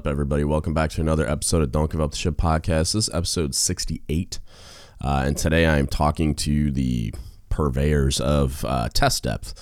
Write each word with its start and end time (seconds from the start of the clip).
Up, 0.00 0.06
everybody? 0.06 0.44
Welcome 0.44 0.72
back 0.72 0.88
to 0.92 1.02
another 1.02 1.28
episode 1.28 1.60
of 1.60 1.72
Don't 1.72 1.92
Give 1.92 2.00
Up 2.00 2.12
the 2.12 2.16
Ship 2.16 2.34
podcast. 2.34 2.94
This 2.94 2.94
is 2.94 3.10
episode 3.12 3.54
68. 3.54 4.38
Uh, 4.98 5.24
and 5.26 5.36
today 5.36 5.66
I 5.66 5.76
am 5.76 5.86
talking 5.86 6.34
to 6.36 6.70
the 6.70 7.12
purveyors 7.50 8.18
of 8.18 8.64
uh, 8.64 8.88
test 8.94 9.24
depth. 9.24 9.52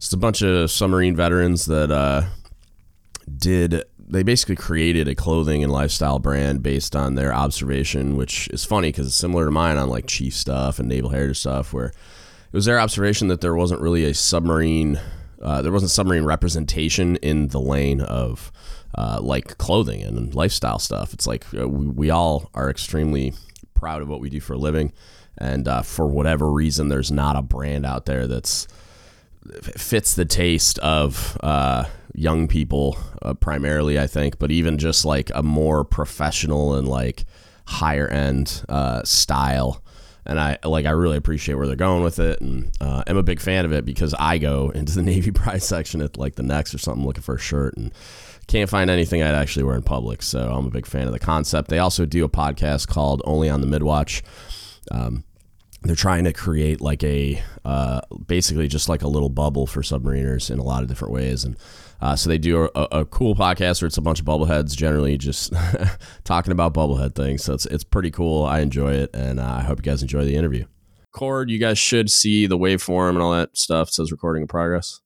Just 0.00 0.14
a 0.14 0.16
bunch 0.16 0.40
of 0.40 0.70
submarine 0.70 1.14
veterans 1.14 1.66
that 1.66 1.90
uh, 1.90 2.22
did, 3.36 3.84
they 3.98 4.22
basically 4.22 4.56
created 4.56 5.06
a 5.06 5.14
clothing 5.14 5.62
and 5.62 5.70
lifestyle 5.70 6.18
brand 6.18 6.62
based 6.62 6.96
on 6.96 7.14
their 7.14 7.34
observation, 7.34 8.16
which 8.16 8.48
is 8.48 8.64
funny 8.64 8.88
because 8.88 9.06
it's 9.06 9.14
similar 9.14 9.44
to 9.44 9.50
mine 9.50 9.76
on 9.76 9.90
like 9.90 10.06
chief 10.06 10.34
stuff 10.34 10.78
and 10.78 10.88
naval 10.88 11.10
heritage 11.10 11.40
stuff, 11.40 11.74
where 11.74 11.88
it 11.88 11.94
was 12.54 12.64
their 12.64 12.80
observation 12.80 13.28
that 13.28 13.42
there 13.42 13.54
wasn't 13.54 13.82
really 13.82 14.06
a 14.06 14.14
submarine, 14.14 14.98
uh, 15.44 15.62
there 15.62 15.72
wasn't 15.72 15.90
submarine 15.90 16.24
representation 16.24 17.16
in 17.16 17.48
the 17.48 17.60
lane 17.60 18.00
of 18.00 18.50
uh, 18.96 19.18
like 19.20 19.58
clothing 19.58 20.02
and 20.02 20.34
lifestyle 20.34 20.78
stuff. 20.78 21.12
It's 21.12 21.26
like 21.26 21.44
uh, 21.54 21.68
we, 21.68 21.86
we 21.86 22.10
all 22.10 22.50
are 22.54 22.70
extremely 22.70 23.34
proud 23.74 24.02
of 24.02 24.08
what 24.08 24.20
we 24.20 24.30
do 24.30 24.40
for 24.40 24.54
a 24.54 24.58
living, 24.58 24.92
and 25.36 25.68
uh, 25.68 25.82
for 25.82 26.06
whatever 26.06 26.50
reason, 26.50 26.88
there's 26.88 27.12
not 27.12 27.36
a 27.36 27.42
brand 27.42 27.84
out 27.84 28.06
there 28.06 28.26
that's 28.26 28.66
fits 29.76 30.14
the 30.14 30.24
taste 30.24 30.78
of 30.78 31.36
uh, 31.42 31.84
young 32.14 32.48
people 32.48 32.96
uh, 33.22 33.34
primarily, 33.34 33.98
I 33.98 34.06
think, 34.06 34.38
but 34.38 34.50
even 34.50 34.78
just 34.78 35.04
like 35.04 35.30
a 35.34 35.42
more 35.42 35.84
professional 35.84 36.74
and 36.74 36.88
like 36.88 37.24
higher 37.66 38.08
end 38.08 38.64
uh, 38.68 39.02
style. 39.04 39.82
And 40.26 40.40
I 40.40 40.58
like 40.64 40.86
I 40.86 40.90
really 40.90 41.18
appreciate 41.18 41.56
where 41.56 41.66
they're 41.66 41.76
going 41.76 42.02
with 42.02 42.18
it, 42.18 42.40
and 42.40 42.70
uh, 42.80 43.04
I'm 43.06 43.18
a 43.18 43.22
big 43.22 43.40
fan 43.40 43.64
of 43.66 43.72
it 43.72 43.84
because 43.84 44.14
I 44.18 44.38
go 44.38 44.70
into 44.74 44.94
the 44.94 45.02
Navy 45.02 45.30
Pride 45.30 45.62
section 45.62 46.00
at 46.00 46.16
like 46.16 46.36
the 46.36 46.42
NEX 46.42 46.74
or 46.74 46.78
something 46.78 47.04
looking 47.04 47.22
for 47.22 47.34
a 47.34 47.38
shirt, 47.38 47.76
and 47.76 47.92
can't 48.46 48.70
find 48.70 48.90
anything 48.90 49.22
I'd 49.22 49.34
actually 49.34 49.64
wear 49.64 49.76
in 49.76 49.82
public. 49.82 50.22
So 50.22 50.50
I'm 50.50 50.66
a 50.66 50.70
big 50.70 50.86
fan 50.86 51.06
of 51.06 51.12
the 51.12 51.18
concept. 51.18 51.68
They 51.68 51.78
also 51.78 52.06
do 52.06 52.24
a 52.24 52.28
podcast 52.28 52.88
called 52.88 53.22
Only 53.24 53.50
on 53.50 53.60
the 53.60 53.66
Midwatch. 53.66 54.22
Um, 54.90 55.24
they're 55.82 55.94
trying 55.94 56.24
to 56.24 56.32
create 56.32 56.80
like 56.80 57.02
a 57.04 57.42
uh, 57.64 58.00
basically 58.26 58.68
just 58.68 58.88
like 58.88 59.02
a 59.02 59.08
little 59.08 59.28
bubble 59.28 59.66
for 59.66 59.82
submariners 59.82 60.50
in 60.50 60.58
a 60.58 60.62
lot 60.62 60.82
of 60.82 60.88
different 60.88 61.12
ways 61.12 61.44
and 61.44 61.56
uh, 62.00 62.16
so 62.16 62.28
they 62.28 62.38
do 62.38 62.68
a, 62.74 62.80
a, 62.92 63.04
cool 63.06 63.34
podcast 63.34 63.80
where 63.80 63.86
it's 63.86 63.96
a 63.96 64.02
bunch 64.02 64.20
of 64.20 64.26
bubbleheads 64.26 64.76
generally 64.76 65.16
just 65.16 65.52
talking 66.24 66.52
about 66.52 66.74
bubblehead 66.74 67.14
things 67.14 67.42
so 67.42 67.54
it's, 67.54 67.66
it's 67.66 67.84
pretty 67.84 68.10
cool 68.10 68.44
i 68.44 68.60
enjoy 68.60 68.92
it 68.92 69.10
and 69.14 69.40
uh, 69.40 69.56
i 69.58 69.62
hope 69.62 69.78
you 69.78 69.82
guys 69.82 70.02
enjoy 70.02 70.24
the 70.24 70.36
interview 70.36 70.64
cord 71.12 71.50
you 71.50 71.58
guys 71.58 71.78
should 71.78 72.10
see 72.10 72.46
the 72.46 72.58
waveform 72.58 73.10
and 73.10 73.18
all 73.22 73.32
that 73.32 73.56
stuff 73.56 73.88
it 73.88 73.94
says 73.94 74.10
recording 74.12 74.42
in 74.42 74.48
progress 74.48 75.00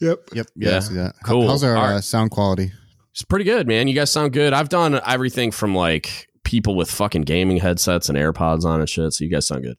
Yep. 0.00 0.28
Yep. 0.34 0.46
Yeah. 0.56 0.70
Yeah. 0.70 0.76
I 0.76 0.80
see 0.80 0.94
that. 0.94 1.14
How- 1.22 1.28
Cool. 1.32 1.48
How's 1.48 1.64
our 1.64 1.76
All 1.76 1.84
uh, 1.84 2.00
sound 2.00 2.30
quality? 2.30 2.72
It's 3.12 3.24
pretty 3.24 3.44
good, 3.44 3.66
man. 3.66 3.88
You 3.88 3.94
guys 3.94 4.12
sound 4.12 4.32
good. 4.32 4.52
I've 4.52 4.68
done 4.68 5.00
everything 5.04 5.50
from 5.50 5.74
like 5.74 6.28
people 6.44 6.76
with 6.76 6.90
fucking 6.90 7.22
gaming 7.22 7.56
headsets 7.58 8.08
and 8.08 8.16
AirPods 8.16 8.64
on 8.64 8.80
and 8.80 8.88
shit. 8.88 9.12
So 9.12 9.24
you 9.24 9.30
guys 9.30 9.46
sound 9.48 9.64
good. 9.64 9.76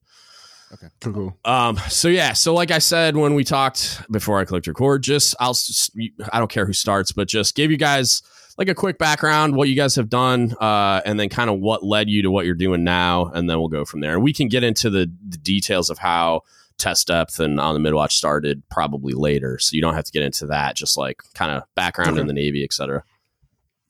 Cool, 1.01 1.13
cool. 1.13 1.37
Um. 1.45 1.77
So 1.89 2.07
yeah. 2.09 2.33
So 2.33 2.53
like 2.53 2.71
I 2.71 2.79
said 2.79 3.15
when 3.17 3.33
we 3.33 3.43
talked 3.43 4.01
before 4.11 4.39
I 4.39 4.45
clicked 4.45 4.67
record, 4.67 5.01
just 5.03 5.35
I'll 5.39 5.49
s- 5.51 5.89
I 6.31 6.39
don't 6.39 6.49
care 6.51 6.65
who 6.65 6.73
starts, 6.73 7.11
but 7.11 7.27
just 7.27 7.55
give 7.55 7.71
you 7.71 7.77
guys 7.77 8.21
like 8.57 8.67
a 8.67 8.75
quick 8.75 8.97
background, 8.97 9.55
what 9.55 9.69
you 9.69 9.75
guys 9.75 9.95
have 9.95 10.09
done, 10.09 10.53
uh, 10.59 11.01
and 11.05 11.19
then 11.19 11.29
kind 11.29 11.49
of 11.49 11.59
what 11.59 11.83
led 11.83 12.09
you 12.09 12.21
to 12.23 12.29
what 12.31 12.45
you're 12.45 12.53
doing 12.55 12.83
now, 12.83 13.27
and 13.33 13.49
then 13.49 13.57
we'll 13.57 13.69
go 13.69 13.85
from 13.85 14.01
there. 14.01 14.13
And 14.15 14.21
we 14.23 14.33
can 14.33 14.47
get 14.49 14.63
into 14.63 14.89
the, 14.89 15.09
the 15.29 15.37
details 15.37 15.89
of 15.89 15.97
how 15.97 16.41
test 16.77 17.07
depth 17.07 17.39
and 17.39 17.59
on 17.59 17.73
the 17.73 17.79
midwatch 17.79 18.15
started 18.17 18.61
probably 18.69 19.13
later, 19.13 19.57
so 19.59 19.75
you 19.75 19.81
don't 19.81 19.95
have 19.95 20.03
to 20.05 20.11
get 20.11 20.23
into 20.23 20.45
that. 20.47 20.75
Just 20.75 20.97
like 20.97 21.21
kind 21.33 21.51
of 21.51 21.63
background 21.75 22.17
in 22.19 22.27
the 22.27 22.33
Navy, 22.33 22.63
etc. 22.63 23.03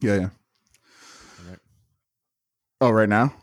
Yeah, 0.01 0.15
yeah. 0.15 0.29
Oh, 2.79 2.91
right 2.91 3.09
now? 3.09 3.33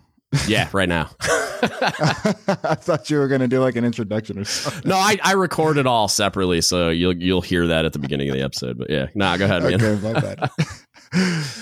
Yeah, 0.49 0.69
right 0.73 0.89
now. 0.89 1.11
I 1.21 2.77
thought 2.79 3.09
you 3.11 3.19
were 3.19 3.29
gonna 3.29 3.49
do 3.49 3.61
like 3.61 3.77
an 3.77 3.85
introduction 3.85 4.39
or 4.39 4.45
something. 4.45 4.89
No, 4.89 4.97
I, 4.97 5.17
I 5.23 5.33
record 5.33 5.79
it 5.79 5.87
all 5.87 6.09
separately, 6.09 6.61
so 6.61 6.91
you'll 6.91 7.17
you'll 7.17 7.41
hear 7.41 7.67
that 7.69 7.85
at 7.85 7.93
the 7.93 7.99
beginning 7.99 8.29
of 8.29 8.35
the 8.37 8.43
episode. 8.43 8.79
But 8.79 8.91
yeah, 8.91 9.07
nah, 9.15 9.37
go 9.37 9.45
ahead, 9.47 9.63
man. 9.63 9.75
okay, 9.75 10.03
my 10.03 10.21
bad. 10.21 10.51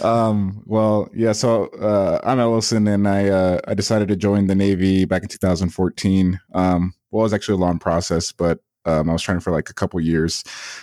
um, 0.05 0.63
well, 0.67 1.09
yeah. 1.15 1.33
So 1.33 1.67
uh, 1.67 2.21
I'm 2.25 2.41
Ellison, 2.41 2.87
and 2.89 3.07
I 3.09 3.29
uh, 3.29 3.61
I 3.69 3.75
decided 3.75 4.09
to 4.09 4.17
join 4.17 4.47
the 4.47 4.55
Navy 4.55 5.05
back 5.05 5.23
in 5.23 5.29
2014. 5.29 6.41
Um, 6.55 6.95
well, 7.11 7.23
it 7.23 7.25
was 7.25 7.35
actually 7.35 7.55
a 7.55 7.59
long 7.59 7.79
process, 7.79 8.33
but 8.33 8.61
um, 8.87 9.09
I 9.09 9.13
was 9.13 9.23
trying 9.23 9.41
for 9.41 9.53
like 9.53 9.71
a 9.71 9.75
couple 9.75 10.01
years. 10.01 10.43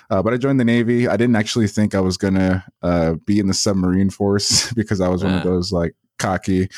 Uh, 0.10 0.22
but 0.24 0.34
I 0.34 0.38
joined 0.38 0.60
the 0.60 0.66
Navy. 0.66 1.08
I 1.08 1.18
didn't 1.18 1.36
actually 1.36 1.68
think 1.68 1.96
I 1.96 2.00
was 2.00 2.18
gonna 2.18 2.64
uh, 2.82 3.16
be 3.26 3.40
in 3.40 3.48
the 3.48 3.54
submarine 3.54 4.10
force 4.10 4.72
because 4.76 5.02
I 5.02 5.10
was 5.10 5.24
one 5.24 5.34
of 5.34 5.42
Ah. 5.42 5.44
those 5.44 5.72
like 5.72 5.96
cocky, 6.20 6.70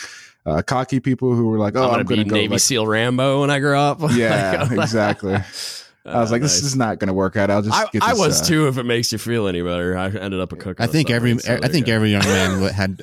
uh, 0.45 0.61
cocky 0.61 0.99
people 0.99 1.33
who 1.33 1.47
were 1.47 1.57
like, 1.59 1.75
"Oh, 1.75 1.83
I'm 1.91 1.99
I'm, 1.99 2.05
gonna, 2.05 2.05
gonna, 2.05 2.23
be 2.25 2.29
go." 2.29 2.35
Navy 2.35 2.47
like, 2.53 2.59
SEAL 2.61 2.87
Rambo 2.87 3.41
when 3.41 3.49
I 3.49 3.59
grow 3.59 3.79
up. 3.79 3.99
yeah, 4.11 4.67
Like, 4.69 4.79
exactly. 4.79 5.35
I 6.05 6.19
was 6.19 6.31
like, 6.31 6.41
"This 6.41 6.61
nice. 6.61 6.63
is 6.71 6.75
not 6.75 6.99
gonna 6.99 7.13
work 7.13 7.37
out." 7.37 7.49
I'll 7.49 7.61
just. 7.61 7.73
I, 7.73 7.87
get 7.91 8.03
I 8.03 8.13
was 8.13 8.41
uh, 8.41 8.45
too. 8.45 8.67
If 8.67 8.77
it 8.77 8.83
makes 8.83 9.11
you 9.13 9.17
feel 9.17 9.47
any 9.47 9.61
better, 9.61 9.97
I 9.97 10.07
ended 10.07 10.41
up 10.41 10.51
a 10.51 10.57
cook. 10.57 10.81
I 10.81 10.87
think 10.87 11.09
every 11.09 11.37
so 11.39 11.59
I 11.63 11.69
think 11.69 11.85
there 11.85 11.95
every 11.95 12.11
young 12.11 12.23
man 12.23 12.61
had 12.73 13.01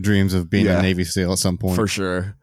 dreams 0.00 0.32
of 0.32 0.48
being 0.48 0.64
Yeah. 0.64 0.78
a 0.78 0.82
Navy 0.82 1.04
SEAL 1.04 1.32
at 1.32 1.38
some 1.38 1.58
point. 1.58 1.76
for 1.76 1.86
sure. 1.86 2.34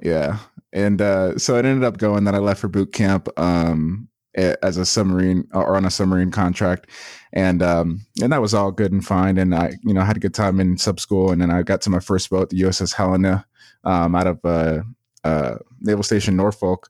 Yeah. 0.00 0.38
And 0.72 1.02
uh, 1.02 1.38
so 1.38 1.56
it 1.56 1.64
ended 1.64 1.84
up 1.84 1.98
going 1.98 2.24
that 2.24 2.34
I 2.34 2.38
left 2.38 2.60
for 2.60 2.68
boot 2.68 2.92
camp 2.92 3.28
um, 3.38 4.08
as 4.34 4.76
a 4.76 4.86
submarine 4.86 5.46
or 5.52 5.76
on 5.76 5.84
a 5.84 5.90
submarine 5.90 6.30
contract. 6.30 6.88
And 7.32 7.62
um, 7.62 8.00
and 8.22 8.32
that 8.32 8.40
was 8.40 8.54
all 8.54 8.70
good 8.72 8.92
and 8.92 9.04
fine. 9.04 9.38
And 9.38 9.54
I, 9.54 9.72
you 9.82 9.92
know, 9.92 10.02
had 10.02 10.16
a 10.16 10.20
good 10.20 10.34
time 10.34 10.60
in 10.60 10.78
sub 10.78 11.00
school. 11.00 11.30
And 11.32 11.42
then 11.42 11.50
I 11.50 11.62
got 11.62 11.80
to 11.82 11.90
my 11.90 12.00
first 12.00 12.30
boat, 12.30 12.50
the 12.50 12.60
USS 12.62 12.94
Helena, 12.94 13.44
um, 13.84 14.14
out 14.14 14.26
of 14.26 14.44
uh, 14.44 14.82
uh, 15.24 15.56
Naval 15.80 16.02
Station 16.02 16.36
Norfolk. 16.36 16.88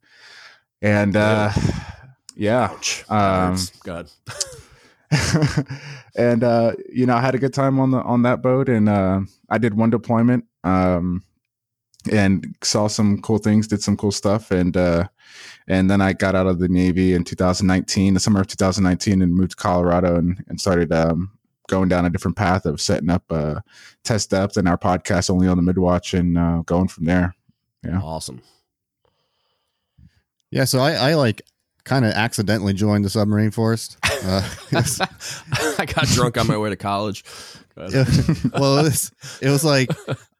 And 0.81 1.17
uh, 1.17 1.53
yeah. 2.35 2.77
Um, 3.09 3.57
God. 3.85 4.11
and 6.17 6.43
uh, 6.43 6.73
you 6.93 7.07
know, 7.07 7.15
I 7.15 7.21
had 7.21 7.35
a 7.35 7.39
good 7.39 7.55
time 7.55 7.79
on 7.79 7.91
the 7.91 7.99
on 7.99 8.23
that 8.23 8.43
boat, 8.43 8.69
and 8.69 8.89
uh, 8.89 9.21
I 9.51 9.59
did 9.59 9.75
one 9.75 9.91
deployment, 9.91 10.47
um, 10.65 11.23
and 12.11 12.57
saw 12.63 12.87
some 12.87 13.21
cool 13.21 13.39
things, 13.39 13.67
did 13.67 13.83
some 13.83 13.97
cool 13.97 14.13
stuff, 14.13 14.51
and 14.51 14.77
uh, 14.77 15.09
and 15.69 15.91
then 15.91 16.01
I 16.01 16.15
got 16.15 16.35
out 16.35 16.47
of 16.47 16.59
the 16.59 16.69
Navy 16.69 17.15
in 17.15 17.25
2019, 17.25 18.15
the 18.15 18.21
summer 18.21 18.41
of 18.41 18.47
2019, 18.47 19.23
and 19.23 19.35
moved 19.35 19.51
to 19.51 19.57
Colorado 19.57 20.17
and 20.17 20.43
and 20.49 20.61
started 20.61 20.93
um, 20.93 21.31
going 21.69 21.89
down 21.89 22.05
a 22.05 22.11
different 22.11 22.37
path 22.37 22.65
of 22.67 22.81
setting 22.81 23.11
up 23.11 23.25
uh, 23.31 23.61
test 24.05 24.31
depth 24.31 24.56
and 24.56 24.69
our 24.69 24.78
podcast 24.78 25.31
only 25.31 25.49
on 25.49 25.56
the 25.56 25.62
midwatch, 25.62 26.15
and 26.15 26.37
uh, 26.39 26.62
going 26.67 26.89
from 26.89 27.05
there. 27.05 27.34
Yeah. 27.84 28.00
Awesome. 28.00 28.43
Yeah. 30.50 30.64
So 30.64 30.81
I, 30.81 30.93
I 30.93 31.14
like 31.14 31.43
kind 31.85 32.05
of 32.05 32.12
accidentally 32.12 32.73
joined 32.73 33.05
the 33.05 33.11
submarine 33.11 33.50
force. 33.50 33.97
Uh, 34.25 34.49
I 34.73 35.85
got 35.85 36.06
drunk 36.06 36.38
on 36.38 36.47
my 36.47 36.56
way 36.56 36.70
to 36.70 36.76
college. 36.76 37.25
Go 37.75 37.82
ahead. 37.82 38.06
it- 38.09 38.53
well, 38.53 38.79
it 38.79 38.82
was, 38.85 39.11
it 39.41 39.49
was 39.49 39.64
like 39.64 39.91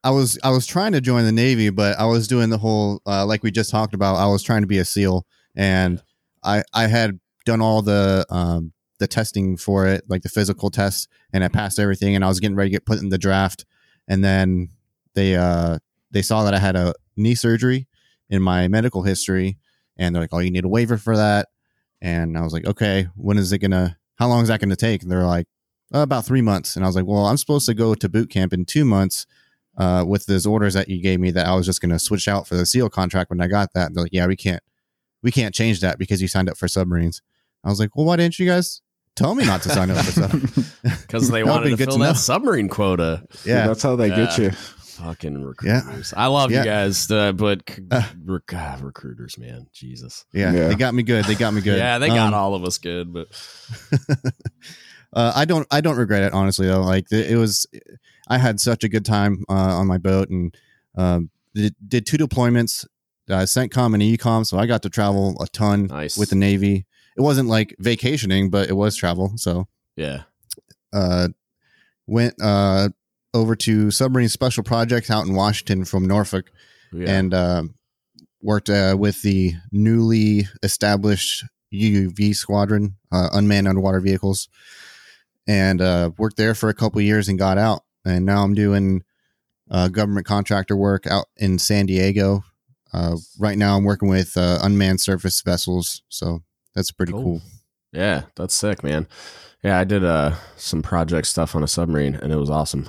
I 0.05 0.11
was 0.11 0.39
I 0.45 0.51
was 0.51 0.69
trying 0.69 0.93
to 0.93 1.01
join 1.01 1.25
the 1.25 1.33
Navy, 1.33 1.69
but 1.71 1.99
I 1.99 2.05
was 2.05 2.29
doing 2.29 2.49
the 2.49 2.59
whole 2.59 3.03
uh, 3.07 3.27
like 3.27 3.43
we 3.43 3.51
just 3.51 3.71
talked 3.73 3.93
about. 3.93 4.15
I 4.19 4.27
was 4.29 4.45
trying 4.45 4.61
to 4.61 4.69
be 4.69 4.79
a 4.79 4.85
SEAL, 4.85 5.27
and 5.57 6.01
I 6.45 6.63
I 6.73 6.87
had 6.87 7.19
done 7.45 7.61
all 7.61 7.83
the 7.83 8.25
um, 8.31 8.73
the 9.03 9.09
testing 9.09 9.57
for 9.57 9.87
it, 9.87 10.05
like 10.09 10.23
the 10.23 10.29
physical 10.29 10.71
tests, 10.71 11.09
and 11.33 11.45
I 11.45 11.49
passed 11.49 11.79
everything. 11.79 12.15
And 12.15 12.25
I 12.25 12.29
was 12.29 12.41
getting 12.41 12.57
ready 12.57 12.71
to 12.71 12.77
get 12.77 12.87
put 12.87 13.03
in 13.03 13.11
the 13.11 13.19
draft, 13.19 13.67
and 14.09 14.25
then 14.25 14.69
they 15.15 15.37
uh, 15.37 15.79
they 16.13 16.23
saw 16.23 16.45
that 16.45 16.55
I 16.55 16.59
had 16.59 16.77
a 16.77 16.95
knee 17.17 17.35
surgery 17.35 17.89
in 18.31 18.43
my 18.43 18.69
medical 18.69 19.03
history, 19.03 19.59
and 19.97 20.15
they're 20.15 20.23
like, 20.23 20.33
"Oh, 20.33 20.39
you 20.39 20.51
need 20.51 20.65
a 20.65 20.69
waiver 20.69 20.97
for 20.97 21.17
that." 21.17 21.49
And 22.01 22.39
I 22.39 22.43
was 22.43 22.53
like, 22.53 22.65
"Okay, 22.65 23.09
when 23.17 23.39
is 23.39 23.53
it 23.53 23.59
gonna? 23.59 23.99
How 24.17 24.29
long 24.29 24.43
is 24.43 24.49
that 24.49 24.61
gonna 24.61 24.77
take?" 24.77 25.03
And 25.03 25.11
they're 25.11 25.25
like, 25.25 25.47
"Uh, 25.95 25.99
"About 25.99 26.25
three 26.25 26.43
months." 26.43 26.77
And 26.77 26.85
I 26.85 26.89
was 26.89 26.97
like, 26.97 27.07
"Well, 27.07 27.27
I'm 27.27 27.37
supposed 27.37 27.67
to 27.67 27.75
go 27.75 27.95
to 27.95 28.09
boot 28.09 28.31
camp 28.31 28.53
in 28.53 28.65
two 28.65 28.85
months." 28.85 29.27
Uh, 29.79 30.05
with 30.07 30.27
those 30.27 30.45
orders 30.45 30.75
that 30.75 30.91
you 30.91 31.03
gave 31.03 31.19
me, 31.19 31.31
that 31.31 31.47
I 31.47 31.55
was 31.55 31.65
just 31.65 31.81
going 31.81 31.93
to 31.93 31.99
switch 31.99 32.29
out 32.29 32.47
for 32.47 32.57
the 32.57 32.67
SEAL 32.67 32.91
contract 32.91 33.31
when 33.31 33.41
I 33.41 33.47
got 33.47 33.73
that. 33.73 33.95
They're 33.95 34.03
like, 34.03 34.13
"Yeah, 34.13 34.27
we 34.27 34.37
can't, 34.37 34.63
we 35.23 35.31
can't 35.31 35.55
change 35.55 35.81
that 35.81 35.99
because 35.99 36.21
you 36.21 36.29
signed 36.29 36.51
up 36.51 36.59
for 36.59 36.69
submarines." 36.69 37.23
I 37.65 37.71
was 37.71 37.81
like, 37.81 37.97
"Well, 37.97 38.05
why 38.05 38.17
didn't 38.17 38.39
you 38.39 38.47
guys 38.47 38.83
tell 39.17 39.35
me 39.35 39.45
not 39.45 39.63
to 39.63 39.69
sign 39.69 39.91
up 39.91 40.05
for 40.05 40.13
submarines?" 40.13 40.75
Because 40.83 41.29
they 41.29 41.43
That 41.43 41.47
would've 41.47 41.49
wanted 41.49 41.63
to 41.65 41.69
been 41.71 41.77
good 41.77 41.85
fill 41.87 41.93
to 41.95 41.99
know. 42.01 42.13
that 42.13 42.17
submarine 42.19 42.69
quota. 42.69 43.25
yeah, 43.45 43.67
that's 43.67 43.83
how 43.83 43.97
they 43.97 44.09
get 44.09 44.39
you. 44.39 44.51
Fucking 44.51 45.43
recruiters. 45.43 46.13
I 46.17 46.27
love 46.27 46.51
Yeah. 46.53 46.59
you 46.61 46.65
guys, 46.65 47.11
uh, 47.11 47.33
but 47.33 47.63
c- 47.69 47.83
Uh. 47.91 48.03
rec- 48.25 48.47
God, 48.47 48.81
recruiters, 48.83 49.37
man. 49.39 49.67
Jesus. 49.73 50.25
yeah, 50.33 50.53
Yeah. 50.53 50.69
they 50.69 50.75
got 50.77 50.95
me 50.95 51.03
good. 51.03 51.25
They 51.25 51.35
got 51.35 51.53
me 51.55 51.61
good. 51.61 51.79
Yeah, 51.79 51.99
they 51.99 52.09
got 52.09 52.29
Um, 52.29 52.35
all 52.35 52.55
of 52.55 52.63
us 52.65 52.79
good, 52.79 53.13
but 53.13 53.27
uh, 55.13 55.33
I 55.35 55.45
don't 55.45 55.67
I 55.71 55.81
don't 55.81 55.97
regret 55.97 56.23
it 56.23 56.33
honestly 56.33 56.67
though. 56.67 56.83
Like 56.83 57.07
it, 57.11 57.33
it 57.33 57.37
was, 57.37 57.67
I 58.29 58.39
had 58.39 58.61
such 58.61 58.85
a 58.85 58.89
good 58.89 59.05
time 59.05 59.45
uh, 59.49 59.53
on 59.53 59.87
my 59.87 59.99
boat 59.99 60.29
and 60.31 60.55
um, 60.97 61.31
did, 61.55 61.75
did 61.87 62.07
two 62.07 62.19
deployments, 62.19 62.87
uh, 63.31 63.43
CENTCOM 63.43 63.95
and 63.95 64.03
ECOM, 64.03 64.47
so 64.47 64.59
I 64.59 64.67
got 64.67 64.83
to 64.83 64.91
travel 64.91 65.37
a 65.41 65.47
ton 65.49 65.87
nice. 65.87 66.17
with 66.19 66.31
the 66.31 66.37
Navy. 66.37 66.87
It 67.17 67.21
wasn't 67.21 67.49
like 67.49 67.75
vacationing, 67.79 68.51
but 68.51 68.69
it 68.69 68.75
was 68.75 68.97
travel. 68.97 69.33
So 69.37 69.69
yeah. 69.97 70.23
uh, 70.93 71.29
went 72.07 72.35
uh, 72.43 72.89
over 73.35 73.55
to 73.57 73.91
submarine 73.91 74.29
special 74.29 74.63
projects 74.63 75.11
out 75.11 75.27
in 75.27 75.35
Washington 75.35 75.85
from 75.85 76.07
Norfolk, 76.07 76.51
Yeah. 76.93 77.11
and 77.11 77.35
uh, 77.35 77.63
worked 78.41 78.71
uh, 78.71 78.97
with 78.99 79.23
the 79.23 79.55
newly 79.71 80.49
established 80.63 81.45
UUV 81.73 82.35
squadron, 82.35 82.97
uh, 83.11 83.29
unmanned 83.33 83.69
underwater 83.69 84.01
vehicles, 84.01 84.49
and 85.47 85.81
uh, 85.81 86.11
worked 86.19 86.37
there 86.37 86.55
for 86.55 86.69
a 86.69 86.75
couple 86.75 87.01
years 87.01 87.29
and 87.29 87.39
got 87.39 87.57
out. 87.59 87.83
And 88.05 88.27
now 88.27 88.43
I'm 88.43 88.55
doing 88.55 89.05
uh, 89.71 89.89
government 89.89 90.27
contractor 90.27 90.77
work 90.77 91.07
out 91.07 91.27
in 91.37 91.59
San 91.59 91.87
Diego. 91.87 92.45
Uh, 92.93 93.17
right 93.39 93.57
now, 93.57 93.77
I'm 93.77 93.85
working 93.85 94.09
with 94.09 94.37
uh, 94.37 94.59
unmanned 94.63 95.01
surface 95.01 95.41
vessels, 95.41 96.03
so 96.09 96.43
that's 96.75 96.91
pretty 96.93 97.13
Cool. 97.13 97.23
cool. 97.23 97.43
Yeah, 97.93 98.23
that's 98.37 98.55
sick, 98.55 98.83
man. 98.83 99.07
Yeah, 99.63 99.79
I 99.79 99.85
did 99.85 100.05
uh 100.05 100.35
some 100.57 100.83
project 100.83 101.27
stuff 101.27 101.55
on 101.55 101.63
a 101.63 101.69
submarine 101.69 102.15
and 102.17 102.33
it 102.33 102.37
was 102.37 102.51
awesome. 102.51 102.89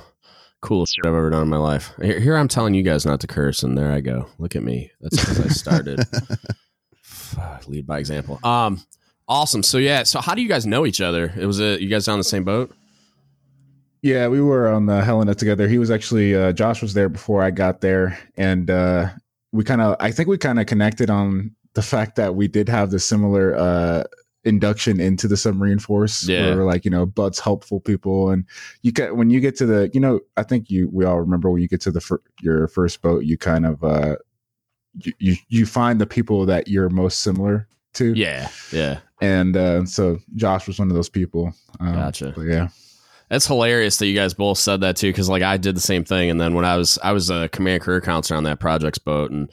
Coolest 0.61 0.95
shit 0.95 1.05
I've 1.05 1.13
ever 1.13 1.29
done 1.29 1.41
in 1.43 1.49
my 1.49 1.57
life. 1.57 1.91
Here, 2.01 2.19
here 2.21 2.37
I'm 2.37 2.47
telling 2.47 2.73
you 2.73 2.83
guys 2.83 3.05
not 3.05 3.19
to 3.19 3.27
curse, 3.27 3.63
and 3.63 3.77
there 3.77 3.91
I 3.91 3.99
go. 3.99 4.27
Look 4.39 4.55
at 4.55 4.63
me. 4.63 4.91
That's 5.01 5.17
because 5.19 5.39
I 5.41 5.47
started. 5.49 5.99
Lead 7.67 7.85
by 7.85 7.99
example. 7.99 8.39
Um, 8.43 8.81
awesome. 9.27 9.61
So 9.63 9.77
yeah, 9.77 10.03
so 10.03 10.21
how 10.21 10.35
do 10.35 10.41
you 10.41 10.47
guys 10.47 10.65
know 10.65 10.85
each 10.85 11.01
other? 11.01 11.33
It 11.37 11.45
was 11.45 11.59
a 11.59 11.81
you 11.81 11.89
guys 11.89 12.07
on 12.07 12.17
the 12.17 12.23
same 12.23 12.43
boat? 12.45 12.73
Yeah, 14.01 14.27
we 14.27 14.41
were 14.41 14.67
on 14.69 14.85
the 14.85 15.03
Helena 15.03 15.33
together. 15.35 15.67
He 15.67 15.77
was 15.77 15.89
actually 15.91 16.35
uh, 16.35 16.51
Josh 16.53 16.81
was 16.81 16.93
there 16.93 17.09
before 17.09 17.41
I 17.43 17.51
got 17.51 17.81
there, 17.81 18.17
and 18.37 18.69
uh, 18.69 19.09
we 19.51 19.63
kind 19.63 19.81
of 19.81 19.95
I 19.99 20.11
think 20.11 20.29
we 20.29 20.37
kind 20.37 20.59
of 20.59 20.65
connected 20.65 21.09
on 21.09 21.55
the 21.73 21.81
fact 21.81 22.15
that 22.15 22.35
we 22.35 22.47
did 22.47 22.69
have 22.69 22.91
the 22.91 22.99
similar 22.99 23.55
uh, 23.55 24.03
induction 24.43 24.99
into 24.99 25.27
the 25.27 25.37
submarine 25.37 25.79
force. 25.79 26.27
Yeah. 26.27 26.55
where 26.55 26.65
like 26.65 26.85
you 26.85 26.91
know 26.91 27.05
BUD/S 27.05 27.39
helpful 27.39 27.79
people, 27.79 28.29
and 28.29 28.45
you 28.81 28.91
get 28.91 29.15
when 29.15 29.29
you 29.29 29.39
get 29.39 29.55
to 29.57 29.65
the 29.65 29.89
you 29.93 29.99
know 29.99 30.19
I 30.37 30.43
think 30.43 30.69
you 30.69 30.89
we 30.91 31.05
all 31.05 31.19
remember 31.19 31.49
when 31.49 31.61
you 31.61 31.67
get 31.67 31.81
to 31.81 31.91
the 31.91 32.01
fir- 32.01 32.21
your 32.41 32.67
first 32.67 33.01
boat, 33.01 33.23
you 33.23 33.37
kind 33.37 33.65
of 33.65 33.83
uh, 33.83 34.15
you, 34.99 35.13
you 35.19 35.35
you 35.49 35.65
find 35.65 35.99
the 35.99 36.07
people 36.07 36.45
that 36.45 36.67
you're 36.67 36.89
most 36.89 37.19
similar 37.19 37.67
to. 37.93 38.13
Yeah, 38.13 38.49
yeah. 38.71 38.99
and 39.21 39.55
uh, 39.55 39.85
so 39.85 40.19
Josh 40.35 40.67
was 40.67 40.79
one 40.79 40.89
of 40.89 40.95
those 40.95 41.09
people. 41.09 41.53
Um, 41.79 41.93
Gotcha. 41.93 42.33
yeah. 42.37 42.69
That's 43.29 43.47
hilarious 43.47 43.97
that 43.97 44.05
you 44.07 44.15
guys 44.15 44.35
both 44.35 44.59
said 44.59 44.81
that 44.81 44.95
too, 44.95 45.09
because 45.09 45.29
like 45.29 45.41
I 45.41 45.57
did 45.57 45.75
the 45.75 45.81
same 45.81 46.03
thing, 46.03 46.29
and 46.29 46.39
then 46.39 46.53
when 46.53 46.65
I 46.65 46.77
was 46.77 46.99
I 47.03 47.13
was 47.13 47.29
a 47.29 47.49
command 47.49 47.81
career 47.81 48.01
counselor 48.01 48.37
on 48.37 48.43
that 48.43 48.59
project's 48.59 48.99
boat, 48.99 49.31
and 49.31 49.49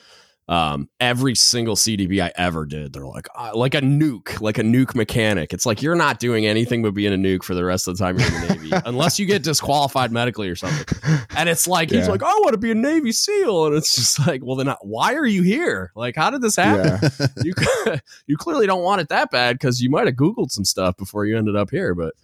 um, 0.50 0.88
every 0.98 1.36
single 1.36 1.76
CDB 1.76 2.20
I 2.20 2.32
ever 2.34 2.66
did, 2.66 2.92
they're 2.92 3.06
like 3.06 3.28
uh, 3.36 3.52
like 3.54 3.74
a 3.76 3.80
nuke, 3.80 4.40
like 4.40 4.58
a 4.58 4.62
nuke 4.62 4.96
mechanic. 4.96 5.52
It's 5.52 5.64
like 5.64 5.80
you're 5.80 5.94
not 5.94 6.18
doing 6.18 6.44
anything 6.44 6.82
but 6.82 6.92
being 6.92 7.14
a 7.14 7.16
nuke 7.16 7.44
for 7.44 7.54
the 7.54 7.64
rest 7.64 7.86
of 7.86 7.96
the 7.96 8.02
time 8.04 8.18
you're 8.18 8.26
in 8.26 8.48
the 8.48 8.54
Navy, 8.56 8.70
unless 8.84 9.18
you 9.20 9.26
get 9.26 9.44
disqualified 9.44 10.10
medically 10.10 10.48
or 10.48 10.56
something. 10.56 10.98
And 11.36 11.48
it's 11.48 11.68
like 11.68 11.90
he's 11.90 12.06
Yeah. 12.06 12.10
like, 12.10 12.24
I 12.24 12.32
want 12.40 12.52
to 12.54 12.58
be 12.58 12.72
a 12.72 12.74
Navy 12.74 13.12
SEAL, 13.12 13.66
and 13.66 13.76
it's 13.76 13.94
just 13.94 14.26
like, 14.26 14.44
well, 14.44 14.56
then 14.56 14.74
why 14.82 15.14
are 15.14 15.24
you 15.24 15.42
here? 15.42 15.92
Like, 15.94 16.16
how 16.16 16.30
did 16.30 16.42
this 16.42 16.56
happen? 16.56 16.98
Yeah. 17.20 17.26
you 17.44 17.54
you 18.26 18.36
clearly 18.36 18.66
don't 18.66 18.82
want 18.82 19.00
it 19.02 19.08
that 19.10 19.30
bad 19.30 19.54
because 19.54 19.80
you 19.80 19.88
might 19.88 20.06
have 20.08 20.16
googled 20.16 20.50
some 20.50 20.64
stuff 20.64 20.96
before 20.96 21.26
you 21.26 21.38
ended 21.38 21.54
up 21.54 21.70
here 21.70 21.94
but 21.94 22.14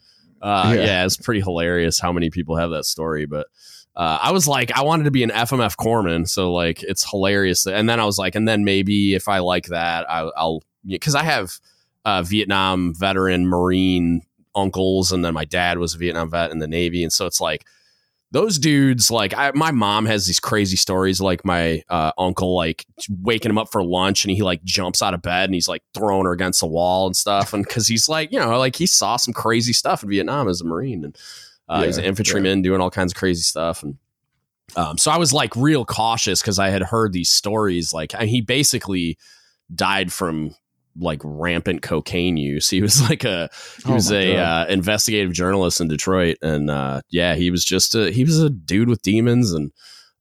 uh, 0.43 0.73
yeah. 0.75 0.83
Yeah. 0.85 1.05
it's 1.05 1.17
pretty 1.17 1.41
hilarious 1.41 2.01
how 2.01 2.13
many 2.13 2.29
people 2.31 2.57
have 2.57 2.71
that 2.71 2.85
story 2.87 3.25
but 3.27 3.47
uh, 3.97 4.19
i 4.23 4.31
was 4.31 4.47
like 4.47 4.71
i 4.73 4.83
wanted 4.83 5.05
to 5.05 5.11
be 5.11 5.23
an 5.23 5.31
fmf 5.31 5.77
corpsman 5.77 6.29
so 6.29 6.53
like 6.53 6.83
it's 6.83 7.09
hilarious. 7.09 7.67
And 7.67 7.89
then 7.89 8.01
i 8.01 8.05
was 8.05 8.19
like 8.19 8.35
and 8.35 8.47
then 8.47 8.65
maybe 8.65 9.15
if 9.15 9.29
i 9.29 9.39
like 9.39 9.67
that 9.67 10.09
I, 10.11 10.31
i'll 10.37 10.63
because 10.87 11.15
i 11.15 11.23
have 11.23 11.59
uh, 12.05 12.23
vietnam 12.23 12.95
veteran 12.95 13.47
marine 13.47 14.23
uncles 14.55 15.13
and 15.13 15.25
then 15.25 15.35
my 15.35 15.45
dad 15.45 15.79
was 15.79 15.95
a 15.95 15.99
vietnam 15.99 16.31
vet 16.31 16.51
in 16.51 16.59
the 16.59 16.69
navy 16.69 17.03
and 17.03 17.13
so 17.13 17.27
it's 17.27 17.41
like 17.41 17.65
those 18.33 18.59
dudes 18.59 19.11
like 19.11 19.35
I, 19.37 19.53
my 19.55 19.71
mom 19.71 20.05
has 20.07 20.27
these 20.27 20.41
crazy 20.41 20.77
stories 20.77 21.21
like 21.21 21.45
my 21.45 21.83
uh, 21.89 22.13
uncle 22.19 22.55
like 22.55 22.85
waking 23.09 23.51
him 23.51 23.59
up 23.59 23.71
for 23.71 23.85
lunch 23.85 24.25
and 24.25 24.33
he 24.33 24.43
like 24.43 24.65
jumps 24.65 25.01
out 25.01 25.15
of 25.15 25.23
bed 25.23 25.45
and 25.45 25.55
he's 25.55 25.69
like 25.69 25.83
throwing 25.95 26.27
her 26.27 26.33
against 26.33 26.61
the 26.61 26.67
wall 26.67 27.07
and 27.07 27.17
stuff 27.17 27.55
and 27.55 27.65
because 27.65 27.87
he's 27.87 28.09
like 28.09 28.33
you 28.33 28.39
know 28.39 28.59
like 28.59 28.77
he 28.77 28.87
saw 28.87 29.17
some 29.17 29.33
crazy 29.33 29.73
stuff 29.73 30.03
in 30.03 30.11
vietnam 30.11 30.49
as 30.49 30.61
a 30.61 30.65
marine 30.65 31.05
and 31.05 31.17
uh, 31.69 31.85
he's 31.85 31.99
an 31.99 32.05
Yeah, 32.05 32.09
infantryman 32.09 32.63
doing 32.63 32.81
all 32.81 32.91
kinds 32.91 33.13
of 33.13 33.17
crazy 33.17 33.43
stuff. 33.43 33.83
And 33.83 33.97
um, 34.75 34.99
so 34.99 35.13
i 35.13 35.17
was 35.17 35.33
like 35.33 35.55
real 35.55 35.85
cautious 35.85 36.43
because 36.43 36.59
i 36.59 36.71
had 36.71 36.83
heard 36.83 37.13
these 37.13 37.31
stories 37.31 37.93
like 37.93 38.13
and 38.15 38.29
he 38.29 38.41
basically 38.41 39.17
died 39.73 40.13
from 40.13 40.55
like 40.99 41.21
rampant 41.25 41.83
cocaine 41.83 42.37
use. 42.37 42.69
He 42.71 42.83
was 42.83 43.03
like 43.09 43.25
a 43.25 43.51
he 43.85 43.93
Oh 43.93 43.95
was 43.95 44.11
a 44.11 44.37
uh, 44.37 44.67
investigative 44.67 45.33
journalist 45.33 45.81
in 45.81 45.89
Detroit, 45.89 46.39
and 46.43 46.71
uh, 46.71 47.03
yeah, 47.11 47.35
he 47.35 47.51
was 47.51 47.65
just 47.65 47.95
a 47.95 48.11
he 48.11 48.25
was 48.25 48.41
a 48.43 48.51
dude 48.51 48.89
with 48.89 49.03
demons, 49.03 49.53
and 49.53 49.73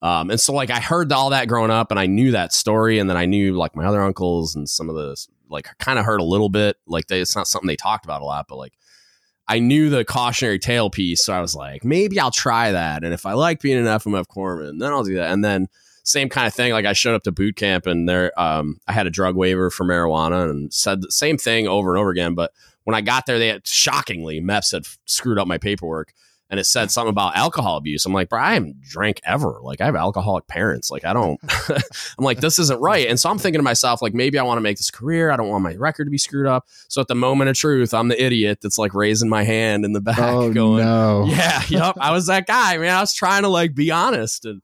um, 0.01 0.29
and 0.29 0.39
so 0.39 0.53
like 0.53 0.69
I 0.69 0.79
heard 0.79 1.11
all 1.11 1.29
that 1.31 1.47
growing 1.47 1.71
up, 1.71 1.91
and 1.91 1.99
I 1.99 2.05
knew 2.05 2.31
that 2.31 2.53
story, 2.53 2.99
and 2.99 3.09
then 3.09 3.17
I 3.17 3.25
knew 3.25 3.55
like 3.55 3.75
my 3.75 3.85
other 3.85 4.01
uncles 4.01 4.55
and 4.55 4.69
some 4.69 4.89
of 4.89 4.95
the 4.95 5.15
like 5.49 5.69
kind 5.79 5.99
of 5.99 6.05
heard 6.05 6.19
a 6.19 6.25
little 6.25 6.49
bit, 6.49 6.77
like 6.87 7.07
they, 7.07 7.21
it's 7.21 7.35
not 7.35 7.47
something 7.47 7.67
they 7.67 7.75
talked 7.75 8.05
about 8.05 8.21
a 8.21 8.25
lot, 8.25 8.47
but 8.49 8.57
like 8.57 8.73
I 9.47 9.59
knew 9.59 9.89
the 9.89 10.03
cautionary 10.03 10.59
tale 10.59 10.89
piece, 10.89 11.23
so 11.23 11.33
I 11.33 11.41
was 11.41 11.55
like 11.55 11.83
maybe 11.83 12.19
I'll 12.19 12.31
try 12.31 12.71
that, 12.71 13.03
and 13.03 13.13
if 13.13 13.25
I 13.25 13.33
like 13.33 13.61
being 13.61 13.77
an 13.77 13.85
FMF 13.85 14.25
corpsman, 14.27 14.79
then 14.79 14.91
I'll 14.91 15.03
do 15.03 15.15
that, 15.15 15.31
and 15.31 15.43
then. 15.43 15.67
Same 16.07 16.29
kind 16.29 16.45
of 16.45 16.53
thing. 16.53 16.71
Like 16.71 16.85
I 16.85 16.93
showed 16.93 17.15
up 17.15 17.23
to 17.23 17.31
boot 17.31 17.55
camp 17.55 17.87
and 17.87 18.07
there, 18.07 18.31
um, 18.39 18.79
I 18.87 18.93
had 18.93 19.07
a 19.07 19.09
drug 19.09 19.35
waiver 19.35 19.71
for 19.71 19.83
marijuana 19.83 20.47
and 20.47 20.71
said 20.71 21.01
the 21.01 21.09
same 21.09 21.35
thing 21.35 21.67
over 21.67 21.89
and 21.89 21.99
over 21.99 22.11
again. 22.11 22.35
But 22.35 22.51
when 22.83 22.93
I 22.93 23.01
got 23.01 23.25
there, 23.25 23.39
they 23.39 23.47
had 23.47 23.65
shockingly 23.65 24.39
MEPS 24.39 24.71
had 24.71 24.85
screwed 25.07 25.39
up 25.39 25.47
my 25.47 25.57
paperwork 25.57 26.13
and 26.49 26.59
it 26.59 26.65
said 26.65 26.91
something 26.91 27.09
about 27.09 27.35
alcohol 27.35 27.77
abuse. 27.77 28.05
I'm 28.05 28.13
like, 28.13 28.29
bro, 28.29 28.39
I 28.39 28.53
haven't 28.53 28.81
drank 28.81 29.19
ever. 29.23 29.59
Like 29.61 29.81
I 29.81 29.85
have 29.85 29.95
alcoholic 29.95 30.47
parents. 30.47 30.91
Like 30.91 31.03
I 31.03 31.13
don't. 31.13 31.39
I'm 32.17 32.23
like, 32.25 32.39
this 32.39 32.59
isn't 32.59 32.79
right. 32.79 33.07
And 33.07 33.19
so 33.19 33.29
I'm 33.29 33.37
thinking 33.37 33.59
to 33.59 33.63
myself, 33.63 34.01
like 34.01 34.13
maybe 34.13 34.37
I 34.37 34.43
want 34.43 34.57
to 34.57 34.61
make 34.61 34.77
this 34.77 34.91
career. 34.91 35.31
I 35.31 35.37
don't 35.37 35.49
want 35.49 35.63
my 35.63 35.75
record 35.75 36.05
to 36.05 36.11
be 36.11 36.17
screwed 36.17 36.47
up. 36.47 36.65
So 36.87 37.01
at 37.01 37.07
the 37.07 37.15
moment 37.15 37.49
of 37.49 37.55
truth, 37.55 37.93
I'm 37.93 38.07
the 38.09 38.21
idiot 38.21 38.59
that's 38.61 38.77
like 38.77 38.93
raising 38.93 39.29
my 39.29 39.43
hand 39.43 39.85
in 39.85 39.93
the 39.93 40.01
back, 40.01 40.19
Oh 40.19 40.53
going, 40.53 40.83
no! 40.83 41.25
yeah, 41.25 41.63
yep. 41.67 41.95
I 41.99 42.11
was 42.11 42.27
that 42.27 42.47
guy, 42.47 42.77
man. 42.77 42.95
I 42.95 43.01
was 43.01 43.13
trying 43.13 43.43
to 43.43 43.49
like 43.49 43.73
be 43.73 43.91
honest 43.91 44.45
and 44.45 44.61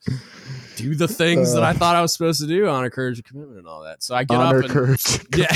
do 0.82 0.96
the 0.96 1.08
things 1.08 1.54
that 1.54 1.64
I 1.64 1.74
thought 1.74 1.96
I 1.96 2.02
was 2.02 2.14
supposed 2.14 2.42
to 2.42 2.48
do, 2.48 2.68
honor, 2.68 2.90
courage, 2.90 3.18
and 3.18 3.26
commitment, 3.26 3.60
and 3.60 3.68
all 3.68 3.84
that. 3.84 4.04
So 4.04 4.16
I 4.16 4.24
get 4.24 4.38
Honor, 4.38 4.60
up 4.60 4.64
and 4.66 4.74
courage. 4.74 5.20
yeah, 5.36 5.56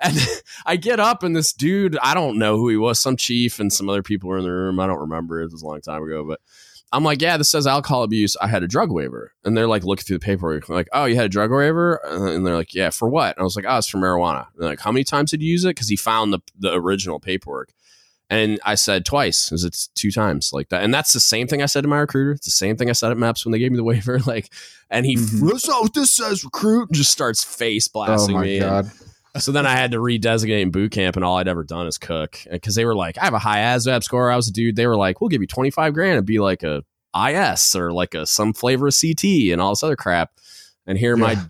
and 0.00 0.16
I 0.66 0.76
get 0.76 1.00
up 1.00 1.22
and 1.22 1.34
this 1.34 1.52
dude, 1.52 1.96
I 2.02 2.14
don't 2.14 2.38
know 2.38 2.56
who 2.56 2.68
he 2.68 2.76
was, 2.76 3.00
some 3.00 3.16
chief 3.16 3.60
and 3.60 3.72
some 3.72 3.88
other 3.88 4.02
people 4.02 4.28
were 4.28 4.38
in 4.38 4.44
the 4.44 4.50
room. 4.50 4.80
I 4.80 4.86
don't 4.86 5.00
remember. 5.00 5.40
It 5.40 5.52
was 5.52 5.62
a 5.62 5.66
long 5.66 5.80
time 5.80 6.02
ago, 6.02 6.24
but 6.26 6.40
I'm 6.92 7.02
like, 7.02 7.20
yeah, 7.20 7.36
this 7.36 7.50
says 7.50 7.66
alcohol 7.66 8.04
abuse. 8.04 8.36
I 8.40 8.46
had 8.46 8.62
a 8.62 8.68
drug 8.68 8.92
waiver, 8.92 9.32
and 9.44 9.56
they're 9.56 9.66
like 9.66 9.84
looking 9.84 10.04
through 10.04 10.18
the 10.18 10.24
paperwork, 10.24 10.68
like, 10.68 10.88
oh, 10.92 11.06
you 11.06 11.16
had 11.16 11.24
a 11.26 11.30
drug 11.30 11.50
waiver, 11.50 12.04
uh, 12.06 12.32
and 12.32 12.46
they're 12.46 12.54
like, 12.54 12.74
yeah, 12.74 12.90
for 12.90 13.08
what? 13.08 13.36
And 13.36 13.40
I 13.40 13.44
was 13.44 13.56
like, 13.56 13.64
oh, 13.68 13.78
it's 13.78 13.88
for 13.88 13.98
marijuana. 13.98 14.46
Like, 14.56 14.80
how 14.80 14.92
many 14.92 15.04
times 15.04 15.30
did 15.30 15.42
you 15.42 15.50
use 15.50 15.64
it? 15.64 15.70
Because 15.70 15.88
he 15.88 15.96
found 15.96 16.32
the 16.32 16.40
the 16.58 16.72
original 16.72 17.18
paperwork. 17.18 17.72
And 18.30 18.58
I 18.64 18.74
said 18.74 19.04
twice. 19.04 19.52
Is 19.52 19.64
it 19.64 19.76
two 19.94 20.10
times 20.10 20.50
like 20.52 20.70
that? 20.70 20.82
And 20.82 20.92
that's 20.94 21.12
the 21.12 21.20
same 21.20 21.46
thing 21.46 21.62
I 21.62 21.66
said 21.66 21.82
to 21.82 21.88
my 21.88 21.98
recruiter. 21.98 22.32
It's 22.32 22.46
the 22.46 22.50
same 22.50 22.76
thing 22.76 22.88
I 22.88 22.92
said 22.92 23.10
at 23.12 23.18
MEPS 23.18 23.44
when 23.44 23.52
they 23.52 23.58
gave 23.58 23.70
me 23.70 23.76
the 23.76 23.84
waiver. 23.92 24.18
Like, 24.20 24.50
and 24.90 25.04
he, 25.04 25.16
Mhm. 25.16 25.50
that's 25.50 25.68
not 25.68 25.82
what 25.82 25.94
this 25.94 26.14
says, 26.14 26.42
recruit, 26.42 26.88
and 26.88 26.96
just 26.96 27.10
starts 27.10 27.44
face 27.44 27.86
Oh 27.88 27.90
blasting 27.92 28.34
my 28.36 28.42
me. 28.42 28.58
God! 28.60 28.90
so 29.38 29.52
then 29.52 29.66
I 29.66 29.76
had 29.76 29.90
to 29.90 29.98
redesignate 29.98 30.62
in 30.62 30.70
boot 30.70 30.92
camp, 30.92 31.16
and 31.16 31.24
all 31.24 31.36
I'd 31.36 31.48
ever 31.48 31.64
done 31.64 31.86
is 31.86 31.98
cook. 31.98 32.38
Because 32.50 32.74
they 32.76 32.84
were 32.84 32.94
like, 32.94 33.18
I 33.18 33.24
have 33.24 33.34
a 33.34 33.38
high 33.38 33.58
ASVAB 33.58 34.02
score. 34.02 34.30
I 34.30 34.36
was 34.36 34.48
a 34.48 34.52
dude. 34.52 34.76
They 34.76 34.86
were 34.86 34.96
like, 34.96 35.20
we'll 35.20 35.28
give 35.28 35.40
you 35.42 35.46
25 35.48 35.92
grand 35.92 36.16
and 36.18 36.26
be 36.26 36.38
like 36.38 36.62
a 36.62 36.82
IS 37.16 37.74
or 37.76 37.92
like 37.92 38.14
a 38.14 38.26
some 38.26 38.52
flavor 38.52 38.88
of 38.88 38.94
CT 38.98 39.24
and 39.52 39.60
all 39.60 39.70
this 39.70 39.82
other 39.82 39.96
crap. 39.96 40.30
And 40.86 40.98
here 40.98 41.16
my 41.16 41.32
Yeah. 41.32 41.44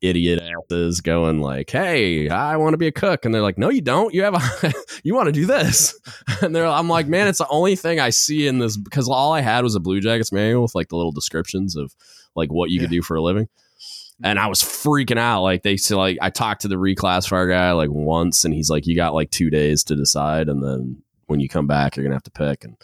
Idiot 0.00 0.40
asses 0.40 1.00
going 1.00 1.40
like, 1.40 1.70
hey, 1.70 2.28
I 2.28 2.56
want 2.56 2.74
to 2.74 2.78
be 2.78 2.86
a 2.86 2.92
cook. 2.92 3.24
And 3.24 3.34
they're 3.34 3.42
like, 3.42 3.58
no, 3.58 3.68
you 3.68 3.80
don't. 3.80 4.14
You 4.14 4.22
have 4.22 4.34
a, 4.34 4.72
you 5.02 5.14
want 5.14 5.26
to 5.26 5.32
do 5.32 5.46
this. 5.46 5.98
And 6.40 6.54
they're, 6.54 6.66
I'm 6.66 6.88
like, 6.88 7.08
man, 7.08 7.26
it's 7.26 7.38
the 7.38 7.48
only 7.48 7.74
thing 7.74 7.98
I 7.98 8.10
see 8.10 8.46
in 8.46 8.60
this 8.60 8.76
because 8.76 9.08
all 9.08 9.32
I 9.32 9.40
had 9.40 9.64
was 9.64 9.74
a 9.74 9.80
Blue 9.80 10.00
Jackets 10.00 10.30
manual 10.30 10.62
with 10.62 10.74
like 10.74 10.88
the 10.88 10.96
little 10.96 11.10
descriptions 11.10 11.74
of 11.74 11.92
like 12.36 12.52
what 12.52 12.70
you 12.70 12.78
could 12.78 12.90
do 12.90 13.02
for 13.02 13.16
a 13.16 13.20
living 13.20 13.48
and 14.22 14.38
I 14.38 14.46
was 14.46 14.62
freaking 14.62 15.18
out. 15.18 15.42
Like 15.42 15.62
they 15.62 15.76
said, 15.76 15.96
like 15.96 16.18
I 16.20 16.30
talked 16.30 16.62
to 16.62 16.68
the 16.68 16.76
reclassifier 16.76 17.48
guy 17.48 17.72
like 17.72 17.90
once, 17.90 18.44
and 18.44 18.52
he's 18.52 18.70
like, 18.70 18.86
"You 18.86 18.96
got 18.96 19.14
like 19.14 19.30
two 19.30 19.50
days 19.50 19.84
to 19.84 19.96
decide, 19.96 20.48
and 20.48 20.62
then 20.62 21.02
when 21.26 21.40
you 21.40 21.48
come 21.48 21.66
back, 21.66 21.96
you're 21.96 22.04
gonna 22.04 22.16
have 22.16 22.22
to 22.24 22.30
pick." 22.30 22.64
And 22.64 22.76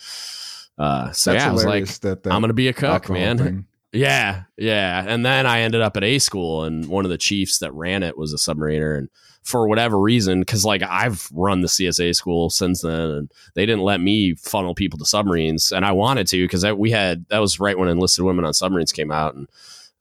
uh, 0.79 1.11
so 1.13 1.33
That's 1.33 1.45
yeah, 1.45 1.51
I 1.51 1.53
was 1.53 1.65
like, 1.65 1.87
that, 2.01 2.23
that 2.23 2.33
"I'm 2.33 2.41
gonna 2.41 2.53
be 2.53 2.69
a 2.69 2.73
cook, 2.73 3.11
man." 3.11 3.39
thing. 3.39 3.67
Yeah, 3.95 4.43
yeah. 4.59 5.05
And 5.07 5.25
then 5.25 5.47
I 5.47 5.61
ended 5.61 5.81
up 5.81 5.97
at 5.97 6.05
A 6.05 6.19
school, 6.19 6.65
and 6.65 6.89
one 6.89 7.05
of 7.05 7.11
the 7.11 7.19
chiefs 7.19 7.59
that 7.59 7.73
ran 7.73 8.03
it 8.03 8.19
was 8.19 8.33
a 8.33 8.37
submariner. 8.37 8.99
And 8.99 9.09
for 9.45 9.69
whatever 9.69 9.99
reason, 10.01 10.41
because 10.41 10.65
like 10.65 10.83
I've 10.83 11.29
run 11.33 11.61
the 11.61 11.69
CSA 11.69 12.15
school 12.17 12.51
since 12.51 12.83
then, 12.83 12.93
and 13.01 13.31
they 13.55 13.65
didn't 13.67 13.85
let 13.85 14.01
me 14.01 14.35
funnel 14.35 14.75
people 14.75 14.99
to 14.99 15.05
submarines, 15.05 15.71
and 15.71 15.85
I 15.87 15.93
wanted 15.93 16.27
to 16.29 16.43
because 16.45 16.65
we 16.75 16.91
had 16.91 17.25
that 17.29 17.39
was 17.39 17.61
right 17.61 17.79
when 17.79 17.89
enlisted 17.89 18.25
women 18.25 18.45
on 18.45 18.53
submarines 18.53 18.91
came 18.93 19.13
out, 19.13 19.37
and 19.37 19.49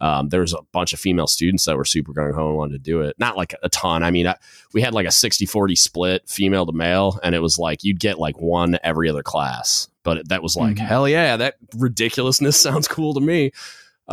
um, 0.01 0.29
there 0.29 0.41
was 0.41 0.53
a 0.53 0.61
bunch 0.71 0.91
of 0.93 0.99
female 0.99 1.27
students 1.27 1.65
that 1.65 1.77
were 1.77 1.85
super 1.85 2.13
gung 2.13 2.33
ho 2.33 2.47
and 2.49 2.57
wanted 2.57 2.73
to 2.73 2.79
do 2.91 3.01
it. 3.01 3.15
Not 3.19 3.37
like 3.37 3.53
a 3.61 3.69
ton. 3.69 4.01
I 4.03 4.09
mean, 4.11 4.27
I, 4.27 4.35
we 4.73 4.81
had 4.81 4.93
like 4.93 5.05
a 5.05 5.11
60 5.11 5.45
40 5.45 5.75
split 5.75 6.27
female 6.27 6.65
to 6.65 6.73
male, 6.73 7.19
and 7.21 7.35
it 7.35 7.39
was 7.39 7.59
like 7.59 7.83
you'd 7.83 7.99
get 7.99 8.17
like 8.17 8.39
one 8.41 8.79
every 8.83 9.07
other 9.07 9.23
class 9.23 9.87
but 10.03 10.27
that 10.27 10.43
was 10.43 10.57
like 10.57 10.75
Mhm. 10.75 10.79
hell 10.79 11.07
yeah, 11.07 11.37
that 11.37 11.55
ridiculousness 11.77 12.59
sounds 12.61 12.89
cool 12.89 13.13
to 13.13 13.21
me. 13.21 13.51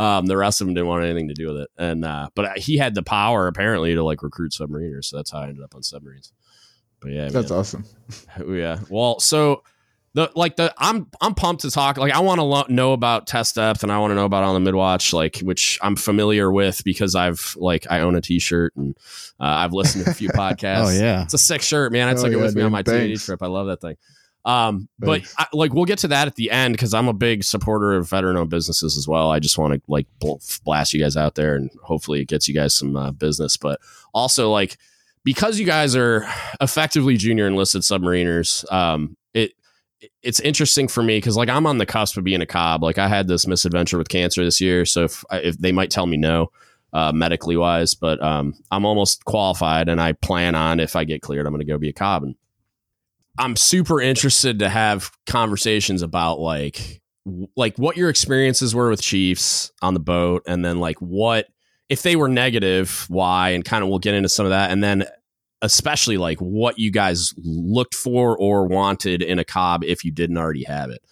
Um, 0.00 0.26
the 0.26 0.36
rest 0.36 0.60
of 0.60 0.66
them 0.66 0.74
didn't 0.74 0.86
want 0.88 1.04
anything 1.04 1.28
to 1.28 1.34
do 1.34 1.48
with 1.48 1.58
it, 1.62 1.68
and 1.76 2.04
uh, 2.04 2.28
but 2.34 2.56
he 2.58 2.78
had 2.78 2.94
the 2.94 3.02
power 3.02 3.46
apparently 3.48 3.94
to 3.94 4.02
like 4.02 4.22
recruit 4.22 4.52
submariners, 4.52 5.04
so 5.06 5.16
that's 5.16 5.30
how 5.30 5.40
I 5.40 5.48
ended 5.48 5.62
up 5.62 5.74
on 5.74 5.82
submarines. 5.82 6.32
But 7.00 7.12
yeah, 7.12 7.28
That's 7.28 7.50
man. 7.50 7.58
awesome. 7.58 7.84
yeah. 8.48 8.78
Well, 8.88 9.20
so 9.20 9.62
the 10.14 10.30
like 10.34 10.56
the 10.56 10.72
I'm 10.78 11.06
I'm 11.20 11.34
pumped 11.34 11.62
to 11.62 11.70
talk. 11.70 11.96
Like 11.98 12.12
I 12.12 12.20
want 12.20 12.38
to 12.38 12.44
lo- 12.44 12.64
know 12.68 12.92
about 12.92 13.26
test 13.26 13.54
depth, 13.56 13.82
and 13.82 13.92
I 13.92 13.98
want 13.98 14.10
to 14.10 14.14
know 14.14 14.24
about 14.24 14.42
on 14.42 14.54
the 14.54 14.60
midwatch, 14.60 15.12
like 15.12 15.38
which 15.40 15.78
I'm 15.82 15.96
familiar 15.96 16.50
with 16.50 16.82
because 16.84 17.14
I've 17.14 17.54
like 17.58 17.86
I 17.90 18.00
own 18.00 18.16
a 18.16 18.20
T-shirt 18.20 18.74
and 18.76 18.96
uh, 19.38 19.44
I've 19.44 19.72
listened 19.72 20.04
to 20.06 20.10
a 20.10 20.14
few 20.14 20.28
podcasts. 20.30 20.86
Oh 20.86 20.90
yeah. 20.98 21.22
It's 21.24 21.34
a 21.34 21.38
sick 21.38 21.62
shirt, 21.62 21.92
man. 21.92 22.08
I 22.08 22.12
Oh, 22.12 22.16
took 22.16 22.32
it 22.32 22.36
yeah, 22.36 22.42
with 22.42 22.54
me 22.56 22.62
on 22.62 22.72
my 22.72 22.82
Thanks. 22.82 23.24
trip. 23.24 23.42
I 23.42 23.46
love 23.46 23.66
that 23.68 23.80
thing. 23.80 23.96
Um, 24.44 24.88
but 24.98 25.22
I, 25.36 25.46
like 25.52 25.74
we'll 25.74 25.84
get 25.84 25.98
to 25.98 26.08
that 26.08 26.26
at 26.26 26.36
the 26.36 26.50
end 26.50 26.72
because 26.74 26.94
I'm 26.94 27.08
a 27.08 27.12
big 27.12 27.44
supporter 27.44 27.92
of 27.92 28.08
veteran-owned 28.08 28.48
businesses 28.48 28.96
as 28.96 29.06
well. 29.06 29.30
I 29.30 29.38
just 29.38 29.58
want 29.58 29.74
to 29.74 29.82
like 29.86 30.06
bl- 30.18 30.36
blast 30.64 30.94
you 30.94 31.00
guys 31.00 31.16
out 31.16 31.34
there, 31.34 31.54
and 31.56 31.70
hopefully 31.82 32.22
it 32.22 32.28
gets 32.28 32.48
you 32.48 32.54
guys 32.54 32.74
some 32.74 32.96
uh, 32.96 33.10
business. 33.10 33.56
But 33.56 33.80
also 34.14 34.50
like 34.50 34.78
because 35.24 35.58
you 35.58 35.66
guys 35.66 35.94
are 35.94 36.26
effectively 36.60 37.16
junior 37.16 37.46
enlisted 37.46 37.82
submariners, 37.82 38.70
um, 38.72 39.16
it 39.34 39.52
it's 40.22 40.40
interesting 40.40 40.88
for 40.88 41.02
me 41.02 41.18
because 41.18 41.36
like 41.36 41.50
I'm 41.50 41.66
on 41.66 41.78
the 41.78 41.86
cusp 41.86 42.16
of 42.16 42.24
being 42.24 42.40
a 42.40 42.46
cob. 42.46 42.82
Like 42.82 42.98
I 42.98 43.08
had 43.08 43.28
this 43.28 43.46
misadventure 43.46 43.98
with 43.98 44.08
cancer 44.08 44.42
this 44.42 44.60
year, 44.60 44.86
so 44.86 45.04
if 45.04 45.24
if 45.32 45.58
they 45.58 45.72
might 45.72 45.90
tell 45.90 46.06
me 46.06 46.16
no, 46.16 46.50
uh, 46.92 47.12
medically 47.12 47.56
wise, 47.56 47.94
but 47.94 48.22
um, 48.22 48.54
I'm 48.70 48.86
almost 48.86 49.24
qualified, 49.26 49.88
and 49.88 50.00
I 50.00 50.12
plan 50.12 50.54
on 50.54 50.80
if 50.80 50.96
I 50.96 51.04
get 51.04 51.22
cleared, 51.22 51.46
I'm 51.46 51.52
going 51.52 51.60
to 51.60 51.70
go 51.70 51.78
be 51.78 51.90
a 51.90 51.92
cob. 51.92 52.22
And 52.22 52.34
I'm 53.40 53.56
super 53.56 54.00
interested 54.00 54.58
to 54.58 54.68
have 54.68 55.10
conversations 55.26 56.02
about 56.02 56.40
like 56.40 57.00
like 57.56 57.76
what 57.78 57.96
your 57.96 58.10
experiences 58.10 58.74
were 58.74 58.90
with 58.90 59.00
Chiefs 59.02 59.72
on 59.80 59.94
the 59.94 60.00
boat, 60.00 60.42
and 60.46 60.64
then 60.64 60.78
like 60.78 60.98
what 60.98 61.46
if 61.88 62.02
they 62.02 62.16
were 62.16 62.28
negative, 62.28 63.06
why, 63.08 63.50
and 63.50 63.64
kind 63.64 63.82
of 63.82 63.88
we'll 63.88 63.98
get 63.98 64.14
into 64.14 64.28
some 64.28 64.44
of 64.44 64.50
that, 64.50 64.70
and 64.70 64.84
then 64.84 65.06
especially 65.62 66.18
like 66.18 66.38
what 66.38 66.78
you 66.78 66.90
guys 66.90 67.34
looked 67.38 67.94
for 67.94 68.36
or 68.38 68.66
wanted 68.66 69.22
in 69.22 69.38
a 69.38 69.44
cob 69.44 69.84
if 69.84 70.04
you 70.04 70.10
didn't 70.10 70.38
already 70.38 70.64
have 70.64 70.90
it. 70.90 71.02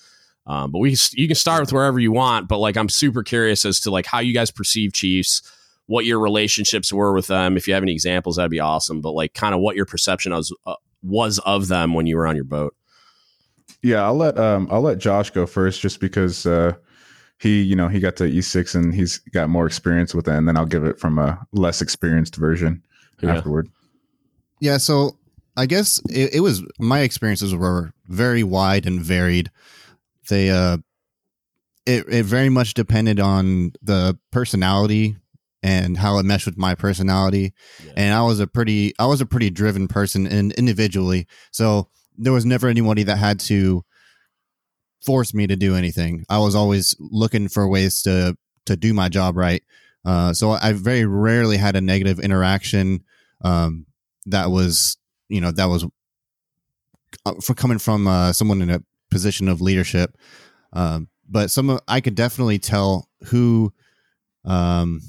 Um, 0.46 0.70
but 0.70 0.78
we 0.80 0.96
you 1.12 1.28
can 1.28 1.34
start 1.34 1.60
with 1.60 1.72
wherever 1.72 1.98
you 1.98 2.12
want, 2.12 2.46
but 2.46 2.58
like 2.58 2.76
I'm 2.76 2.90
super 2.90 3.22
curious 3.22 3.64
as 3.64 3.80
to 3.80 3.90
like 3.90 4.06
how 4.06 4.20
you 4.20 4.34
guys 4.34 4.50
perceive 4.50 4.92
Chiefs, 4.92 5.42
what 5.86 6.04
your 6.04 6.20
relationships 6.20 6.92
were 6.92 7.14
with 7.14 7.26
them. 7.26 7.56
If 7.56 7.66
you 7.66 7.74
have 7.74 7.82
any 7.82 7.92
examples, 7.92 8.36
that'd 8.36 8.50
be 8.50 8.60
awesome. 8.60 9.00
But 9.00 9.12
like 9.12 9.32
kind 9.32 9.54
of 9.54 9.60
what 9.60 9.76
your 9.76 9.86
perception 9.86 10.32
was 10.32 10.54
uh, 10.66 10.74
was 11.02 11.38
of 11.40 11.68
them 11.68 11.94
when 11.94 12.06
you 12.06 12.16
were 12.16 12.26
on 12.26 12.34
your 12.36 12.44
boat. 12.44 12.74
Yeah, 13.82 14.02
I'll 14.04 14.16
let 14.16 14.38
um 14.38 14.68
I'll 14.70 14.80
let 14.80 14.98
Josh 14.98 15.30
go 15.30 15.46
first 15.46 15.80
just 15.80 16.00
because 16.00 16.46
uh 16.46 16.74
he, 17.40 17.62
you 17.62 17.76
know, 17.76 17.86
he 17.86 18.00
got 18.00 18.16
to 18.16 18.24
E6 18.24 18.74
and 18.74 18.92
he's 18.92 19.18
got 19.18 19.48
more 19.48 19.64
experience 19.66 20.12
with 20.12 20.26
it, 20.26 20.34
and 20.34 20.48
then 20.48 20.56
I'll 20.56 20.66
give 20.66 20.82
it 20.84 20.98
from 20.98 21.18
a 21.18 21.38
less 21.52 21.80
experienced 21.80 22.34
version 22.34 22.82
Yeah. 23.22 23.36
afterward. 23.36 23.68
Yeah, 24.60 24.78
so 24.78 25.16
I 25.56 25.66
guess 25.66 26.00
it, 26.10 26.34
it 26.34 26.40
was 26.40 26.64
my 26.80 27.00
experiences 27.00 27.54
were 27.54 27.92
very 28.08 28.42
wide 28.42 28.86
and 28.86 29.00
varied. 29.00 29.50
They 30.28 30.50
uh 30.50 30.78
it 31.86 32.06
it 32.08 32.24
very 32.24 32.48
much 32.48 32.74
depended 32.74 33.20
on 33.20 33.72
the 33.82 34.18
personality 34.32 35.16
and 35.62 35.96
how 35.96 36.18
it 36.18 36.24
meshed 36.24 36.46
with 36.46 36.56
my 36.56 36.74
personality. 36.74 37.52
Yeah. 37.84 37.92
And 37.96 38.14
I 38.14 38.22
was 38.22 38.40
a 38.40 38.46
pretty 38.46 38.94
I 38.98 39.06
was 39.06 39.20
a 39.20 39.26
pretty 39.26 39.50
driven 39.50 39.88
person 39.88 40.26
and 40.26 40.52
individually. 40.52 41.26
So 41.50 41.88
there 42.16 42.32
was 42.32 42.44
never 42.44 42.68
anybody 42.68 43.02
that 43.04 43.16
had 43.16 43.40
to 43.40 43.84
force 45.04 45.32
me 45.32 45.46
to 45.46 45.56
do 45.56 45.74
anything. 45.74 46.24
I 46.28 46.38
was 46.38 46.54
always 46.54 46.94
looking 46.98 47.48
for 47.48 47.68
ways 47.68 48.02
to 48.02 48.36
to 48.66 48.76
do 48.76 48.92
my 48.92 49.08
job 49.08 49.36
right. 49.36 49.62
Uh, 50.04 50.32
so 50.32 50.52
I 50.52 50.72
very 50.72 51.04
rarely 51.04 51.56
had 51.56 51.76
a 51.76 51.80
negative 51.80 52.18
interaction 52.18 53.04
um, 53.42 53.86
that 54.26 54.50
was 54.50 54.96
you 55.28 55.40
know 55.40 55.50
that 55.52 55.66
was 55.66 55.86
uh, 57.26 57.34
for 57.42 57.54
coming 57.54 57.78
from 57.78 58.06
uh, 58.06 58.32
someone 58.32 58.62
in 58.62 58.70
a 58.70 58.82
position 59.10 59.48
of 59.48 59.60
leadership. 59.60 60.16
Um, 60.72 61.08
but 61.28 61.50
some 61.50 61.70
of, 61.70 61.80
I 61.88 62.00
could 62.00 62.14
definitely 62.14 62.58
tell 62.58 63.08
who 63.26 63.72
um, 64.44 65.00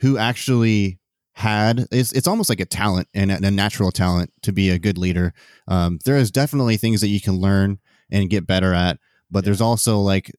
who 0.00 0.18
actually 0.18 0.98
had 1.32 1.86
it's 1.90 2.12
it's 2.12 2.28
almost 2.28 2.50
like 2.50 2.60
a 2.60 2.66
talent 2.66 3.08
and 3.14 3.30
a, 3.30 3.46
a 3.46 3.50
natural 3.50 3.90
talent 3.90 4.30
to 4.42 4.52
be 4.52 4.70
a 4.70 4.78
good 4.78 4.98
leader. 4.98 5.32
Um, 5.68 5.98
there 6.04 6.16
is 6.16 6.30
definitely 6.30 6.76
things 6.76 7.00
that 7.00 7.08
you 7.08 7.20
can 7.20 7.34
learn 7.34 7.78
and 8.10 8.28
get 8.28 8.46
better 8.46 8.74
at, 8.74 8.98
but 9.30 9.44
there's 9.44 9.60
also 9.60 9.98
like 9.98 10.30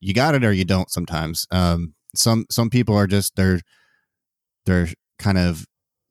you 0.00 0.14
got 0.14 0.34
it 0.34 0.44
or 0.44 0.52
you 0.52 0.64
don't 0.64 0.90
sometimes. 0.90 1.46
Um, 1.50 1.94
some 2.14 2.46
some 2.50 2.70
people 2.70 2.96
are 2.96 3.06
just 3.06 3.36
they're 3.36 3.60
they're 4.66 4.88
kind 5.18 5.38
of 5.38 5.66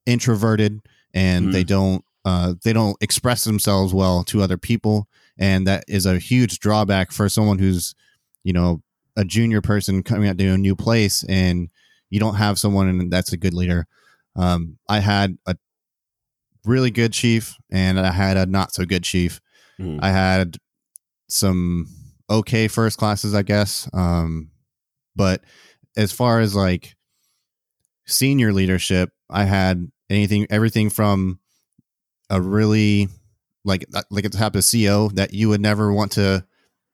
introverted 0.05 0.79
and 1.13 1.53
they 1.53 1.63
don't 1.63 2.03
uh, 2.25 2.53
they 2.63 2.74
don't 2.74 2.98
express 3.01 3.43
themselves 3.43 3.93
well 3.93 4.24
to 4.25 4.41
other 4.41 4.57
people, 4.57 5.07
and 5.38 5.65
that 5.67 5.83
is 5.88 6.05
a 6.05 6.19
huge 6.19 6.59
drawback 6.59 7.12
for 7.12 7.29
someone 7.29 7.59
who's 7.59 7.95
you 8.43 8.53
know 8.53 8.81
a 9.15 9.24
junior 9.25 9.62
person 9.62 10.03
coming 10.03 10.29
out 10.29 10.38
to 10.38 10.48
a 10.48 10.57
new 10.57 10.75
place 10.75 11.24
and 11.27 11.69
you 12.09 12.19
don't 12.19 12.35
have 12.35 12.57
someone 12.59 12.87
and 12.87 13.11
that's 13.11 13.33
a 13.33 13.37
good 13.37 13.53
leader. 13.53 13.87
Um, 14.35 14.77
I 14.87 14.99
had 14.99 15.37
a 15.45 15.55
really 16.65 16.91
good 16.91 17.13
chief 17.13 17.55
and 17.71 17.99
I 17.99 18.11
had 18.11 18.37
a 18.37 18.45
not 18.45 18.73
so 18.73 18.85
good 18.85 19.03
chief. 19.03 19.41
Mhm. 19.79 19.99
I 20.01 20.11
had 20.11 20.57
some 21.27 21.87
okay 22.29 22.67
first 22.67 22.97
classes, 22.97 23.33
I 23.33 23.41
guess. 23.43 23.89
Um, 23.93 24.51
but 25.15 25.43
as 25.97 26.11
far 26.11 26.39
as 26.39 26.55
like 26.55 26.95
senior 28.05 28.53
leadership, 28.53 29.11
I 29.29 29.45
had 29.45 29.91
anything, 30.09 30.47
everything 30.49 30.89
from 30.89 31.39
a 32.29 32.41
really 32.41 33.09
like 33.65 33.85
uh, 33.93 34.03
like 34.09 34.25
a 34.25 34.29
type 34.29 34.55
of 34.55 34.65
CO 34.69 35.09
that 35.09 35.33
you 35.33 35.49
would 35.49 35.61
never 35.61 35.91
want 35.93 36.13
to. 36.13 36.45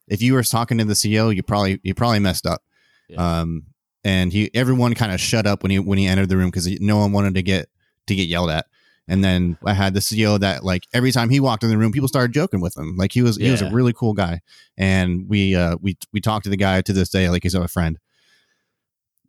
If 0.08 0.22
you 0.22 0.34
were 0.34 0.44
talking 0.44 0.78
to 0.78 0.86
the 0.86 0.96
CO, 0.96 1.30
you 1.30 1.44
probably 1.44 1.80
you 1.84 1.94
probably 1.94 2.20
messed 2.20 2.46
up. 2.46 2.62
Yeah. 3.10 3.42
Um, 3.42 3.64
and 4.06 4.32
he 4.32 4.52
everyone 4.54 4.94
kind 4.94 5.12
of 5.12 5.20
shut 5.20 5.46
up 5.46 5.64
when 5.64 5.72
he 5.72 5.80
when 5.80 5.98
he 5.98 6.06
entered 6.06 6.30
the 6.30 6.38
room 6.38 6.52
because 6.52 6.70
no 6.80 6.98
one 6.98 7.12
wanted 7.12 7.34
to 7.34 7.42
get 7.42 7.68
to 8.08 8.16
get 8.16 8.30
yelled 8.30 8.52
at. 8.52 8.68
And 9.08 9.24
then 9.24 9.58
I 9.66 9.74
had 9.74 9.94
the 9.94 10.02
CO 10.02 10.38
that 10.38 10.64
like 10.64 10.84
every 10.94 11.12
time 11.12 11.30
he 11.30 11.40
walked 11.40 11.64
in 11.64 11.70
the 11.70 11.78
room, 11.78 11.92
people 11.92 12.08
started 12.08 12.32
joking 12.32 12.62
with 12.62 12.78
him. 12.78 12.96
Like 12.96 13.12
he 13.12 13.22
was 13.22 13.36
he 13.36 13.52
was 13.52 13.62
a 13.62 13.70
really 13.70 13.94
cool 13.94 14.14
guy, 14.14 14.42
and 14.78 15.28
we 15.28 15.56
uh 15.56 15.78
we 15.82 15.98
we 16.14 16.22
talked 16.22 16.46
to 16.46 16.50
the 16.50 16.58
guy 16.58 16.82
to 16.82 16.94
this 16.94 17.10
day 17.10 17.30
like 17.30 17.44
he's 17.44 17.54
a 17.56 17.68
friend. 17.68 18.00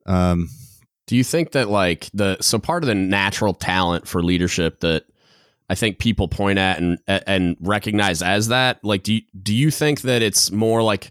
Um, 0.07 0.49
Do 1.07 1.17
you 1.17 1.25
think 1.25 1.53
that 1.53 1.69
like 1.69 2.09
the 2.15 2.37
so 2.41 2.59
part 2.59 2.85
of 2.85 2.87
the 2.87 2.95
natural 2.95 3.55
talent 3.55 4.07
for 4.07 4.23
leadership 4.23 4.81
that 4.81 5.05
I 5.69 5.75
think 5.75 5.99
people 5.99 6.29
point 6.29 6.59
at 6.59 6.79
and 6.79 6.99
and 7.07 7.57
recognize 7.61 8.23
as 8.23 8.49
that 8.49 8.83
like 8.85 9.03
do 9.03 9.15
you, 9.15 9.23
do 9.43 9.55
you 9.55 9.71
think 9.71 10.03
that 10.03 10.23
it's 10.23 10.51
more 10.51 10.83
like 10.83 11.11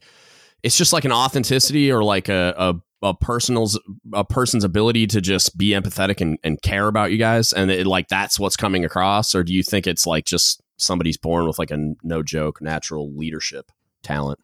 it's 0.63 0.77
just 0.77 0.93
like 0.93 1.05
an 1.05 1.11
authenticity 1.11 1.91
or 1.91 2.03
like 2.03 2.29
a 2.29 2.53
a, 2.57 2.75
a 3.09 3.13
personal's 3.13 3.79
a 4.13 4.23
person's 4.23 4.63
ability 4.63 5.07
to 5.07 5.21
just 5.21 5.57
be 5.57 5.69
empathetic 5.69 6.21
and, 6.21 6.37
and 6.43 6.61
care 6.61 6.87
about 6.87 7.11
you 7.11 7.17
guys 7.17 7.53
and 7.53 7.69
it, 7.69 7.85
like 7.85 8.07
that's 8.07 8.39
what's 8.39 8.57
coming 8.57 8.83
across 8.83 9.35
or 9.35 9.43
do 9.43 9.53
you 9.53 9.63
think 9.63 9.87
it's 9.87 10.07
like 10.07 10.25
just 10.25 10.61
somebody's 10.77 11.17
born 11.17 11.47
with 11.47 11.59
like 11.59 11.71
a 11.71 11.93
no 12.03 12.23
joke 12.23 12.61
natural 12.61 13.15
leadership 13.15 13.71
talent 14.03 14.39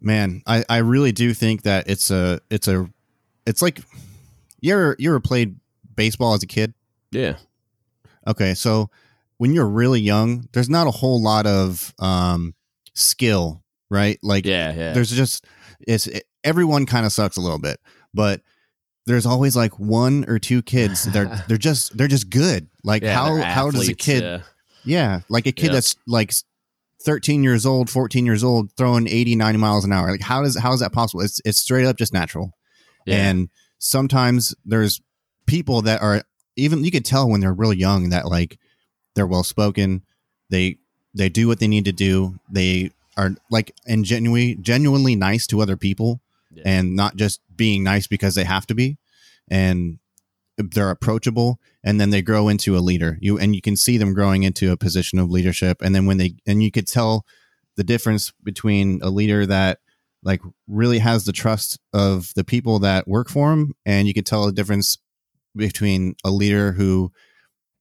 man, 0.00 0.42
I 0.46 0.64
I 0.68 0.78
really 0.78 1.12
do 1.12 1.34
think 1.34 1.62
that 1.62 1.88
it's 1.88 2.10
a 2.10 2.40
it's 2.50 2.68
a 2.68 2.88
it's 3.46 3.62
like 3.62 3.80
you 4.60 4.72
ever 4.72 4.96
you 4.98 5.10
ever 5.10 5.20
played 5.20 5.56
baseball 5.94 6.34
as 6.34 6.42
a 6.42 6.46
kid? 6.46 6.74
yeah 7.10 7.36
Okay, 8.26 8.54
so 8.54 8.90
when 9.38 9.52
you're 9.52 9.68
really 9.68 10.00
young, 10.00 10.48
there's 10.52 10.68
not 10.68 10.88
a 10.88 10.90
whole 10.90 11.22
lot 11.22 11.46
of 11.46 11.94
um, 12.00 12.54
skill, 12.94 13.62
right? 13.88 14.18
Like, 14.22 14.44
yeah 14.46 14.72
yeah 14.72 14.92
there's 14.92 15.10
just 15.10 15.46
it's 15.80 16.06
it, 16.06 16.16
eh, 16.16 16.20
everyone 16.44 16.86
kind 16.86 17.06
of 17.06 17.12
sucks 17.12 17.36
a 17.36 17.40
little 17.40 17.58
bit, 17.58 17.78
but 18.14 18.42
there's 19.06 19.26
always 19.26 19.54
like 19.56 19.78
one 19.78 20.24
or 20.28 20.38
two 20.38 20.62
kids. 20.62 21.04
They're 21.04 21.44
they're 21.48 21.56
just 21.58 21.96
they're 21.96 22.08
just 22.08 22.30
good. 22.30 22.68
Like 22.84 23.02
Yeah, 23.02 23.14
how 23.14 23.34
they're 23.34 23.44
how 23.44 23.70
does 23.70 23.88
a 23.88 23.94
kid? 23.94 24.22
yeah. 24.22 24.40
Yeah, 24.84 25.20
like 25.28 25.46
a 25.46 25.52
kid 25.52 25.66
Yeah. 25.66 25.72
that's 25.72 25.96
like 26.06 26.32
13 27.02 27.42
years 27.42 27.66
old, 27.66 27.90
14 27.90 28.24
years 28.24 28.44
old, 28.44 28.72
throwing 28.76 29.08
80, 29.08 29.34
90 29.36 29.58
miles 29.58 29.84
an 29.84 29.92
hour. 29.92 30.10
Like 30.10 30.20
how 30.20 30.42
does 30.42 30.56
how 30.58 30.72
is 30.72 30.80
that 30.80 30.92
possible? 30.92 31.22
It's 31.22 31.40
it's 31.44 31.58
straight 31.58 31.86
up 31.86 31.96
just 31.96 32.12
natural. 32.12 32.52
And 33.08 33.48
sometimes 33.78 34.54
there's 34.64 35.00
people 35.46 35.82
that 35.82 36.02
are 36.02 36.22
even 36.56 36.82
you 36.84 36.90
could 36.90 37.04
tell 37.04 37.28
when 37.28 37.40
they're 37.40 37.52
real 37.54 37.72
young 37.72 38.08
that 38.10 38.26
like 38.26 38.58
they're 39.14 39.26
well 39.26 39.44
spoken, 39.44 40.02
they 40.50 40.78
they 41.14 41.28
do 41.28 41.46
what 41.48 41.60
they 41.60 41.68
need 41.68 41.84
to 41.84 41.92
do. 41.92 42.38
They 42.50 42.90
are 43.16 43.30
like 43.50 43.72
and 43.86 44.04
genuinely 44.04 44.56
genuinely 44.60 45.16
nice 45.16 45.46
to 45.48 45.60
other 45.60 45.76
people 45.76 46.20
Yeah. 46.50 46.62
and 46.66 46.96
not 46.96 47.16
just 47.16 47.40
being 47.54 47.82
nice 47.82 48.06
because 48.06 48.34
they 48.34 48.44
have 48.44 48.66
to 48.66 48.74
be. 48.74 48.98
And 49.48 49.98
they're 50.58 50.90
approachable 50.90 51.60
and 51.84 52.00
then 52.00 52.10
they 52.10 52.22
grow 52.22 52.48
into 52.48 52.76
a 52.76 52.80
leader 52.80 53.18
you 53.20 53.38
and 53.38 53.54
you 53.54 53.60
can 53.60 53.76
see 53.76 53.98
them 53.98 54.14
growing 54.14 54.42
into 54.42 54.72
a 54.72 54.76
position 54.76 55.18
of 55.18 55.30
leadership 55.30 55.82
and 55.82 55.94
then 55.94 56.06
when 56.06 56.16
they 56.16 56.34
and 56.46 56.62
you 56.62 56.70
could 56.70 56.86
tell 56.86 57.26
the 57.76 57.84
difference 57.84 58.32
between 58.42 58.98
a 59.02 59.10
leader 59.10 59.44
that 59.44 59.80
like 60.22 60.40
really 60.66 60.98
has 60.98 61.26
the 61.26 61.32
trust 61.32 61.78
of 61.92 62.32
the 62.36 62.42
people 62.44 62.78
that 62.78 63.06
work 63.06 63.28
for 63.28 63.52
him 63.52 63.74
and 63.84 64.08
you 64.08 64.14
could 64.14 64.24
tell 64.24 64.46
the 64.46 64.52
difference 64.52 64.96
between 65.54 66.14
a 66.24 66.30
leader 66.30 66.72
who 66.72 67.12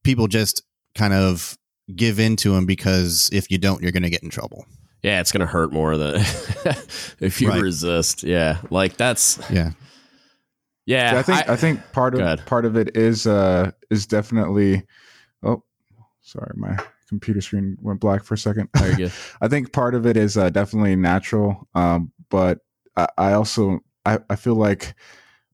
people 0.04 0.28
just 0.28 0.62
kind 0.96 1.14
of 1.14 1.58
give 1.96 2.20
in 2.20 2.36
to 2.36 2.56
him 2.56 2.66
because 2.66 3.30
if 3.32 3.50
you 3.50 3.58
don't 3.58 3.82
you're 3.82 3.94
going 3.94 4.04
to 4.04 4.10
get 4.10 4.22
in 4.24 4.30
trouble 4.30 4.66
yeah 5.06 5.20
it's 5.22 5.32
going 5.32 5.42
to 5.42 5.46
hurt 5.46 5.72
more 5.72 5.98
than 5.98 6.16
if 7.20 7.40
you 7.42 7.50
Right. 7.50 7.62
resist 7.62 8.24
yeah 8.24 8.58
like 8.70 8.98
that's 8.98 9.40
yeah 9.52 9.72
yeah 10.86 11.12
So 11.12 11.18
I 11.18 11.22
think 11.24 11.50
I, 11.50 11.56
think 11.56 11.80
part 11.92 12.16
of 12.16 12.46
part 12.46 12.66
of 12.66 12.76
it 12.76 12.96
is 12.98 13.28
uh 13.28 13.72
is 13.90 14.06
definitely 14.08 14.84
oh 15.44 15.64
sorry 16.22 16.54
my 16.56 16.78
computer 17.08 17.40
screen 17.42 17.78
went 17.82 18.00
black 18.00 18.24
for 18.24 18.34
a 18.34 18.38
second. 18.38 18.68
There 18.74 19.00
you. 19.00 19.10
I 19.42 19.48
think 19.48 19.72
part 19.72 19.94
of 19.94 20.08
it 20.08 20.18
is 20.18 20.38
uh, 20.38 20.50
definitely 20.50 20.96
natural, 20.96 21.68
um, 21.76 22.12
but 22.32 22.60
I, 22.98 23.08
I 23.18 23.34
also 23.34 23.82
I, 24.08 24.18
I 24.30 24.36
feel 24.36 24.56
like 24.56 24.96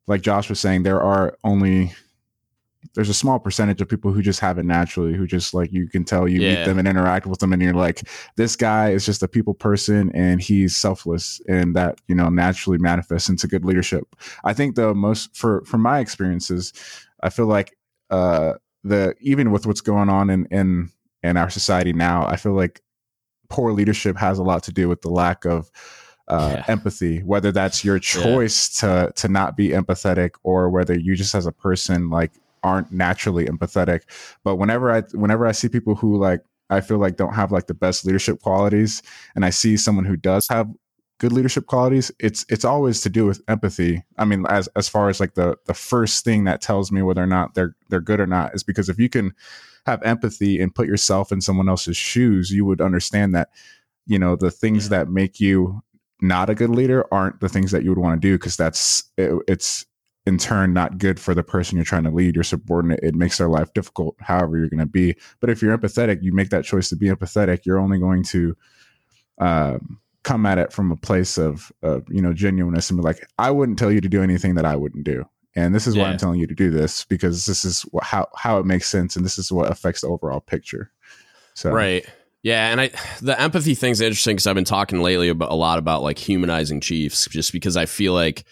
like 0.08 0.22
Josh 0.22 0.48
was 0.50 0.62
saying 0.62 0.84
there 0.84 1.02
are 1.02 1.38
only 1.44 1.94
there's 2.94 3.10
a 3.10 3.14
small 3.14 3.40
percentage 3.40 3.80
of 3.82 3.88
people 3.88 4.12
who 4.12 4.22
just 4.22 4.40
have 4.40 4.58
it 4.58 4.66
naturally 4.66 5.14
who 5.14 5.26
just 5.26 5.54
like 5.54 5.72
you 5.72 5.88
can 5.88 6.04
tell 6.04 6.28
you 6.28 6.42
Yeah. 6.42 6.56
meet 6.56 6.66
them 6.66 6.78
and 6.80 6.88
interact 6.88 7.26
with 7.26 7.40
them 7.40 7.54
and 7.54 7.62
you're 7.62 7.74
like 7.74 8.02
this 8.36 8.56
guy 8.56 8.90
is 8.92 9.06
just 9.06 9.24
a 9.24 9.28
people 9.28 9.54
person 9.54 10.12
and 10.14 10.42
he's 10.42 10.76
selfless 10.76 11.40
and 11.48 11.76
that 11.76 12.00
you 12.08 12.16
know 12.16 12.30
naturally 12.30 12.78
manifests 12.78 13.30
into 13.30 13.48
good 13.48 13.64
leadership 13.66 14.04
i 14.44 14.54
think 14.54 14.76
the 14.76 14.94
most 14.94 15.36
for 15.36 15.64
from 15.66 15.82
my 15.82 16.00
experiences 16.00 16.74
i 17.24 17.30
feel 17.30 17.46
like 17.48 17.78
uh 18.10 18.54
the 18.84 19.16
even 19.22 19.52
with 19.52 19.66
what's 19.66 19.82
going 19.82 20.10
on 20.10 20.30
in 20.30 20.46
in 20.52 20.90
in 21.24 21.38
our 21.38 21.50
society 21.50 21.94
now 21.94 22.26
i 22.28 22.36
feel 22.36 22.54
like 22.54 22.82
poor 23.50 23.72
leadership 23.74 24.18
has 24.18 24.40
a 24.40 24.44
lot 24.44 24.64
to 24.64 24.72
do 24.74 24.90
with 24.90 25.02
the 25.02 25.10
lack 25.10 25.46
of 25.46 25.70
uh, 26.28 26.56
Yeah. 26.58 26.64
empathy 26.68 27.20
whether 27.24 27.52
that's 27.52 27.84
your 27.84 28.00
choice 28.00 28.70
to 28.80 29.12
to 29.16 29.28
not 29.28 29.58
be 29.58 29.70
empathetic 29.70 30.32
or 30.44 30.70
whether 30.70 30.98
you 30.98 31.16
just 31.16 31.36
as 31.36 31.46
a 31.46 31.52
person 31.52 32.10
like 32.10 32.32
aren't 32.64 32.92
naturally 32.92 33.46
empathetic 33.46 34.02
but 34.44 34.56
whenever 34.58 34.92
i 34.92 35.02
whenever 35.14 35.46
i 35.48 35.52
see 35.52 35.68
people 35.70 35.96
who 35.96 36.18
like 36.18 36.42
i 36.70 36.80
feel 36.82 36.98
like 36.98 37.18
don't 37.18 37.34
have 37.34 37.52
like 37.52 37.68
the 37.68 37.74
best 37.74 38.06
leadership 38.06 38.40
qualities 38.42 39.02
and 39.36 39.46
i 39.46 39.50
see 39.50 39.76
someone 39.78 40.06
who 40.06 40.18
does 40.18 40.48
have 40.48 40.70
good 41.20 41.32
leadership 41.32 41.68
qualities 41.68 42.12
it's 42.20 42.46
it's 42.50 42.66
always 42.66 43.02
to 43.02 43.10
do 43.10 43.26
with 43.26 43.42
empathy 43.48 44.04
i 44.18 44.26
mean 44.26 44.46
as 44.50 44.68
as 44.76 44.90
far 44.90 45.08
as 45.10 45.20
like 45.20 45.36
the 45.36 45.56
the 45.68 45.74
first 45.74 46.24
thing 46.26 46.46
that 46.46 46.62
tells 46.62 46.92
me 46.92 47.02
whether 47.02 47.22
or 47.22 47.28
not 47.28 47.54
they're 47.54 47.76
they're 47.90 48.02
good 48.02 48.20
or 48.20 48.26
not 48.28 48.54
is 48.56 48.64
because 48.64 48.90
if 48.90 48.98
you 48.98 49.08
can 49.08 49.32
have 49.86 50.02
empathy 50.04 50.60
and 50.60 50.74
put 50.76 50.88
yourself 50.88 51.32
in 51.32 51.40
someone 51.42 51.70
else's 51.70 51.98
shoes 51.98 52.50
you 52.52 52.66
would 52.66 52.82
understand 52.82 53.36
that 53.36 53.50
you 54.08 54.18
know 54.18 54.36
the 54.36 54.52
things 54.52 54.86
Yeah. 54.86 54.98
that 54.98 55.10
make 55.10 55.40
you 55.40 55.82
not 56.22 56.50
a 56.50 56.56
good 56.56 56.70
leader 56.70 57.06
aren't 57.12 57.40
the 57.40 57.50
things 57.50 57.72
that 57.72 57.84
you 57.84 57.90
would 57.90 57.98
want 58.00 58.20
to 58.22 58.28
do 58.28 58.36
because 58.38 58.58
that's 58.58 59.04
it, 59.18 59.32
it's 59.48 59.86
in 60.26 60.38
turn 60.38 60.74
not 60.74 60.98
good 60.98 61.20
for 61.20 61.34
the 61.34 61.44
person 61.44 61.78
you're 61.78 61.86
trying 61.86 62.04
to 62.04 62.12
lead 62.12 62.36
your 62.36 62.44
subordinate. 62.44 63.00
It 63.02 63.16
makes 63.16 63.38
their 63.38 63.50
life 63.50 63.74
difficult 63.74 64.16
however 64.20 64.58
you're 64.58 64.70
going 64.70 64.80
to 64.80 64.86
be. 64.86 65.16
But 65.40 65.50
if 65.50 65.62
you're 65.62 65.78
empathetic 65.78 66.22
you 66.22 66.34
make 66.34 66.50
that 66.50 66.66
choice 66.66 66.90
to 66.90 66.96
be 66.96 67.08
empathetic. 67.08 67.66
You're 67.66 67.80
only 67.80 68.00
going 68.00 68.24
to 68.26 68.56
um, 69.40 70.00
come 70.24 70.46
at 70.46 70.60
it 70.60 70.72
from 70.72 70.92
a 70.92 70.96
place 70.96 71.38
of, 71.38 71.72
of 71.82 72.06
you 72.10 72.22
know 72.22 72.34
genuineness 72.34 72.90
and 72.92 73.00
be 73.00 73.04
like 73.04 73.28
i 73.40 73.50
wouldn't 73.50 73.80
tell 73.80 73.92
you 73.92 74.02
to 74.02 74.10
do 74.10 74.22
anything 74.22 74.56
that 74.56 74.66
i 74.66 74.76
wouldn't 74.76 75.04
do. 75.04 75.26
And 75.56 75.76
this 75.76 75.88
is 75.88 75.98
why 75.98 76.10
i'm 76.10 76.18
telling 76.18 76.40
you 76.40 76.48
to 76.48 76.56
do 76.56 76.70
this 76.70 77.04
because 77.06 77.46
this 77.46 77.66
is 77.66 77.86
wh- 77.94 78.06
how 78.06 78.28
how 78.36 78.60
it 78.60 78.66
makes 78.66 78.90
sense 78.90 79.16
and 79.16 79.26
this 79.26 79.38
is 79.38 79.52
what 79.52 79.72
affects 79.72 80.02
the 80.02 80.08
overall 80.08 80.40
picture. 80.40 80.92
So 81.56 81.72
Right. 81.72 82.06
Yeah, 82.44 82.72
and 82.72 82.82
I 82.82 82.90
the 83.22 83.40
empathy 83.40 83.76
thing's 83.76 84.02
interesting 84.02 84.36
because 84.36 84.48
I've 84.48 84.56
been 84.56 84.64
talking 84.64 85.02
lately 85.02 85.30
about 85.30 85.52
a 85.52 85.56
lot 85.56 85.78
about 85.78 86.02
like 86.02 86.18
humanizing 86.18 86.82
chiefs, 86.82 87.28
just 87.28 87.52
because 87.52 87.78
I 87.78 87.86
feel 87.86 88.14
like 88.14 88.46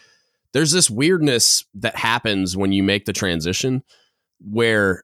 there's 0.53 0.71
this 0.71 0.89
weirdness 0.89 1.65
that 1.75 1.95
happens 1.95 2.57
when 2.57 2.71
you 2.71 2.83
make 2.83 3.05
the 3.05 3.13
transition, 3.13 3.83
where 4.39 5.03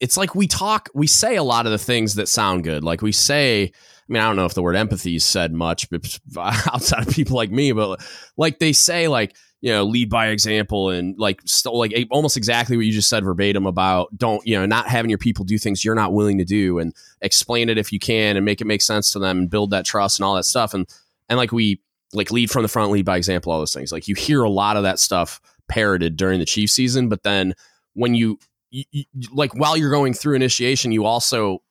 it's 0.00 0.16
like 0.16 0.34
we 0.34 0.46
talk, 0.46 0.88
we 0.94 1.06
say 1.06 1.36
a 1.36 1.42
lot 1.42 1.66
of 1.66 1.72
the 1.72 1.78
things 1.78 2.14
that 2.14 2.28
sound 2.28 2.64
good. 2.64 2.84
Like 2.84 3.02
we 3.02 3.12
say, 3.12 3.64
I 3.64 4.12
mean, 4.12 4.22
I 4.22 4.26
don't 4.26 4.36
know 4.36 4.44
if 4.44 4.54
the 4.54 4.62
word 4.62 4.76
empathy 4.76 5.16
is 5.16 5.24
said 5.24 5.52
much, 5.52 5.88
outside 6.36 7.06
of 7.06 7.14
people 7.14 7.36
like 7.36 7.50
me, 7.50 7.72
but 7.72 8.04
like 8.36 8.58
they 8.58 8.72
say, 8.72 9.08
like 9.08 9.34
you 9.64 9.70
know, 9.70 9.82
lead 9.82 10.10
by 10.10 10.26
example 10.28 10.90
and 10.90 11.18
like 11.18 11.40
still 11.46 11.78
like 11.78 11.94
almost 12.10 12.36
exactly 12.36 12.76
what 12.76 12.84
you 12.84 12.92
just 12.92 13.08
said 13.08 13.24
verbatim 13.24 13.64
about 13.64 14.14
don't 14.14 14.46
you 14.46 14.54
know 14.58 14.66
not 14.66 14.88
having 14.88 15.08
your 15.08 15.16
people 15.16 15.42
do 15.42 15.56
things 15.56 15.82
you're 15.82 15.94
not 15.94 16.12
willing 16.12 16.36
to 16.36 16.44
do 16.44 16.78
and 16.78 16.92
explain 17.22 17.70
it 17.70 17.78
if 17.78 17.90
you 17.90 17.98
can 17.98 18.36
and 18.36 18.44
make 18.44 18.60
it 18.60 18.66
make 18.66 18.82
sense 18.82 19.10
to 19.10 19.18
them 19.18 19.38
and 19.38 19.48
build 19.48 19.70
that 19.70 19.86
trust 19.86 20.18
and 20.18 20.26
all 20.26 20.34
that 20.34 20.44
stuff 20.44 20.74
and 20.74 20.86
and 21.30 21.38
like 21.38 21.50
we 21.50 21.80
like 22.14 22.30
lead 22.30 22.50
from 22.50 22.62
the 22.62 22.68
front 22.68 22.90
lead 22.92 23.04
by 23.04 23.16
example 23.16 23.52
all 23.52 23.58
those 23.58 23.74
things. 23.74 23.92
Like 23.92 24.08
you 24.08 24.14
hear 24.14 24.42
a 24.42 24.50
lot 24.50 24.76
of 24.76 24.82
that 24.84 24.98
stuff 24.98 25.40
parroted 25.68 26.16
during 26.16 26.38
the 26.38 26.44
chief 26.44 26.70
season 26.70 27.08
but 27.08 27.22
then 27.22 27.54
when 27.94 28.14
you, 28.14 28.38
you, 28.70 28.84
you 28.90 29.04
like 29.32 29.54
while 29.54 29.76
you're 29.76 29.90
going 29.90 30.12
through 30.12 30.34
initiation 30.34 30.92
you 30.92 31.06
also 31.06 31.62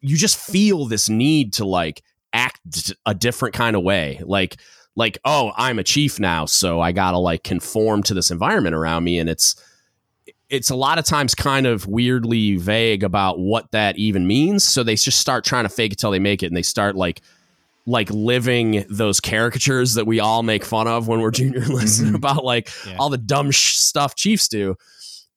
you 0.00 0.16
just 0.16 0.38
feel 0.38 0.86
this 0.86 1.08
need 1.08 1.52
to 1.54 1.64
like 1.64 2.02
act 2.32 2.94
a 3.06 3.14
different 3.14 3.54
kind 3.54 3.76
of 3.76 3.82
way. 3.82 4.20
Like 4.24 4.56
like 4.96 5.18
oh 5.24 5.52
i'm 5.56 5.80
a 5.80 5.82
chief 5.82 6.20
now 6.20 6.46
so 6.46 6.80
i 6.80 6.92
gotta 6.92 7.18
like 7.18 7.42
conform 7.42 8.00
to 8.04 8.14
this 8.14 8.30
environment 8.30 8.74
around 8.74 9.04
me. 9.04 9.18
And 9.18 9.28
it's 9.28 9.56
it's 10.50 10.70
a 10.70 10.76
lot 10.76 10.98
of 10.98 11.04
times 11.04 11.34
kind 11.34 11.66
of 11.66 11.86
weirdly 11.86 12.56
vague 12.56 13.02
about 13.02 13.38
what 13.38 13.70
that 13.72 13.96
even 13.96 14.26
means. 14.26 14.62
So 14.62 14.82
they 14.82 14.94
just 14.94 15.18
start 15.18 15.44
trying 15.44 15.64
to 15.64 15.68
fake 15.68 15.92
it 15.92 15.98
till 15.98 16.10
they 16.10 16.18
make 16.18 16.42
it 16.42 16.46
and 16.46 16.56
they 16.56 16.62
start 16.62 16.96
like 16.96 17.22
like 17.86 18.08
living 18.10 18.84
those 18.88 19.20
caricatures 19.20 19.94
that 19.94 20.06
we 20.06 20.18
all 20.20 20.42
make 20.42 20.64
fun 20.64 20.88
of 20.88 21.06
when 21.08 21.20
we're 21.20 21.30
junior 21.30 21.62
enlisted 21.62 22.08
Mhm. 22.08 22.14
about 22.14 22.44
like 22.44 22.70
Yeah. 22.86 22.96
all 22.98 23.10
the 23.10 23.18
dumb 23.18 23.50
sh- 23.50 23.74
stuff 23.76 24.14
chiefs 24.14 24.48
do 24.48 24.76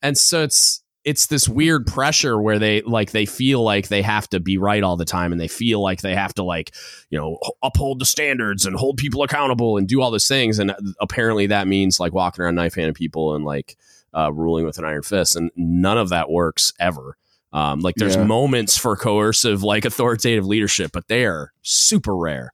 and 0.02 0.18
so 0.18 0.44
it's 0.44 0.82
it's 1.04 1.28
this 1.28 1.48
weird 1.48 1.88
pressure 1.88 2.42
where 2.42 2.60
they 2.60 2.82
like 2.82 3.12
they 3.12 3.26
feel 3.26 3.64
like 3.64 3.88
they 3.88 4.02
have 4.02 4.28
to 4.30 4.40
be 4.42 4.58
right 4.58 4.84
all 4.84 4.98
the 4.98 5.06
time 5.06 5.32
and 5.32 5.40
they 5.40 5.48
feel 5.48 5.82
like 5.82 6.02
they 6.02 6.14
have 6.16 6.34
to 6.34 6.44
like 6.44 6.74
you 7.10 7.18
know 7.18 7.38
uphold 7.64 8.00
the 8.00 8.06
standards 8.06 8.66
and 8.66 8.76
hold 8.76 8.98
people 8.98 9.24
accountable 9.24 9.78
and 9.78 9.88
do 9.88 10.02
all 10.02 10.12
those 10.12 10.28
things 10.28 10.60
and 10.60 10.74
apparently 11.00 11.48
that 11.48 11.68
means 11.68 12.00
like 12.00 12.14
walking 12.14 12.44
around 12.44 12.56
knife 12.56 12.76
handing 12.76 12.94
people 12.94 13.36
and 13.36 13.46
like 13.46 13.78
uh, 14.14 14.32
ruling 14.34 14.66
with 14.66 14.78
an 14.78 14.86
iron 14.86 15.02
fist 15.02 15.36
and 15.36 15.50
none 15.56 15.98
of 15.98 16.10
that 16.10 16.30
works 16.30 16.74
ever 16.80 17.18
um, 17.54 17.80
like 17.80 17.96
there's 17.96 18.16
Yeah. 18.16 18.26
moments 18.26 18.78
for 18.78 18.96
coercive 18.96 19.64
like 19.64 19.86
authoritative 19.86 20.46
leadership 20.46 20.92
but 20.94 21.08
they 21.08 21.26
are 21.26 21.52
super 21.62 22.16
rare 22.16 22.52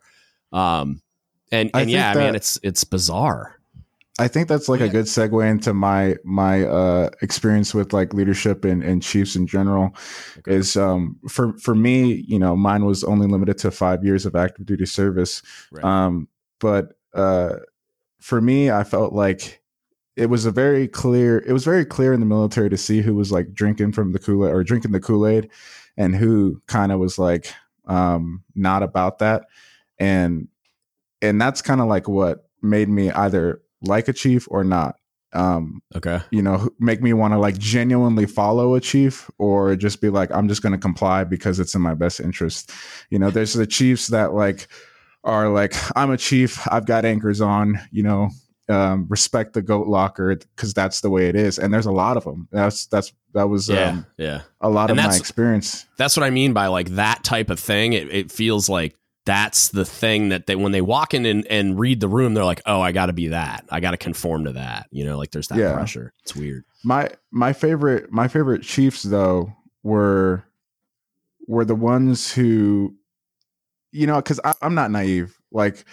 um, 0.51 1.01
and 1.51 1.69
and 1.73 1.89
yeah 1.89 2.12
i 2.12 2.13
mean 2.15 2.23
that- 2.23 2.36
it's 2.36 2.60
it's 2.63 2.84
bizarre 2.84 3.56
I 4.19 4.27
think 4.27 4.47
that's 4.47 4.69
like 4.69 4.79
a 4.79 4.88
good 4.89 5.06
segue 5.06 5.49
into 5.49 5.73
my 5.73 6.17
my 6.23 6.65
uh, 6.65 7.10
experience 7.23 7.73
with 7.73 7.93
like 7.93 8.13
leadership 8.13 8.63
and, 8.63 8.84
and 8.84 9.01
chiefs 9.01 9.36
in 9.36 9.47
general. 9.47 9.89
Okay. 10.38 10.53
Is 10.53 10.77
um, 10.77 11.17
for 11.27 11.58
for 11.58 11.73
me, 11.73 12.23
you 12.27 12.38
know, 12.38 12.56
mine 12.56 12.86
was 12.86 13.03
only 13.03 13.25
limited 13.25 13.58
to 13.58 13.71
five 13.71 14.03
years 14.06 14.27
of 14.27 14.36
active 14.36 14.67
duty 14.67 14.86
service. 14.86 15.41
Right. 15.71 15.84
Um, 15.84 16.27
but 16.60 16.93
uh, 17.15 17.56
for 18.19 18.39
me, 18.39 18.69
I 18.69 18.84
felt 18.84 19.13
like 19.13 19.62
it 20.15 20.28
was 20.28 20.45
a 20.45 20.52
very 20.52 20.88
clear. 20.88 21.39
It 21.39 21.54
was 21.54 21.65
very 21.65 21.86
clear 21.86 22.13
in 22.13 22.19
the 22.19 22.26
military 22.26 22.69
to 22.69 22.78
see 22.78 23.02
who 23.02 23.15
was 23.15 23.32
like 23.32 23.54
drinking 23.54 23.93
from 23.93 24.12
the 24.12 24.19
Kool 24.19 24.45
Aid 24.47 24.54
or 24.54 24.63
drinking 24.63 24.91
the 24.91 24.99
Kool 24.99 25.26
Aid, 25.26 25.49
and 25.97 26.15
who 26.15 26.62
kind 26.67 26.91
of 26.91 26.99
was 26.99 27.17
like 27.17 27.54
um, 27.88 28.43
not 28.56 28.84
about 28.84 29.19
that. 29.19 29.45
And 29.99 30.47
and 31.21 31.41
that's 31.41 31.62
kind 31.62 31.82
of 31.82 31.88
like 31.88 32.08
what 32.08 32.49
made 32.62 32.89
me 32.89 33.12
either 33.12 33.62
like 33.82 34.08
a 34.08 34.13
chief 34.13 34.47
or 34.49 34.63
not. 34.63 34.95
Um, 35.36 35.82
okay 35.95 36.19
you 36.30 36.43
know, 36.43 36.69
make 36.80 37.02
me 37.02 37.12
want 37.12 37.34
to 37.34 37.39
like 37.39 37.58
genuinely 37.58 38.28
follow 38.28 38.76
a 38.76 38.80
chief 38.80 39.32
or 39.39 39.76
just 39.76 39.99
be 39.99 40.10
like, 40.10 40.30
I'm 40.32 40.47
just 40.47 40.62
going 40.62 40.73
to 40.73 40.78
comply 40.78 41.23
because 41.23 41.60
it's 41.60 41.73
in 41.73 41.82
my 41.82 41.95
best 41.95 42.19
interest. 42.19 42.71
You 43.10 43.17
know, 43.17 43.32
there's 43.32 43.54
the 43.54 43.65
chiefs 43.65 44.08
that 44.10 44.36
like 44.36 44.67
are 45.23 45.49
like, 45.49 45.73
I'm 45.95 46.12
a 46.12 46.17
chief, 46.17 46.67
I've 46.71 46.86
got 46.86 47.04
anchors 47.04 47.41
on, 47.41 47.80
you 47.91 48.04
know, 48.04 48.30
um, 48.69 49.06
respect 49.10 49.54
the 49.54 49.62
goat 49.62 49.88
locker 49.88 50.36
because 50.36 50.73
that's 50.73 51.02
the 51.02 51.10
way 51.10 51.28
it 51.28 51.36
is. 51.36 51.60
And 51.60 51.73
there's 51.73 51.86
a 51.86 51.91
lot 51.91 52.15
of 52.17 52.23
them. 52.23 52.47
That's, 52.52 52.86
that's, 52.88 53.12
that 53.34 53.47
was 53.49 53.67
yeah 53.69 53.88
um, 53.89 54.06
yeah 54.17 54.41
a 54.62 54.69
lot 54.69 54.89
And 54.91 54.99
of 54.99 55.06
my 55.06 55.15
experience. 55.15 55.86
that's 55.97 56.15
what 56.15 56.23
I 56.23 56.30
mean 56.30 56.54
by 56.54 56.67
like 56.67 56.89
that 56.91 57.23
type 57.23 57.49
of 57.49 57.60
thing. 57.60 57.93
It, 57.93 58.10
it 58.13 58.32
feels 58.32 58.69
like 58.69 58.95
that's 59.26 59.69
the 59.69 59.86
thing 59.86 60.30
that 60.30 60.45
they 60.47 60.56
when 60.56 60.71
they 60.71 60.82
walk 60.82 61.13
in 61.13 61.26
and, 61.26 61.47
and 61.47 61.80
read 61.80 61.99
the 61.99 62.08
room, 62.08 62.34
they're 62.34 62.43
like, 62.45 62.62
oh, 62.65 62.80
I 62.82 62.91
got 62.91 63.08
to 63.08 63.13
be 63.13 63.30
that. 63.30 63.65
I 63.69 63.80
got 63.80 63.91
to 63.91 63.97
conform 63.97 64.43
to 64.45 64.52
that. 64.54 64.88
You 64.91 65.06
know, 65.06 65.17
like 65.17 65.32
there's 65.32 65.47
that 65.47 65.58
Yeah. 65.58 65.73
pressure. 65.73 66.13
It's 66.21 66.36
weird. 66.36 66.63
my 66.84 67.10
my 67.32 67.54
favorite 67.54 68.12
my 68.12 68.28
favorite 68.28 68.62
chiefs 68.63 69.02
though 69.04 69.52
were 69.82 70.43
were 71.47 71.65
the 71.65 71.76
ones 71.76 72.32
who 72.32 72.95
you 73.91 74.08
know 74.08 74.15
because 74.17 74.39
i'm 74.62 74.73
not 74.76 74.89
naive 74.91 75.38
like 75.52 75.84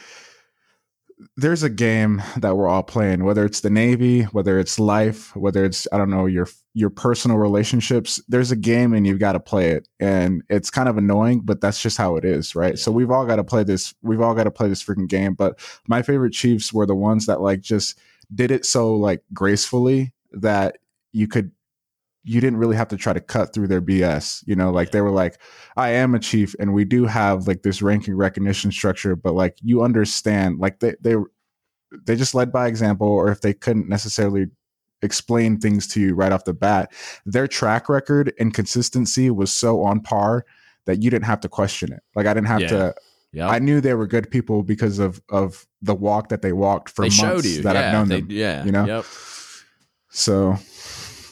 there's 1.36 1.62
a 1.62 1.70
game 1.70 2.22
that 2.36 2.56
we're 2.56 2.68
all 2.68 2.82
playing, 2.82 3.24
whether 3.24 3.44
it's 3.44 3.60
the 3.60 3.70
Navy, 3.70 4.22
whether 4.24 4.58
it's 4.58 4.78
life, 4.78 5.34
whether 5.36 5.64
it's 5.64 5.86
I 5.92 5.98
don't 5.98 6.10
know 6.10 6.26
your 6.26 6.48
your 6.74 6.90
personal 6.90 7.36
relationships. 7.36 8.20
There's 8.28 8.50
a 8.50 8.56
game 8.56 8.92
and 8.94 9.06
you've 9.06 9.18
got 9.18 9.32
to 9.32 9.40
play 9.40 9.70
it, 9.70 9.88
and 9.98 10.42
it's 10.48 10.70
kind 10.70 10.88
of 10.88 10.96
annoying, 10.96 11.40
but 11.44 11.60
that's 11.60 11.82
just 11.82 11.98
how 11.98 12.16
it 12.16 12.24
is, 12.24 12.54
right? 12.54 12.78
So 12.78 12.90
we've 12.90 13.10
all 13.10 13.26
got 13.26 13.36
to 13.36 13.44
play 13.44 13.64
this. 13.64 13.94
We've 14.02 14.20
all 14.20 14.34
got 14.34 14.44
to 14.44 14.50
play 14.50 14.68
this 14.68 14.82
freaking 14.82 15.08
game. 15.08 15.34
But 15.34 15.58
my 15.88 16.02
favorite 16.02 16.32
Chiefs 16.32 16.72
were 16.72 16.86
the 16.86 16.94
ones 16.94 17.26
that 17.26 17.40
like 17.40 17.60
just 17.60 17.98
did 18.34 18.50
it 18.50 18.64
so 18.64 18.94
like 18.94 19.22
gracefully 19.32 20.12
that 20.32 20.78
you 21.12 21.26
could 21.26 21.50
you 22.22 22.40
didn't 22.40 22.58
really 22.58 22.76
have 22.76 22.88
to 22.88 22.96
try 22.96 23.12
to 23.12 23.20
cut 23.20 23.54
through 23.54 23.68
their 23.68 23.80
BS. 23.80 24.42
You 24.46 24.54
know, 24.56 24.70
like 24.70 24.90
they 24.90 25.00
were 25.00 25.10
like, 25.10 25.40
I 25.76 25.90
am 25.90 26.14
a 26.14 26.18
chief 26.18 26.54
and 26.58 26.74
we 26.74 26.84
do 26.84 27.06
have 27.06 27.46
like 27.46 27.62
this 27.62 27.80
ranking 27.82 28.14
recognition 28.14 28.70
structure, 28.72 29.16
but 29.16 29.34
like 29.34 29.56
you 29.62 29.82
understand, 29.82 30.58
like 30.58 30.80
they 30.80 30.94
they 31.00 31.16
they 32.06 32.16
just 32.16 32.34
led 32.34 32.52
by 32.52 32.66
example, 32.68 33.08
or 33.08 33.30
if 33.30 33.40
they 33.40 33.54
couldn't 33.54 33.88
necessarily 33.88 34.46
explain 35.02 35.58
things 35.58 35.86
to 35.88 36.00
you 36.00 36.14
right 36.14 36.30
off 36.30 36.44
the 36.44 36.52
bat, 36.52 36.92
their 37.24 37.48
track 37.48 37.88
record 37.88 38.32
and 38.38 38.52
consistency 38.52 39.30
was 39.30 39.50
so 39.52 39.82
on 39.82 40.00
par 40.00 40.44
that 40.84 41.02
you 41.02 41.10
didn't 41.10 41.24
have 41.24 41.40
to 41.40 41.48
question 41.48 41.92
it. 41.92 42.00
Like 42.14 42.26
I 42.26 42.34
didn't 42.34 42.48
have 42.48 42.60
Yeah. 42.60 42.68
to 42.68 42.94
Yeah. 43.32 43.48
I 43.48 43.60
knew 43.60 43.80
they 43.80 43.94
were 43.94 44.06
good 44.06 44.30
people 44.30 44.62
because 44.62 44.98
of 44.98 45.22
of 45.30 45.66
the 45.80 45.94
walk 45.94 46.28
that 46.28 46.42
they 46.42 46.52
walked 46.52 46.90
for 46.90 47.08
they 47.08 47.16
months 47.22 47.60
that 47.62 47.74
yeah, 47.74 47.86
I've 47.86 47.92
known 47.92 48.08
they, 48.08 48.20
them. 48.20 48.30
Yeah. 48.30 48.64
you 48.64 48.72
know? 48.72 48.84
Yep. 48.84 49.04
So 50.10 50.58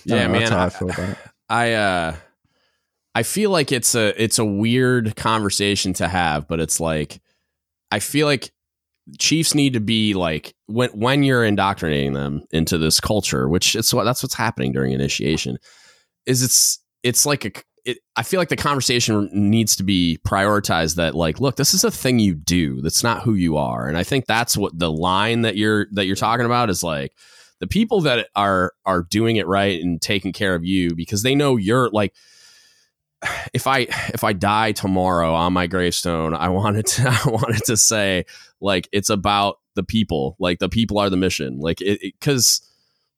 Yeah, 0.09 0.27
know, 0.27 0.39
that's 0.39 0.51
man. 0.51 0.59
I- 0.59 0.69
feel 0.71 0.91
about 0.91 1.09
it. 1.11 1.19
I 1.51 1.73
uh 1.73 2.17
I 3.15 3.23
feel 3.23 3.51
like 3.51 3.73
it's 3.73 3.95
a 3.95 4.21
it's 4.23 4.39
a 4.39 4.45
weird 4.45 5.17
conversation 5.17 5.93
to 5.95 6.09
have, 6.09 6.47
but 6.47 6.61
it's 6.61 6.79
like 6.79 7.21
I 7.91 7.99
feel 8.01 8.27
like 8.27 8.53
Chiefs 9.19 9.55
need 9.55 9.73
to 9.73 9.81
be 9.81 10.15
like 10.15 10.55
when 10.67 10.91
when 10.91 11.23
you're 11.23 11.45
indoctrinating 11.45 12.13
them 12.13 12.45
into 12.51 12.77
this 12.79 13.01
culture, 13.01 13.49
which 13.49 13.75
it's 13.75 13.93
what 13.95 14.05
that's 14.05 14.23
what's 14.23 14.35
happening 14.35 14.73
during 14.73 14.93
initiation, 14.93 15.59
is 16.27 16.43
it's 16.43 16.81
it's 17.03 17.25
like 17.25 17.45
a 17.45 17.53
it, 17.85 17.99
I 18.17 18.23
feel 18.23 18.39
like 18.39 18.51
the 18.51 18.57
conversation 18.57 19.31
needs 19.33 19.75
to 19.77 19.83
be 19.83 20.19
prioritized 20.27 20.97
that 20.97 21.15
like 21.15 21.41
look 21.41 21.57
this 21.57 21.73
is 21.73 21.85
a 21.85 21.91
thing 21.91 22.19
you 22.19 22.35
do 22.35 22.83
that's 22.83 23.03
not 23.03 23.23
who 23.23 23.35
you 23.35 23.57
are 23.57 23.89
and 23.89 23.97
I 23.97 24.05
think 24.05 24.27
that's 24.27 24.57
what 24.57 24.79
the 24.79 24.93
line 24.93 25.43
that 25.43 25.57
you're 25.57 25.87
that 25.93 26.05
you're 26.05 26.17
talking 26.17 26.45
about 26.45 26.69
is 26.69 26.83
like 26.83 27.13
the 27.61 27.67
people 27.67 28.03
that 28.03 28.29
are 28.37 28.73
are 28.85 29.03
doing 29.03 29.37
it 29.37 29.47
right 29.47 29.81
and 29.81 30.01
taking 30.01 30.33
care 30.33 30.55
of 30.55 30.65
you 30.65 30.95
because 30.95 31.23
they 31.23 31.35
know 31.35 31.57
you're 31.57 31.91
like 31.91 32.15
if 33.53 33.67
I 33.67 33.81
if 34.15 34.23
I 34.23 34.33
die 34.33 34.73
tomorrow 34.73 35.35
on 35.35 35.53
my 35.53 35.67
gravestone, 35.67 36.35
I 36.35 36.49
wanted 36.51 36.87
to 36.87 37.09
I 37.25 37.29
wanted 37.29 37.65
to 37.65 37.77
say 37.77 38.27
like 38.61 38.89
it's 38.93 39.11
about 39.11 39.59
the 39.75 39.83
people, 39.83 40.37
like 40.39 40.59
the 40.59 40.69
people 40.69 40.99
are 40.99 41.11
the 41.11 41.17
mission, 41.17 41.59
like 41.59 41.81
it 41.81 42.01
because 42.01 42.61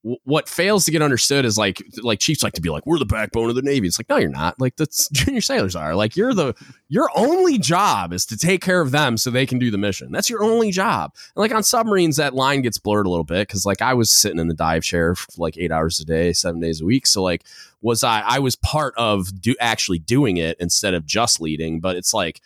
what 0.02 0.48
fails 0.48 0.86
to 0.86 0.90
get 0.90 1.02
understood 1.02 1.44
is 1.44 1.58
like 1.58 1.82
like 2.02 2.20
Chiefs 2.20 2.42
like 2.42 2.54
to 2.54 2.62
be 2.62 2.70
like 2.70 2.86
we're 2.86 2.98
the 2.98 3.04
backbone 3.04 3.50
of 3.50 3.54
the 3.54 3.62
Navy. 3.62 3.86
It's 3.86 3.98
like 3.98 4.08
no, 4.08 4.16
you're 4.16 4.30
not. 4.30 4.58
Like 4.58 4.76
that's 4.76 5.08
junior 5.12 5.42
sailors 5.42 5.76
are. 5.76 5.94
Like 5.94 6.16
you're 6.16 6.32
the 6.32 6.54
your 6.88 7.10
only 7.14 7.58
job 7.58 8.12
is 8.12 8.24
to 8.26 8.38
take 8.38 8.62
care 8.62 8.80
of 8.80 8.92
them 8.92 9.18
so 9.18 9.30
they 9.30 9.44
can 9.44 9.58
do 9.58 9.70
the 9.70 9.78
mission. 9.78 10.10
That's 10.10 10.30
your 10.30 10.42
only 10.42 10.70
job. 10.70 11.14
And 11.36 11.42
like 11.42 11.52
on 11.52 11.62
submarines, 11.62 12.16
that 12.16 12.34
line 12.34 12.62
gets 12.62 12.78
blurred 12.78 13.06
a 13.06 13.10
little 13.10 13.24
bit 13.24 13.46
because 13.46 13.66
like 13.66 13.82
I 13.82 13.92
was 13.92 14.10
sitting 14.10 14.38
in 14.38 14.48
the 14.48 14.54
dive 14.54 14.84
chair 14.84 15.14
for 15.14 15.28
like 15.36 15.58
eight 15.58 15.70
hours 15.70 16.00
a 16.00 16.06
day, 16.06 16.32
seven 16.32 16.60
days 16.60 16.80
a 16.80 16.86
week. 16.86 17.06
So 17.06 17.22
like 17.22 17.44
was 17.82 18.02
I 18.02 18.20
I 18.20 18.38
was 18.38 18.56
part 18.56 18.94
of 18.96 19.40
do 19.40 19.54
actually 19.60 19.98
doing 19.98 20.38
it 20.38 20.56
instead 20.60 20.94
of 20.94 21.04
just 21.04 21.42
leading. 21.42 21.78
But 21.78 21.96
it's 21.96 22.14
like 22.14 22.40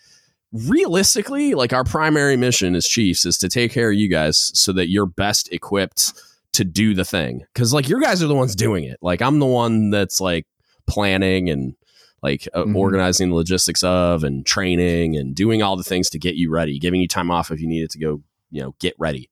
realistically, 0.53 1.55
like 1.55 1.73
our 1.73 1.85
primary 1.85 2.37
mission 2.37 2.75
as 2.75 2.87
Chiefs 2.87 3.25
is 3.25 3.39
to 3.39 3.49
take 3.49 3.71
care 3.71 3.91
of 3.91 3.97
you 3.97 4.09
guys 4.09 4.51
so 4.55 4.73
that 4.73 4.89
you're 4.89 5.07
best 5.07 5.53
equipped 5.53 6.15
to 6.55 6.65
do 6.65 6.95
the 6.95 7.05
thing. 7.05 7.45
Cause 7.55 7.73
like 7.73 7.89
your 7.89 8.01
guys 8.01 8.23
are 8.23 8.27
the 8.27 8.35
ones 8.35 8.55
doing 8.55 8.85
it. 8.85 8.99
Like 9.03 9.23
I'm 9.23 9.39
the 9.39 9.47
one 9.47 9.91
that's 9.91 10.21
like 10.21 10.47
planning 10.87 11.51
and 11.51 11.75
like 12.23 12.49
uh, 12.55 12.65
Mhm. 12.65 12.75
organizing 12.77 13.29
the 13.29 13.35
logistics 13.35 13.83
of 13.85 14.25
and 14.25 14.47
training 14.47 15.17
and 15.17 15.35
doing 15.35 15.63
all 15.63 15.77
the 15.77 15.85
things 15.85 16.09
to 16.11 16.19
get 16.19 16.37
you 16.37 16.51
ready, 16.51 16.79
giving 16.79 17.01
you 17.01 17.09
time 17.09 17.31
off 17.31 17.51
if 17.51 17.61
you 17.61 17.67
needed 17.69 17.91
to 17.91 17.99
go, 17.99 18.23
you 18.51 18.63
know, 18.63 18.75
get 18.81 18.95
ready. 18.99 19.29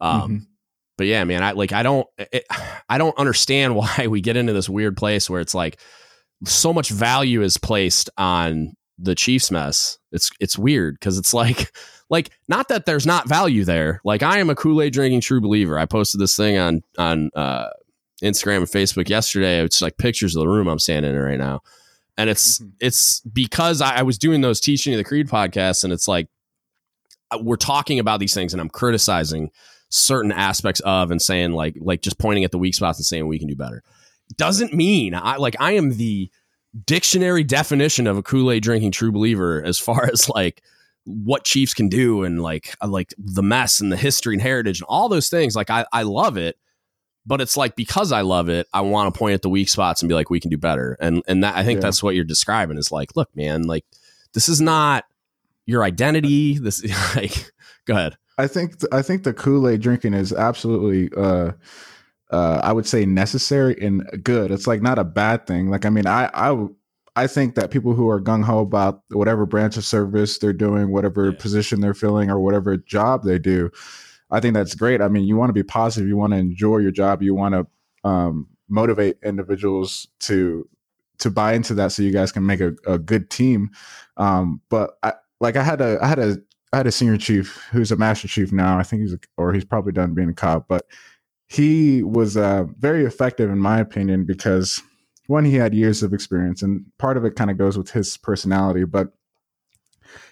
Um, 0.00 0.20
Mhm. 0.30 0.46
but 0.98 1.06
yeah, 1.06 1.24
man, 1.24 1.42
I 1.42 1.52
like 1.52 1.72
I 1.72 1.82
don't 1.82 2.06
it, 2.18 2.44
I 2.88 2.98
don't 2.98 3.16
understand 3.18 3.74
why 3.76 4.06
we 4.08 4.20
get 4.20 4.36
into 4.36 4.52
this 4.52 4.68
weird 4.68 4.96
place 4.96 5.30
where 5.30 5.40
it's 5.40 5.54
like 5.54 5.78
so 6.44 6.72
much 6.72 6.90
value 6.90 7.42
is 7.42 7.56
placed 7.56 8.10
on 8.18 8.74
the 8.98 9.14
Chiefs 9.14 9.50
mess. 9.50 9.98
It's 10.12 10.30
it's 10.40 10.58
weird 10.58 10.94
because 10.98 11.18
it's 11.18 11.32
like 11.34 11.70
like 12.08 12.30
not 12.48 12.68
that 12.68 12.86
there's 12.86 13.06
not 13.06 13.28
value 13.28 13.64
there. 13.64 14.00
Like 14.04 14.22
I 14.22 14.38
am 14.38 14.50
a 14.50 14.54
Kool 14.54 14.80
Aid 14.82 14.92
drinking 14.92 15.20
true 15.22 15.40
believer. 15.40 15.78
I 15.78 15.86
posted 15.86 16.20
this 16.20 16.36
thing 16.36 16.56
on 16.58 16.82
on 16.98 17.30
uh, 17.34 17.68
Instagram 18.22 18.58
and 18.58 18.66
Facebook 18.66 19.08
yesterday. 19.08 19.62
It's 19.64 19.82
like 19.82 19.96
pictures 19.98 20.36
of 20.36 20.40
the 20.40 20.48
room 20.48 20.68
I'm 20.68 20.78
standing 20.78 21.12
in 21.14 21.18
right 21.20 21.38
now, 21.38 21.62
and 22.16 22.30
it's 22.30 22.58
Mhm. 22.60 22.72
it's 22.80 23.20
because 23.20 23.80
I, 23.80 23.96
I 23.96 24.02
was 24.02 24.18
doing 24.18 24.40
those 24.40 24.60
teaching 24.60 24.94
of 24.94 24.98
the 24.98 25.04
creed 25.04 25.28
podcasts, 25.28 25.84
and 25.84 25.92
it's 25.92 26.06
like 26.08 26.28
uh, 27.30 27.38
we're 27.42 27.56
talking 27.56 27.98
about 27.98 28.20
these 28.20 28.34
things, 28.34 28.52
and 28.54 28.60
I'm 28.60 28.70
criticizing 28.70 29.50
certain 29.88 30.32
aspects 30.32 30.80
of 30.80 31.10
and 31.10 31.20
saying 31.22 31.52
like 31.52 31.76
like 31.80 32.02
just 32.02 32.18
pointing 32.18 32.44
at 32.44 32.50
the 32.52 32.58
weak 32.58 32.74
spots 32.74 32.98
and 32.98 33.06
saying 33.06 33.26
we 33.26 33.38
can 33.38 33.46
do 33.48 33.54
better 33.54 33.84
doesn't 34.36 34.72
mean 34.74 35.14
I 35.14 35.36
like 35.36 35.54
I 35.60 35.72
am 35.72 35.96
the 35.96 36.28
dictionary 36.84 37.44
definition 37.44 38.08
of 38.08 38.16
a 38.18 38.22
Kool-Aid 38.24 38.64
drinking 38.64 38.90
true 38.90 39.12
believer 39.12 39.62
as 39.64 39.78
far 39.78 40.04
as 40.12 40.28
like 40.28 40.62
what 41.06 41.44
Chiefs 41.44 41.72
can 41.72 41.88
do 41.88 42.24
and 42.24 42.42
like 42.42 42.74
like 42.86 43.14
the 43.16 43.42
mess 43.42 43.80
and 43.80 43.90
the 43.90 43.96
history 43.96 44.34
and 44.34 44.42
heritage 44.42 44.80
and 44.80 44.86
all 44.88 45.08
those 45.08 45.28
things. 45.28 45.56
Like 45.56 45.70
I, 45.70 45.86
I 45.92 46.02
love 46.02 46.36
it, 46.36 46.58
but 47.24 47.40
it's 47.40 47.56
like 47.56 47.76
because 47.76 48.12
I 48.12 48.20
love 48.22 48.48
it, 48.48 48.66
I 48.72 48.80
want 48.82 49.12
to 49.14 49.18
point 49.18 49.34
at 49.34 49.42
the 49.42 49.48
weak 49.48 49.68
spots 49.68 50.02
and 50.02 50.08
be 50.08 50.14
like, 50.14 50.30
we 50.30 50.40
can 50.40 50.50
do 50.50 50.58
better. 50.58 50.96
And 51.00 51.22
and 51.28 51.42
that 51.44 51.56
I 51.56 51.64
think 51.64 51.78
Yeah. 51.78 51.82
that's 51.82 52.02
what 52.02 52.14
you're 52.14 52.24
describing 52.24 52.76
is 52.76 52.90
like, 52.92 53.14
look, 53.16 53.34
man, 53.36 53.62
like 53.62 53.84
this 54.34 54.48
is 54.48 54.60
not 54.60 55.04
your 55.64 55.84
identity. 55.84 56.58
This 56.58 56.82
is 56.82 56.90
like 57.16 57.50
go 57.86 57.94
ahead. 57.94 58.16
I 58.38 58.46
think 58.48 58.74
I 58.92 59.00
think 59.00 59.22
the 59.22 59.32
Kool 59.32 59.68
Aid 59.68 59.80
drinking 59.80 60.12
is 60.14 60.32
absolutely, 60.32 61.08
uh, 61.16 61.52
uh, 62.30 62.60
I 62.62 62.72
would 62.72 62.86
say 62.86 63.06
necessary 63.06 63.76
and 63.80 64.04
good. 64.22 64.50
It's 64.50 64.66
like 64.66 64.82
not 64.82 64.98
a 64.98 65.04
bad 65.04 65.46
thing. 65.46 65.70
Like 65.70 65.86
I 65.86 65.90
mean, 65.90 66.06
I 66.06 66.28
I 66.34 66.66
I 67.16 67.26
think 67.26 67.54
that 67.54 67.70
people 67.70 67.94
who 67.94 68.08
are 68.10 68.20
gung 68.20 68.44
ho 68.44 68.60
about 68.60 69.02
whatever 69.10 69.46
branch 69.46 69.76
of 69.76 69.84
service 69.84 70.38
they're 70.38 70.52
doing, 70.52 70.92
whatever 70.92 71.30
Yeah. 71.30 71.38
position 71.38 71.80
they're 71.80 71.94
filling, 71.94 72.30
or 72.30 72.38
whatever 72.38 72.76
job 72.76 73.24
they 73.24 73.38
do, 73.38 73.70
I 74.30 74.40
think 74.40 74.54
that's 74.54 74.74
great. 74.74 75.00
I 75.00 75.08
mean, 75.08 75.24
you 75.24 75.36
want 75.36 75.48
to 75.48 75.54
be 75.54 75.62
positive, 75.62 76.08
you 76.08 76.16
want 76.16 76.32
to 76.34 76.38
enjoy 76.38 76.78
your 76.78 76.90
job, 76.90 77.22
you 77.22 77.34
want 77.34 77.54
to 77.54 78.08
um, 78.08 78.48
motivate 78.68 79.16
individuals 79.24 80.06
to 80.20 80.68
to 81.18 81.30
buy 81.30 81.54
into 81.54 81.72
that, 81.74 81.92
so 81.92 82.02
you 82.02 82.12
guys 82.12 82.30
can 82.30 82.44
make 82.44 82.60
a, 82.60 82.74
a 82.86 82.98
good 82.98 83.30
team. 83.30 83.70
Um, 84.18 84.60
but 84.68 84.98
I 85.02 85.14
like 85.40 85.56
I 85.56 85.62
had 85.62 85.80
a 85.80 85.98
I 86.02 86.06
had 86.06 86.18
a 86.18 86.36
I 86.72 86.76
had 86.78 86.86
a 86.86 86.92
senior 86.92 87.16
chief 87.16 87.56
who's 87.72 87.90
a 87.90 87.96
master 87.96 88.28
chief 88.28 88.52
now. 88.52 88.78
I 88.78 88.82
think 88.82 89.02
he's 89.02 89.14
a, 89.14 89.18
or 89.38 89.54
he's 89.54 89.64
probably 89.64 89.92
done 89.92 90.12
being 90.12 90.28
a 90.28 90.34
COB, 90.34 90.66
but 90.68 90.86
he 91.48 92.02
was 92.02 92.36
uh, 92.36 92.64
very 92.78 93.04
effective 93.06 93.48
in 93.50 93.58
my 93.58 93.80
opinion 93.80 94.24
because 94.26 94.82
one 95.26 95.44
he 95.44 95.54
had 95.54 95.74
years 95.74 96.02
of 96.02 96.12
experience, 96.12 96.62
and 96.62 96.84
part 96.98 97.16
of 97.16 97.24
it 97.24 97.36
kind 97.36 97.50
of 97.50 97.58
goes 97.58 97.76
with 97.76 97.90
his 97.90 98.16
personality. 98.16 98.84
But 98.84 99.08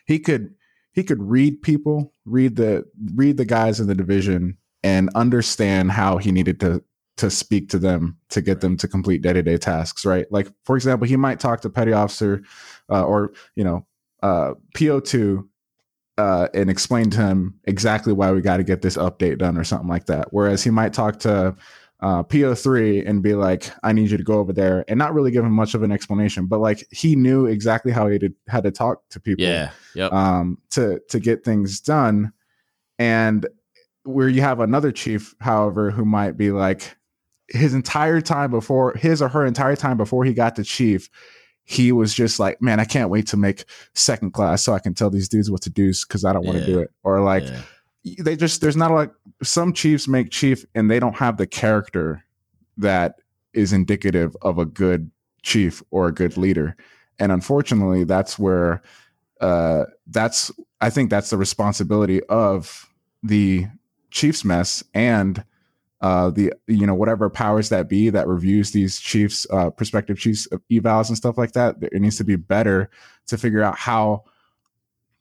he 0.06 0.18
could 0.18 0.54
he 0.92 1.02
could 1.02 1.22
read 1.22 1.62
people, 1.62 2.12
read 2.24 2.56
the 2.56 2.84
read 3.14 3.36
the 3.36 3.44
guys 3.44 3.80
in 3.80 3.86
the 3.86 3.94
division, 3.94 4.56
and 4.82 5.10
understand 5.14 5.92
how 5.92 6.18
he 6.18 6.32
needed 6.32 6.60
to 6.60 6.82
to 7.16 7.30
speak 7.30 7.68
to 7.68 7.78
them 7.78 8.18
to 8.28 8.40
get 8.40 8.60
them 8.60 8.76
to 8.76 8.88
complete 8.88 9.22
day 9.22 9.32
to 9.32 9.42
day 9.42 9.56
tasks. 9.56 10.04
Right, 10.04 10.26
like 10.30 10.48
for 10.64 10.76
example, 10.76 11.06
he 11.06 11.16
might 11.16 11.40
talk 11.40 11.60
to 11.62 11.70
petty 11.70 11.92
officer 11.92 12.42
uh, 12.90 13.04
or 13.04 13.32
you 13.56 13.64
know 13.64 13.86
uh, 14.22 14.54
PO 14.74 15.00
two 15.00 15.48
uh, 16.16 16.48
and 16.54 16.70
explain 16.70 17.10
to 17.10 17.18
him 17.18 17.58
exactly 17.64 18.12
why 18.12 18.30
we 18.30 18.40
got 18.40 18.58
to 18.58 18.64
get 18.64 18.82
this 18.82 18.96
update 18.96 19.38
done 19.38 19.58
or 19.58 19.64
something 19.64 19.88
like 19.88 20.06
that. 20.06 20.28
Whereas 20.30 20.62
he 20.62 20.70
might 20.70 20.92
talk 20.92 21.18
to 21.20 21.56
uh, 22.04 22.22
PO3 22.22 23.08
and 23.08 23.22
be 23.22 23.34
like, 23.34 23.70
I 23.82 23.92
need 23.94 24.10
you 24.10 24.18
to 24.18 24.22
go 24.22 24.34
over 24.38 24.52
there 24.52 24.84
and 24.88 24.98
not 24.98 25.14
really 25.14 25.30
give 25.30 25.42
him 25.42 25.52
much 25.52 25.74
of 25.74 25.82
an 25.82 25.90
explanation, 25.90 26.44
but 26.46 26.60
like 26.60 26.86
he 26.90 27.16
knew 27.16 27.46
exactly 27.46 27.92
how 27.92 28.08
he 28.08 28.18
did, 28.18 28.34
had 28.46 28.64
to 28.64 28.70
talk 28.70 29.00
to 29.10 29.18
people 29.20 29.42
Yeah. 29.44 29.70
Yep. 29.94 30.12
um, 30.12 30.58
to, 30.72 31.00
to 31.08 31.18
get 31.18 31.44
things 31.44 31.80
done. 31.80 32.32
And 32.98 33.46
where 34.02 34.28
you 34.28 34.42
have 34.42 34.60
another 34.60 34.92
chief, 34.92 35.34
however, 35.40 35.90
who 35.90 36.04
might 36.04 36.36
be 36.36 36.50
like 36.50 36.94
his 37.48 37.72
entire 37.72 38.20
time 38.20 38.50
before 38.50 38.92
his 38.94 39.22
or 39.22 39.28
her 39.28 39.46
entire 39.46 39.76
time 39.76 39.96
before 39.96 40.24
he 40.24 40.34
got 40.34 40.56
to 40.56 40.64
chief, 40.64 41.08
he 41.64 41.90
was 41.90 42.12
just 42.12 42.38
like, 42.38 42.60
man, 42.60 42.80
I 42.80 42.84
can't 42.84 43.08
wait 43.08 43.28
to 43.28 43.38
make 43.38 43.64
second 43.94 44.32
class 44.32 44.62
so 44.62 44.74
I 44.74 44.78
can 44.78 44.92
tell 44.92 45.08
these 45.08 45.30
dudes 45.30 45.50
what 45.50 45.62
to 45.62 45.70
do 45.70 45.90
because 46.06 46.22
I 46.22 46.34
don't 46.34 46.44
want 46.44 46.58
to 46.58 46.64
Yeah. 46.64 46.74
do 46.74 46.78
it. 46.80 46.90
Or 47.02 47.20
like 47.22 47.44
yeah. 47.44 47.62
they 48.22 48.36
just 48.36 48.60
there's 48.60 48.76
not 48.76 48.90
like 48.90 49.10
some 49.44 49.72
chiefs 49.72 50.08
make 50.08 50.30
chief 50.30 50.64
and 50.74 50.90
they 50.90 50.98
don't 50.98 51.16
have 51.16 51.36
the 51.36 51.46
character 51.46 52.24
that 52.76 53.16
is 53.52 53.72
indicative 53.72 54.36
of 54.42 54.58
a 54.58 54.64
good 54.64 55.10
chief 55.42 55.82
or 55.90 56.08
a 56.08 56.12
good 56.12 56.36
leader. 56.36 56.76
And 57.18 57.30
unfortunately, 57.30 58.04
that's 58.04 58.38
where 58.38 58.82
uh 59.40 59.84
that's 60.06 60.50
I 60.80 60.90
think 60.90 61.10
that's 61.10 61.30
the 61.30 61.36
responsibility 61.36 62.22
of 62.24 62.90
the 63.22 63.66
chiefs 64.10 64.44
mess 64.44 64.82
and 64.94 65.44
uh, 66.00 66.28
the 66.28 66.52
you 66.66 66.86
know 66.86 66.94
whatever 66.94 67.30
powers 67.30 67.70
that 67.70 67.88
be 67.88 68.10
that 68.10 68.28
reviews 68.28 68.72
these 68.72 69.00
chiefs 69.00 69.46
uh, 69.50 69.70
prospective 69.70 70.18
chiefs 70.18 70.46
evals 70.70 71.08
and 71.08 71.16
stuff 71.16 71.38
like 71.38 71.52
that 71.52 71.76
it 71.80 72.00
needs 72.02 72.18
to 72.18 72.24
be 72.24 72.36
better 72.36 72.90
to 73.26 73.38
figure 73.38 73.62
out 73.62 73.78
how 73.78 74.22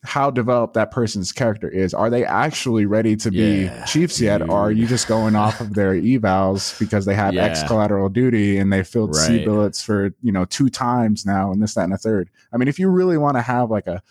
how 0.04 0.30
developed 0.30 0.74
that 0.74 0.92
person's 0.92 1.32
character 1.32 1.70
is. 1.70 1.94
Are 1.94 2.10
they 2.10 2.26
actually 2.26 2.86
ready 2.86 3.16
to 3.16 3.32
be 3.32 3.64
Yeah, 3.64 3.86
chiefs 3.86 4.20
yet? 4.20 4.42
Or 4.42 4.52
are 4.68 4.72
you 4.72 4.86
just 4.86 5.08
going 5.08 5.36
off 5.36 5.62
of 5.62 5.76
their 5.76 5.94
evals 5.94 6.78
because 6.80 7.06
they 7.06 7.16
have 7.16 7.38
x 7.38 7.64
collateral 7.64 8.10
duty 8.10 8.58
and 8.58 8.72
they 8.72 8.84
filled 8.84 9.16
c 9.16 9.38
Right. 9.38 9.46
billets 9.46 9.82
for 9.82 10.14
you 10.22 10.32
know 10.32 10.46
two 10.46 10.70
times 10.70 11.26
now 11.26 11.52
and 11.52 11.62
this 11.62 11.76
that 11.76 11.86
and 11.86 11.94
a 11.94 11.98
third? 11.98 12.30
I 12.52 12.58
mean 12.58 12.68
if 12.68 12.80
you 12.80 12.90
really 12.90 13.18
want 13.18 13.38
to 13.38 13.42
have 13.42 13.72
like 13.72 13.88
a 13.88 14.02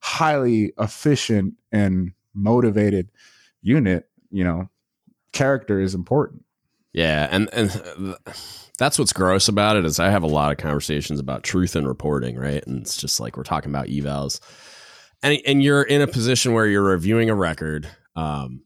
highly 0.00 0.72
efficient 0.78 1.54
and 1.72 2.12
motivated 2.34 3.10
unit 3.62 4.08
you 4.30 4.44
know 4.44 4.68
character 5.32 5.80
is 5.80 5.94
important. 5.94 6.44
Yeah, 6.92 7.28
and 7.30 7.48
and 7.52 8.16
that's 8.78 8.98
what's 8.98 9.12
gross 9.12 9.46
about 9.46 9.76
it 9.76 9.84
is 9.84 10.00
I 10.00 10.10
have 10.10 10.22
a 10.22 10.26
lot 10.28 10.50
of 10.50 10.58
conversations 10.58 11.20
about 11.20 11.42
truth 11.44 11.76
and 11.76 11.86
reporting, 11.86 12.36
right? 12.36 12.66
And 12.66 12.80
it's 12.80 12.96
just 12.96 13.20
like 13.20 13.36
we're 13.36 13.42
talking 13.44 13.70
about 13.70 13.86
evals, 13.88 14.40
and 15.22 15.38
and 15.46 15.62
you're 15.62 15.82
in 15.82 16.00
a 16.00 16.06
position 16.06 16.52
where 16.52 16.66
you're 16.66 16.82
reviewing 16.82 17.30
a 17.30 17.34
record. 17.34 17.88
Um, 18.16 18.62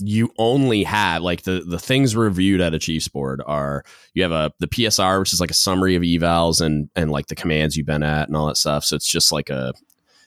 you 0.00 0.32
only 0.38 0.82
have 0.84 1.22
like 1.22 1.42
the 1.42 1.64
the 1.66 1.78
things 1.78 2.16
reviewed 2.16 2.60
at 2.60 2.74
a 2.74 2.78
Chiefs 2.78 3.08
board 3.08 3.42
are 3.46 3.84
you 4.12 4.22
have 4.22 4.32
a 4.32 4.52
the 4.58 4.66
PSR, 4.66 5.20
which 5.20 5.32
is 5.32 5.40
like 5.40 5.50
a 5.50 5.54
summary 5.54 5.94
of 5.94 6.02
evals 6.02 6.60
and 6.60 6.90
and 6.96 7.10
like 7.10 7.26
the 7.28 7.34
commands 7.34 7.76
you've 7.76 7.86
been 7.86 8.02
at 8.02 8.28
and 8.28 8.36
all 8.36 8.46
that 8.46 8.56
stuff. 8.56 8.84
So 8.84 8.96
it's 8.96 9.08
just 9.08 9.32
like 9.32 9.50
a 9.50 9.72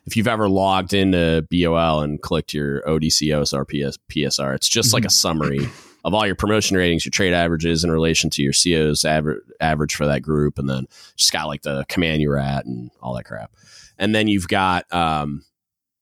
if 0.06 0.16
you've 0.16 0.28
ever 0.28 0.48
logged 0.48 0.94
into 0.94 1.46
BOL 1.52 2.00
and 2.00 2.22
clicked 2.22 2.54
your 2.54 2.82
ODCOS 2.84 3.54
or 3.54 3.66
PS, 3.66 4.00
PSR, 4.10 4.56
it's 4.56 4.70
just 4.70 4.94
like 4.94 5.04
a 5.04 5.10
summary 5.10 5.60
of 6.06 6.14
all 6.14 6.26
your 6.26 6.36
promotion 6.36 6.78
ratings, 6.78 7.04
your 7.06 7.12
trait 7.12 7.34
averages 7.34 7.84
in 7.84 7.92
relation 7.92 8.30
to 8.30 8.42
your 8.42 8.54
CO's 8.54 9.04
average 9.04 9.42
average 9.60 9.94
for 9.94 10.06
that 10.06 10.22
group, 10.22 10.58
and 10.58 10.70
then 10.70 10.88
just 11.18 11.34
got 11.34 11.48
like 11.48 11.64
the 11.64 11.84
command 11.90 12.22
you 12.22 12.30
were 12.30 12.40
at 12.40 12.66
and 12.66 12.90
all 13.02 13.14
that 13.16 13.26
crap. 13.26 13.52
And 14.00 14.16
then 14.16 14.30
you've 14.30 14.48
got 14.48 14.92
um, 14.94 15.44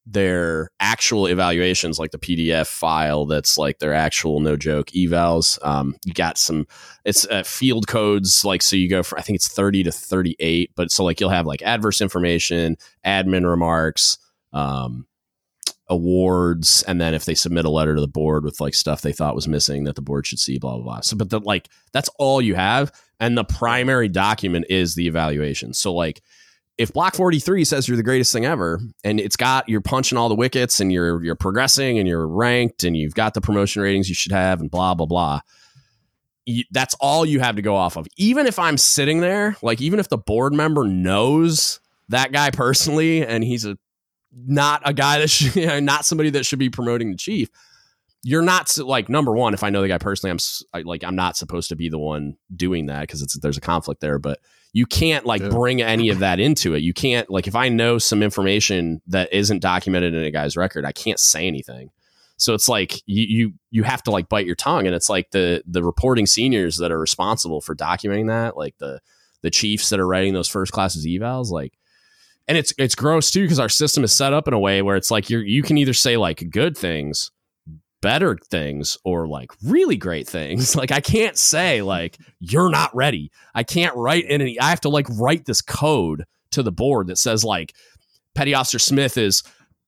their 0.06 0.70
actual 0.80 1.26
evaluations, 1.28 1.98
like 1.98 2.12
the 2.12 2.20
PDF 2.20 2.68
file 2.68 3.26
that's 3.26 3.58
like 3.58 3.80
their 3.80 3.94
actual 3.94 4.40
no 4.40 4.56
joke 4.56 4.88
evals. 4.88 5.58
Um, 5.66 5.96
you 6.06 6.14
got 6.14 6.38
some, 6.38 6.68
it's 7.06 7.26
uh, 7.28 7.44
field 7.44 7.88
codes, 7.88 8.46
like 8.46 8.62
so 8.62 8.76
you 8.76 8.90
go 8.90 9.02
for 9.02 9.18
I 9.18 9.22
think 9.22 9.38
it's 9.38 9.48
thirty 9.48 9.84
to 9.84 9.92
thirty 9.92 10.36
eight, 10.40 10.72
but 10.76 10.92
so 10.92 11.04
like 11.04 11.20
you'll 11.20 11.30
have 11.30 11.48
like 11.48 11.62
adverse 11.64 12.02
information, 12.02 12.78
admin 13.06 13.50
remarks. 13.50 14.18
Um, 14.54 15.08
awards 15.88 16.84
and 16.88 17.00
then 17.00 17.14
if 17.14 17.26
they 17.26 17.36
submit 17.36 17.64
a 17.64 17.70
letter 17.70 17.94
to 17.94 18.02
the 18.02 18.08
board 18.08 18.44
with 18.44 18.60
like 18.60 18.74
stuff 18.74 19.02
they 19.02 19.12
thought 19.12 19.36
was 19.36 19.48
missing 19.48 19.84
that 19.84 19.96
the 19.96 20.02
board 20.02 20.26
should 20.26 20.40
see 20.40 20.58
blah 20.58 20.74
blah 20.78 20.84
blah 20.84 21.00
so 21.02 21.16
but 21.16 21.30
the, 21.30 21.40
like 21.42 21.70
that's 21.92 22.10
all 22.18 22.42
you 22.42 22.56
have 22.56 22.92
and 23.20 23.38
the 23.38 23.44
primary 23.44 24.08
document 24.08 24.66
is 24.68 24.96
the 24.96 25.06
evaluation 25.06 25.76
so 25.76 25.94
like 25.94 26.24
if 26.78 26.92
block 26.92 27.16
43 27.16 27.64
says 27.64 27.88
you're 27.88 27.98
the 27.98 28.04
greatest 28.04 28.34
thing 28.34 28.46
ever 28.46 28.80
and 29.04 29.20
it's 29.20 29.36
got 29.36 29.68
you're 29.70 29.82
punching 29.82 30.18
all 30.18 30.30
the 30.30 30.36
wickets 30.36 30.80
and 30.80 30.92
you're 30.92 31.24
you're 31.24 31.36
progressing 31.36 31.98
and 32.00 32.08
you're 32.08 32.28
ranked 32.28 32.84
and 32.84 32.98
you've 32.98 33.16
got 33.16 33.34
the 33.34 33.42
promotion 33.42 33.82
ratings 33.82 34.10
you 34.10 34.16
should 34.16 34.32
have 34.32 34.60
and 34.62 34.70
blah 34.70 34.94
blah 34.94 35.06
blah 35.06 35.40
you, 36.46 36.64
that's 36.72 36.96
all 37.00 37.26
you 37.26 37.40
have 37.40 37.56
to 37.56 37.62
go 37.62 37.76
off 37.76 37.96
of 37.98 38.08
even 38.18 38.46
if 38.46 38.60
i'm 38.60 38.78
sitting 38.78 39.22
there 39.22 39.56
like 39.62 39.82
even 39.82 40.00
if 40.00 40.10
the 40.10 40.18
board 40.18 40.54
member 40.54 40.84
knows 40.84 41.80
that 42.10 42.32
guy 42.32 42.52
personally 42.52 43.26
and 43.26 43.44
he's 43.44 43.66
a 43.66 43.78
not 44.36 44.82
a 44.86 44.94
guy 44.94 45.20
that 45.20 45.30
should, 45.30 45.56
you 45.56 45.68
know, 45.68 45.80
not 45.80 46.06
somebody 46.06 46.30
that 46.32 46.46
should 46.46 46.60
be 46.60 46.70
promoting 46.70 47.12
the 47.12 47.18
chief. 47.18 47.50
You're 48.24 48.42
not 48.42 48.76
like 48.80 49.08
number 49.08 49.34
one. 49.34 49.54
If 49.54 49.64
I 49.64 49.70
know 49.70 49.82
the 49.82 49.88
guy 49.88 50.00
personally, 50.00 50.32
I'm 50.32 50.86
like 50.86 51.04
I'm 51.04 51.16
not 51.16 51.38
supposed 51.38 51.70
to 51.70 51.76
be 51.76 51.90
the 51.90 52.00
one 52.00 52.38
doing 52.56 52.88
that 52.88 53.02
because 53.02 53.22
it's 53.22 53.38
there's 53.40 53.58
a 53.58 53.62
conflict 53.62 54.02
there. 54.02 54.18
But 54.18 54.40
you 54.76 54.86
can't 54.86 55.26
like 55.26 55.42
Yeah. 55.42 55.48
bring 55.48 55.82
any 55.82 56.10
of 56.10 56.20
that 56.20 56.38
into 56.38 56.74
it. 56.74 56.84
You 56.84 56.94
can't 56.94 57.30
like 57.30 57.48
if 57.48 57.56
I 57.56 57.70
know 57.70 57.98
some 57.98 58.22
information 58.22 59.02
that 59.08 59.32
isn't 59.32 59.62
documented 59.62 60.14
in 60.14 60.22
a 60.22 60.32
guy's 60.32 60.58
record, 60.58 60.84
I 60.84 60.92
can't 60.92 61.18
say 61.18 61.48
anything. 61.48 61.92
So 62.36 62.54
it's 62.54 62.68
like 62.68 63.02
you 63.06 63.24
you 63.24 63.54
you 63.72 63.84
have 63.84 64.04
to 64.04 64.12
like 64.12 64.28
bite 64.28 64.46
your 64.46 64.56
tongue, 64.58 64.86
and 64.86 64.94
it's 64.94 65.10
like 65.10 65.32
the 65.32 65.64
the 65.66 65.82
reporting 65.82 66.26
seniors 66.26 66.76
that 66.80 66.92
are 66.92 67.00
responsible 67.00 67.62
for 67.62 67.74
documenting 67.74 68.28
that, 68.28 68.58
like 68.58 68.78
the 68.78 69.00
the 69.44 69.50
chiefs 69.50 69.90
that 69.92 70.00
are 70.02 70.08
writing 70.08 70.34
those 70.34 70.50
first 70.50 70.74
classes 70.74 71.06
evals, 71.06 71.52
like 71.52 71.72
and 72.46 72.58
it's 72.58 72.74
it's 72.78 72.96
gross 72.96 73.32
too 73.32 73.44
because 73.44 73.60
our 73.60 73.70
system 73.70 74.04
is 74.04 74.12
set 74.12 74.34
up 74.34 74.46
in 74.50 74.54
a 74.54 74.60
way 74.60 74.82
where 74.82 74.98
it's 74.98 75.10
like 75.10 75.30
you 75.30 75.40
you 75.40 75.64
can 75.64 75.78
either 75.78 75.94
say 75.94 76.18
like 76.18 76.50
good 76.50 76.78
things 76.78 77.32
better 78.06 78.38
things 78.52 79.00
or 79.04 79.28
like 79.28 79.50
really 79.64 79.98
great 79.98 80.28
things 80.28 80.76
like 80.76 80.92
i 80.92 81.02
can't 81.02 81.40
say 81.40 81.80
mm-hmm. 81.80 81.88
like 81.88 82.20
you're 82.40 82.70
not 82.70 82.96
ready. 82.96 83.32
I 83.56 83.64
can't 83.64 83.96
write 83.96 84.26
in 84.26 84.42
any 84.42 84.60
i 84.60 84.70
have 84.70 84.82
to 84.82 84.90
like 84.90 85.08
write 85.10 85.46
this 85.46 85.60
code 85.60 86.28
to 86.52 86.62
the 86.62 86.72
board 86.72 87.08
that 87.08 87.18
says 87.18 87.44
like 87.44 87.74
petty 88.36 88.54
officer 88.54 88.78
smith 88.78 89.18
is 89.18 89.42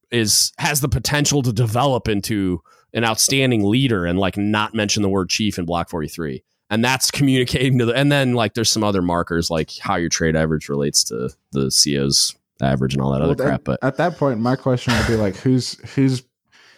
is 0.09 0.51
has 0.57 0.81
the 0.81 0.89
potential 0.89 1.43
to 1.43 1.53
develop 1.53 2.07
into 2.07 2.63
an 2.91 3.03
outstanding 3.03 3.63
leader 3.63 4.07
and 4.07 4.17
like 4.17 4.35
not 4.35 4.73
mention 4.73 5.03
the 5.03 5.09
word 5.09 5.29
chief 5.29 5.59
in 5.59 5.65
block 5.65 5.87
43 5.87 6.43
and 6.71 6.83
that's 6.83 7.11
communicating 7.19 7.77
to 7.77 7.85
the 7.85 7.93
and 7.93 8.11
then 8.11 8.33
like 8.33 8.55
there's 8.55 8.71
some 8.71 8.83
other 8.83 9.03
markers 9.03 9.51
like 9.51 9.69
how 9.79 9.95
your 9.95 10.09
trait 10.09 10.35
average 10.35 10.69
relates 10.69 11.03
to 11.03 11.29
the 11.51 11.69
CO's 11.69 12.33
average 12.61 12.93
and 12.93 13.01
all 13.01 13.11
that 13.11 13.21
Well, 13.21 13.31
other 13.31 13.35
then, 13.35 13.47
crap 13.47 13.63
but 13.63 13.79
at 13.83 13.97
that 13.97 14.17
point, 14.17 14.39
my 14.39 14.55
question 14.55 14.93
would 14.97 15.07
be 15.07 15.15
like, 15.15 15.35
who's 15.35 15.73
who's 15.93 16.23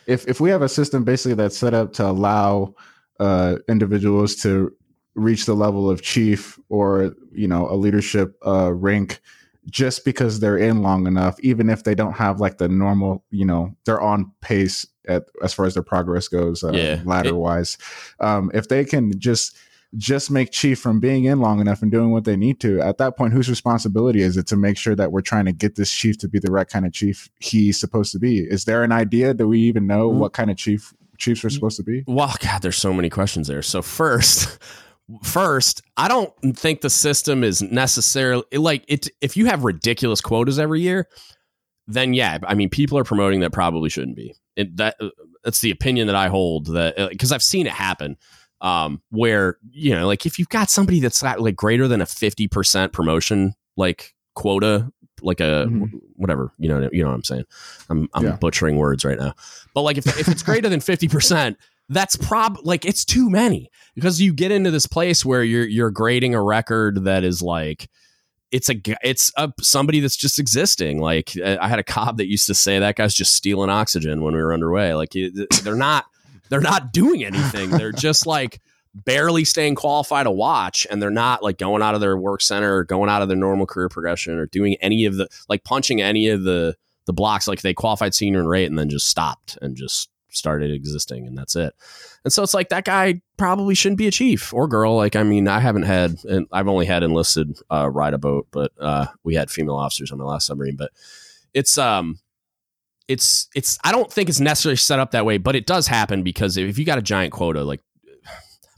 if 0.10 0.28
if 0.28 0.40
we 0.42 0.50
have 0.50 0.62
a 0.62 0.70
system 0.70 1.04
basically 1.04 1.36
that's 1.36 1.58
set 1.58 1.74
up 1.74 1.94
to 1.94 2.06
allow 2.06 2.74
uh, 3.20 3.58
individuals 3.68 4.36
to 4.38 4.74
reach 5.16 5.46
the 5.46 5.54
level 5.54 5.90
of 5.90 6.02
chief 6.02 6.60
or 6.70 7.14
you 7.32 7.48
know 7.48 7.70
a 7.70 7.76
leadership 7.76 8.36
uh, 8.46 8.72
rank 8.74 9.22
just 9.70 10.04
because 10.04 10.40
they're 10.40 10.58
in 10.58 10.82
long 10.82 11.06
enough, 11.06 11.40
even 11.42 11.70
if 11.70 11.84
they 11.84 11.94
don't 11.94 12.14
have 12.14 12.40
like 12.40 12.58
the 12.58 12.68
normal, 12.68 13.24
you 13.30 13.46
know, 13.46 13.76
they're 13.86 14.02
on 14.02 14.32
pace 14.42 14.88
at 15.08 15.26
as 15.44 15.54
far 15.54 15.66
as 15.66 15.74
their 15.76 15.84
progress 15.84 16.28
goes, 16.28 16.64
uh, 16.64 16.72
Yeah. 16.72 17.02
ladder 17.06 17.36
wise. 17.36 17.78
Um, 18.20 18.50
if 18.54 18.68
they 18.68 18.84
can 18.86 19.20
just 19.20 19.56
just 19.98 20.30
make 20.30 20.52
chief 20.52 20.80
from 20.80 21.00
being 21.00 21.26
in 21.26 21.40
long 21.40 21.60
enough 21.60 21.82
and 21.82 21.92
doing 21.92 22.12
what 22.12 22.24
they 22.24 22.36
need 22.36 22.60
to 22.60 22.80
at 22.80 23.00
that 23.00 23.18
point 23.18 23.34
whose 23.34 23.50
responsibility 23.50 24.22
is 24.22 24.38
it 24.38 24.46
to 24.46 24.56
make 24.56 24.78
sure 24.78 24.96
that 24.96 25.12
we're 25.12 25.20
trying 25.20 25.46
to 25.46 25.52
get 25.52 25.76
this 25.76 25.92
chief 25.92 26.16
to 26.18 26.28
be 26.28 26.38
the 26.38 26.52
right 26.52 26.68
kind 26.68 26.86
of 26.86 26.94
chief 26.94 27.28
he's 27.40 27.80
supposed 27.80 28.12
to 28.12 28.20
be 28.20 28.40
is 28.40 28.66
there 28.66 28.84
an 28.84 28.92
idea 28.92 29.34
do 29.34 29.48
we 29.48 29.60
even 29.60 29.88
know 29.88 30.10
Mm. 30.10 30.18
what 30.18 30.34
kind 30.34 30.52
of 30.52 30.58
chief 30.58 30.94
chiefs 31.20 31.44
are 31.44 31.48
mm-hmm. 31.50 31.56
supposed 31.56 31.78
to 31.78 31.84
be 31.84 32.04
Well, 32.08 32.34
God, 32.40 32.62
there's 32.62 32.78
so 32.78 32.94
many 32.94 33.10
questions 33.10 33.48
there. 33.48 33.62
So 33.62 33.82
first, 33.82 34.58
first, 35.24 35.82
I 35.98 36.08
don't 36.08 36.34
think 36.56 36.82
the 36.82 36.90
system 36.90 37.44
is 37.44 37.62
necessarily 37.62 38.44
like 38.54 38.86
it. 38.88 39.10
If 39.22 39.38
you 39.38 39.46
have 39.46 39.64
ridiculous 39.64 40.22
quotas 40.22 40.58
every 40.58 40.82
year, 40.82 41.08
then 41.88 42.14
yeah, 42.14 42.40
I 42.44 42.56
mean, 42.56 42.70
people 42.70 42.98
are 42.98 43.04
promoting 43.04 43.42
that 43.42 43.52
probably 43.52 43.90
shouldn't 43.90 44.16
be. 44.16 44.36
It, 44.56 44.78
that 44.78 44.96
uh, 45.00 45.10
that's 45.44 45.62
the 45.62 45.72
opinion 45.72 46.08
that 46.08 46.16
I 46.16 46.28
hold. 46.28 46.68
That 46.68 46.98
uh, 46.98 47.10
because 47.10 47.32
I've 47.32 47.44
seen 47.44 47.68
it 47.68 47.74
happen. 47.74 48.18
Um, 48.62 49.02
where 49.10 49.58
you 49.72 49.96
know, 49.96 50.06
like 50.06 50.26
if 50.26 50.38
you've 50.38 50.50
got 50.50 50.70
somebody 50.70 51.00
that's 51.00 51.22
got 51.22 51.40
like 51.40 51.56
greater 51.56 51.88
than 51.88 52.02
a 52.02 52.06
fifty 52.06 52.48
percent 52.48 52.92
promotion 52.92 53.54
like 53.78 54.14
quota, 54.36 54.92
like 55.22 55.40
a 55.40 55.66
Mhm. 55.70 55.92
whatever, 56.16 56.52
you 56.58 56.68
know, 56.68 56.90
you 56.92 57.02
know 57.04 57.10
what 57.10 57.16
I'm 57.16 57.24
saying. 57.24 57.46
I'm 57.90 58.10
I'm 58.14 58.26
Yeah. 58.26 58.36
butchering 58.36 58.76
words 58.76 59.06
right 59.06 59.18
now, 59.18 59.34
but 59.74 59.84
like 59.84 59.98
if 59.98 60.06
if 60.20 60.28
it's 60.28 60.44
greater 60.44 60.68
than 60.68 60.82
fifty 60.82 61.08
percent, 61.08 61.58
that's 61.88 62.16
prob 62.18 62.58
like 62.64 62.86
it's 62.86 63.06
too 63.06 63.30
many 63.30 63.70
because 63.96 64.22
you 64.22 64.34
get 64.34 64.52
into 64.52 64.72
this 64.72 64.86
place 64.86 65.24
where 65.26 65.44
you're 65.44 65.66
you're 65.66 65.90
grading 65.92 66.36
a 66.36 66.42
record 66.44 67.06
that 67.06 67.24
is 67.24 67.42
like 67.42 67.90
it's 68.52 68.70
a 68.70 68.76
it's 69.04 69.32
a 69.38 69.52
somebody 69.62 70.00
that's 70.00 70.18
just 70.18 70.38
existing 70.40 71.00
like 71.00 71.34
i 71.40 71.68
had 71.68 71.80
a 71.80 71.84
COB 71.84 72.18
that 72.18 72.28
used 72.28 72.48
to 72.48 72.54
say 72.56 72.78
that 72.80 72.96
guy's 72.96 73.14
just 73.14 73.36
stealing 73.36 73.70
oxygen 73.70 74.22
when 74.24 74.36
we 74.36 74.42
were 74.42 74.54
underway 74.54 74.94
like 74.96 75.12
they're 75.64 75.76
not 75.76 76.06
they're 76.50 76.62
not 76.62 76.92
doing 76.94 77.24
anything 77.24 77.70
they're 77.70 77.92
just 78.08 78.26
like 78.26 78.60
barely 78.94 79.46
staying 79.46 79.76
qualified 79.76 80.26
to 80.26 80.32
watch 80.32 80.88
and 80.90 81.02
they're 81.02 81.10
not 81.10 81.44
like 81.44 81.58
going 81.58 81.82
out 81.82 81.96
of 81.96 82.02
their 82.02 82.18
work 82.18 82.42
center 82.42 82.78
or 82.78 82.84
going 82.84 83.10
out 83.10 83.22
of 83.22 83.28
their 83.28 83.38
normal 83.38 83.66
career 83.66 83.90
progression 83.90 84.38
or 84.38 84.48
doing 84.48 84.76
any 84.82 85.06
of 85.06 85.16
the 85.16 85.28
like 85.48 85.64
punching 85.64 86.02
any 86.02 86.28
of 86.28 86.44
the 86.44 86.76
the 87.06 87.14
blocks 87.14 87.48
like 87.48 87.62
they 87.62 87.74
qualified 87.74 88.14
senior 88.14 88.40
and 88.40 88.50
rate 88.50 88.66
and 88.66 88.78
then 88.78 88.90
just 88.90 89.08
stopped 89.08 89.58
and 89.62 89.76
just 89.76 90.10
started 90.30 90.72
existing 90.72 91.26
and 91.26 91.38
that's 91.38 91.56
it 91.56 91.74
and 92.24 92.34
so 92.34 92.44
it's 92.44 92.54
like 92.54 92.70
that 92.70 92.86
guy 92.86 93.22
probably 93.38 93.76
shouldn't 93.76 93.98
be 93.98 94.08
a 94.08 94.12
chief 94.12 94.54
or 94.54 94.68
girl. 94.68 94.96
Like, 94.96 95.16
I 95.16 95.24
mean, 95.24 95.48
I 95.48 95.60
haven't 95.60 95.84
had, 95.84 96.18
and 96.26 96.48
I've 96.52 96.68
only 96.68 96.86
had 96.86 97.04
enlisted 97.04 97.58
uh, 97.72 97.90
ride 97.90 98.14
a 98.14 98.18
boat, 98.18 98.48
but 98.52 98.72
uh, 98.80 99.08
we 99.24 99.36
had 99.36 99.50
female 99.50 99.78
officers 99.78 100.12
on 100.12 100.18
my 100.18 100.26
last 100.26 100.48
submarine. 100.48 100.76
But 100.76 100.92
it's, 101.54 101.78
um, 101.78 102.20
it's, 103.10 103.50
it's. 103.56 103.78
I 103.84 103.92
don't 103.92 104.12
think 104.12 104.30
it's 104.30 104.40
necessarily 104.40 104.78
set 104.78 105.00
up 105.00 105.12
that 105.12 105.26
way, 105.26 105.38
but 105.38 105.56
it 105.56 105.66
does 105.66 105.88
happen 105.88 106.24
because 106.24 106.56
if 106.56 106.78
you 106.78 106.86
got 106.86 107.00
a 107.00 107.02
giant 107.02 107.34
quota, 107.34 107.64
like 107.64 107.82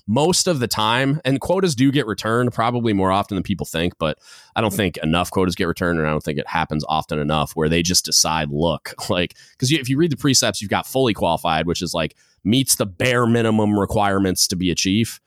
most 0.08 0.48
of 0.48 0.60
the 0.60 0.68
time, 0.68 1.22
and 1.26 1.40
quotas 1.40 1.76
do 1.76 1.92
get 1.92 2.08
returned 2.08 2.54
probably 2.54 2.94
more 2.94 3.12
often 3.12 3.36
than 3.36 3.44
people 3.44 3.66
think, 3.66 3.94
but 4.00 4.18
I 4.56 4.62
don't 4.62 4.74
think 4.74 4.98
enough 4.98 5.30
quotas 5.32 5.56
get 5.56 5.68
returned, 5.68 6.00
and 6.00 6.08
I 6.08 6.12
don't 6.12 6.24
think 6.24 6.40
it 6.40 6.48
happens 6.48 6.84
often 6.88 7.20
enough 7.20 7.52
where 7.56 7.70
they 7.70 7.84
just 7.84 8.06
decide, 8.06 8.50
look, 8.50 8.94
like, 9.10 9.36
because 9.52 9.72
if 9.72 9.90
you 9.90 9.98
read 9.98 10.12
the 10.12 10.18
precepts, 10.18 10.62
you've 10.62 10.72
got 10.72 10.88
fully 10.88 11.14
qualified, 11.14 11.68
which 11.68 11.82
is 11.82 11.94
like 11.94 12.16
meets 12.44 12.76
the 12.76 12.86
bare 12.86 13.28
minimum 13.28 13.78
requirements 13.78 14.48
to 14.48 14.56
be 14.56 14.72
a 14.72 14.76
chief 14.76 15.20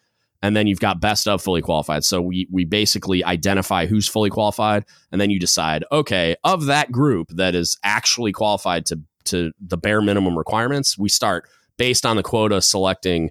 and 0.44 0.54
then 0.54 0.66
you've 0.66 0.78
got 0.78 1.00
best 1.00 1.26
of 1.26 1.40
fully 1.40 1.62
qualified. 1.62 2.04
So 2.04 2.20
we 2.20 2.46
we 2.50 2.66
basically 2.66 3.24
identify 3.24 3.87
who's 3.87 4.07
fully 4.07 4.28
qualified, 4.28 4.85
and 5.11 5.18
then 5.18 5.30
you 5.30 5.40
decide, 5.40 5.85
okay, 5.90 6.37
of 6.44 6.66
that 6.66 6.92
group 6.92 7.28
that 7.30 7.54
is 7.54 7.78
actually 7.83 8.33
qualified 8.33 8.85
to 8.87 9.00
to 9.24 9.52
the 9.59 9.78
bare 9.78 10.02
minimum 10.02 10.37
requirements, 10.37 10.98
we 10.98 11.09
start 11.09 11.48
based 11.78 12.04
on 12.04 12.16
the 12.16 12.22
quota 12.22 12.61
selecting 12.61 13.30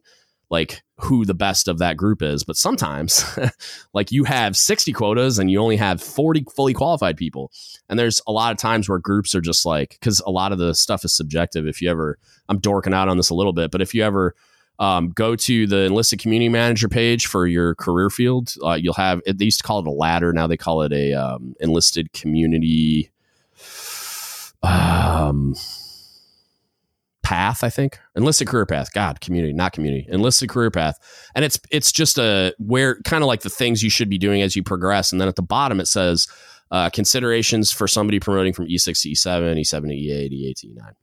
like 0.49 0.81
who 1.01 1.23
the 1.23 1.35
best 1.35 1.67
of 1.67 1.77
that 1.77 1.97
group 1.97 2.23
is. 2.23 2.43
But 2.43 2.57
sometimes, 2.57 3.23
like 3.93 4.11
you 4.11 4.23
have 4.23 4.57
60 4.57 4.91
quotas 4.93 5.37
and 5.37 5.51
you 5.51 5.59
only 5.59 5.77
have 5.77 6.01
40 6.01 6.45
fully 6.55 6.73
qualified 6.73 7.15
people. 7.15 7.51
And 7.89 7.99
there's 7.99 8.21
a 8.27 8.31
lot 8.31 8.51
of 8.51 8.57
times 8.57 8.89
where 8.89 8.97
groups 8.97 9.35
are 9.35 9.41
just 9.41 9.67
like, 9.67 9.97
because 9.99 10.19
a 10.21 10.31
lot 10.31 10.51
of 10.51 10.57
the 10.57 10.73
stuff 10.73 11.05
is 11.05 11.15
subjective. 11.15 11.67
If 11.67 11.79
you 11.79 11.91
ever, 11.91 12.17
I'm 12.49 12.59
dorking 12.59 12.93
out 12.93 13.07
on 13.07 13.17
this 13.17 13.29
a 13.29 13.35
little 13.35 13.53
bit, 13.53 13.69
but 13.69 13.81
if 13.81 13.93
you 13.93 14.03
ever 14.03 14.35
um, 14.79 15.09
go 15.09 15.35
to 15.35 15.67
the 15.67 15.83
enlisted 15.83 16.19
community 16.19 16.49
manager 16.49 16.89
page 16.89 17.27
for 17.27 17.47
your 17.47 17.75
career 17.75 18.09
field. 18.09 18.55
Uh, 18.63 18.73
you'll 18.73 18.93
have 18.93 19.21
they 19.25 19.45
used 19.45 19.59
to 19.59 19.63
call 19.63 19.79
it 19.79 19.87
a 19.87 19.91
ladder. 19.91 20.33
Now 20.33 20.47
they 20.47 20.57
call 20.57 20.81
it 20.81 20.91
a 20.91 21.13
um, 21.13 21.55
enlisted 21.59 22.11
community 22.13 23.11
um, 24.63 25.55
path. 27.21 27.63
I 27.63 27.69
think 27.69 27.99
enlisted 28.15 28.47
career 28.47 28.65
path. 28.65 28.91
God, 28.93 29.21
community, 29.21 29.53
not 29.53 29.73
community. 29.73 30.07
Enlisted 30.09 30.49
career 30.49 30.71
path, 30.71 30.99
and 31.35 31.45
it's 31.45 31.59
it's 31.71 31.91
just 31.91 32.17
a 32.17 32.53
where 32.57 32.99
kind 33.03 33.23
of 33.23 33.27
like 33.27 33.41
the 33.41 33.49
things 33.49 33.83
you 33.83 33.89
should 33.89 34.09
be 34.09 34.17
doing 34.17 34.41
as 34.41 34.55
you 34.55 34.63
progress. 34.63 35.11
And 35.11 35.21
then 35.21 35.27
at 35.27 35.35
the 35.35 35.43
bottom 35.43 35.79
it 35.79 35.87
says 35.87 36.27
uh, 36.71 36.89
considerations 36.89 37.71
for 37.71 37.87
somebody 37.87 38.19
promoting 38.19 38.53
from 38.53 38.67
E6 38.67 39.01
to 39.03 39.09
E7, 39.09 39.59
E7 39.59 39.81
to 39.81 39.95
E8, 39.95 40.31
E8 40.31 40.55
to 40.61 40.67
E9 40.67 40.93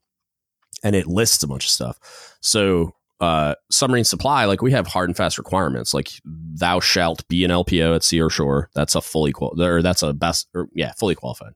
and 0.82 0.96
it 0.96 1.06
lists 1.06 1.42
a 1.42 1.48
bunch 1.48 1.64
of 1.64 1.70
stuff. 1.70 2.36
So 2.40 2.94
uh, 3.20 3.54
submarine 3.70 4.04
supply, 4.04 4.44
like 4.46 4.62
we 4.62 4.72
have 4.72 4.86
hard 4.86 5.08
and 5.08 5.16
fast 5.16 5.38
requirements, 5.38 5.92
like 5.92 6.10
thou 6.24 6.80
shalt 6.80 7.26
be 7.28 7.44
an 7.44 7.50
LPO 7.50 7.94
at 7.94 8.02
sea 8.04 8.20
or 8.20 8.30
shore. 8.30 8.70
That's 8.74 8.94
a 8.94 9.00
fully 9.00 9.32
qual, 9.32 9.60
or 9.60 9.82
that's 9.82 10.02
a 10.02 10.12
best, 10.12 10.48
or 10.54 10.68
yeah, 10.74 10.92
fully 10.98 11.14
qualified. 11.14 11.52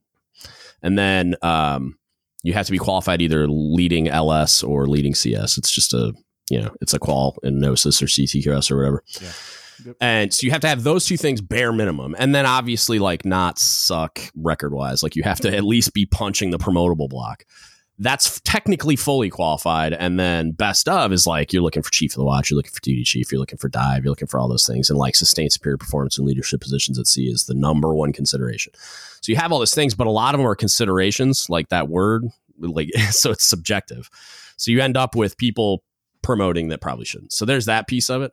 And 0.83 0.99
then 0.99 1.37
um, 1.43 1.97
you 2.43 2.53
have 2.53 2.67
to 2.67 2.73
be 2.73 2.79
qualified 2.79 3.23
either 3.23 3.49
leading 3.49 4.09
LS 4.09 4.63
or 4.63 4.87
leading 4.87 5.15
CS. 5.15 5.57
It's 5.57 5.71
just 5.71 5.95
a 5.95 6.13
you 6.51 6.61
know, 6.61 6.75
it's 6.81 6.95
a 6.95 6.99
qual 6.99 7.39
in 7.43 7.59
Gnosis 7.59 8.03
or 8.03 8.07
CTQS 8.07 8.71
or 8.71 8.77
whatever. 8.77 9.05
Yeah. 9.21 9.33
Yep. 9.87 9.97
And 10.01 10.33
so 10.33 10.45
you 10.45 10.53
have 10.53 10.61
to 10.61 10.69
have 10.69 10.85
those 10.85 11.05
two 11.05 11.17
things 11.17 11.41
bare 11.41 11.73
minimum. 11.73 12.15
And 12.19 12.35
then 12.35 12.47
obviously 12.47 12.99
like 12.99 13.25
not 13.25 13.59
suck 13.59 14.21
record 14.37 14.73
wise. 14.73 15.03
Like 15.03 15.17
you 15.17 15.23
have 15.25 15.41
to 15.41 15.55
at 15.55 15.65
least 15.65 15.95
be 15.95 16.07
punching 16.07 16.51
the 16.51 16.59
promotable 16.59 17.09
block 17.09 17.45
that's 17.99 18.41
technically 18.41 18.97
fully 18.97 19.31
qualified. 19.31 19.93
And 19.93 20.19
then 20.19 20.51
best 20.51 20.89
of 20.89 21.13
is 21.13 21.27
like 21.27 21.53
you're 21.53 21.63
looking 21.63 21.83
for 21.83 21.91
chief 21.91 22.13
of 22.13 22.17
the 22.17 22.25
watch, 22.25 22.51
you're 22.51 22.57
looking 22.57 22.73
for 22.73 22.81
duty 22.81 23.05
chief, 23.05 23.31
you're 23.31 23.39
looking 23.39 23.59
for 23.59 23.69
dive, 23.69 24.05
you're 24.05 24.11
looking 24.11 24.29
for 24.29 24.41
all 24.41 24.49
those 24.49 24.67
things. 24.67 24.91
And 24.91 24.99
like 24.99 25.15
sustained 25.15 25.53
superior 25.53 25.77
performance 25.77 26.19
and 26.19 26.27
leadership 26.27 26.61
positions 26.61 26.99
at 26.99 27.07
sea 27.07 27.29
is 27.29 27.45
the 27.45 27.55
number 27.55 27.95
one 27.95 28.13
consideration. 28.13 28.73
So 29.21 29.31
you 29.31 29.37
have 29.37 29.53
all 29.53 29.61
those 29.61 29.75
things, 29.75 29.95
but 29.95 30.09
a 30.09 30.11
lot 30.11 30.35
of 30.35 30.41
them 30.41 30.47
are 30.47 30.57
considerations, 30.57 31.49
like 31.49 31.69
that 31.69 31.89
word, 31.89 32.25
like 32.59 32.89
so 33.11 33.31
it's 33.31 33.45
subjective. 33.45 34.11
So 34.57 34.73
you 34.73 34.81
end 34.81 34.97
up 34.97 35.15
with 35.15 35.37
people 35.37 35.85
promoting 36.23 36.69
that 36.69 36.81
probably 36.81 37.05
shouldn't. 37.05 37.33
So 37.33 37.45
there's 37.45 37.67
that 37.67 37.87
piece 37.87 38.11
of 38.11 38.23
it. 38.23 38.33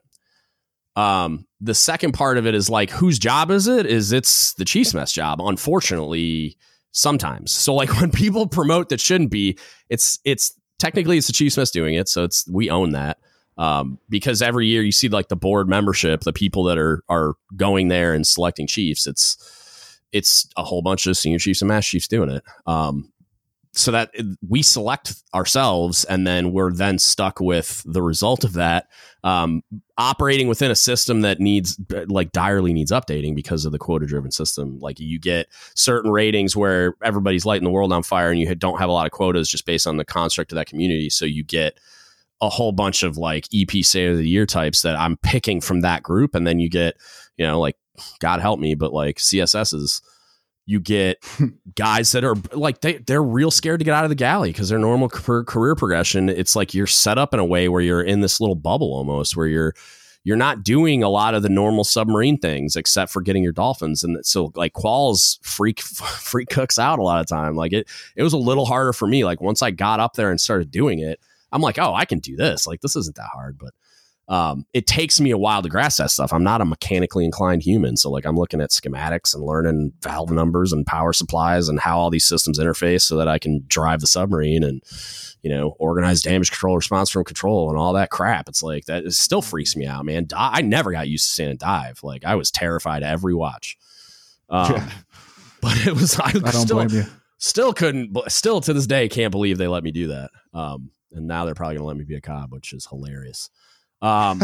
Um, 0.96 1.46
the 1.60 1.74
second 1.74 2.12
part 2.12 2.36
of 2.36 2.46
it 2.46 2.54
is 2.54 2.68
like 2.68 2.90
whose 2.90 3.18
job 3.18 3.50
is 3.50 3.68
it? 3.68 3.86
Is 3.86 4.12
it's 4.12 4.54
the 4.54 4.64
chief's 4.64 4.92
mess 4.92 5.12
job. 5.12 5.40
Unfortunately, 5.40 6.58
sometimes. 6.92 7.52
So 7.52 7.74
like 7.74 7.94
when 8.00 8.10
people 8.10 8.46
promote 8.46 8.90
that 8.90 9.00
shouldn't 9.00 9.30
be, 9.30 9.58
it's 9.88 10.18
it's 10.24 10.52
technically 10.78 11.18
it's 11.18 11.26
the 11.26 11.32
Chiefs 11.32 11.56
mess 11.56 11.70
doing 11.70 11.94
it, 11.94 12.08
so 12.08 12.24
it's 12.24 12.48
we 12.48 12.70
own 12.70 12.92
that. 12.92 13.18
Um, 13.58 13.98
because 14.08 14.40
every 14.40 14.66
year 14.66 14.82
you 14.82 14.92
see 14.92 15.08
like 15.08 15.28
the 15.28 15.36
board 15.36 15.68
membership, 15.68 16.22
the 16.22 16.32
people 16.32 16.64
that 16.64 16.78
are 16.78 17.02
are 17.08 17.34
going 17.56 17.88
there 17.88 18.14
and 18.14 18.26
selecting 18.26 18.66
chiefs, 18.66 19.06
it's 19.06 19.98
it's 20.10 20.48
a 20.56 20.62
whole 20.62 20.82
bunch 20.82 21.06
of 21.06 21.16
senior 21.16 21.38
chiefs 21.38 21.62
and 21.62 21.68
mass 21.68 21.86
chiefs 21.86 22.08
doing 22.08 22.30
it. 22.30 22.42
Um, 22.66 23.12
so 23.74 23.90
that 23.90 24.14
we 24.46 24.62
select 24.62 25.14
ourselves 25.34 26.04
and 26.04 26.26
then 26.26 26.52
we're 26.52 26.72
then 26.72 26.98
stuck 26.98 27.40
with 27.40 27.82
the 27.86 28.02
result 28.02 28.44
of 28.44 28.52
that 28.54 28.88
um, 29.24 29.62
operating 29.96 30.48
within 30.48 30.70
a 30.70 30.76
system 30.76 31.20
that 31.20 31.38
needs 31.38 31.78
like 32.08 32.32
direly 32.32 32.72
needs 32.72 32.90
updating 32.90 33.36
because 33.36 33.64
of 33.64 33.72
the 33.72 33.78
quota 33.78 34.06
driven 34.06 34.30
system. 34.30 34.78
Like 34.80 34.98
you 34.98 35.18
get 35.18 35.46
certain 35.74 36.10
ratings 36.10 36.56
where 36.56 36.94
everybody's 37.02 37.46
lighting 37.46 37.64
the 37.64 37.70
world 37.70 37.92
on 37.92 38.02
fire 38.02 38.30
and 38.30 38.40
you 38.40 38.52
don't 38.54 38.78
have 38.78 38.88
a 38.88 38.92
lot 38.92 39.06
of 39.06 39.12
quotas 39.12 39.48
just 39.48 39.64
based 39.64 39.86
on 39.86 39.96
the 39.96 40.04
construct 40.04 40.52
of 40.52 40.56
that 40.56 40.66
community. 40.66 41.08
So 41.08 41.24
you 41.24 41.44
get 41.44 41.78
a 42.40 42.48
whole 42.48 42.72
bunch 42.72 43.04
of 43.04 43.16
like 43.16 43.46
ep 43.54 43.70
say 43.84 44.06
of 44.06 44.16
the 44.16 44.28
year 44.28 44.44
types 44.44 44.82
that 44.82 44.96
i'm 44.96 45.16
picking 45.18 45.60
from 45.60 45.82
that 45.82 46.02
group. 46.02 46.34
And 46.34 46.44
then 46.44 46.58
you 46.58 46.68
get 46.68 46.96
you 47.36 47.46
know 47.46 47.60
like 47.60 47.76
god 48.18 48.40
help 48.40 48.58
me 48.58 48.74
but 48.74 48.92
like 48.92 49.18
css's 49.18 50.02
you 50.66 50.80
get 50.80 51.18
guys 51.74 52.12
that 52.12 52.24
are 52.24 52.36
like 52.52 52.80
they 52.80 52.98
they're 52.98 53.22
real 53.22 53.50
scared 53.50 53.80
to 53.80 53.84
get 53.84 53.94
out 53.94 54.04
of 54.04 54.10
the 54.10 54.16
galley 54.16 54.50
because 54.52 54.68
their 54.68 54.78
normal 54.78 55.08
career 55.08 55.74
progression 55.74 56.28
it's 56.28 56.54
like 56.54 56.74
you're 56.74 56.86
set 56.86 57.18
up 57.18 57.34
in 57.34 57.40
a 57.40 57.44
way 57.44 57.68
where 57.68 57.80
you're 57.80 58.02
in 58.02 58.20
this 58.20 58.40
little 58.40 58.54
bubble 58.54 58.92
almost 58.92 59.36
where 59.36 59.46
you're 59.46 59.74
you're 60.24 60.36
not 60.36 60.62
doing 60.62 61.02
a 61.02 61.08
lot 61.08 61.34
of 61.34 61.42
the 61.42 61.48
normal 61.48 61.84
submarine 61.84 62.38
things 62.38 62.76
except 62.76 63.10
for 63.10 63.22
getting 63.22 63.42
your 63.42 63.52
dolphins. 63.52 64.04
And 64.04 64.24
so 64.24 64.52
like 64.54 64.72
quals 64.72 65.42
freak 65.44 65.80
freak 65.82 66.48
cooks 66.48 66.78
out 66.78 66.98
a 66.98 67.02
lot 67.02 67.20
of 67.20 67.26
time. 67.26 67.56
Like 67.56 67.72
it 67.72 67.88
it 68.16 68.22
was 68.22 68.32
a 68.32 68.38
little 68.38 68.66
harder 68.66 68.92
for 68.92 69.06
me. 69.06 69.24
Like 69.24 69.40
once 69.40 69.62
I 69.62 69.70
got 69.70 70.00
up 70.00 70.14
there 70.14 70.30
and 70.30 70.40
started 70.40 70.70
doing 70.70 71.00
it 71.00 71.20
I'm 71.50 71.60
like 71.60 71.78
oh 71.78 71.94
I 71.94 72.04
can 72.04 72.18
do 72.18 72.36
this. 72.36 72.66
Like 72.66 72.80
this 72.80 72.96
isn't 72.96 73.16
that 73.16 73.30
hard 73.32 73.58
but 73.58 73.74
um, 74.32 74.64
it 74.72 74.86
takes 74.86 75.20
me 75.20 75.30
a 75.30 75.36
while 75.36 75.60
to 75.60 75.68
grasp 75.68 75.98
that 75.98 76.10
stuff. 76.10 76.32
I'm 76.32 76.42
not 76.42 76.62
a 76.62 76.64
mechanically 76.64 77.26
inclined 77.26 77.62
human. 77.62 77.98
So 77.98 78.10
like 78.10 78.24
I'm 78.24 78.34
looking 78.34 78.62
at 78.62 78.70
schematics 78.70 79.34
and 79.34 79.44
learning 79.44 79.92
valve 80.00 80.30
numbers 80.30 80.72
and 80.72 80.86
power 80.86 81.12
supplies 81.12 81.68
and 81.68 81.78
how 81.78 81.98
all 81.98 82.08
these 82.08 82.24
systems 82.24 82.58
interface 82.58 83.02
so 83.02 83.16
that 83.16 83.28
I 83.28 83.38
can 83.38 83.62
drive 83.66 84.00
the 84.00 84.06
submarine 84.06 84.64
and, 84.64 84.82
you 85.42 85.50
know, 85.50 85.76
organize 85.78 86.22
damage 86.22 86.50
control 86.50 86.76
response 86.76 87.10
from 87.10 87.24
control 87.24 87.68
and 87.68 87.78
all 87.78 87.92
that 87.92 88.08
crap. 88.08 88.48
It's 88.48 88.62
like 88.62 88.86
that 88.86 89.04
it 89.04 89.12
still 89.12 89.42
freaks 89.42 89.76
me 89.76 89.84
out, 89.84 90.06
man. 90.06 90.28
I 90.34 90.62
never 90.62 90.92
got 90.92 91.08
used 91.08 91.26
to 91.26 91.32
stand 91.32 91.50
and 91.50 91.58
dive. 91.58 92.00
Like 92.02 92.24
I 92.24 92.34
was 92.34 92.50
terrified 92.50 93.02
every 93.02 93.34
watch. 93.34 93.76
Um, 94.48 94.72
yeah. 94.72 94.90
But 95.60 95.86
it 95.86 95.94
was, 95.94 96.18
I, 96.18 96.24
I 96.24 96.32
don't 96.32 96.52
still, 96.52 96.76
blame 96.78 96.88
you. 96.90 97.04
Still 97.38 97.72
couldn't, 97.72 98.18
still 98.26 98.60
to 98.62 98.72
this 98.72 98.88
day, 98.88 99.08
can't 99.08 99.30
believe 99.30 99.58
they 99.58 99.68
let 99.68 99.84
me 99.84 99.92
do 99.92 100.08
that. 100.08 100.30
Um, 100.52 100.90
and 101.12 101.28
now 101.28 101.44
they're 101.44 101.54
probably 101.54 101.76
going 101.76 101.84
to 101.84 101.86
let 101.86 101.96
me 101.96 102.02
be 102.02 102.16
a 102.16 102.20
cop, 102.20 102.50
which 102.50 102.72
is 102.72 102.84
hilarious. 102.86 103.48
Um, 104.02 104.42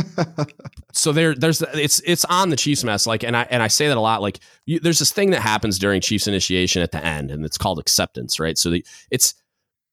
so 0.93 1.13
there, 1.13 1.35
there's 1.35 1.61
it's 1.75 2.01
it's 2.07 2.25
on 2.27 2.51
the 2.51 2.57
Chiefs 2.57 2.85
mess. 2.85 3.07
Like, 3.07 3.25
and 3.25 3.37
I 3.37 3.43
and 3.51 3.63
I 3.63 3.67
say 3.67 3.89
that 3.89 3.97
a 3.97 4.01
lot. 4.01 4.23
Like, 4.23 4.39
you, 4.67 4.79
there's 4.79 5.01
this 5.01 5.13
thing 5.13 5.31
that 5.31 5.41
happens 5.41 5.79
during 5.79 6.01
Chiefs 6.01 6.27
initiation 6.29 6.81
at 6.81 6.93
the 6.93 7.05
end, 7.05 7.31
and 7.31 7.45
it's 7.45 7.59
called 7.59 7.79
acceptance, 7.79 8.39
right? 8.39 8.57
So 8.57 8.71
the, 8.71 8.87
it's 9.11 9.35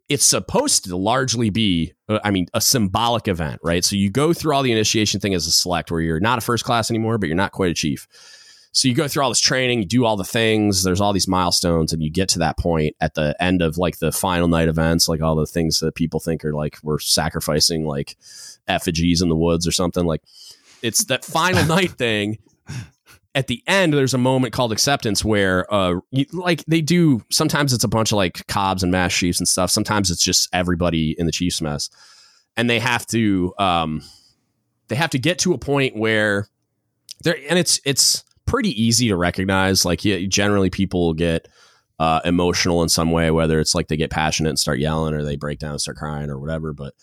it's 0.07 0.23
supposed 0.23 0.85
to 0.85 0.95
largely 0.95 1.49
be, 1.49 1.93
uh, 2.07 2.19
I 2.23 2.29
mean, 2.29 2.45
a 2.53 2.61
symbolic 2.61 3.27
event, 3.27 3.59
right? 3.63 3.83
So 3.83 3.95
you 3.95 4.11
go 4.11 4.33
through 4.33 4.53
all 4.55 4.61
the 4.61 4.71
initiation 4.71 5.19
thing 5.19 5.33
as 5.33 5.47
a 5.47 5.51
select, 5.51 5.89
where 5.89 6.01
you're 6.01 6.19
not 6.19 6.37
a 6.37 6.41
first 6.41 6.63
class 6.63 6.91
anymore, 6.91 7.17
but 7.17 7.27
you're 7.27 7.35
not 7.35 7.51
quite 7.51 7.71
a 7.71 7.73
chief. 7.73 8.07
So 8.71 8.87
you 8.89 8.93
go 8.93 9.07
through 9.07 9.23
all 9.23 9.29
this 9.29 9.39
training, 9.39 9.79
you 9.79 9.85
do 9.85 10.05
all 10.05 10.17
the 10.17 10.25
things. 10.25 10.83
There's 10.83 10.99
all 11.01 11.13
these 11.13 11.29
milestones, 11.29 11.91
and 11.91 12.03
you 12.03 12.11
get 12.11 12.29
to 12.29 12.39
that 12.39 12.59
point 12.59 12.95
at 13.01 13.15
the 13.15 13.35
end 13.41 13.61
of 13.63 13.77
like 13.77 13.97
the 13.97 14.11
final 14.11 14.47
night 14.47 14.67
events, 14.67 15.07
like 15.07 15.21
all 15.21 15.35
the 15.35 15.47
things 15.47 15.79
that 15.79 15.95
people 15.95 16.19
think 16.19 16.45
are 16.45 16.53
like 16.53 16.77
we're 16.83 16.99
sacrificing, 16.99 17.85
like 17.85 18.17
effigies 18.67 19.21
in 19.21 19.29
the 19.29 19.35
woods 19.35 19.67
or 19.67 19.71
something. 19.71 20.05
Like 20.05 20.21
it's 20.81 21.05
that 21.05 21.25
final 21.25 21.65
night 21.75 21.91
thing. 21.91 22.39
At 23.33 23.47
the 23.47 23.61
end, 23.67 23.93
there's 23.93 24.13
a 24.13 24.17
moment 24.17 24.53
called 24.53 24.71
acceptance 24.71 25.25
where, 25.25 25.71
uh, 25.73 25.99
you, 26.09 26.25
like 26.31 26.63
they 26.65 26.79
do. 26.79 27.21
Sometimes 27.29 27.73
it's 27.73 27.83
a 27.83 27.89
bunch 27.89 28.13
of 28.13 28.15
like 28.15 28.47
cobs 28.47 28.81
and 28.81 28.93
mass 28.93 29.13
chiefs 29.13 29.39
and 29.39 29.47
stuff. 29.47 29.69
Sometimes 29.71 30.09
it's 30.09 30.23
just 30.23 30.47
everybody 30.53 31.15
in 31.17 31.25
the 31.25 31.33
chiefs 31.33 31.61
mess, 31.61 31.89
and 32.55 32.69
they 32.69 32.79
have 32.79 33.05
to, 33.07 33.53
um, 33.59 34.01
they 34.87 34.95
have 34.95 35.09
to 35.09 35.19
get 35.19 35.39
to 35.39 35.53
a 35.53 35.57
point 35.57 35.97
where 35.97 36.47
they're, 37.23 37.37
and 37.49 37.59
it's 37.59 37.81
it's 37.83 38.23
pretty 38.45 38.69
easy 38.81 39.09
to 39.09 39.17
recognize. 39.17 39.83
Like 39.83 40.05
yeah, 40.05 40.19
generally, 40.29 40.69
people 40.69 41.13
get 41.13 41.49
uh, 41.99 42.21
emotional 42.23 42.83
in 42.83 42.89
some 42.89 43.11
way, 43.11 43.31
whether 43.31 43.59
it's 43.59 43.75
like 43.75 43.89
they 43.89 43.97
get 43.97 44.11
passionate 44.11 44.49
and 44.49 44.59
start 44.59 44.79
yelling, 44.79 45.13
or 45.13 45.23
they 45.23 45.35
break 45.35 45.59
down 45.59 45.71
and 45.71 45.81
start 45.81 45.97
crying, 45.97 46.29
or 46.29 46.39
whatever. 46.39 46.71
But 46.71 46.93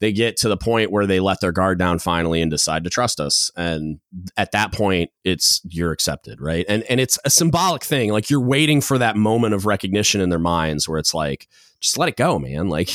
they 0.00 0.12
get 0.12 0.36
to 0.38 0.48
the 0.48 0.56
point 0.56 0.90
where 0.90 1.06
they 1.06 1.20
let 1.20 1.40
their 1.40 1.52
guard 1.52 1.78
down 1.78 1.98
finally 1.98 2.42
and 2.42 2.50
decide 2.50 2.84
to 2.84 2.90
trust 2.90 3.20
us. 3.20 3.50
And 3.56 4.00
at 4.36 4.52
that 4.52 4.72
point 4.72 5.10
it's 5.22 5.60
you're 5.64 5.92
accepted 5.92 6.40
right? 6.40 6.64
And 6.68 6.82
and 6.84 7.00
it's 7.00 7.18
a 7.24 7.30
symbolic 7.30 7.84
thing. 7.84 8.10
Like 8.10 8.30
you're 8.30 8.40
waiting 8.40 8.80
for 8.80 8.98
that 8.98 9.16
moment 9.16 9.54
of 9.54 9.66
recognition 9.66 10.20
in 10.20 10.30
their 10.30 10.38
minds 10.38 10.88
where 10.88 10.98
it's 10.98 11.14
like 11.14 11.48
just 11.80 11.98
let 11.98 12.08
it 12.08 12.16
go 12.16 12.38
man. 12.38 12.68
Like 12.74 12.90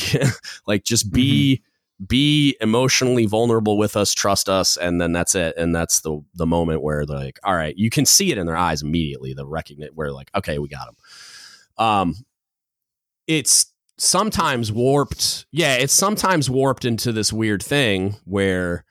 like 0.67 0.83
just 0.83 1.11
be 1.11 1.61
mm-hmm. 1.61 2.05
be 2.05 2.57
emotionally 2.59 3.25
vulnerable 3.25 3.77
with 3.77 3.95
us 3.95 4.13
trust 4.13 4.49
us 4.49 4.75
and 4.75 4.99
then 4.99 5.13
that's 5.13 5.35
it. 5.35 5.55
And 5.57 5.73
that's 5.73 6.01
the 6.01 6.19
the 6.35 6.45
moment 6.45 6.83
where 6.83 7.05
they're 7.05 7.17
like 7.17 7.39
all 7.43 7.55
right 7.55 7.77
you 7.77 7.89
can 7.89 8.05
see 8.05 8.31
it 8.31 8.37
in 8.37 8.45
their 8.45 8.57
eyes 8.57 8.81
immediately 8.81 9.33
the 9.33 9.47
recognition 9.47 9.95
where 9.95 10.11
like 10.11 10.29
okay 10.35 10.59
we 10.59 10.67
got 10.67 10.85
them 10.87 10.95
um 11.85 12.15
it's 13.25 13.67
sometimes 13.99 14.71
warped. 14.71 15.45
Yeah, 15.51 15.75
it's 15.75 15.93
sometimes 15.93 16.49
warped 16.49 16.85
into 16.85 17.11
this 17.11 17.31
weird 17.31 17.61
thing 17.61 18.15
where 18.25 18.85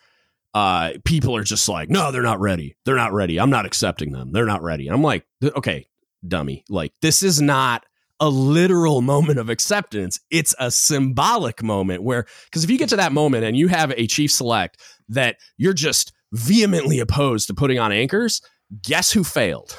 uh, 0.55 0.93
people 1.05 1.35
are 1.37 1.45
just 1.45 1.69
like, 1.69 1.91
no, 1.91 2.13
they're 2.13 2.23
not 2.23 2.41
ready. 2.41 2.77
They're 2.85 2.97
not 2.97 3.13
ready. 3.13 3.39
I'm 3.39 3.51
not 3.51 3.67
accepting 3.67 4.13
them. 4.13 4.33
They're 4.33 4.47
not 4.47 4.63
ready. 4.63 4.87
And 4.87 4.95
I'm 4.95 5.03
like, 5.03 5.27
okay, 5.43 5.87
dummy. 6.27 6.65
Like, 6.69 6.93
this 7.03 7.23
is 7.23 7.41
not 7.41 7.85
a 8.21 8.29
literal 8.29 9.01
moment 9.01 9.39
of 9.39 9.49
acceptance. 9.49 10.19
It's 10.31 10.55
a 10.59 10.71
symbolic 10.71 11.63
moment 11.63 12.03
where, 12.03 12.27
because 12.47 12.65
if 12.65 12.71
you 12.71 12.79
get 12.79 12.89
to 12.89 12.97
that 12.97 13.13
moment 13.13 13.45
and 13.45 13.57
you 13.57 13.69
have 13.69 13.93
a 13.97 14.07
chief 14.07 14.33
select 14.33 14.81
that 15.09 15.37
you're 15.57 15.75
just 15.75 16.13
vehemently 16.33 16.99
opposed 16.99 17.47
to 17.47 17.55
putting 17.55 17.79
on 17.79 17.93
anchors, 17.93 18.43
guess 18.83 19.13
who 19.13 19.23
failed? 19.23 19.77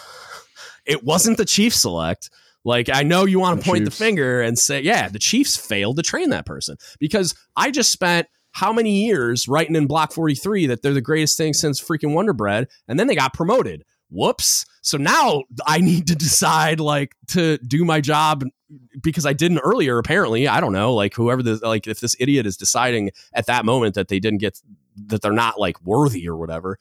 It 0.86 1.04
wasn't 1.04 1.38
the 1.38 1.46
chief 1.46 1.76
select. 1.76 2.30
Like, 2.66 2.90
I 2.92 3.04
know 3.04 3.26
you 3.26 3.40
want 3.40 3.60
to 3.60 3.66
point 3.66 3.86
Chiefs. 3.86 3.98
the 3.98 4.04
finger 4.04 4.42
and 4.42 4.58
say, 4.58 4.82
yeah, 4.82 5.08
the 5.08 5.20
Chiefs 5.20 5.56
failed 5.56 5.98
to 5.98 6.04
train 6.04 6.30
that 6.32 6.46
person 6.46 6.78
because 7.00 7.34
I 7.56 7.72
just 7.72 7.92
spent 7.92 8.28
how 8.52 8.74
many 8.74 9.06
years 9.06 9.48
writing 9.48 9.76
in 9.76 9.88
Block 9.88 10.12
43 10.12 10.68
that 10.68 10.82
they're 10.82 10.94
the 10.94 11.02
greatest 11.02 11.38
thing 11.38 11.54
since 11.54 11.82
freaking 11.82 12.14
Wonder 12.14 12.34
Bread, 12.34 12.68
and 12.88 13.00
then 13.00 13.08
they 13.08 13.16
got 13.16 13.34
promoted. 13.34 13.86
Whoops. 14.12 14.66
So 14.82 14.98
now 14.98 15.44
I 15.68 15.80
need 15.80 16.08
to 16.08 16.16
decide 16.16 16.80
like 16.80 17.16
to 17.28 17.58
do 17.60 17.86
my 17.86 18.02
job 18.02 18.44
because 19.02 19.26
I 19.26 19.34
didn't 19.34 19.60
earlier, 19.60 19.98
apparently. 19.98 20.48
I 20.48 20.60
don't 20.60 20.74
know. 20.74 20.94
Like 20.94 21.14
whoever 21.14 21.44
the 21.44 21.56
like 21.58 21.88
if 21.88 22.00
this 22.00 22.16
idiot 22.20 22.48
is 22.48 22.58
deciding 22.58 23.12
at 23.34 23.46
that 23.46 23.66
moment 23.66 23.96
that 23.96 24.08
they 24.08 24.20
didn't 24.20 24.40
get 24.40 24.60
that 25.08 25.22
they're 25.22 25.32
not 25.32 25.60
like 25.60 25.82
worthy 25.84 26.28
or 26.28 26.36
whatever. 26.36 26.78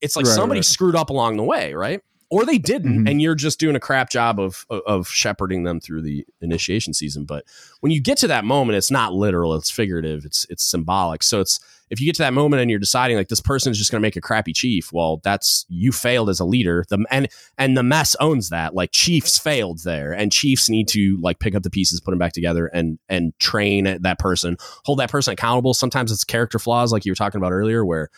It's 0.00 0.16
like 0.16 0.26
right, 0.26 0.34
somebody 0.34 0.58
right. 0.58 0.64
screwed 0.64 0.96
up 0.96 1.10
along 1.10 1.36
the 1.36 1.44
way, 1.44 1.74
right? 1.74 2.00
Or 2.34 2.44
they 2.44 2.58
didn't 2.58 2.92
mm-hmm. 2.92 3.06
and 3.06 3.22
you're 3.22 3.36
just 3.36 3.60
doing 3.60 3.76
a 3.76 3.80
crap 3.80 4.10
job 4.10 4.40
of 4.40 4.66
of 4.68 5.06
shepherding 5.06 5.62
them 5.62 5.78
through 5.78 6.02
the 6.02 6.26
initiation 6.40 6.92
season. 6.92 7.24
But 7.24 7.44
when 7.78 7.92
you 7.92 8.02
get 8.02 8.18
to 8.18 8.26
that 8.26 8.44
moment 8.44 8.76
it's 8.76 8.90
not 8.90 9.12
literal 9.12 9.54
it's 9.54 9.70
figurative 9.70 10.24
it's 10.24 10.44
it's 10.50 10.64
symbolic. 10.64 11.22
So 11.22 11.40
it's 11.40 11.60
if 11.90 12.00
you 12.00 12.06
get 12.06 12.16
to 12.16 12.22
that 12.22 12.32
moment 12.32 12.60
and 12.60 12.68
you're 12.68 12.80
deciding 12.80 13.16
like 13.16 13.28
this 13.28 13.40
person 13.40 13.70
is 13.70 13.78
just 13.78 13.92
going 13.92 14.00
to 14.00 14.04
make 14.04 14.16
a 14.16 14.20
crappy 14.20 14.52
chief 14.52 14.92
well 14.92 15.20
that's 15.22 15.64
you 15.68 15.92
failed 15.92 16.28
as 16.28 16.40
a 16.40 16.44
leader. 16.44 16.84
The 16.88 17.04
and 17.08 17.28
and 17.56 17.76
the 17.76 17.84
mess 17.84 18.16
owns 18.18 18.48
that. 18.48 18.74
Like 18.74 18.90
chiefs 18.90 19.38
failed 19.38 19.84
there 19.84 20.12
and 20.12 20.32
chiefs 20.32 20.68
need 20.68 20.88
to 20.88 21.16
like 21.20 21.38
pick 21.38 21.54
up 21.54 21.62
the 21.62 21.70
pieces 21.70 22.00
put 22.00 22.10
them 22.10 22.18
back 22.18 22.32
together 22.32 22.66
and 22.66 22.98
and 23.08 23.32
train 23.38 23.84
that 24.02 24.18
person 24.18 24.56
hold 24.84 24.98
that 24.98 25.10
person 25.10 25.34
accountable. 25.34 25.72
Sometimes 25.72 26.10
it's 26.10 26.24
character 26.24 26.58
flaws 26.58 26.92
like 26.92 27.04
you 27.04 27.12
were 27.12 27.16
talking 27.16 27.38
about 27.40 27.52
earlier 27.52 27.84
where 27.84 28.10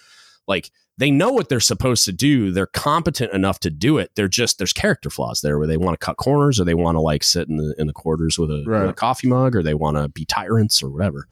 like 0.49 0.71
they 0.99 1.11
know 1.11 1.31
what 1.31 1.49
they're 1.49 1.61
supposed 1.61 2.05
to 2.07 2.13
do. 2.13 2.51
They're 2.51 2.67
competent 2.67 3.33
enough 3.33 3.61
to 3.61 3.71
do 3.71 3.99
it. 3.99 4.13
They're 4.15 4.29
just 4.29 4.59
there's 4.59 4.73
character 4.73 5.11
flaws 5.11 5.41
there 5.43 5.59
where 5.59 5.67
they 5.67 5.77
want 5.77 5.99
to 5.99 6.05
cut 6.05 6.17
corners 6.17 6.59
or 6.59 6.65
they 6.65 6.75
want 6.75 6.97
to 6.97 7.01
like 7.01 7.23
sit 7.23 7.49
in 7.49 7.57
the 7.57 7.75
in 7.79 7.87
the 7.87 7.93
quarters 7.93 8.39
with 8.39 8.51
a, 8.51 8.65
right. 8.67 8.83
with 8.83 8.91
a 8.91 8.95
coffee 8.95 9.29
mug 9.29 9.55
or 9.55 9.63
they 9.63 9.75
want 9.75 9.97
to 9.97 10.09
be 10.09 10.25
tyrants 10.25 10.83
or 10.83 10.89
whatever. 10.89 11.29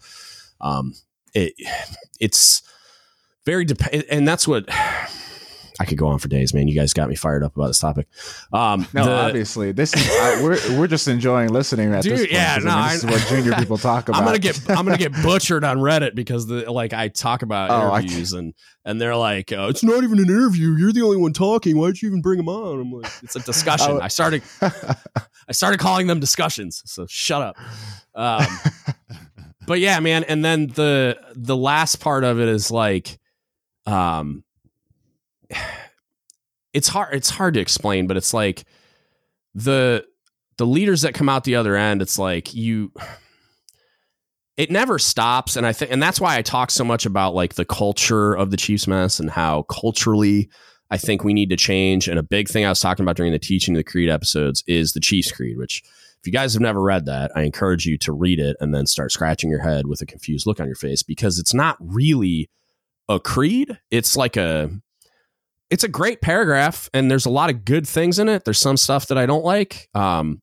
Um, 0.61 0.95
it 1.35 1.55
it's 2.21 2.63
very 3.45 3.65
dep- 3.65 4.05
and 4.11 4.27
that's 4.27 4.47
what 4.47 4.69
I 5.81 5.85
could 5.85 5.99
go 5.99 6.07
on 6.07 6.19
for 6.21 6.29
days, 6.29 6.55
man. 6.55 6.69
You 6.69 6.75
guys 6.75 6.93
got 6.93 7.09
me 7.09 7.17
fired 7.17 7.43
up 7.43 7.57
about 7.57 7.67
this 7.67 7.81
topic. 7.81 8.07
Um, 8.53 8.87
no, 8.93 9.05
the, 9.05 9.13
obviously, 9.13 9.73
this 9.73 9.93
is 9.95 10.09
I, 10.09 10.41
we're 10.41 10.79
we're 10.79 10.87
just 10.87 11.09
enjoying 11.09 11.49
listening 11.49 11.93
at 11.93 12.05
dude, 12.05 12.13
this 12.13 12.21
point. 12.21 12.33
Yeah, 12.33 12.59
no, 12.63 12.71
I 12.71 12.75
mean, 12.75 12.93
this 12.93 13.05
I, 13.05 13.09
is 13.09 13.13
what 13.13 13.29
junior 13.29 13.53
people 13.55 13.79
talk 13.79 14.09
about. 14.09 14.19
I'm 14.21 14.25
gonna 14.25 14.39
get 14.39 14.71
I'm 14.71 14.85
gonna 14.85 14.99
get 14.99 15.13
butchered 15.23 15.65
on 15.65 15.79
Reddit 15.79 16.15
because 16.15 16.47
the 16.47 16.71
like 16.71 16.93
I 16.93 17.09
talk 17.09 17.43
about 17.43 17.71
oh, 17.71 17.97
interviews 17.97 18.33
and 18.33 18.55
and 18.85 19.01
they're 19.01 19.17
like, 19.17 19.53
oh, 19.53 19.69
it's 19.69 19.83
not 19.83 20.05
even 20.05 20.19
an 20.19 20.27
interview. 20.27 20.77
You're 20.77 20.93
the 20.93 21.03
only 21.03 21.17
one 21.17 21.33
talking. 21.33 21.77
Why'd 21.77 22.01
you 22.01 22.09
even 22.09 22.23
bring 22.23 22.37
them 22.37 22.49
on? 22.49 22.81
I'm 22.81 22.93
like, 22.93 23.11
it's 23.23 23.35
a 23.35 23.41
discussion. 23.41 23.99
I 24.03 24.09
started 24.09 24.43
I 24.63 25.53
started 25.53 25.81
calling 25.81 26.07
them 26.07 26.21
discussions. 26.21 26.83
So 26.87 27.07
shut 27.07 27.43
up. 27.43 27.57
Um, 28.15 28.47
but 29.67 29.81
yeah, 29.81 29.99
man. 29.99 30.23
And 30.25 30.45
then 30.45 30.69
the 30.69 31.19
the 31.35 31.57
last 31.57 31.97
part 31.97 32.23
of 32.23 32.39
it 32.39 32.49
is 32.49 32.71
like, 32.71 33.19
um 33.87 34.45
it's 36.73 36.89
hard 36.89 37.15
it's 37.15 37.31
hard 37.31 37.55
to 37.55 37.61
explain, 37.61 38.07
but 38.07 38.17
it's 38.17 38.35
like 38.35 38.65
the 39.55 40.05
the 40.57 40.67
leaders 40.67 41.03
that 41.03 41.15
come 41.15 41.29
out 41.29 41.45
the 41.45 41.57
other 41.57 41.77
end, 41.77 42.03
it's 42.03 42.19
like 42.19 42.55
you 42.55 42.93
it 44.57 44.71
never 44.71 44.99
stops 44.99 45.57
and 45.57 45.67
i 45.67 45.73
think 45.73 45.91
and 45.91 46.03
that's 46.03 46.21
why 46.21 46.37
i 46.37 46.43
talk 46.43 46.71
so 46.71 46.85
much 46.85 47.07
about 47.07 47.35
like 47.35 47.55
the 47.55 47.65
culture 47.65 48.35
of 48.35 48.51
the 48.51 48.57
chiefs 48.57 48.87
mess 48.87 49.19
and 49.19 49.31
how 49.31 49.63
culturally 49.63 50.49
i 50.91 50.97
think 50.97 51.25
we 51.25 51.35
need 51.35 51.51
to 51.51 51.57
change 51.57 52.09
and 52.09 52.19
a 52.19 52.23
big 52.23 52.49
thing 52.49 52.65
i 52.65 52.69
was 52.69 52.81
talking 52.81 53.05
about 53.05 53.17
during 53.17 53.33
the 53.33 53.39
teaching 53.39 53.75
of 53.75 53.79
the 53.79 53.85
creed 53.85 54.11
episodes 54.11 54.63
is 54.67 54.93
the 54.93 55.01
chiefs 55.01 55.33
creed 55.33 55.57
which 55.59 55.83
if 55.85 56.27
you 56.27 56.33
guys 56.33 56.55
have 56.55 56.63
never 56.63 56.81
read 56.81 57.07
that 57.07 57.31
i 57.35 57.43
encourage 57.43 57.87
you 57.87 57.99
to 57.99 58.13
read 58.13 58.39
it 58.39 58.57
and 58.61 58.75
then 58.75 58.87
start 58.87 59.11
scratching 59.11 59.51
your 59.51 59.63
head 59.63 59.87
with 59.87 60.01
a 60.01 60.07
confused 60.07 60.47
look 60.47 60.61
on 60.61 60.67
your 60.67 60.77
face 60.77 61.03
because 61.03 61.39
it's 61.39 61.55
not 61.55 61.77
really 61.81 62.49
a 63.09 63.19
creed 63.19 63.79
it's 63.91 64.17
like 64.17 64.37
a 64.37 64.71
it's 65.75 65.83
a 65.83 65.89
great 65.89 66.21
paragraph 66.21 66.89
and 66.95 67.11
there's 67.11 67.27
a 67.27 67.31
lot 67.31 67.51
of 67.51 67.65
good 67.65 67.85
things 67.85 68.21
in 68.21 68.29
it. 68.29 68.45
There's 68.45 68.61
some 68.61 68.77
stuff 68.77 69.09
that 69.09 69.19
I 69.19 69.27
don't 69.27 69.45
like. 69.45 69.89
Um, 69.93 70.41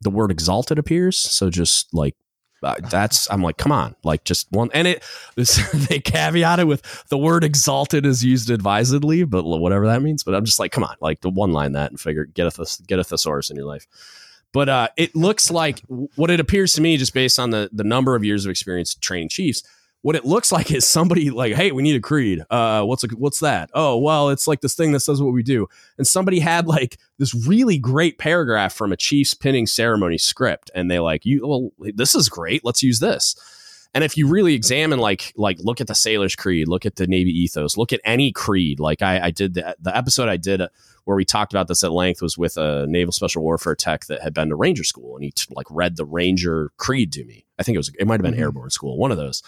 the 0.00 0.10
word 0.10 0.32
exalted 0.32 0.76
appears. 0.76 1.16
So 1.16 1.50
just 1.50 1.94
like, 1.94 2.16
uh, 2.64 2.74
that's, 2.90 3.30
I'm 3.30 3.42
like, 3.42 3.58
come 3.58 3.70
on, 3.70 3.94
like 4.02 4.24
just 4.24 4.50
one. 4.50 4.70
And 4.74 4.88
it, 4.88 5.04
this, 5.36 5.70
they 5.88 6.00
caveat 6.00 6.58
it 6.58 6.66
with 6.66 7.04
the 7.10 7.16
word 7.16 7.44
exalted 7.44 8.04
is 8.04 8.24
used 8.24 8.50
advisedly, 8.50 9.22
but 9.22 9.44
whatever 9.44 9.86
that 9.86 10.02
means. 10.02 10.24
But 10.24 10.34
I'm 10.34 10.44
just 10.44 10.58
like, 10.58 10.72
come 10.72 10.82
on, 10.82 10.96
like 11.00 11.20
the 11.20 11.30
one 11.30 11.52
line 11.52 11.70
that 11.74 11.92
and 11.92 12.00
figure, 12.00 12.24
get 12.24 12.58
a, 12.58 12.82
get 12.88 12.98
a 12.98 13.04
thesaurus 13.04 13.50
in 13.50 13.56
your 13.56 13.66
life. 13.66 13.86
But 14.52 14.68
uh, 14.68 14.88
it 14.96 15.14
looks 15.14 15.48
like 15.48 15.80
what 15.86 16.32
it 16.32 16.40
appears 16.40 16.72
to 16.72 16.80
me, 16.80 16.96
just 16.96 17.14
based 17.14 17.38
on 17.38 17.50
the, 17.50 17.70
the 17.72 17.84
number 17.84 18.16
of 18.16 18.24
years 18.24 18.46
of 18.46 18.50
experience 18.50 18.96
training 18.96 19.28
Chiefs, 19.28 19.62
what 20.06 20.14
it 20.14 20.24
looks 20.24 20.52
like 20.52 20.70
is 20.70 20.86
somebody 20.86 21.30
like, 21.30 21.54
hey, 21.54 21.72
we 21.72 21.82
need 21.82 21.96
a 21.96 22.00
creed. 22.00 22.44
Uh, 22.48 22.84
what's 22.84 23.02
a, 23.02 23.08
what's 23.08 23.40
that? 23.40 23.70
Oh, 23.74 23.98
well, 23.98 24.28
it's 24.28 24.46
like 24.46 24.60
this 24.60 24.76
thing 24.76 24.92
that 24.92 25.00
says 25.00 25.20
what 25.20 25.32
we 25.32 25.42
do. 25.42 25.66
And 25.98 26.06
somebody 26.06 26.38
had 26.38 26.68
like 26.68 26.98
this 27.18 27.34
really 27.34 27.76
great 27.76 28.16
paragraph 28.16 28.72
from 28.72 28.92
a 28.92 28.96
Chiefs 28.96 29.34
pinning 29.34 29.66
ceremony 29.66 30.16
script, 30.16 30.70
and 30.76 30.88
they 30.88 31.00
like, 31.00 31.26
you, 31.26 31.44
well, 31.44 31.70
this 31.92 32.14
is 32.14 32.28
great. 32.28 32.64
Let's 32.64 32.84
use 32.84 33.00
this. 33.00 33.34
And 33.94 34.04
if 34.04 34.16
you 34.16 34.28
really 34.28 34.54
examine, 34.54 35.00
like, 35.00 35.32
like 35.34 35.58
look 35.58 35.80
at 35.80 35.88
the 35.88 35.94
Sailor's 35.96 36.36
Creed, 36.36 36.68
look 36.68 36.86
at 36.86 36.94
the 36.94 37.08
Navy 37.08 37.32
ethos, 37.32 37.76
look 37.76 37.92
at 37.92 38.00
any 38.04 38.30
creed. 38.30 38.78
Like 38.78 39.02
I, 39.02 39.18
I 39.18 39.30
did 39.32 39.54
the, 39.54 39.74
the 39.80 39.96
episode 39.96 40.28
I 40.28 40.36
did 40.36 40.62
where 41.02 41.16
we 41.16 41.24
talked 41.24 41.52
about 41.52 41.66
this 41.66 41.82
at 41.82 41.90
length 41.90 42.22
was 42.22 42.38
with 42.38 42.56
a 42.56 42.86
naval 42.86 43.10
special 43.10 43.42
warfare 43.42 43.74
tech 43.74 44.06
that 44.06 44.22
had 44.22 44.34
been 44.34 44.50
to 44.50 44.54
Ranger 44.54 44.84
school, 44.84 45.16
and 45.16 45.24
he 45.24 45.32
like 45.50 45.66
read 45.68 45.96
the 45.96 46.04
Ranger 46.04 46.70
Creed 46.76 47.10
to 47.14 47.24
me. 47.24 47.44
I 47.58 47.64
think 47.64 47.74
it 47.74 47.78
was 47.78 47.90
it 47.98 48.06
might 48.06 48.20
have 48.20 48.22
been 48.22 48.34
mm-hmm. 48.34 48.42
airborne 48.42 48.70
school, 48.70 48.98
one 48.98 49.10
of 49.10 49.16
those 49.16 49.42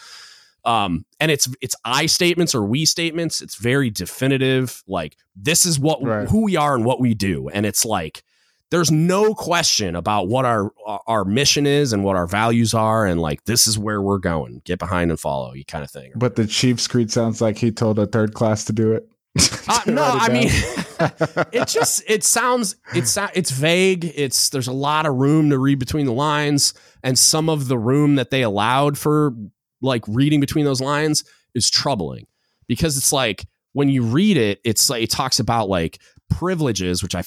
um 0.68 1.06
and 1.18 1.30
it's 1.30 1.48
it's 1.62 1.74
i 1.84 2.06
statements 2.06 2.54
or 2.54 2.62
we 2.62 2.84
statements. 2.84 3.40
It's 3.40 3.56
very 3.56 3.90
definitive. 3.90 4.84
Like 4.86 5.16
this 5.34 5.64
is 5.64 5.80
what 5.80 6.02
right. 6.02 6.28
who 6.28 6.44
we 6.44 6.56
are 6.56 6.74
and 6.74 6.84
what 6.84 7.00
we 7.00 7.14
do. 7.14 7.48
And 7.48 7.64
it's 7.64 7.84
like 7.84 8.22
there's 8.70 8.90
no 8.90 9.34
question 9.34 9.96
about 9.96 10.28
what 10.28 10.44
our 10.44 10.70
our 11.06 11.24
mission 11.24 11.66
is 11.66 11.94
and 11.94 12.04
what 12.04 12.16
our 12.16 12.26
values 12.26 12.74
are. 12.74 13.06
And 13.06 13.20
like 13.20 13.44
this 13.44 13.66
is 13.66 13.78
where 13.78 14.02
we're 14.02 14.18
going. 14.18 14.60
Get 14.64 14.78
behind 14.78 15.10
and 15.10 15.18
follow 15.18 15.54
you 15.54 15.64
kind 15.64 15.82
of 15.82 15.90
thing. 15.90 16.12
But 16.14 16.36
the 16.36 16.46
chief's 16.46 16.86
creed 16.86 17.10
sounds 17.10 17.40
like 17.40 17.56
he 17.56 17.72
told 17.72 17.98
a 17.98 18.06
third 18.06 18.34
class 18.34 18.64
to 18.66 18.74
do 18.74 18.92
it. 18.92 19.08
Uh, 19.68 19.80
no 19.86 20.02
i 20.02 20.28
mean 20.32 20.48
it 21.52 21.68
just 21.68 22.02
it 22.08 22.24
sounds 22.24 22.76
it's 22.94 23.16
it's 23.34 23.50
vague. 23.50 24.04
It's 24.04 24.50
there's 24.50 24.68
a 24.68 24.72
lot 24.72 25.06
of 25.06 25.14
room 25.14 25.48
to 25.50 25.58
read 25.58 25.78
between 25.78 26.04
the 26.04 26.12
lines. 26.12 26.74
And 27.02 27.18
some 27.18 27.48
of 27.48 27.68
the 27.68 27.78
room 27.78 28.16
that 28.16 28.30
they 28.30 28.42
allowed 28.42 28.98
for 28.98 29.32
like 29.80 30.04
reading 30.08 30.40
between 30.40 30.64
those 30.64 30.80
lines 30.80 31.24
is 31.54 31.70
troubling 31.70 32.26
because 32.66 32.96
it's 32.96 33.12
like 33.12 33.46
when 33.72 33.88
you 33.88 34.02
read 34.02 34.36
it, 34.36 34.60
it's 34.64 34.90
like 34.90 35.02
it 35.02 35.10
talks 35.10 35.38
about 35.40 35.68
like 35.68 36.00
privileges, 36.28 37.02
which 37.02 37.14
I 37.14 37.22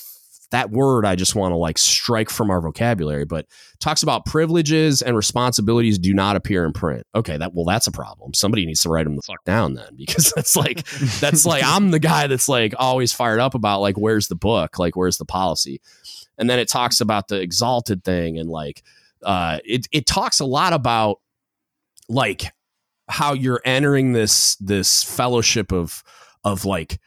that 0.52 0.70
word 0.70 1.06
I 1.06 1.16
just 1.16 1.34
want 1.34 1.54
to 1.54 1.56
like 1.56 1.78
strike 1.78 2.30
from 2.30 2.52
our 2.52 2.62
vocabulary, 2.62 3.24
but 3.24 3.48
talks 3.80 4.04
about 4.04 4.26
privileges 4.26 5.02
and 5.02 5.16
responsibilities 5.16 5.98
do 5.98 6.14
not 6.14 6.36
appear 6.36 6.66
in 6.66 6.74
print. 6.74 7.08
Okay, 7.16 7.38
that 7.38 7.54
well, 7.54 7.66
that's 7.66 7.88
a 7.88 7.92
problem. 7.92 8.34
Somebody 8.34 8.66
needs 8.66 8.82
to 8.82 8.90
write 8.90 9.06
them 9.06 9.16
the 9.16 9.22
fuck 9.22 9.44
down 9.46 9.76
then, 9.76 9.96
because 9.96 10.32
that's 10.36 10.56
like 10.56 10.86
that's 11.20 11.46
like 11.46 11.64
I'm 11.66 11.92
the 11.92 12.00
guy 12.00 12.28
that's 12.28 12.50
like 12.50 12.74
always 12.78 13.14
fired 13.14 13.40
up 13.40 13.56
about 13.56 13.82
like 13.82 13.98
where's 13.98 14.28
the 14.28 14.36
book, 14.36 14.78
like 14.78 14.96
where's 14.96 15.18
the 15.18 15.26
policy, 15.26 15.82
and 16.38 16.50
then 16.50 16.60
it 16.60 16.68
talks 16.68 17.02
about 17.02 17.30
the 17.30 17.40
exalted 17.40 18.04
thing 18.04 18.38
and 18.38 18.50
like 18.50 18.84
uh, 19.24 19.60
it 19.64 19.88
it 19.92 20.06
talks 20.06 20.40
a 20.40 20.46
lot 20.46 20.74
about 20.74 21.20
like 22.12 22.44
how 23.10 23.34
you're 23.34 23.62
entering 23.66 24.14
this 24.14 24.56
this 24.58 25.04
fellowship 25.04 25.72
of 25.72 26.04
of 26.44 26.66
like 26.66 27.00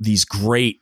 these 0.00 0.24
great 0.24 0.80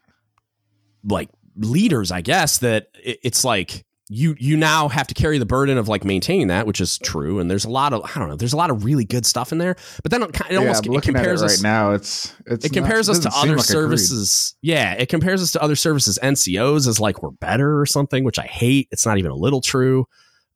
like 1.04 1.28
leaders 1.56 2.10
i 2.10 2.20
guess 2.20 2.58
that 2.58 2.88
it's 3.02 3.44
like 3.44 3.84
you 4.08 4.36
you 4.38 4.56
now 4.56 4.88
have 4.88 5.06
to 5.06 5.14
carry 5.14 5.38
the 5.38 5.46
burden 5.46 5.78
of 5.78 5.88
like 5.88 6.04
maintaining 6.04 6.48
that 6.48 6.66
which 6.66 6.80
is 6.80 6.98
true. 6.98 7.38
And 7.38 7.50
there's 7.50 7.64
a 7.64 7.70
lot 7.70 7.92
of 7.92 8.02
i 8.04 8.18
don't 8.18 8.28
know 8.28 8.36
there's 8.36 8.52
a 8.52 8.56
lot 8.56 8.70
of 8.70 8.84
really 8.84 9.04
good 9.04 9.24
stuff 9.24 9.50
in 9.50 9.58
there. 9.58 9.76
But 10.02 10.10
then 10.10 10.22
it, 10.22 10.40
it 10.50 10.56
almost 10.56 10.86
it 10.86 11.02
compares 11.02 11.40
it 11.40 11.46
us 11.46 11.56
right 11.56 11.62
now 11.62 11.92
it's, 11.92 12.34
it's 12.46 12.66
it 12.66 12.72
compares 12.72 13.08
not, 13.08 13.16
us 13.16 13.22
to 13.24 13.30
other 13.34 13.56
like 13.56 13.64
services. 13.64 14.56
Yeah 14.60 14.94
it 14.94 15.08
compares 15.08 15.42
us 15.42 15.52
to 15.52 15.62
other 15.62 15.76
services. 15.76 16.18
Ncos 16.22 16.86
as 16.86 17.00
like 17.00 17.22
we're 17.22 17.30
better 17.30 17.80
or 17.80 17.86
something 17.86 18.24
which 18.24 18.38
i 18.38 18.46
hate. 18.46 18.88
It's 18.90 19.06
not 19.06 19.18
even 19.18 19.30
a 19.30 19.36
little 19.36 19.62
true 19.62 20.06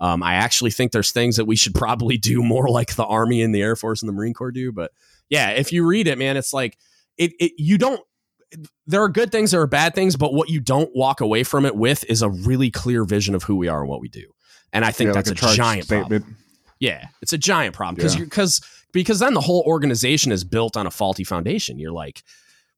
Um, 0.00 0.22
I 0.22 0.34
actually 0.34 0.70
think 0.70 0.92
there's 0.92 1.10
things 1.10 1.36
that 1.36 1.44
we 1.46 1.56
should 1.56 1.74
probably 1.74 2.16
do 2.18 2.42
more 2.54 2.68
like 2.68 2.94
the 2.94 3.04
Army 3.04 3.42
and 3.42 3.54
the 3.54 3.62
Air 3.62 3.76
Force 3.76 4.02
and 4.02 4.08
the 4.08 4.12
Marine 4.12 4.34
Corps 4.34 4.52
do. 4.52 4.72
But 4.72 4.92
yeah, 5.28 5.50
if 5.50 5.72
you 5.72 5.86
read 5.86 6.06
it, 6.06 6.18
man, 6.18 6.36
it's 6.36 6.52
like 6.52 6.78
it, 7.16 7.32
it 7.40 7.52
you 7.58 7.78
don't 7.78 8.00
there 8.86 9.02
are 9.02 9.08
good 9.10 9.30
things, 9.30 9.50
there 9.50 9.60
are 9.60 9.66
bad 9.66 9.94
things, 9.94 10.16
but 10.16 10.32
what 10.32 10.48
you 10.48 10.58
don't 10.60 10.90
walk 10.94 11.20
away 11.20 11.44
from 11.44 11.66
it 11.66 11.76
with 11.76 12.02
is 12.08 12.22
a 12.22 12.30
really 12.30 12.70
clear 12.70 13.04
vision 13.04 13.34
of 13.34 13.42
who 13.42 13.56
we 13.56 13.68
are 13.68 13.80
and 13.80 13.88
what 13.90 14.00
we 14.00 14.08
do. 14.08 14.24
And 14.72 14.84
I 14.84 14.90
think 14.90 15.08
Yeah, 15.08 15.12
that's 15.14 15.28
like 15.28 15.36
a, 15.36 15.40
charge 15.40 15.56
giant 15.56 15.84
statement. 15.84 16.22
problem. 16.24 16.36
Yeah, 16.78 17.08
it's 17.20 17.32
a 17.34 17.38
giant 17.38 17.74
problem 17.74 17.96
because 17.96 18.14
Yeah. 18.16 18.24
because 18.24 18.60
because 18.92 19.18
then 19.18 19.34
the 19.34 19.40
whole 19.42 19.62
organization 19.66 20.32
is 20.32 20.44
built 20.44 20.76
on 20.76 20.86
a 20.86 20.90
faulty 20.90 21.24
foundation. 21.24 21.78
You're 21.78 21.92
like, 21.92 22.22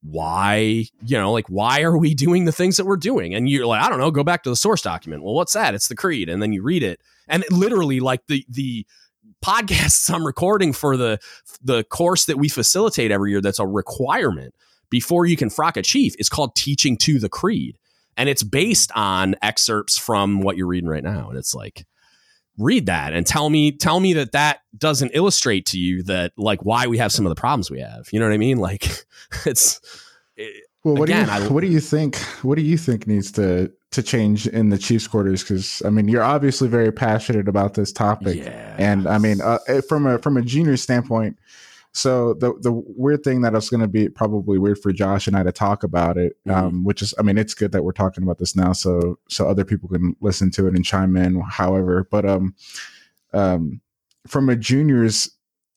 why, 0.03 0.86
you 1.05 1.18
know, 1.18 1.32
like 1.32 1.46
why 1.48 1.82
are 1.82 1.96
we 1.96 2.14
doing 2.14 2.44
the 2.44 2.53
things 2.53 2.76
that 2.76 2.86
we're 2.86 2.96
doing? 2.96 3.34
And 3.34 3.48
you're 3.48 3.66
like, 3.66 3.82
I 3.82 3.88
don't 3.88 3.98
know, 3.98 4.11
go 4.11 4.24
back 4.24 4.42
to 4.44 4.51
the 4.51 4.57
source 4.57 4.82
document. 4.82 5.22
Well, 5.22 5.34
what's 5.34 5.53
that? 5.53 5.74
It's 5.74 5.88
the 5.88 5.96
creed, 5.96 6.28
and 6.28 6.42
then 6.42 6.53
you 6.53 6.62
read 6.62 6.82
it, 6.82 7.01
and 7.28 7.42
it 7.42 7.53
literally, 7.53 8.01
like 8.01 8.26
the 8.26 8.44
the 8.48 8.86
podcasts 9.44 10.12
I'm 10.14 10.26
recording 10.26 10.72
for 10.72 10.96
the 10.96 11.18
the 11.62 11.84
course 11.84 12.24
that 12.26 12.38
we 12.38 12.48
facilitate 12.48 13.11
every 13.11 13.30
year, 13.30 13.40
that's 13.40 13.59
a 13.59 13.66
requirement 13.66 14.55
before 14.88 15.26
you 15.26 15.36
can 15.36 15.51
frock 15.51 15.76
a 15.76 15.82
chief. 15.82 16.14
It's 16.18 16.28
called 16.28 16.57
teaching 16.57 16.96
to 16.98 17.18
the 17.18 17.28
creed, 17.28 17.76
and 18.16 18.28
it's 18.28 18.42
based 18.42 18.90
on 18.94 19.36
excerpts 19.42 19.98
from 19.98 20.40
what 20.40 20.57
you're 20.57 20.66
reading 20.66 20.88
right 20.88 21.05
now, 21.05 21.28
and 21.28 21.38
it's 21.38 21.55
like 21.55 21.84
read 22.61 22.86
that 22.86 23.12
and 23.12 23.26
tell 23.26 23.48
me 23.50 23.72
tell 23.72 23.98
me 24.00 24.12
that 24.12 24.32
that 24.32 24.61
doesn't 24.76 25.11
illustrate 25.14 25.66
to 25.66 25.78
you 25.78 26.02
that 26.02 26.32
like 26.36 26.64
why 26.64 26.86
we 26.86 26.98
have 26.98 27.11
some 27.11 27.24
of 27.26 27.30
the 27.30 27.34
problems 27.40 27.70
we 27.70 27.80
have 27.80 28.08
you 28.12 28.20
know 28.20 28.26
what 28.26 28.34
i 28.34 28.38
mean 28.38 28.58
like 28.58 28.84
it's 29.46 29.80
it- 30.36 30.64
Well, 30.84 30.94
what 30.96 31.08
Again, 31.11 31.26
do 31.26 31.32
you 31.32 31.38
I- 31.48 31.48
what 31.52 31.61
do 31.62 31.66
you 31.66 31.80
think? 31.80 32.16
What 32.42 32.56
do 32.56 32.62
you 32.62 32.78
think 32.78 33.06
needs 33.06 33.30
to 33.32 33.70
to 33.90 34.02
change 34.02 34.46
in 34.46 34.70
the 34.70 34.78
Chiefs 34.78 35.06
quarters? 35.08 35.42
Because 35.42 35.82
I 35.84 35.90
mean, 35.90 36.08
you're 36.08 36.22
obviously 36.22 36.68
very 36.68 36.90
passionate 36.92 37.48
about 37.48 37.74
this 37.74 37.92
topic, 37.92 38.36
and 38.78 39.06
I 39.06 39.18
mean, 39.18 39.40
uh, 39.42 39.58
eh, 39.68 39.80
from 39.86 40.06
a 40.06 40.18
from 40.18 40.36
a 40.38 40.42
junior 40.42 40.76
standpoint. 40.78 41.36
So 41.93 42.34
the 42.34 42.55
the 42.61 42.72
weird 42.72 43.24
thing 43.24 43.41
that 43.43 43.55
is 43.55 43.68
going 43.68 43.80
to 43.80 43.88
be 43.88 44.09
probably 44.09 44.59
weird 44.59 44.78
for 44.78 44.93
Josh 44.93 45.26
and 45.26 45.36
I 45.36 45.43
to 45.43 45.51
talk 45.53 45.82
about 45.82 46.16
it, 46.16 46.36
Mhm. 46.47 46.55
um, 46.55 46.84
which 46.84 47.03
is 47.03 47.14
I 47.18 47.22
mean, 47.22 47.36
it's 47.36 47.55
good 47.55 47.72
that 47.72 47.82
we're 47.84 47.93
talking 47.93 48.22
about 48.22 48.38
this 48.38 48.55
now, 48.55 48.72
so 48.72 49.18
so 49.28 49.49
other 49.49 49.64
people 49.64 49.88
can 49.88 50.14
listen 50.20 50.51
to 50.53 50.68
it 50.68 50.74
and 50.76 50.84
chime 50.84 51.16
in. 51.16 51.41
However, 51.41 52.07
but 52.11 52.24
um, 52.24 52.55
um, 53.32 53.80
from 54.28 54.49
a 54.49 54.57
juniors 54.57 55.30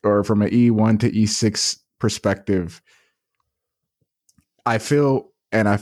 or 0.04 0.22
from 0.22 0.42
an 0.42 0.54
E 0.54 0.70
one 0.70 0.98
to 0.98 1.12
E 1.12 1.26
six 1.26 1.78
perspective, 1.98 2.80
I 4.66 4.78
feel, 4.78 5.30
and 5.52 5.68
I, 5.68 5.78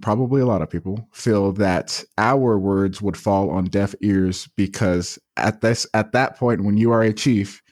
probably 0.00 0.40
a 0.40 0.46
lot 0.46 0.62
of 0.62 0.70
people 0.70 1.08
feel 1.12 1.52
that 1.52 2.02
our 2.18 2.58
words 2.58 3.00
would 3.00 3.16
fall 3.16 3.50
on 3.50 3.64
deaf 3.66 3.94
ears 4.00 4.48
because 4.56 5.18
at 5.36 5.60
this, 5.60 5.86
at 5.94 6.12
that 6.12 6.36
point, 6.36 6.64
when 6.64 6.76
you 6.76 6.90
are 6.92 7.02
a 7.02 7.12
chief, 7.12 7.62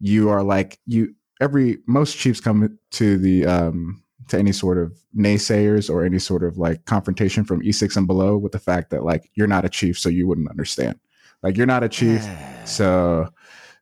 you 0.00 0.28
are 0.30 0.42
like 0.42 0.78
you. 0.86 1.14
Every 1.40 1.78
most 1.86 2.16
chiefs 2.16 2.40
come 2.40 2.78
to 2.92 3.18
the 3.18 3.46
um 3.46 4.02
to 4.28 4.38
any 4.38 4.52
sort 4.52 4.78
of 4.78 4.96
naysayers 5.16 5.90
or 5.90 6.04
any 6.04 6.18
sort 6.18 6.42
of 6.42 6.56
like 6.56 6.84
confrontation 6.86 7.44
from 7.44 7.60
E6 7.60 7.96
and 7.96 8.06
below 8.06 8.36
with 8.36 8.52
the 8.52 8.58
fact 8.58 8.90
that 8.90 9.04
like 9.04 9.30
you're 9.34 9.46
not 9.46 9.64
a 9.64 9.68
chief, 9.68 9.98
so 9.98 10.08
you 10.08 10.26
wouldn't 10.26 10.48
understand. 10.48 10.98
Like 11.42 11.56
you're 11.56 11.66
not 11.66 11.82
a 11.82 11.88
chief, 11.88 12.26
so 12.64 13.28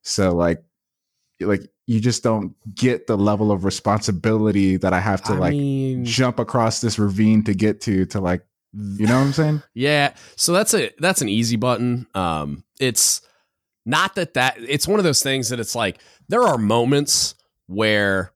so 0.03 0.35
like 0.35 0.65
like 1.41 1.63
you 1.87 2.01
just 2.01 2.23
don't 2.23 2.55
get 2.75 3.07
the 3.07 3.17
level 3.17 3.53
of 3.53 3.65
responsibility 3.65 4.77
that 4.77 4.93
I 4.93 5.01
have 5.01 5.23
to 5.25 5.33
I 5.33 5.37
like 5.37 5.53
mean, 5.53 6.05
jump 6.05 6.39
across 6.39 6.81
this 6.81 6.99
ravine 6.99 7.45
to 7.45 7.55
get 7.55 7.81
to 7.83 8.07
to 8.07 8.21
like 8.21 8.45
you 8.75 9.07
know 9.07 9.19
what 9.19 9.27
I'm 9.27 9.33
saying? 9.33 9.63
Yeah, 9.75 10.15
so 10.37 10.53
that's 10.53 10.75
a 10.75 10.91
that's 10.99 11.23
an 11.23 11.29
easy 11.29 11.57
button. 11.57 12.07
Um, 12.15 12.65
it's 12.81 13.21
not 13.85 14.15
that 14.15 14.35
that 14.35 14.57
it's 14.59 14.89
one 14.89 14.99
of 14.99 15.05
those 15.05 15.23
things 15.23 15.51
that 15.51 15.61
it's 15.61 15.75
like 15.75 15.99
there 16.29 16.43
are 16.43 16.59
moments 16.59 17.35
where 17.67 18.33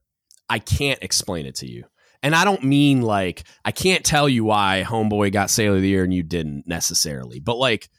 I 0.49 0.59
can't 0.59 0.99
explain 1.01 1.45
it 1.45 1.55
to 1.55 1.67
you, 1.67 1.85
and 2.23 2.35
I 2.35 2.43
don't 2.45 2.63
mean 2.63 3.01
like 3.01 3.43
I 3.65 3.71
can't 3.71 4.03
tell 4.03 4.27
you 4.29 4.43
why 4.45 4.83
Homeboy 4.85 5.31
got 5.31 5.49
Sailor 5.49 5.75
of 5.77 5.81
the 5.81 5.89
Year 5.89 6.03
and 6.03 6.13
you 6.13 6.23
didn't 6.23 6.63
necessarily, 6.67 7.39
but 7.39 7.57
like. 7.57 7.89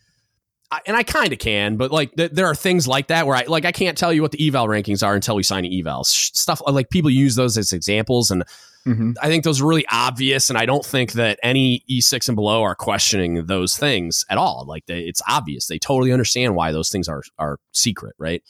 I, 0.71 0.81
and 0.87 0.95
I 0.95 1.03
kind 1.03 1.33
of 1.33 1.39
can, 1.39 1.79
but 1.79 1.91
like 1.91 2.15
th- 2.15 2.33
there 2.33 2.45
are 2.45 2.55
things 2.55 2.87
like 2.87 3.07
that 3.07 3.27
where 3.27 3.35
I 3.35 3.45
like 3.45 3.65
I 3.65 3.73
can't 3.73 3.97
tell 3.97 4.13
you 4.13 4.21
what 4.21 4.33
the 4.33 4.49
eval 4.49 4.67
rankings 4.67 5.03
are 5.03 5.15
until 5.15 5.35
we 5.35 5.43
sign 5.43 5.65
evals. 5.65 6.13
Sh- 6.15 6.29
Stuff 6.35 6.61
like 6.67 6.91
people 6.91 7.11
use 7.11 7.37
those 7.37 7.57
as 7.57 7.73
examples, 7.73 8.31
and 8.31 8.45
Mhm. 8.87 9.15
I 9.23 9.29
think 9.29 9.45
those 9.45 9.63
are 9.63 9.67
really 9.67 9.87
obvious, 9.91 10.51
and 10.51 10.59
I 10.59 10.67
don't 10.67 10.85
think 10.85 11.13
that 11.13 11.39
any 11.43 11.83
E6 11.91 12.29
and 12.29 12.37
below 12.37 12.63
are 12.65 12.75
questioning 12.75 13.47
those 13.47 13.79
things 13.79 14.27
at 14.29 14.37
all. 14.37 14.67
Like 14.69 14.85
they, 14.85 15.01
it's 15.01 15.23
obvious; 15.27 15.69
they 15.69 15.79
totally 15.79 16.13
understand 16.13 16.55
why 16.55 16.71
those 16.71 16.91
things 16.91 17.09
are 17.09 17.23
are 17.39 17.59
secret, 17.73 18.15
right? 18.19 18.43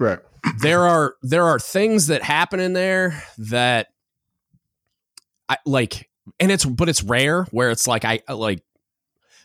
Right. 0.00 0.18
There 0.58 0.82
are 0.82 1.16
there 1.22 1.44
are 1.44 1.58
things 1.58 2.08
that 2.08 2.22
happen 2.22 2.60
in 2.60 2.72
there 2.72 3.22
that 3.38 3.88
I 5.48 5.58
like, 5.66 6.10
and 6.40 6.50
it's 6.50 6.64
but 6.64 6.88
it's 6.88 7.02
rare 7.02 7.44
where 7.44 7.70
it's 7.70 7.86
like 7.86 8.04
I 8.04 8.20
uh, 8.28 8.36
like 8.36 8.62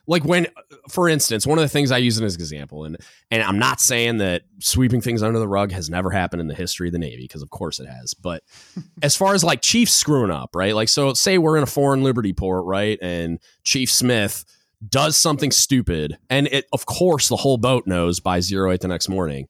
like 0.09 0.25
when 0.25 0.47
for 0.89 1.07
instance 1.07 1.45
one 1.45 1.59
of 1.59 1.61
the 1.61 1.69
things 1.69 1.91
i 1.91 1.97
use 1.97 2.19
as 2.19 2.35
an 2.35 2.41
example 2.41 2.83
and 2.83 2.97
and 3.29 3.43
i'm 3.43 3.59
not 3.59 3.79
saying 3.79 4.17
that 4.17 4.41
sweeping 4.59 4.99
things 4.99 5.21
under 5.21 5.37
the 5.37 5.47
rug 5.47 5.71
has 5.71 5.87
never 5.89 6.09
happened 6.09 6.41
in 6.41 6.47
the 6.47 6.55
history 6.55 6.87
of 6.87 6.93
the 6.93 6.99
navy 6.99 7.23
because 7.23 7.43
of 7.43 7.49
course 7.51 7.79
it 7.79 7.85
has 7.85 8.13
but 8.15 8.43
as 9.03 9.15
far 9.15 9.35
as 9.35 9.43
like 9.43 9.61
chiefs 9.61 9.93
screwing 9.93 10.31
up 10.31 10.55
right? 10.55 10.75
Like 10.75 10.89
so 10.89 11.13
say 11.13 11.37
we're 11.37 11.57
in 11.57 11.63
a 11.63 11.67
foreign 11.67 12.03
liberty 12.03 12.33
port 12.33 12.65
right? 12.65 12.97
And 13.01 13.39
chief 13.63 13.91
smith 13.91 14.45
does 14.87 15.15
something 15.15 15.51
stupid 15.51 16.17
and 16.29 16.47
it 16.47 16.65
of 16.73 16.85
course 16.85 17.29
the 17.29 17.35
whole 17.35 17.57
boat 17.57 17.85
knows 17.85 18.19
by 18.19 18.39
zero 18.39 18.71
eight 18.71 18.81
the 18.81 18.87
next 18.87 19.09
morning 19.09 19.47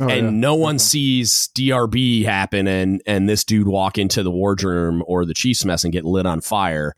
Oh, 0.00 0.08
and 0.08 0.26
yeah. 0.26 0.30
no 0.30 0.54
one 0.54 0.78
sees 0.78 1.48
DRB 1.54 2.24
happen 2.24 2.68
and 2.68 3.02
and 3.06 3.28
this 3.28 3.44
dude 3.44 3.66
walk 3.68 3.98
into 3.98 4.22
the 4.22 4.30
wardroom 4.30 5.02
or 5.06 5.24
the 5.24 5.34
chief's 5.34 5.64
mess 5.64 5.84
and 5.84 5.92
get 5.92 6.04
lit 6.04 6.26
on 6.26 6.40
fire 6.40 6.94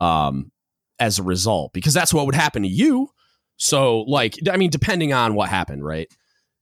um 0.00 0.50
as 0.98 1.18
a 1.18 1.22
result 1.22 1.72
because 1.72 1.92
that's 1.94 2.12
what 2.14 2.26
would 2.26 2.34
happen 2.34 2.62
to 2.62 2.68
you. 2.68 3.08
So 3.56 4.00
like 4.02 4.36
i 4.50 4.56
mean 4.56 4.70
depending 4.70 5.12
on 5.12 5.34
what 5.34 5.48
happened 5.48 5.84
right? 5.84 6.08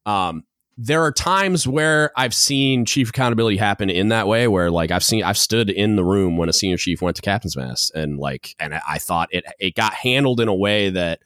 Um 0.06 0.44
there 0.80 1.02
are 1.02 1.10
times 1.10 1.66
where 1.66 2.12
i've 2.16 2.32
seen 2.32 2.84
chief 2.84 3.08
accountability 3.08 3.56
happen 3.56 3.90
in 3.90 4.10
that 4.10 4.28
way 4.28 4.46
where 4.46 4.70
like 4.70 4.92
i've 4.92 5.02
seen 5.02 5.24
i've 5.24 5.36
stood 5.36 5.68
in 5.70 5.96
the 5.96 6.04
room 6.04 6.36
when 6.36 6.48
a 6.48 6.52
senior 6.52 6.76
chief 6.76 7.02
went 7.02 7.16
to 7.16 7.20
captain's 7.22 7.56
mess 7.56 7.90
and 7.96 8.16
like 8.18 8.54
and 8.60 8.72
I- 8.72 8.82
i 8.90 8.98
thought 9.00 9.28
it 9.32 9.44
it 9.58 9.74
got 9.74 9.92
handled 9.92 10.38
in 10.38 10.46
a 10.46 10.54
way 10.54 10.90
that 10.90 11.18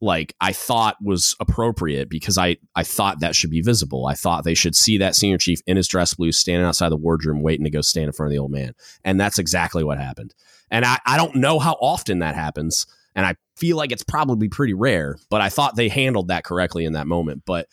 like 0.00 0.34
I 0.40 0.52
thought 0.52 0.96
was 1.02 1.36
appropriate 1.40 2.08
because 2.08 2.38
I 2.38 2.56
I 2.74 2.82
thought 2.82 3.20
that 3.20 3.36
should 3.36 3.50
be 3.50 3.60
visible. 3.60 4.06
I 4.06 4.14
thought 4.14 4.44
they 4.44 4.54
should 4.54 4.74
see 4.74 4.98
that 4.98 5.14
senior 5.14 5.38
chief 5.38 5.60
in 5.66 5.76
his 5.76 5.88
dress 5.88 6.14
blue 6.14 6.32
standing 6.32 6.66
outside 6.66 6.88
the 6.88 6.96
wardroom 6.96 7.42
waiting 7.42 7.64
to 7.64 7.70
go 7.70 7.82
stand 7.82 8.06
in 8.06 8.12
front 8.12 8.28
of 8.28 8.32
the 8.32 8.38
old 8.38 8.50
man. 8.50 8.72
And 9.04 9.20
that's 9.20 9.38
exactly 9.38 9.84
what 9.84 9.98
happened. 9.98 10.34
And 10.70 10.84
I, 10.84 10.98
I 11.04 11.16
don't 11.16 11.36
know 11.36 11.58
how 11.58 11.72
often 11.74 12.20
that 12.20 12.34
happens. 12.34 12.86
And 13.14 13.26
I 13.26 13.34
feel 13.56 13.76
like 13.76 13.92
it's 13.92 14.04
probably 14.04 14.48
pretty 14.48 14.72
rare, 14.72 15.18
but 15.28 15.40
I 15.40 15.48
thought 15.48 15.76
they 15.76 15.88
handled 15.88 16.28
that 16.28 16.44
correctly 16.44 16.84
in 16.84 16.92
that 16.92 17.06
moment. 17.06 17.42
But 17.44 17.66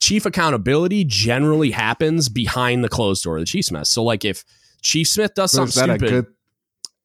chief 0.00 0.26
accountability 0.26 1.04
generally 1.04 1.70
happens 1.70 2.28
behind 2.28 2.84
the 2.84 2.88
closed 2.88 3.24
door 3.24 3.38
of 3.38 3.42
the 3.42 3.46
chief's 3.46 3.72
mess. 3.72 3.90
So 3.90 4.04
like 4.04 4.24
if 4.24 4.44
Chief 4.82 5.08
Smith 5.08 5.34
does 5.34 5.52
So 5.52 5.64
is 5.64 5.74
something 5.74 5.88
that 5.88 5.98
stupid, 5.98 6.14
a 6.14 6.22
good? 6.22 6.32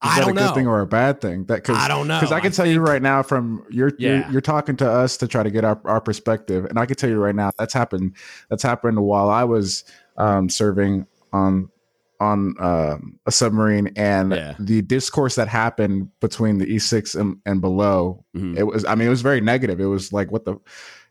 Is 0.04 0.10
I 0.12 0.16
that 0.20 0.24
a 0.30 0.34
good 0.34 0.36
know. 0.36 0.54
thing 0.54 0.68
or 0.68 0.82
a 0.82 0.88
bad 0.88 1.22
thing? 1.22 1.46
That 1.46 1.64
cause, 1.64 1.78
I 1.78 1.88
don't 1.88 2.08
know. 2.08 2.20
Because 2.20 2.32
I 2.32 2.40
can 2.40 2.52
tell 2.52 2.66
you 2.66 2.80
right 2.82 3.02
now, 3.02 3.22
from 3.22 3.64
your, 3.70 3.92
Yeah. 4.00 4.22
you're, 4.24 4.32
you're 4.34 4.42
talking 4.42 4.76
to 4.78 4.90
us 4.90 5.16
to 5.18 5.28
try 5.28 5.44
to 5.44 5.52
get 5.52 5.64
our, 5.64 5.80
our 5.86 6.02
perspective, 6.02 6.66
and 6.66 6.80
I 6.80 6.86
can 6.88 6.96
tell 6.96 7.10
you 7.10 7.18
right 7.20 7.36
now 7.36 7.52
that's 7.60 7.74
happened. 7.74 8.16
That's 8.50 8.64
happened 8.64 9.00
while 9.00 9.30
I 9.30 9.44
was 9.44 9.84
um, 10.18 10.50
serving 10.50 11.06
on 11.32 11.70
on 12.20 12.54
um, 12.60 13.20
a 13.26 13.32
submarine, 13.32 13.92
and 13.96 14.32
Yeah. 14.32 14.54
the 14.60 14.84
discourse 14.84 15.36
that 15.36 15.48
happened 15.48 16.10
between 16.20 16.60
the 16.60 16.68
E6 16.68 17.20
and, 17.20 17.38
and 17.48 17.62
below, 17.62 18.24
Mhm. 18.36 18.56
it 18.58 18.64
was. 18.64 18.86
I 18.86 18.94
mean, 18.94 19.08
it 19.08 19.10
was 19.12 19.24
very 19.24 19.42
negative. 19.42 19.80
It 19.80 19.86
was 19.88 20.12
like 20.14 20.32
what 20.32 20.46
the. 20.46 20.58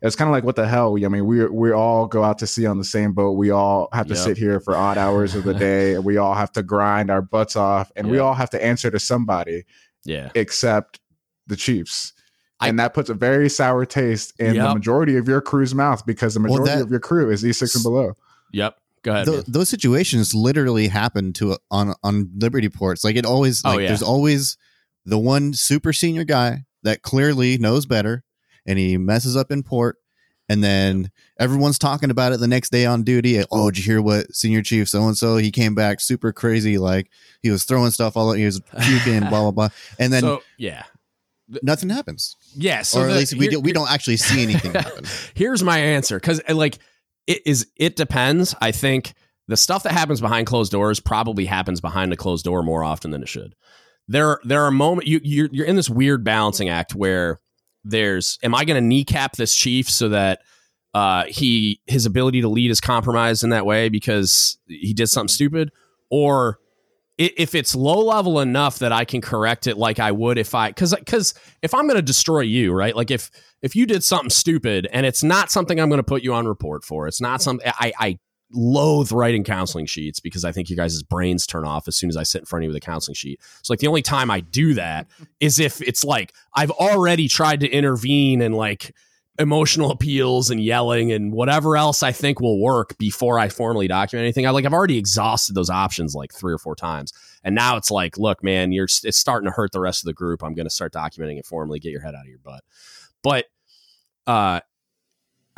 It's 0.02 0.16
kind 0.16 0.28
of 0.28 0.32
like 0.32 0.44
what 0.44 0.56
the 0.56 0.66
hell. 0.66 0.96
I 1.04 1.08
mean, 1.08 1.26
we 1.26 1.44
we 1.46 1.72
all 1.72 2.06
go 2.06 2.24
out 2.24 2.38
to 2.38 2.46
sea 2.46 2.64
on 2.66 2.78
the 2.78 2.84
same 2.84 3.12
boat. 3.12 3.32
We 3.32 3.50
all 3.50 3.88
have 3.92 4.06
to 4.06 4.14
Yep. 4.14 4.22
sit 4.24 4.36
here 4.38 4.58
for 4.60 4.74
odd 4.76 4.96
hours 4.96 5.34
of 5.34 5.44
the 5.44 5.52
day, 5.68 5.94
and 5.94 6.04
we 6.04 6.16
all 6.16 6.34
have 6.34 6.52
to 6.52 6.62
grind 6.62 7.10
our 7.10 7.20
butts 7.22 7.54
off, 7.56 7.92
and 7.96 8.10
we 8.10 8.18
all 8.18 8.34
have 8.34 8.50
to 8.50 8.64
answer 8.64 8.90
to 8.90 8.98
somebody 8.98 9.64
yeah. 10.04 10.30
except 10.34 11.00
the 11.46 11.56
Chiefs. 11.56 12.12
I- 12.60 12.68
and 12.68 12.78
that 12.78 12.94
puts 12.94 13.10
a 13.10 13.14
very 13.14 13.48
sour 13.50 13.84
taste 13.86 14.32
in 14.38 14.56
the 14.56 14.74
majority 14.74 15.16
of 15.16 15.26
your 15.28 15.40
crew's 15.40 15.74
mouth 15.74 16.04
because 16.06 16.34
the 16.34 16.40
Well, 16.40 16.52
majority 16.52 16.76
that- 16.76 16.84
of 16.84 16.90
your 16.90 17.00
crew 17.00 17.30
is 17.30 17.42
E6 17.44 17.74
and 17.74 17.82
below. 17.82 18.12
Yep. 18.52 18.76
Go 19.02 19.12
ahead. 19.12 19.26
Tho- 19.26 19.32
man. 19.36 19.44
those 19.48 19.68
situations 19.70 20.34
literally 20.34 20.88
happen 20.88 21.32
to 21.34 21.56
on 21.70 21.94
on 22.02 22.30
Liberty 22.38 22.68
ports. 22.68 23.02
Like 23.04 23.16
it 23.16 23.24
always, 23.24 23.62
Oh, 23.64 23.78
yeah. 23.78 23.88
there's 23.88 24.02
always 24.02 24.56
the 25.06 25.18
one 25.18 25.54
super 25.54 25.92
senior 25.94 26.24
guy 26.24 26.64
that 26.82 27.00
clearly 27.02 27.56
knows 27.56 27.86
better, 27.86 28.24
and 28.66 28.78
he 28.78 28.96
messes 28.96 29.36
up 29.36 29.50
in 29.50 29.62
port, 29.62 29.96
and 30.48 30.62
then 30.64 31.10
everyone's 31.38 31.78
talking 31.78 32.10
about 32.10 32.32
it 32.32 32.40
the 32.40 32.48
next 32.48 32.70
day 32.72 32.86
on 32.86 33.02
duty. 33.02 33.42
Oh, 33.50 33.70
did 33.70 33.78
you 33.78 33.84
hear 33.92 34.02
what 34.02 34.34
senior 34.34 34.62
chief 34.62 34.88
so 34.88 35.06
and 35.06 35.16
so? 35.16 35.36
He 35.36 35.50
came 35.50 35.74
back 35.74 36.00
super 36.00 36.32
crazy, 36.32 36.78
like 36.78 37.10
he 37.42 37.50
was 37.50 37.64
throwing 37.64 37.90
stuff 37.90 38.16
all. 38.16 38.32
He 38.32 38.44
was 38.44 38.60
puking, 38.80 39.20
blah 39.20 39.28
blah 39.28 39.50
blah, 39.50 39.68
and 39.98 40.12
then 40.12 40.22
so 40.22 40.42
yeah, 40.58 40.84
nothing 41.62 41.88
happens, 41.90 42.36
yeah. 42.54 42.82
So 42.82 43.00
or 43.00 43.04
at 43.04 43.08
the- 43.12 43.14
least 43.18 43.32
we 43.34 43.40
here- 43.40 43.50
do, 43.52 43.60
we 43.60 43.72
don't 43.72 43.90
actually 43.90 44.16
see 44.16 44.42
anything 44.42 44.72
happen. 44.72 45.04
here's 45.34 45.62
my 45.62 45.78
answer 45.78 46.18
because 46.18 46.40
eh, 46.46 46.52
like 46.54 46.78
it 47.26 47.42
is 47.46 47.66
it 47.76 47.96
depends 47.96 48.54
i 48.62 48.72
think 48.72 49.12
the 49.46 49.56
stuff 49.56 49.82
that 49.82 49.92
happens 49.92 50.22
behind 50.22 50.46
closed 50.46 50.72
doors 50.72 51.00
probably 51.00 51.44
happens 51.44 51.80
behind 51.80 52.12
a 52.12 52.16
closed 52.16 52.44
door 52.46 52.62
more 52.62 52.82
often 52.82 53.10
than 53.10 53.22
it 53.22 53.28
should 53.28 53.54
there 54.08 54.40
there 54.44 54.62
are 54.62 54.70
moments 54.70 55.08
you 55.08 55.20
you're, 55.22 55.48
you're 55.52 55.66
in 55.66 55.76
this 55.76 55.90
weird 55.90 56.24
balancing 56.24 56.70
act 56.70 56.94
where 56.94 57.38
there's 57.84 58.38
am 58.42 58.54
i 58.54 58.64
going 58.64 58.80
to 58.80 58.86
kneecap 58.86 59.36
this 59.36 59.54
chief 59.54 59.88
so 59.88 60.08
that 60.08 60.40
uh 60.94 61.24
he 61.28 61.80
his 61.86 62.06
ability 62.06 62.40
to 62.40 62.48
lead 62.48 62.70
is 62.70 62.80
compromised 62.80 63.44
in 63.44 63.50
that 63.50 63.66
way 63.66 63.88
because 63.88 64.58
he 64.66 64.92
did 64.92 65.06
something 65.08 65.28
stupid? 65.28 65.70
Or 66.10 66.58
if 67.18 67.54
it's 67.54 67.74
low 67.74 68.00
level 68.00 68.40
enough 68.40 68.78
that 68.78 68.92
I 68.92 69.04
can 69.04 69.20
correct 69.20 69.66
it 69.66 69.76
like 69.76 69.98
I 69.98 70.10
would 70.10 70.38
if 70.38 70.54
I 70.54 70.68
because 70.68 70.94
because 70.94 71.34
if 71.60 71.74
I'm 71.74 71.86
going 71.86 71.96
to 71.96 72.02
destroy 72.02 72.40
you 72.40 72.72
right? 72.72 72.96
Like 72.96 73.10
if 73.10 73.30
if 73.62 73.76
you 73.76 73.86
did 73.86 74.02
something 74.02 74.30
stupid 74.30 74.88
and 74.92 75.04
it's 75.04 75.22
not 75.22 75.50
something 75.50 75.78
I'm 75.78 75.90
going 75.90 75.98
to 75.98 76.02
put 76.02 76.22
you 76.22 76.32
on 76.32 76.46
report 76.46 76.82
for, 76.82 77.06
it's 77.06 77.20
not 77.20 77.42
something 77.42 77.70
I, 77.78 77.92
I 77.98 78.18
loathe 78.52 79.12
writing 79.12 79.44
counseling 79.44 79.86
sheets 79.86 80.20
because 80.20 80.44
I 80.44 80.52
think 80.52 80.70
you 80.70 80.76
guys' 80.76 81.02
brains 81.02 81.46
turn 81.46 81.64
off 81.64 81.86
as 81.88 81.96
soon 81.96 82.08
as 82.10 82.16
I 82.16 82.22
sit 82.24 82.40
in 82.40 82.46
front 82.46 82.62
of 82.62 82.64
you 82.64 82.68
with 82.70 82.82
a 82.82 82.84
counseling 82.84 83.14
sheet. 83.14 83.40
So 83.62 83.72
like 83.72 83.80
the 83.80 83.86
only 83.86 84.02
time 84.02 84.30
I 84.30 84.40
do 84.40 84.74
that 84.74 85.06
is 85.40 85.58
if 85.58 85.80
it's 85.80 86.04
like 86.04 86.32
I've 86.54 86.70
already 86.70 87.28
tried 87.28 87.60
to 87.60 87.68
intervene 87.68 88.42
and 88.42 88.54
like 88.54 88.94
emotional 89.38 89.90
appeals 89.90 90.50
and 90.50 90.62
yelling 90.62 91.12
and 91.12 91.32
whatever 91.32 91.76
else 91.76 92.02
I 92.02 92.12
think 92.12 92.40
will 92.40 92.60
work 92.60 92.98
before 92.98 93.38
I 93.38 93.48
formally 93.48 93.88
document 93.88 94.24
anything. 94.24 94.46
I 94.46 94.50
like 94.50 94.66
I've 94.66 94.74
already 94.74 94.98
exhausted 94.98 95.54
those 95.54 95.70
options 95.70 96.14
like 96.14 96.32
three 96.32 96.52
or 96.52 96.58
four 96.58 96.76
times. 96.76 97.12
And 97.42 97.54
now 97.54 97.76
it's 97.76 97.90
like, 97.90 98.18
look, 98.18 98.44
man, 98.44 98.70
you're 98.72 98.84
it's 98.84 99.18
starting 99.18 99.48
to 99.48 99.54
hurt 99.54 99.72
the 99.72 99.80
rest 99.80 100.02
of 100.02 100.06
the 100.06 100.12
group. 100.12 100.42
I'm 100.42 100.54
going 100.54 100.66
to 100.66 100.70
start 100.70 100.92
documenting 100.92 101.38
it 101.38 101.46
formally. 101.46 101.78
Get 101.78 101.90
your 101.90 102.02
head 102.02 102.14
out 102.14 102.22
of 102.22 102.28
your 102.28 102.38
butt. 102.38 102.62
But 103.22 103.46
uh 104.26 104.60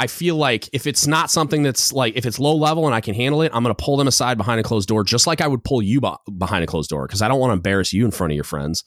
I 0.03 0.09
feel 0.09 0.35
like 0.35 0.69
if 0.73 0.89
it's 0.89 1.07
not 1.07 1.31
something 1.31 1.63
that's 1.63 1.93
like 1.93 2.17
if 2.17 2.27
it's 2.27 2.41
low 2.41 2.57
level 2.57 2.87
and 2.87 2.95
I 2.95 3.01
can 3.01 3.15
handle 3.15 3.41
it, 3.43 3.53
I'm 3.55 3.63
going 3.63 3.73
to 3.73 3.81
pull 3.81 3.97
them 3.97 4.09
aside 4.09 4.37
behind 4.37 4.59
a 4.59 4.65
closed 4.65 4.89
door, 4.89 5.05
just 5.05 5.29
like 5.29 5.41
I 5.41 5.47
would 5.47 5.63
pull 5.63 5.81
you 5.81 6.01
behind 6.37 6.65
a 6.65 6.67
closed 6.67 6.91
door 6.91 7.07
because 7.07 7.23
I 7.23 7.29
don't 7.29 7.39
want 7.39 7.51
to 7.51 7.55
embarrass 7.55 7.93
you 7.93 8.05
in 8.05 8.11
front 8.11 8.33
of 8.33 8.35
your 8.35 8.43
friends. 8.43 8.83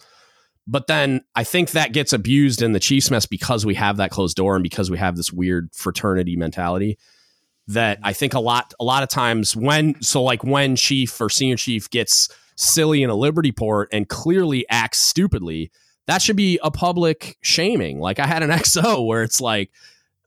But 0.68 0.88
then 0.88 1.22
I 1.34 1.45
think 1.45 1.72
that 1.72 1.93
gets 1.93 2.11
abused 2.11 2.61
in 2.61 2.74
the 2.74 2.82
Chiefs 2.82 3.09
mess 3.09 3.26
because 3.26 3.66
we 3.66 3.76
have 3.76 3.95
that 3.95 4.11
closed 4.11 4.36
door 4.36 4.57
and 4.57 4.63
because 4.63 4.91
we 4.91 4.97
have 4.97 5.16
this 5.16 5.32
weird 5.32 5.70
fraternity 5.72 6.36
mentality. 6.36 6.97
That 7.70 7.99
I 8.03 8.11
think 8.11 8.34
a 8.34 8.41
lot, 8.41 8.74
a 8.78 8.84
lot 8.84 9.01
of 9.01 9.07
times 9.07 9.55
when 9.55 10.01
so 10.01 10.22
like 10.22 10.43
when 10.43 10.76
Chief 10.76 11.22
or 11.22 11.30
Senior 11.30 11.55
Chief 11.55 11.89
gets 11.89 12.28
silly 12.57 13.03
in 13.03 13.09
a 13.09 13.16
Liberty 13.16 13.53
port 13.53 13.88
and 13.93 14.09
clearly 14.09 14.66
acts 14.70 14.99
stupidly, 14.99 15.72
that 16.07 16.22
should 16.22 16.36
be 16.36 16.59
a 16.61 16.72
public 16.72 17.38
shaming. 17.41 18.01
Like 18.01 18.20
I 18.20 18.28
had 18.28 18.43
an 18.43 18.49
XO 18.63 19.07
where 19.07 19.24
it's 19.24 19.39
like, 19.39 19.72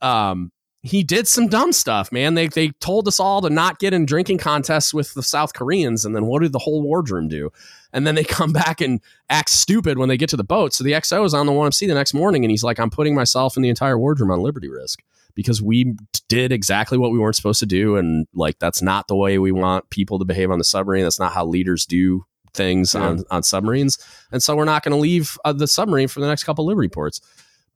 um, 0.00 0.50
he 0.82 1.02
did 1.02 1.26
some 1.26 1.48
dumb 1.48 1.72
stuff, 1.72 2.12
man. 2.12 2.34
They 2.34 2.48
they 2.48 2.68
told 2.80 3.08
us 3.08 3.18
all 3.18 3.42
to 3.42 3.50
not 3.50 3.78
get 3.78 3.92
in 3.92 4.06
drinking 4.06 4.38
contests 4.38 4.94
with 4.94 5.12
the 5.14 5.22
South 5.22 5.52
Koreans, 5.54 6.04
and 6.04 6.14
then 6.14 6.26
what 6.26 6.42
did 6.42 6.52
the 6.52 6.58
whole 6.60 6.82
wardroom 6.82 7.28
do? 7.28 7.50
And 7.92 8.06
then 8.06 8.14
they 8.14 8.24
come 8.38 8.52
back 8.52 8.80
and 8.80 9.00
act 9.28 9.50
stupid 9.50 9.98
when 9.98 10.08
they 10.08 10.16
get 10.16 10.28
to 10.30 10.36
the 10.36 10.44
boat. 10.44 10.72
So 10.72 10.84
the 10.84 10.92
XO 10.92 11.24
is 11.24 11.34
on 11.34 11.46
the 11.46 11.52
1MC 11.52 11.86
the 11.88 11.94
next 11.94 12.14
morning, 12.14 12.44
and 12.44 12.50
he's 12.50 12.62
like, 12.64 12.78
"I'm 12.78 12.90
putting 12.90 13.14
myself 13.14 13.56
and 13.56 13.64
the 13.64 13.68
entire 13.70 13.98
wardroom 13.98 14.30
on 14.30 14.40
liberty 14.40 14.68
risk 14.68 15.00
because 15.34 15.60
we 15.62 15.94
did 16.28 16.52
exactly 16.52 16.98
what 16.98 17.10
we 17.12 17.18
weren't 17.18 17.36
supposed 17.36 17.60
to 17.60 17.66
do, 17.66 17.96
and 17.96 18.26
like 18.34 18.58
that's 18.60 18.80
not 18.82 19.08
the 19.08 19.16
way 19.16 19.38
we 19.38 19.52
want 19.52 19.90
people 19.90 20.18
to 20.20 20.24
behave 20.24 20.50
on 20.50 20.58
the 20.58 20.64
submarine. 20.64 21.02
That's 21.02 21.20
not 21.20 21.32
how 21.32 21.44
leaders 21.46 21.86
do 21.86 22.24
things 22.54 22.94
Yeah. 22.94 23.02
on 23.08 23.24
on 23.30 23.42
submarines, 23.42 23.98
and 24.30 24.42
so 24.42 24.54
we're 24.54 24.64
not 24.64 24.84
going 24.84 24.92
to 24.94 25.00
leave 25.00 25.36
uh, 25.44 25.52
the 25.52 25.66
submarine 25.66 26.08
for 26.08 26.20
the 26.20 26.28
next 26.28 26.44
couple 26.44 26.64
liberty 26.66 26.88
ports." 26.88 27.20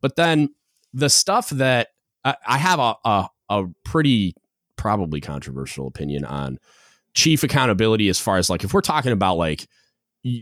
But 0.00 0.14
then 0.16 0.50
the 0.94 1.08
stuff 1.08 1.48
that 1.50 1.88
I, 2.24 2.36
I 2.46 2.58
have 2.58 2.78
a, 2.78 2.94
a 3.04 3.28
a 3.48 3.64
pretty 3.84 4.34
probably 4.76 5.20
controversial 5.20 5.86
opinion 5.86 6.24
on 6.24 6.58
chief 7.14 7.42
accountability 7.42 8.08
as 8.08 8.18
far 8.18 8.38
as 8.38 8.48
like 8.48 8.64
if 8.64 8.72
we're 8.72 8.80
talking 8.80 9.12
about 9.12 9.36
like 9.36 9.66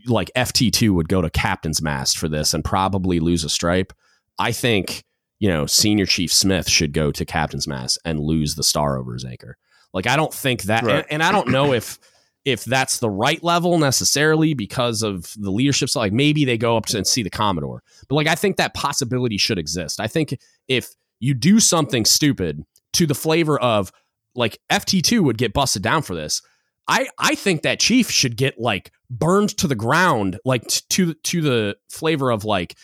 like 0.07 0.31
FT2 0.37 0.91
would 0.95 1.09
go 1.09 1.23
to 1.23 1.31
captain's 1.31 1.81
mast 1.83 2.19
for 2.19 2.29
this 2.29 2.53
and 2.55 2.65
probably 2.65 3.19
lose 3.19 3.45
a 3.45 3.49
stripe. 3.49 3.93
I 4.39 4.53
think, 4.53 5.05
you 5.39 5.49
know, 5.49 5.67
senior 5.67 6.07
chief 6.07 6.33
Smith 6.33 6.69
should 6.69 6.93
go 6.93 7.11
to 7.13 7.25
captain's 7.25 7.67
mast 7.67 7.99
and 8.05 8.21
lose 8.21 8.55
the 8.55 8.63
star 8.63 8.99
over 8.99 9.15
his 9.15 9.25
anchor. 9.25 9.57
Like 9.93 10.07
I 10.07 10.17
don't 10.17 10.33
think 10.33 10.63
that 10.65 10.85
Right. 10.85 10.97
and, 10.97 11.07
and 11.11 11.23
I 11.23 11.33
don't 11.33 11.49
know 11.49 11.73
if 11.73 11.99
if 12.45 12.65
that's 12.65 12.99
the 12.99 13.11
right 13.11 13.43
level 13.45 13.79
necessarily 13.79 14.55
because 14.55 15.03
of 15.03 15.33
the 15.37 15.51
leadership 15.51 15.89
side. 15.91 16.01
Like 16.01 16.13
maybe 16.13 16.45
they 16.45 16.57
go 16.57 16.77
up 16.77 16.87
to 16.87 16.97
and 16.97 17.07
see 17.07 17.23
the 17.23 17.31
Commodore. 17.31 17.83
But 18.09 18.15
like 18.15 18.27
I 18.29 18.35
think 18.35 18.57
that 18.57 18.75
possibility 18.75 19.37
should 19.39 19.59
exist. 19.59 20.01
I 20.01 20.07
think 20.07 20.39
if 20.69 20.91
you 21.21 21.35
do 21.35 21.61
something 21.61 22.05
stupid 22.05 22.65
to 22.95 23.07
the 23.07 23.15
flavor 23.15 23.61
of 23.61 23.93
like 24.35 24.59
FT2 24.71 25.21
would 25.21 25.39
get 25.39 25.53
busted 25.53 25.83
down 25.83 26.03
for 26.03 26.15
this. 26.15 26.43
I 26.89 27.09
I 27.19 27.35
think 27.35 27.63
that 27.63 27.79
chief 27.79 28.11
should 28.11 28.37
get 28.37 28.59
like 28.59 28.91
burned 29.09 29.57
to 29.59 29.69
the 29.69 29.75
ground 29.75 30.39
like 30.45 30.67
t- 30.67 30.83
to 30.91 31.15
to 31.15 31.41
the 31.41 31.77
flavor 31.89 32.31
of 32.31 32.45
like 32.45 32.77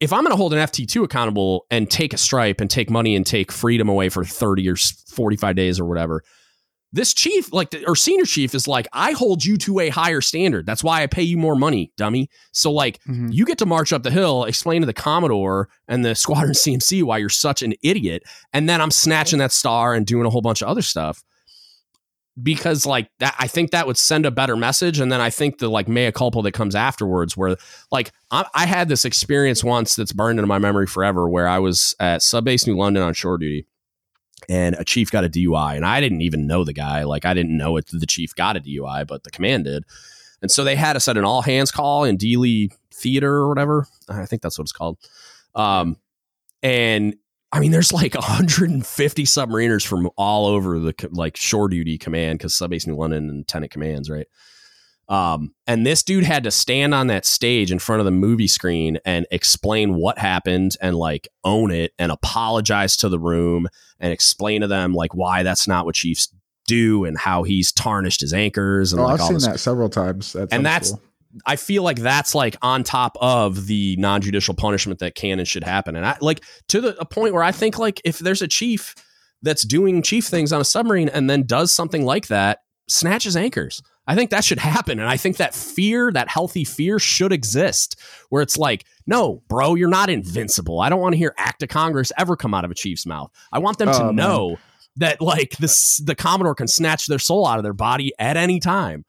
if 0.00 0.12
I'm 0.12 0.20
going 0.20 0.30
to 0.30 0.36
hold 0.36 0.52
an 0.52 0.60
FT2 0.60 1.02
accountable 1.02 1.66
and 1.70 1.90
take 1.90 2.12
a 2.12 2.18
stripe 2.18 2.60
and 2.60 2.70
take 2.70 2.88
money 2.88 3.16
and 3.16 3.26
take 3.26 3.50
freedom 3.50 3.88
away 3.88 4.08
for 4.08 4.24
30 4.24 4.68
or 4.68 4.76
45 4.76 5.56
days 5.56 5.80
or 5.80 5.86
whatever, 5.86 6.22
this 6.92 7.12
chief, 7.12 7.52
like, 7.52 7.70
the, 7.70 7.84
or 7.86 7.94
senior 7.94 8.24
chief, 8.24 8.54
is 8.54 8.66
like, 8.66 8.88
I 8.94 9.12
hold 9.12 9.44
you 9.44 9.56
to 9.58 9.78
a 9.80 9.90
higher 9.90 10.20
standard. 10.22 10.64
That's 10.64 10.82
why 10.82 11.02
I 11.02 11.06
pay 11.06 11.22
you 11.22 11.36
more 11.36 11.54
money, 11.54 11.92
dummy. 11.98 12.30
So, 12.52 12.72
like, 12.72 12.98
Mhm. 13.06 13.28
you 13.32 13.44
get 13.44 13.58
to 13.58 13.66
march 13.66 13.92
up 13.92 14.02
the 14.04 14.10
hill, 14.10 14.44
explain 14.44 14.80
to 14.80 14.86
the 14.86 14.94
Commodore 14.94 15.68
and 15.86 16.02
the 16.04 16.14
squadron 16.14 16.52
CMC 16.54 17.02
why 17.02 17.18
you're 17.18 17.28
such 17.28 17.62
an 17.62 17.74
idiot. 17.82 18.22
And 18.54 18.68
then 18.68 18.80
I'm 18.80 18.90
snatching 18.90 19.38
that 19.40 19.52
star 19.52 19.92
and 19.92 20.06
doing 20.06 20.24
a 20.26 20.30
whole 20.30 20.40
bunch 20.40 20.62
of 20.62 20.68
other 20.68 20.80
stuff. 20.82 21.22
Because 22.40 22.86
like 22.86 23.10
that, 23.18 23.34
I 23.38 23.48
think 23.48 23.72
that 23.72 23.88
would 23.88 23.98
send 23.98 24.24
a 24.24 24.30
better 24.30 24.56
message. 24.56 25.00
And 25.00 25.10
then 25.10 25.20
I 25.20 25.28
think 25.28 25.58
the 25.58 25.68
like 25.68 25.88
mea 25.88 26.12
culpa 26.12 26.40
that 26.42 26.52
comes 26.52 26.76
afterwards, 26.76 27.36
where 27.36 27.56
like 27.90 28.12
I, 28.30 28.44
I 28.54 28.64
had 28.66 28.88
this 28.88 29.04
experience 29.04 29.64
once 29.64 29.96
that's 29.96 30.12
burned 30.12 30.38
into 30.38 30.46
my 30.46 30.58
memory 30.60 30.86
forever, 30.86 31.28
where 31.28 31.48
I 31.48 31.58
was 31.58 31.96
at 31.98 32.20
Subbase 32.20 32.64
New 32.64 32.76
London 32.76 33.02
on 33.02 33.12
shore 33.12 33.38
duty, 33.38 33.66
and 34.48 34.74
a 34.76 34.84
chief 34.84 35.10
got 35.10 35.24
a 35.24 35.28
DUI, 35.28 35.76
and 35.76 35.84
I 35.84 36.00
didn't 36.00 36.22
even 36.22 36.46
know 36.46 36.64
the 36.64 36.72
guy. 36.72 37.04
Like 37.04 37.24
I 37.24 37.34
didn't 37.34 37.56
know 37.56 37.76
it. 37.76 37.86
The 37.92 38.06
chief 38.06 38.34
got 38.34 38.56
a 38.56 38.60
DUI, 38.60 39.06
but 39.06 39.24
the 39.24 39.30
command 39.30 39.64
did. 39.64 39.84
And 40.40 40.50
so 40.50 40.64
they 40.64 40.76
had 40.76 40.96
us 40.96 41.08
at 41.08 41.16
an 41.16 41.24
all 41.24 41.42
hands 41.42 41.70
call 41.70 42.04
in 42.04 42.16
Dealey 42.16 42.72
Theater 42.92 43.34
or 43.34 43.48
whatever. 43.48 43.86
I 44.08 44.26
think 44.26 44.42
that's 44.42 44.58
what 44.58 44.64
it's 44.64 44.72
called. 44.72 44.98
Um, 45.54 45.96
and 46.62 47.16
I 47.52 47.60
mean, 47.60 47.70
there's 47.70 47.92
like 47.92 48.14
150 48.14 49.24
submariners 49.24 49.86
from 49.86 50.10
all 50.16 50.46
over 50.46 50.78
the 50.78 50.94
like 51.12 51.36
shore 51.36 51.68
duty 51.68 51.98
command 51.98 52.38
because 52.38 52.54
Subbase 52.54 52.86
New 52.86 52.96
London 52.96 53.28
and 53.28 53.46
Tenant 53.46 53.72
commands, 53.72 54.10
right? 54.10 54.26
Um, 55.08 55.54
and 55.66 55.86
this 55.86 56.02
dude 56.02 56.24
had 56.24 56.44
to 56.44 56.50
stand 56.50 56.94
on 56.94 57.06
that 57.06 57.24
stage 57.24 57.72
in 57.72 57.78
front 57.78 58.00
of 58.00 58.04
the 58.04 58.10
movie 58.10 58.46
screen 58.46 58.98
and 59.06 59.26
explain 59.30 59.94
what 59.94 60.18
happened 60.18 60.76
and 60.82 60.96
like 60.96 61.28
own 61.44 61.70
it 61.70 61.92
and 61.98 62.12
apologize 62.12 62.96
to 62.98 63.08
the 63.08 63.18
room 63.18 63.68
and 64.00 64.12
explain 64.12 64.60
to 64.60 64.66
them 64.66 64.92
like 64.92 65.14
why 65.14 65.42
that's 65.42 65.66
not 65.66 65.86
what 65.86 65.94
Chiefs 65.94 66.32
do 66.66 67.06
and 67.06 67.16
how 67.16 67.42
he's 67.42 67.72
tarnished 67.72 68.20
his 68.20 68.34
anchors 68.34 68.92
and 68.92 69.00
Oh, 69.00 69.04
like 69.04 69.14
I've 69.14 69.20
all 69.22 69.26
seen 69.28 69.34
this 69.36 69.46
that 69.46 69.58
several 69.60 69.88
times. 69.88 70.36
At 70.36 70.48
And 70.52 70.64
that's- 70.66 70.88
school. 70.90 71.02
I 71.46 71.56
feel 71.56 71.82
like 71.82 71.98
that's 71.98 72.34
like 72.34 72.56
on 72.62 72.82
top 72.84 73.16
of 73.20 73.66
the 73.66 73.96
non-judicial 73.98 74.54
punishment 74.54 74.98
that 75.00 75.14
can 75.14 75.38
and 75.38 75.46
should 75.46 75.62
happen. 75.62 75.94
And 75.94 76.04
I 76.04 76.16
like 76.22 76.42
to 76.68 76.80
the 76.80 76.98
a 76.98 77.04
point 77.04 77.34
where 77.34 77.42
I 77.42 77.52
think 77.52 77.78
like 77.78 78.00
if 78.02 78.18
there's 78.18 78.40
a 78.40 78.48
chief 78.48 78.94
that's 79.42 79.62
doing 79.62 80.00
chief 80.02 80.24
things 80.26 80.52
on 80.54 80.60
a 80.60 80.64
submarine 80.64 81.10
and 81.10 81.28
then 81.28 81.44
does 81.44 81.70
something 81.70 82.04
like 82.04 82.28
that, 82.28 82.60
snatches 82.88 83.36
anchors. 83.36 83.82
I 84.08 84.14
think 84.14 84.30
that 84.30 84.42
should 84.42 84.58
happen. 84.58 84.98
And 84.98 85.08
I 85.08 85.16
think 85.18 85.36
that 85.36 85.54
fear, 85.54 86.10
that 86.12 86.28
healthy 86.28 86.64
fear 86.64 86.98
should 86.98 87.30
exist 87.32 88.00
where 88.30 88.42
it's 88.42 88.56
like, 88.56 88.84
no, 89.06 89.42
bro, 89.48 89.74
you're 89.74 89.88
not 89.88 90.08
invincible. 90.10 90.80
I 90.80 90.88
don't 90.88 91.00
want 91.00 91.12
to 91.12 91.18
hear 91.18 91.34
act 91.36 91.62
of 91.62 91.68
Congress 91.68 92.10
ever 92.18 92.34
come 92.34 92.54
out 92.54 92.64
of 92.64 92.70
a 92.70 92.74
chief's 92.74 93.04
mouth. 93.06 93.30
I 93.52 93.58
want 93.58 93.76
them 93.78 93.90
Oh, 93.90 93.98
to 93.98 94.04
man. 94.06 94.16
know 94.16 94.58
that 94.96 95.20
like 95.20 95.50
this 95.58 95.98
the 95.98 96.14
Commodore 96.14 96.54
can 96.56 96.66
snatch 96.68 97.06
their 97.06 97.18
soul 97.20 97.46
out 97.46 97.58
of 97.58 97.62
their 97.62 97.72
body 97.74 98.12
at 98.18 98.36
any 98.38 98.58
time. 98.60 99.04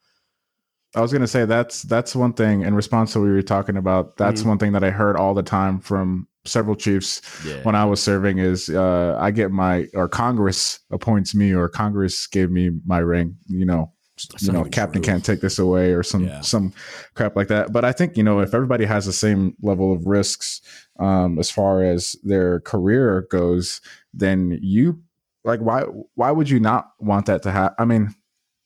I 0.94 1.00
was 1.00 1.12
gonna 1.12 1.26
say 1.26 1.44
that's 1.46 1.82
that's 1.82 2.14
one 2.14 2.32
thing 2.32 2.62
in 2.62 2.74
response 2.74 3.12
to 3.14 3.20
what 3.20 3.26
we 3.26 3.30
were 3.32 3.42
talking 3.42 3.76
about. 3.76 4.16
That's 4.16 4.42
Mhm. 4.42 4.46
one 4.46 4.58
thing 4.58 4.72
that 4.72 4.84
I 4.84 4.90
heard 4.90 5.16
all 5.16 5.34
the 5.34 5.42
time 5.42 5.78
from 5.80 6.26
several 6.44 6.74
chiefs 6.76 7.22
Yeah. 7.46 7.62
when 7.62 7.74
I 7.74 7.84
was 7.84 8.02
serving 8.02 8.38
is 8.38 8.68
uh, 8.68 9.16
I 9.20 9.30
get 9.30 9.50
my 9.52 9.86
or 9.94 10.08
Congress 10.08 10.80
appoints 10.90 11.34
me 11.34 11.54
or 11.54 11.68
Congress 11.68 12.26
gave 12.26 12.50
me 12.50 12.70
my 12.84 12.98
ring. 12.98 13.36
You 13.46 13.64
know, 13.66 13.92
you 14.40 14.52
know, 14.52 14.64
captain 14.64 15.02
can't 15.02 15.24
take 15.24 15.40
this 15.40 15.58
away 15.58 15.92
or 15.92 16.02
some 16.02 16.24
Yeah. 16.26 16.40
some 16.40 16.72
crap 17.14 17.36
like 17.36 17.48
that. 17.48 17.72
But 17.72 17.84
I 17.84 17.92
think 17.92 18.16
you 18.16 18.22
know 18.22 18.40
if 18.40 18.54
everybody 18.54 18.84
has 18.84 19.06
the 19.06 19.12
same 19.12 19.54
level 19.62 19.92
of 19.92 20.06
risks 20.06 20.60
um, 20.98 21.38
as 21.38 21.50
far 21.50 21.82
as 21.82 22.16
their 22.22 22.60
career 22.60 23.26
goes, 23.30 23.80
then 24.12 24.58
you 24.62 25.02
like 25.44 25.60
why 25.60 25.82
why 26.14 26.30
would 26.30 26.50
you 26.50 26.60
not 26.60 26.90
want 26.98 27.26
that 27.26 27.42
to 27.42 27.50
happen? 27.50 27.76
I 27.78 27.84
mean, 27.84 28.14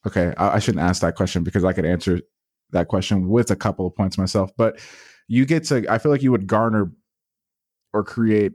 okay, 0.06 0.34
I, 0.36 0.56
I 0.56 0.58
shouldn't 0.58 0.82
ask 0.84 1.00
that 1.02 1.14
question 1.14 1.44
because 1.44 1.64
I 1.64 1.72
could 1.72 1.84
answer 1.86 2.20
that 2.70 2.88
question 2.88 3.28
with 3.28 3.50
a 3.50 3.56
couple 3.56 3.86
of 3.86 3.94
points 3.94 4.18
myself. 4.18 4.50
But 4.56 4.80
you 5.28 5.46
get 5.46 5.64
to 5.64 5.86
I 5.90 5.98
feel 5.98 6.12
like 6.12 6.22
you 6.22 6.32
would 6.32 6.46
garner 6.46 6.90
or 7.92 8.02
create 8.04 8.52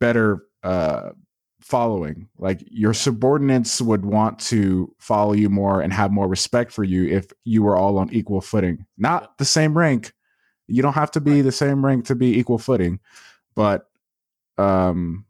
better 0.00 0.42
uh 0.62 1.10
following 1.62 2.28
like 2.38 2.62
your 2.68 2.92
subordinates 2.92 3.80
would 3.80 4.04
want 4.04 4.38
to 4.38 4.92
follow 4.98 5.32
you 5.32 5.48
more 5.48 5.80
and 5.80 5.92
have 5.92 6.10
more 6.10 6.28
respect 6.28 6.72
for 6.72 6.84
you 6.84 7.06
if 7.08 7.26
you 7.44 7.62
were 7.62 7.76
all 7.76 7.98
on 7.98 8.12
equal 8.12 8.40
footing 8.40 8.84
not 8.98 9.36
the 9.38 9.44
same 9.44 9.76
rank 9.76 10.12
you 10.66 10.82
don't 10.82 10.94
have 10.94 11.10
to 11.10 11.20
be 11.20 11.40
the 11.40 11.52
same 11.52 11.84
rank 11.84 12.04
to 12.06 12.14
be 12.14 12.38
equal 12.38 12.58
footing 12.58 12.98
but 13.54 13.88
um 14.58 15.24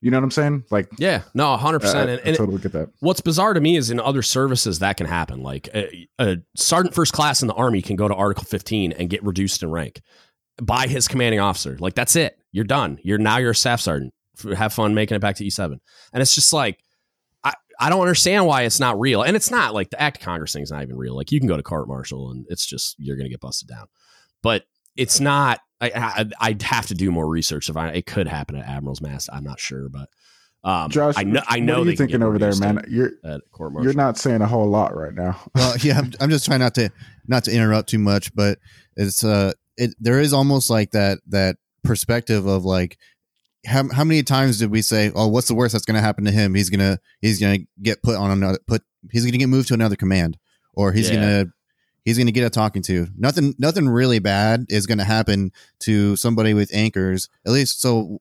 you 0.00 0.10
know 0.10 0.16
what 0.16 0.24
i'm 0.24 0.30
saying 0.30 0.64
like 0.70 0.88
Yeah, 0.98 1.22
no, 1.32 1.56
100%. 1.56 1.94
I 1.94 2.00
And, 2.00 2.20
and 2.24 2.36
totally 2.36 2.58
get 2.58 2.72
that 2.72 2.90
what's 3.00 3.20
bizarre 3.20 3.54
to 3.54 3.60
me 3.60 3.76
is 3.76 3.90
in 3.90 4.00
other 4.00 4.22
services 4.22 4.80
that 4.80 4.96
can 4.96 5.06
happen. 5.06 5.42
Like 5.42 5.68
a, 5.74 6.08
a 6.18 6.38
sergeant 6.56 6.94
first 6.94 7.12
class 7.12 7.40
in 7.40 7.48
the 7.48 7.54
army 7.54 7.82
can 7.82 7.94
go 7.94 8.08
to 8.08 8.14
Article 8.14 8.44
15 8.44 8.92
and 8.92 9.08
get 9.08 9.22
reduced 9.22 9.62
in 9.62 9.70
rank 9.70 10.02
by 10.60 10.88
his 10.88 11.06
commanding 11.06 11.40
officer. 11.40 11.76
Like 11.78 11.94
that's 11.94 12.16
it. 12.16 12.36
You're 12.50 12.64
done. 12.64 12.98
You're 13.02 13.18
now 13.18 13.38
you're 13.38 13.52
a 13.52 13.54
staff 13.54 13.80
sergeant. 13.80 14.12
F- 14.38 14.56
Have 14.56 14.72
fun 14.72 14.94
making 14.94 15.16
it 15.16 15.20
back 15.20 15.36
to 15.36 15.44
E7. 15.44 15.78
And 16.12 16.22
it's 16.22 16.34
just 16.34 16.52
like 16.52 16.82
I, 17.44 17.54
I 17.78 17.90
don't 17.90 18.00
understand 18.00 18.46
why 18.46 18.62
it's 18.62 18.80
not 18.80 18.98
real. 18.98 19.22
And 19.22 19.36
it's 19.36 19.50
not 19.50 19.74
like 19.74 19.90
the 19.90 20.00
act 20.00 20.18
of 20.18 20.22
Congress 20.22 20.52
thing 20.52 20.62
is 20.62 20.70
not 20.70 20.82
even 20.82 20.96
real. 20.96 21.16
Like 21.16 21.32
you 21.32 21.40
can 21.40 21.48
go 21.48 21.56
to 21.56 21.62
court 21.62 21.88
martial 21.88 22.30
and 22.30 22.46
it's 22.48 22.66
just 22.66 22.96
you're 22.98 23.16
gonna 23.16 23.28
get 23.28 23.40
busted 23.40 23.68
down. 23.68 23.86
But 24.42 24.64
it's 24.96 25.20
not 25.20 25.60
I, 25.80 25.90
I 25.94 26.24
I'd 26.40 26.62
have 26.62 26.86
to 26.86 26.94
do 26.94 27.10
more 27.10 27.28
research 27.28 27.68
if 27.68 27.76
I 27.76 27.88
it 27.88 28.06
could 28.06 28.28
happen 28.28 28.56
at 28.56 28.66
Admiral's 28.66 29.00
Mast. 29.00 29.28
I'm 29.32 29.44
not 29.44 29.60
sure, 29.60 29.88
but 29.88 30.08
um, 30.64 30.90
josh 30.90 31.14
I 31.16 31.24
know 31.24 31.42
I 31.48 31.58
know 31.58 31.80
what 31.80 31.88
are 31.88 31.90
you 31.90 31.96
thinking 31.96 32.22
over 32.22 32.38
there 32.38 32.54
man 32.54 32.84
you're 32.88 33.10
at 33.24 33.40
court 33.50 33.72
you're 33.82 33.94
not 33.94 34.16
saying 34.16 34.42
a 34.42 34.46
whole 34.46 34.68
lot 34.68 34.94
right 34.94 35.12
now 35.12 35.40
well 35.56 35.76
yeah 35.78 35.98
I'm, 35.98 36.12
I'm 36.20 36.30
just 36.30 36.44
trying 36.44 36.60
not 36.60 36.76
to 36.76 36.90
not 37.26 37.44
to 37.44 37.52
interrupt 37.52 37.88
too 37.88 37.98
much 37.98 38.32
but 38.32 38.60
it's 38.96 39.24
uh 39.24 39.52
it 39.76 39.94
there 39.98 40.20
is 40.20 40.32
almost 40.32 40.70
like 40.70 40.92
that 40.92 41.18
that 41.26 41.56
perspective 41.82 42.46
of 42.46 42.64
like 42.64 42.96
how, 43.66 43.88
how 43.92 44.04
many 44.04 44.22
times 44.22 44.58
did 44.58 44.70
we 44.70 44.82
say 44.82 45.10
oh 45.14 45.28
what's 45.28 45.48
the 45.48 45.54
worst 45.54 45.72
that's 45.72 45.84
going 45.84 45.94
to 45.96 46.00
happen 46.00 46.24
to 46.24 46.30
him? 46.30 46.54
He's 46.54 46.70
gonna 46.70 46.98
he's 47.20 47.40
gonna 47.40 47.58
get 47.80 48.02
put 48.02 48.16
on 48.16 48.30
another 48.30 48.58
put 48.66 48.82
he's 49.10 49.24
gonna 49.24 49.38
get 49.38 49.46
moved 49.48 49.68
to 49.68 49.74
another 49.74 49.96
command 49.96 50.38
or 50.74 50.92
he's 50.92 51.08
Yeah. 51.10 51.16
gonna 51.16 51.46
he's 52.04 52.18
gonna 52.18 52.32
get 52.32 52.44
a 52.44 52.50
talking 52.50 52.82
to. 52.82 53.06
Nothing 53.16 53.54
nothing 53.58 53.88
really 53.88 54.18
bad 54.18 54.66
is 54.68 54.86
gonna 54.86 55.04
happen 55.04 55.52
to 55.80 56.16
somebody 56.16 56.54
with 56.54 56.74
anchors. 56.74 57.28
At 57.46 57.52
least 57.52 57.80
so 57.80 58.20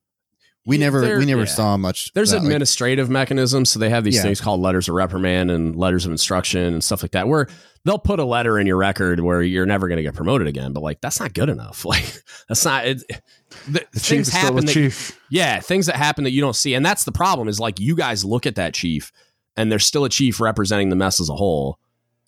we 0.65 0.77
Yeah, 0.77 0.85
never 0.85 1.17
we 1.17 1.25
never 1.25 1.41
yeah. 1.41 1.45
saw 1.47 1.77
much 1.77 2.11
There's 2.13 2.29
that, 2.31 2.37
like- 2.37 2.43
administrative 2.45 3.09
mechanisms, 3.09 3.71
so 3.71 3.79
they 3.79 3.89
have 3.89 4.03
these 4.03 4.15
Yeah. 4.17 4.21
things 4.23 4.39
called 4.41 4.61
letters 4.61 4.87
of 4.87 4.95
reprimand 4.95 5.49
and 5.51 5.75
letters 5.75 6.05
of 6.05 6.11
instruction 6.11 6.61
and 6.73 6.83
stuff 6.83 7.01
like 7.03 7.11
that, 7.11 7.27
where 7.27 7.47
they'll 7.83 7.97
put 7.97 8.19
a 8.19 8.23
letter 8.25 8.59
in 8.59 8.67
your 8.67 8.77
record 8.77 9.19
where 9.21 9.41
you're 9.41 9.65
never 9.65 9.87
going 9.87 9.97
to 9.97 10.03
get 10.03 10.13
promoted 10.13 10.47
again. 10.47 10.71
But 10.71 10.83
like, 10.83 11.01
that's 11.01 11.19
not 11.19 11.33
good 11.33 11.49
enough. 11.49 11.83
Like, 11.91 12.05
that's 12.47 12.63
not. 12.63 12.85
It, 12.85 13.03
the, 13.67 13.85
the 13.91 13.99
chief 13.99 14.03
things 14.03 14.27
is 14.27 14.33
still 14.33 14.41
happen. 14.41 14.57
a 14.59 14.61
That, 14.67 14.71
chief 14.73 15.19
yeah, 15.31 15.59
things 15.59 15.87
that 15.87 15.95
happen 15.95 16.23
that 16.25 16.31
you 16.31 16.41
don't 16.41 16.55
see, 16.55 16.73
and 16.75 16.85
that's 16.85 17.03
the 17.05 17.11
problem. 17.11 17.47
Is 17.47 17.59
like 17.59 17.79
you 17.79 17.95
guys 17.95 18.23
look 18.23 18.45
at 18.45 18.55
that 18.55 18.73
chief, 18.75 19.11
and 19.57 19.71
there's 19.71 19.85
still 19.85 20.05
a 20.05 20.09
chief 20.09 20.39
representing 20.39 20.89
the 20.89 20.95
mess 20.95 21.19
as 21.19 21.27
a 21.29 21.35
whole, 21.35 21.79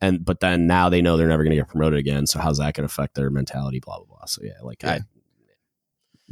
and 0.01 0.25
but 0.25 0.39
then 0.39 0.65
now 0.67 0.89
they 0.89 1.01
know 1.03 1.15
they're 1.17 1.27
never 1.27 1.43
going 1.43 1.51
to 1.55 1.61
get 1.61 1.67
promoted 1.69 1.99
again. 1.99 2.25
So 2.27 2.39
how's 2.39 2.57
that 2.57 2.73
going 2.73 2.87
to 2.87 2.91
affect 2.91 3.13
their 3.15 3.29
mentality? 3.29 3.79
Blah 3.79 3.97
blah 3.99 4.05
blah. 4.07 4.25
So 4.25 4.41
yeah, 4.43 4.53
like 4.63 4.81
Yeah. 4.81 4.91
I, 4.91 4.99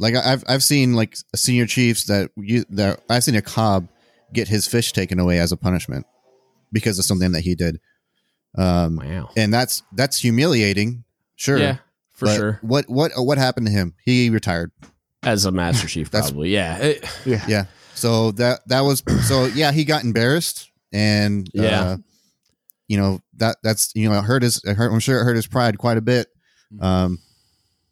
Like 0.02 0.14
I- 0.16 0.32
I've 0.32 0.44
I've 0.48 0.62
seen 0.62 0.94
like 0.94 1.16
senior 1.34 1.66
chiefs 1.66 2.04
that 2.04 2.30
you 2.36 2.64
that 2.70 3.00
I've 3.08 3.24
seen 3.24 3.36
a 3.36 3.42
cob 3.42 3.88
get 4.32 4.48
his 4.48 4.66
fish 4.66 4.92
taken 4.92 5.18
away 5.20 5.38
as 5.38 5.52
a 5.52 5.56
punishment 5.56 6.04
because 6.72 6.98
of 6.98 7.04
something 7.04 7.32
that 7.32 7.40
he 7.42 7.54
did. 7.54 7.80
Um, 8.58 8.96
wow, 8.96 9.30
and 9.36 9.54
that's 9.54 9.82
that's 9.92 10.18
humiliating, 10.18 11.04
sure. 11.36 11.56
yeah, 11.58 11.76
for 12.12 12.26
but 12.26 12.36
sure. 12.36 12.58
What 12.62 12.88
what 12.88 13.12
what 13.16 13.38
happened 13.38 13.66
to 13.68 13.72
him? 13.72 13.94
He 14.04 14.28
retired. 14.28 14.72
As 15.22 15.44
a 15.44 15.52
master 15.52 15.86
chief, 15.86 16.10
That's- 16.10 16.30
probably. 16.32 16.50
Yeah, 16.50 16.78
It- 16.78 17.04
yeah 17.24 17.44
Yeah. 17.48 17.64
So 17.94 18.32
that 18.32 18.60
that 18.68 18.80
was 18.80 19.02
so 19.28 19.44
yeah. 19.46 19.70
He 19.72 19.84
got 19.84 20.02
embarrassed 20.02 20.70
and 20.92 21.48
Yeah. 21.54 21.80
uh, 21.80 21.96
you 22.88 22.96
know 22.96 23.20
that 23.36 23.56
that's 23.62 23.92
you 23.94 24.08
know 24.10 24.18
it 24.18 24.22
hurt 24.24 24.42
his. 24.42 24.60
It 24.64 24.74
hurt, 24.76 24.92
I'm 24.92 24.98
sure 25.00 25.20
it 25.20 25.24
hurt 25.24 25.36
his 25.36 25.46
pride 25.46 25.78
quite 25.78 25.96
a 25.96 26.00
bit. 26.02 26.26
Mm-hmm. 26.74 26.84
Um, 26.84 27.18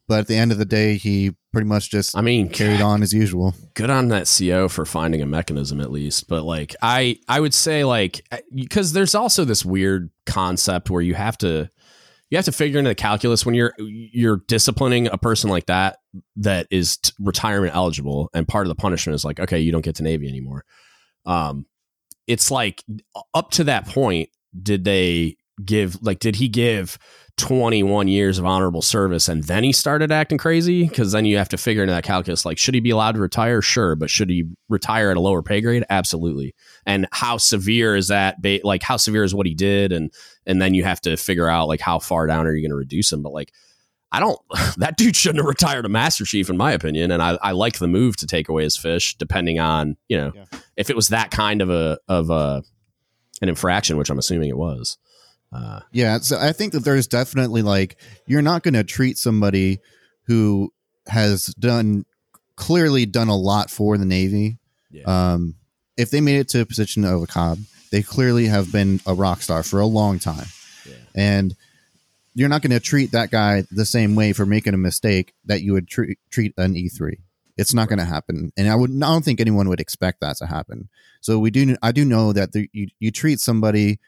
but 0.08 0.18
at 0.20 0.26
the 0.26 0.36
end 0.36 0.50
of 0.52 0.58
the 0.58 0.64
day, 0.64 0.96
he 0.96 1.36
pretty 1.52 1.66
much 1.68 1.90
just 1.90 2.16
I 2.16 2.20
mean, 2.20 2.48
carried 2.48 2.80
on 2.80 3.02
as 3.02 3.12
usual. 3.12 3.54
good 3.74 3.90
on 3.90 4.08
that 4.08 4.32
CO 4.38 4.68
for 4.68 4.84
finding 4.84 5.22
a 5.22 5.26
mechanism 5.26 5.80
at 5.80 5.90
least. 5.90 6.28
But 6.28 6.44
like 6.44 6.74
I 6.82 7.18
I 7.28 7.40
would 7.40 7.54
say 7.54 7.84
like 7.84 8.26
because 8.54 8.92
there's 8.92 9.14
also 9.14 9.44
this 9.44 9.64
weird 9.64 10.10
concept 10.26 10.90
where 10.90 11.02
you 11.02 11.14
have 11.14 11.36
to 11.38 11.70
you 12.30 12.38
have 12.38 12.44
to 12.44 12.52
figure 12.52 12.78
into 12.78 12.90
the 12.90 12.94
calculus 12.94 13.44
when 13.44 13.54
you're 13.54 13.74
you're 13.78 14.42
disciplining 14.46 15.08
a 15.08 15.18
person 15.18 15.50
like 15.50 15.66
that 15.66 15.98
that 16.36 16.66
is 16.70 16.96
t- 16.98 17.12
retirement 17.18 17.74
eligible 17.74 18.30
and 18.32 18.46
part 18.46 18.66
of 18.66 18.68
the 18.68 18.76
punishment 18.76 19.14
is 19.14 19.24
like 19.24 19.40
okay 19.40 19.58
you 19.58 19.72
don't 19.72 19.84
get 19.84 19.96
to 19.96 20.04
navy 20.04 20.28
anymore 20.28 20.64
um 21.26 21.66
it's 22.28 22.50
like 22.50 22.84
up 23.34 23.50
to 23.50 23.64
that 23.64 23.86
point 23.86 24.28
did 24.62 24.84
they 24.84 25.36
give 25.64 26.00
like 26.02 26.20
did 26.20 26.36
he 26.36 26.48
give 26.48 26.98
21 27.40 28.06
years 28.08 28.38
of 28.38 28.44
honorable 28.46 28.82
service 28.82 29.28
and 29.28 29.44
then 29.44 29.64
he 29.64 29.72
started 29.72 30.12
acting 30.12 30.38
crazy 30.38 30.86
because 30.86 31.12
then 31.12 31.24
you 31.24 31.36
have 31.38 31.48
to 31.48 31.56
figure 31.56 31.82
into 31.82 31.92
that 31.92 32.04
calculus 32.04 32.44
like 32.44 32.58
should 32.58 32.74
he 32.74 32.80
be 32.80 32.90
allowed 32.90 33.12
to 33.12 33.20
retire 33.20 33.60
sure 33.62 33.96
but 33.96 34.10
should 34.10 34.28
he 34.30 34.44
retire 34.68 35.10
at 35.10 35.16
a 35.16 35.20
lower 35.20 35.42
pay 35.42 35.60
grade 35.60 35.84
absolutely 35.90 36.54
and 36.86 37.08
how 37.12 37.36
severe 37.36 37.96
is 37.96 38.08
that 38.08 38.40
ba- 38.42 38.60
like 38.62 38.82
how 38.82 38.96
severe 38.96 39.24
is 39.24 39.34
what 39.34 39.46
he 39.46 39.54
did 39.54 39.90
and 39.90 40.12
and 40.46 40.60
then 40.60 40.74
you 40.74 40.84
have 40.84 41.00
to 41.00 41.16
figure 41.16 41.48
out 41.48 41.66
like 41.66 41.80
how 41.80 41.98
far 41.98 42.26
down 42.26 42.46
are 42.46 42.52
you 42.54 42.62
going 42.62 42.70
to 42.70 42.76
reduce 42.76 43.12
him 43.12 43.22
but 43.22 43.32
like 43.32 43.52
I 44.12 44.18
don't. 44.18 44.38
That 44.78 44.96
dude 44.96 45.14
shouldn't 45.14 45.38
have 45.38 45.46
retired 45.48 45.84
a 45.86 45.88
Master 45.88 46.24
Chief, 46.24 46.50
in 46.50 46.56
my 46.56 46.72
opinion. 46.72 47.12
And 47.12 47.22
I, 47.22 47.38
I 47.42 47.52
like 47.52 47.78
the 47.78 47.86
move 47.86 48.16
to 48.16 48.26
take 48.26 48.48
away 48.48 48.64
his 48.64 48.76
fish, 48.76 49.16
depending 49.18 49.60
on 49.60 49.96
you 50.08 50.16
know 50.16 50.32
Yeah. 50.34 50.44
if 50.76 50.90
it 50.90 50.96
was 50.96 51.08
that 51.10 51.30
kind 51.30 51.62
of 51.62 51.70
a 51.70 51.96
of 52.08 52.28
a 52.28 52.64
an 53.40 53.48
infraction, 53.48 53.96
which 53.96 54.10
I'm 54.10 54.18
assuming 54.18 54.48
it 54.48 54.56
was. 54.56 54.98
Uh, 55.52 55.80
Yeah, 55.92 56.18
so 56.18 56.38
I 56.38 56.52
think 56.52 56.72
that 56.72 56.84
there's 56.84 57.06
definitely 57.06 57.62
like 57.62 57.96
you're 58.26 58.42
not 58.42 58.62
going 58.62 58.74
to 58.74 58.84
treat 58.84 59.18
somebody 59.18 59.80
who 60.26 60.72
has 61.08 61.46
done 61.58 62.04
clearly 62.56 63.06
done 63.06 63.28
a 63.28 63.36
lot 63.36 63.70
for 63.70 63.98
the 63.98 64.04
Navy. 64.04 64.58
Yeah. 64.90 65.02
Um, 65.32 65.54
if 65.96 66.10
they 66.10 66.20
made 66.20 66.38
it 66.38 66.48
to 66.50 66.60
a 66.60 66.66
position 66.66 67.04
of 67.04 67.22
a 67.22 67.26
cob, 67.26 67.58
they 67.90 68.02
clearly 68.02 68.46
have 68.46 68.70
been 68.70 69.00
a 69.06 69.14
rock 69.14 69.42
star 69.42 69.62
for 69.62 69.80
a 69.80 69.86
long 69.86 70.18
time, 70.18 70.46
Yeah. 70.86 70.94
and 71.14 71.54
you're 72.34 72.48
not 72.48 72.62
going 72.62 72.70
to 72.70 72.80
treat 72.80 73.10
that 73.12 73.30
guy 73.32 73.64
the 73.72 73.84
same 73.84 74.14
way 74.14 74.32
for 74.32 74.46
making 74.46 74.72
a 74.74 74.78
mistake 74.78 75.34
that 75.46 75.62
you 75.62 75.72
would 75.72 75.88
treat 75.88 76.18
treat 76.30 76.54
an 76.56 76.74
E3. 76.74 77.16
It's 77.56 77.74
not 77.74 77.88
going 77.88 77.98
to 77.98 78.04
happen, 78.04 78.52
and 78.56 78.68
I 78.68 78.74
would. 78.76 78.90
I 78.90 78.94
don't 79.08 79.24
think 79.24 79.40
anyone 79.40 79.68
would 79.68 79.80
expect 79.80 80.20
that 80.20 80.36
to 80.36 80.46
happen. 80.46 80.88
So 81.20 81.38
we 81.40 81.50
do. 81.50 81.76
I 81.82 81.90
do 81.92 82.04
know 82.04 82.32
that 82.32 82.52
the, 82.52 82.70
you 82.72 82.86
you 83.00 83.10
treat 83.10 83.40
somebody 83.40 83.98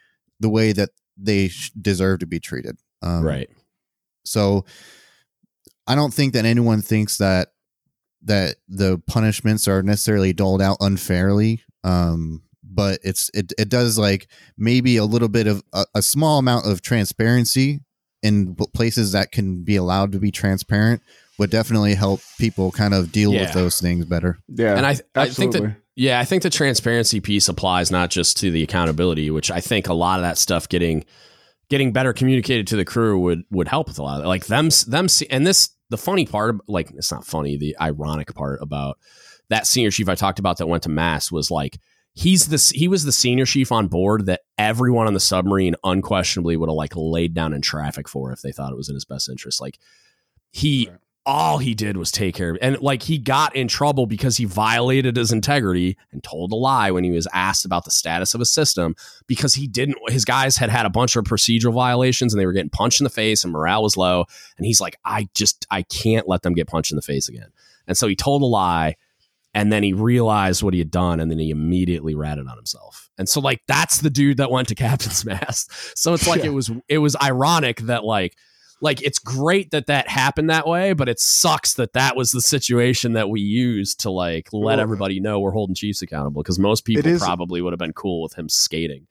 the 0.41 0.49
way 0.49 0.73
that 0.73 0.91
they 1.17 1.49
sh- 1.49 1.71
deserve 1.81 2.21
to 2.21 2.27
be 2.27 2.41
treated. 2.41 2.77
Um, 3.03 3.23
right. 3.25 3.49
So 4.25 4.65
I 5.87 5.95
don't 5.95 6.15
think 6.15 6.33
that 6.35 6.45
anyone 6.45 6.83
thinks 6.83 7.19
that 7.19 7.49
that 8.25 8.57
the 8.69 9.03
punishments 9.09 9.67
are 9.67 9.83
necessarily 9.83 10.33
doled 10.33 10.63
out 10.63 10.77
unfairly. 10.81 11.63
Um, 11.85 12.43
but 12.63 13.01
it's 13.03 13.31
it 13.35 13.53
it 13.59 13.69
does 13.69 13.99
like 13.99 14.29
maybe 14.57 14.97
a 14.97 15.05
little 15.05 15.29
bit 15.29 15.47
of 15.47 15.63
a, 15.73 15.85
a 15.97 16.03
small 16.03 16.39
amount 16.39 16.67
of 16.67 16.81
transparency 16.83 17.81
in 18.23 18.55
places 18.73 19.13
that 19.13 19.33
can 19.33 19.65
be 19.65 19.75
allowed 19.77 20.13
to 20.13 20.21
be 20.21 20.31
transparent 20.31 21.03
would 21.39 21.51
definitely 21.51 21.95
help 21.95 22.21
people 22.39 22.71
kind 22.71 22.95
of 22.95 23.11
deal 23.11 23.33
Yeah. 23.33 23.43
with 23.43 23.53
those 23.53 23.81
things 23.81 24.05
better. 24.07 24.39
Yeah, 24.49 24.77
And 24.77 24.87
I 24.87 24.91
I 24.91 24.95
think 24.95 25.53
that 25.53 25.63
absolutely. 25.63 25.75
Yeah, 25.95 26.19
I 26.21 26.25
think 26.25 26.43
the 26.43 26.51
transparency 26.51 27.21
piece 27.21 27.49
applies 27.49 27.91
not 27.91 28.11
just 28.11 28.39
to 28.39 28.51
the 28.51 28.63
accountability, 28.63 29.31
which 29.31 29.51
I 29.51 29.61
think 29.61 29.89
a 29.89 29.95
lot 29.95 30.19
of 30.19 30.23
that 30.23 30.39
stuff 30.39 30.69
getting 30.69 31.05
getting 31.69 31.93
better 31.93 32.13
communicated 32.13 32.67
to 32.69 32.77
the 32.77 32.85
crew 32.85 33.19
would 33.19 33.45
would 33.51 33.69
help 33.69 33.89
with 33.89 33.99
a 33.99 34.03
lot 34.03 34.17
of 34.17 34.23
that. 34.23 34.29
Like 34.29 34.47
them 34.47 34.71
them 34.87 35.07
and 35.31 35.47
this 35.47 35.71
the 35.91 35.99
funny 35.99 36.27
part 36.27 36.57
like 36.67 36.91
it's 36.93 37.13
not 37.13 37.27
funny, 37.27 37.57
the 37.57 37.77
ironic 37.81 38.35
part 38.35 38.61
about 38.63 38.99
that 39.51 39.67
senior 39.67 39.91
chief 39.91 40.09
I 40.09 40.15
talked 40.15 40.39
about 40.39 40.57
that 40.59 40.67
went 40.67 40.85
to 40.85 40.89
mast 40.89 41.31
was 41.31 41.51
like 41.51 41.79
he's 42.15 42.49
the 42.49 42.73
he 42.75 42.89
was 42.89 43.05
the 43.05 43.13
senior 43.13 43.45
chief 43.45 43.71
on 43.71 43.89
board 43.89 44.27
that 44.27 44.41
everyone 44.57 45.07
on 45.07 45.15
the 45.15 45.21
submarine 45.21 45.75
unquestionably 45.85 46.57
would 46.57 46.71
have 46.71 46.77
like 46.77 46.97
laid 46.97 47.35
down 47.35 47.53
in 47.53 47.61
traffic 47.61 48.09
for 48.09 48.33
if 48.33 48.41
they 48.41 48.53
thought 48.53 48.73
it 48.73 48.77
was 48.77 48.89
in 48.89 48.95
his 48.95 49.05
best 49.05 49.29
interest. 49.29 49.61
Like 49.61 49.79
he 50.51 50.89
Right. 50.89 50.99
All 51.25 51.59
he 51.59 51.73
did 51.73 51.97
was 51.97 52.11
take 52.11 52.35
care 52.35 52.51
of 52.51 52.59
and 52.61 52.81
like 52.81 53.03
he 53.03 53.17
got 53.17 53.55
in 53.55 53.69
trouble 53.69 54.07
because 54.07 54.37
he 54.37 54.45
violated 54.45 55.15
his 55.17 55.31
integrity 55.31 55.97
and 56.11 56.25
told 56.25 56.51
a 56.51 56.57
lie 56.57 56.91
when 56.91 57.05
he 57.05 57.13
was 57.13 57.29
asked 57.33 57.65
about 57.65 57.85
the 57.85 57.91
status 57.93 58.35
of 58.35 58.41
a 58.41 58.45
system 58.45 58.95
because 59.29 59.55
he 59.55 59.69
didn't 59.69 59.97
his 60.09 60.25
guys 60.25 60.57
had 60.57 60.69
had 60.69 60.85
a 60.85 60.91
bunch 60.91 61.15
of 61.15 61.23
procedural 61.25 61.73
violations 61.73 62.33
and 62.35 62.41
they 62.41 62.47
were 62.47 62.53
getting 62.53 62.71
punched 62.71 63.01
in 63.01 63.05
the 63.05 63.11
face 63.11 63.45
and 63.45 63.53
morale 63.53 63.85
was 63.85 63.97
low. 63.97 64.25
And 64.57 64.67
he's 64.67 64.81
like 64.81 64.97
i 65.05 65.29
just 65.35 65.65
i 65.71 65.83
can't 65.83 66.27
let 66.27 66.43
them 66.43 66.55
get 66.55 66.67
punched 66.67 66.91
in 66.91 66.97
the 66.97 67.03
face 67.03 67.29
again. 67.29 67.53
And 67.87 67.97
so 67.97 68.09
he 68.09 68.17
told 68.17 68.43
a 68.43 68.47
lie 68.47 68.97
and 69.55 69.71
then 69.73 69.85
he 69.85 69.93
realized 69.93 70.63
what 70.65 70.75
he 70.75 70.81
had 70.81 70.91
done 70.91 71.21
and 71.21 71.31
then 71.31 71.39
he 71.39 71.51
immediately 71.51 72.15
ratted 72.17 72.49
on 72.49 72.57
himself. 72.57 73.11
And 73.17 73.29
so 73.29 73.39
like 73.41 73.61
that's 73.69 73.99
the 74.01 74.11
dude 74.11 74.39
that 74.39 74.51
went 74.51 74.67
to 74.69 74.75
captain's 74.87 75.25
mast 75.25 75.71
so 75.97 76.15
it's 76.15 76.27
like 76.27 76.41
Yeah. 76.41 76.47
it 76.51 76.55
was 76.55 76.71
it 76.89 76.99
was 76.99 77.15
ironic 77.23 77.79
that 77.83 78.03
like 78.03 78.37
like 78.83 79.01
it's 79.01 79.19
great 79.19 79.71
that 79.71 79.87
that 79.87 80.09
happened 80.09 80.51
that 80.51 80.67
way, 80.67 80.93
but 80.93 81.09
it 81.09 81.19
sucks 81.21 81.75
that 81.75 81.95
that 81.95 82.17
was 82.17 82.33
the 82.33 82.43
situation 82.43 83.15
that 83.15 83.31
we 83.31 83.41
used 83.41 84.01
to 84.01 84.11
like 84.11 84.49
let 84.53 84.65
Well- 84.65 84.81
everybody 84.81 85.21
know 85.21 85.41
we're 85.41 85.53
holding 85.53 85.75
Chiefs 85.75 86.03
accountable 86.03 86.43
because 86.43 86.59
most 86.59 86.85
people 86.85 87.07
is- 87.07 87.23
probably 87.23 87.63
would 87.63 87.73
have 87.73 87.79
been 87.79 87.95
cool 87.95 88.23
with 88.23 88.35
him 88.35 88.49
skating. 88.51 89.07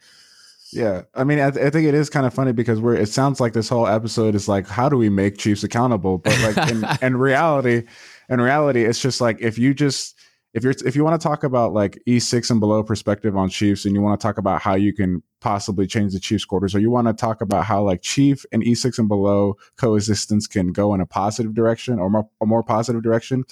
Yeah, 0.73 1.01
I 1.13 1.25
mean, 1.25 1.39
I, 1.39 1.47
I 1.47 1.69
think 1.69 1.85
it 1.87 1.93
is 1.93 2.09
kind 2.09 2.25
of 2.25 2.33
funny 2.33 2.53
because 2.53 2.79
we're. 2.79 2.95
It 2.95 3.09
sounds 3.09 3.41
like 3.41 3.51
this 3.51 3.67
whole 3.67 3.87
episode 3.87 4.35
is 4.35 4.47
like, 4.47 4.67
how 4.67 4.87
do 4.87 4.95
we 4.95 5.09
make 5.09 5.37
Chiefs 5.37 5.65
accountable? 5.65 6.17
But 6.19 6.39
like 6.55 6.69
in, 6.71 6.85
in 7.01 7.17
reality, 7.17 7.83
in 8.29 8.39
reality, 8.39 8.85
it's 8.85 9.01
just 9.01 9.19
like 9.19 9.41
if 9.41 9.57
you 9.57 9.73
just 9.73 10.15
if 10.53 10.63
you're 10.63 10.73
if 10.85 10.95
you 10.95 11.03
want 11.03 11.19
to 11.19 11.27
talk 11.27 11.43
about 11.43 11.73
like 11.73 12.01
E 12.05 12.19
six 12.19 12.49
and 12.49 12.61
below 12.61 12.83
perspective 12.83 13.35
on 13.35 13.49
Chiefs, 13.49 13.83
and 13.83 13.93
you 13.93 14.01
want 14.01 14.17
to 14.19 14.25
talk 14.25 14.37
about 14.37 14.61
how 14.61 14.75
you 14.75 14.93
can 14.93 15.21
possibly 15.41 15.87
change 15.87 16.13
the 16.13 16.19
Chiefs 16.19 16.45
quarters, 16.45 16.73
or 16.73 16.79
you 16.79 16.89
want 16.89 17.07
to 17.07 17.13
talk 17.13 17.41
about 17.41 17.65
how 17.65 17.83
like 17.83 18.01
Chief 18.01 18.45
and 18.51 18.63
E 18.63 18.73
six 18.75 18.97
and 18.97 19.09
below 19.09 19.57
coexistence 19.75 20.47
can 20.47 20.71
go 20.71 20.93
in 20.93 21.01
a 21.01 21.05
positive 21.05 21.53
direction 21.53 21.99
or 21.99 22.09
more 22.09 22.29
a 22.39 22.45
more 22.45 22.63
positive 22.63 23.03
direction, 23.03 23.43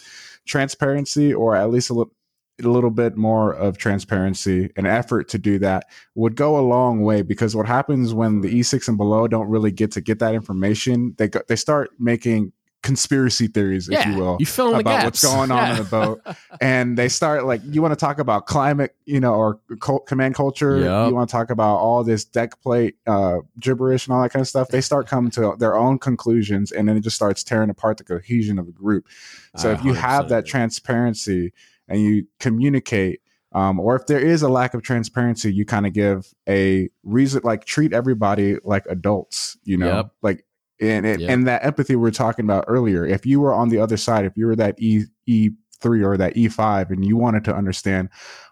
transparency 0.46 1.34
or 1.34 1.56
at 1.56 1.70
least 1.70 1.90
a 1.90 1.94
little 1.94 2.14
a 2.64 2.68
little 2.68 2.90
bit 2.90 3.16
more 3.16 3.54
of 3.54 3.78
transparency, 3.78 4.70
an 4.76 4.86
effort 4.86 5.30
to 5.30 5.38
do 5.38 5.60
that 5.60 5.86
would 6.16 6.36
go 6.36 6.58
a 6.58 6.62
long 6.62 7.02
way 7.02 7.22
because 7.22 7.56
what 7.56 7.66
happens 7.66 8.14
when 8.14 8.42
the 8.42 8.60
E6 8.60 8.88
and 8.88 8.98
below 8.98 9.28
don't 9.28 9.48
really 9.48 9.72
get 9.72 9.92
to 9.94 10.02
get 10.02 10.20
that 10.20 10.36
information, 10.36 11.16
they 11.18 11.28
go, 11.28 11.42
they 11.48 11.56
start 11.56 11.92
making 12.00 12.52
conspiracy 12.82 13.48
theories, 13.48 13.90
if 13.90 13.94
yeah, 13.94 14.10
you 14.10 14.18
will, 14.18 14.38
you 14.40 14.46
fill 14.46 14.70
about 14.76 14.84
gaps. 14.86 15.04
what's 15.06 15.24
going 15.24 15.52
on 15.52 15.72
in 15.72 15.78
the 15.78 15.84
boat. 15.84 16.22
and 16.62 16.98
they 16.98 17.10
start 17.10 17.46
like 17.46 17.62
you 17.66 17.82
want 17.82 17.92
to 17.92 18.00
talk 18.00 18.20
about 18.20 18.46
climate, 18.46 18.96
you 19.06 19.20
know, 19.20 19.34
or 19.34 19.60
command 20.08 20.36
culture. 20.36 20.78
Yep. 20.80 21.10
You 21.10 21.16
want 21.16 21.30
to 21.30 21.32
talk 21.32 21.50
about 21.50 21.76
all 21.78 22.04
this 22.04 22.24
deck 22.24 22.62
plate 22.62 22.96
uh, 23.06 23.40
gibberish 23.60 24.08
and 24.08 24.16
all 24.16 24.22
that 24.24 24.30
kind 24.30 24.42
of 24.42 24.48
stuff. 24.48 24.70
They 24.70 24.82
start 24.82 25.08
coming 25.08 25.32
to 25.32 25.56
their 25.60 25.76
own 25.76 26.00
conclusions, 26.00 26.72
and 26.72 26.88
then 26.88 26.96
it 26.96 27.02
just 27.02 27.16
starts 27.16 27.44
tearing 27.44 27.70
apart 27.70 27.98
the 27.98 28.04
cohesion 28.04 28.58
of 28.60 28.66
the 28.66 28.72
group. 28.72 29.08
So 29.58 29.72
I 29.72 29.74
if 29.74 29.84
you 29.84 29.94
100% 29.94 29.96
have 29.98 30.30
that 30.30 30.46
transparency 30.46 31.54
and 31.88 32.02
you 32.02 32.28
communicate, 32.40 33.22
um, 33.52 33.80
or 33.80 33.96
if 33.96 34.06
there 34.06 34.20
is 34.20 34.42
a 34.44 34.48
lack 34.48 34.74
of 34.74 34.84
transparency, 34.84 35.52
you 35.54 35.66
kind 35.66 35.88
of 35.88 35.94
give 35.94 36.34
a 36.48 36.90
reason, 37.04 37.42
like 37.44 37.66
treat 37.66 37.94
everybody 37.94 38.58
like 38.64 38.86
adults, 38.88 39.58
you 39.64 39.76
know, 39.76 39.96
Yep. 39.96 40.12
like 40.22 40.46
and 40.80 41.06
and, 41.06 41.22
Yep. 41.22 41.30
and 41.30 41.48
that 41.48 41.64
empathy 41.66 41.96
we 41.96 42.02
were 42.02 42.12
talking 42.12 42.46
about 42.46 42.66
earlier. 42.68 43.06
If 43.06 43.26
you 43.26 43.40
were 43.42 43.54
on 43.54 43.70
the 43.70 43.80
other 43.80 43.98
side, 43.98 44.26
if 44.26 44.34
you 44.36 44.46
were 44.48 44.56
that 44.56 44.76
E 44.82 45.04
E 45.28 45.50
three 45.82 46.04
or 46.04 46.18
that 46.18 46.36
E 46.38 46.48
five, 46.50 46.92
and 46.92 47.06
you 47.06 47.18
wanted 47.18 47.44
to 47.46 47.56
understand 47.56 48.10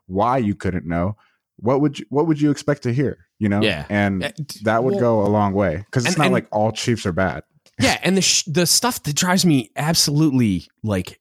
why 0.07 0.37
you 0.37 0.55
couldn't 0.55 0.85
know, 0.85 1.15
what 1.57 1.81
would 1.81 1.99
you 1.99 2.05
what 2.09 2.27
would 2.27 2.39
you 2.41 2.51
expect 2.51 2.83
to 2.83 2.93
hear? 2.93 3.25
You 3.39 3.49
know, 3.49 3.61
Yeah. 3.61 3.85
and 3.89 4.23
Uh, 4.23 4.31
that 4.63 4.83
would 4.83 4.93
well, 4.95 4.99
go 5.01 5.21
a 5.25 5.29
long 5.29 5.53
way 5.53 5.77
because 5.85 6.05
it's 6.05 6.13
and- 6.15 6.17
not 6.19 6.25
and- 6.27 6.33
like 6.33 6.47
all 6.51 6.71
Chiefs 6.71 7.05
are 7.05 7.11
bad. 7.13 7.43
yeah 7.79 7.97
and 8.01 8.17
the 8.17 8.21
sh- 8.23 8.43
the 8.45 8.65
stuff 8.65 9.03
that 9.03 9.15
drives 9.15 9.45
me 9.45 9.69
absolutely 9.75 10.67
like 10.83 11.19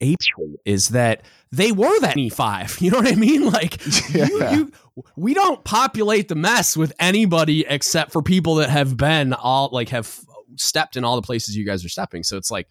ape 0.00 0.18
is 0.64 0.88
that 0.88 1.22
they 1.52 1.70
were 1.70 2.00
that 2.00 2.16
e5 2.16 2.80
you 2.80 2.90
know 2.90 2.98
what 2.98 3.06
i 3.06 3.14
mean 3.14 3.48
like 3.48 3.78
you, 4.12 4.24
you 4.50 4.72
we 5.16 5.34
don't 5.34 5.62
populate 5.62 6.26
the 6.28 6.34
mess 6.34 6.76
with 6.76 6.92
anybody 6.98 7.64
except 7.68 8.10
for 8.10 8.22
people 8.22 8.56
that 8.56 8.70
have 8.70 8.96
been 8.96 9.32
all 9.32 9.68
like 9.70 9.90
have 9.90 10.18
stepped 10.56 10.96
in 10.96 11.04
all 11.04 11.16
the 11.16 11.22
places 11.22 11.56
you 11.56 11.64
guys 11.64 11.84
are 11.84 11.88
stepping. 11.88 12.22
So 12.22 12.36
it's 12.36 12.50
like 12.50 12.68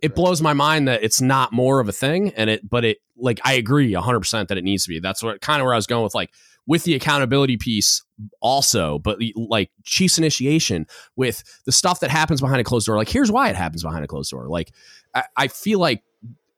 it 0.00 0.14
blows 0.14 0.42
my 0.42 0.52
mind 0.52 0.88
that 0.88 1.02
it's 1.02 1.20
not 1.20 1.52
more 1.52 1.80
of 1.80 1.88
a 1.88 1.92
thing 1.92 2.32
and 2.36 2.50
it 2.50 2.68
but 2.68 2.84
it 2.84 2.98
like 3.16 3.40
i 3.44 3.54
agree 3.54 3.92
100% 3.92 4.48
that 4.48 4.58
it 4.58 4.64
needs 4.64 4.84
to 4.84 4.88
be. 4.88 5.00
That's 5.00 5.22
what 5.22 5.40
kind 5.40 5.60
of 5.60 5.64
where 5.64 5.74
i 5.74 5.76
was 5.76 5.86
going 5.86 6.04
with 6.04 6.14
like 6.14 6.30
with 6.66 6.84
the 6.84 6.94
accountability 6.94 7.56
piece 7.56 8.02
also 8.40 8.98
but 8.98 9.18
like 9.36 9.70
chiefs 9.84 10.18
initiation 10.18 10.86
with 11.14 11.42
the 11.64 11.72
stuff 11.72 12.00
that 12.00 12.10
happens 12.10 12.40
behind 12.40 12.60
a 12.60 12.64
closed 12.64 12.86
door 12.86 12.96
like 12.96 13.08
here's 13.08 13.30
why 13.30 13.48
it 13.48 13.56
happens 13.56 13.82
behind 13.82 14.04
a 14.04 14.08
closed 14.08 14.30
door. 14.30 14.48
Like 14.48 14.72
i, 15.14 15.24
I 15.36 15.48
feel 15.48 15.78
like 15.78 16.02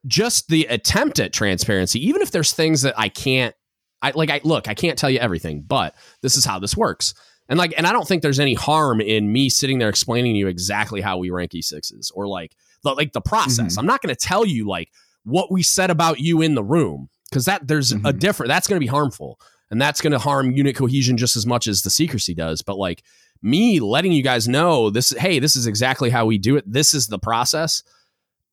just 0.06 0.48
the 0.48 0.64
attempt 0.66 1.20
at 1.20 1.32
transparency 1.32 2.04
even 2.06 2.22
if 2.22 2.30
there's 2.30 2.52
things 2.52 2.82
that 2.82 2.94
i 2.96 3.08
can't 3.08 3.54
i 4.00 4.12
like 4.14 4.30
i 4.30 4.40
look 4.44 4.68
i 4.68 4.74
can't 4.74 4.96
tell 4.98 5.10
you 5.10 5.18
everything 5.18 5.60
but 5.60 5.94
this 6.22 6.36
is 6.36 6.44
how 6.44 6.58
this 6.58 6.76
works 6.76 7.14
and 7.48 7.58
like 7.58 7.72
and 7.76 7.86
i 7.86 7.92
don't 7.92 8.06
think 8.08 8.22
there's 8.22 8.40
any 8.40 8.54
harm 8.54 9.00
in 9.00 9.32
me 9.32 9.48
sitting 9.48 9.78
there 9.78 9.88
explaining 9.88 10.34
to 10.34 10.38
you 10.38 10.46
exactly 10.48 11.00
how 11.00 11.18
we 11.18 11.30
rank 11.30 11.52
e6s 11.52 12.10
or 12.14 12.26
like 12.26 12.54
the, 12.84 12.92
like 12.94 13.12
the 13.12 13.20
process. 13.20 13.76
I'm 13.76 13.86
not 13.86 14.02
going 14.02 14.14
to 14.14 14.20
tell 14.20 14.46
you 14.46 14.66
like 14.68 14.90
what 15.24 15.50
we 15.50 15.64
said 15.64 15.90
about 15.90 16.20
you 16.20 16.42
in 16.42 16.54
the 16.54 16.62
room 16.62 17.08
because 17.28 17.44
that 17.46 17.66
there's 17.66 17.90
a 17.90 17.96
Mhm. 17.96 18.18
different 18.20 18.48
that's 18.48 18.68
going 18.68 18.76
to 18.76 18.84
be 18.84 18.86
harmful. 18.86 19.40
And 19.70 19.82
that's 19.82 20.00
going 20.00 20.12
to 20.12 20.18
harm 20.18 20.52
unit 20.52 20.76
cohesion 20.76 21.16
just 21.16 21.36
as 21.36 21.44
much 21.44 21.66
as 21.66 21.82
the 21.82 21.90
secrecy 21.90 22.34
does. 22.34 22.62
But 22.62 22.78
like 22.78 23.02
me 23.42 23.80
letting 23.80 24.12
you 24.12 24.22
guys 24.22 24.46
know 24.48 24.90
this 24.90 25.10
hey 25.10 25.38
this 25.40 25.56
is 25.56 25.66
exactly 25.66 26.08
how 26.08 26.24
we 26.24 26.38
do 26.38 26.56
it. 26.56 26.64
This 26.72 26.94
is 26.94 27.08
the 27.08 27.18
process. 27.18 27.82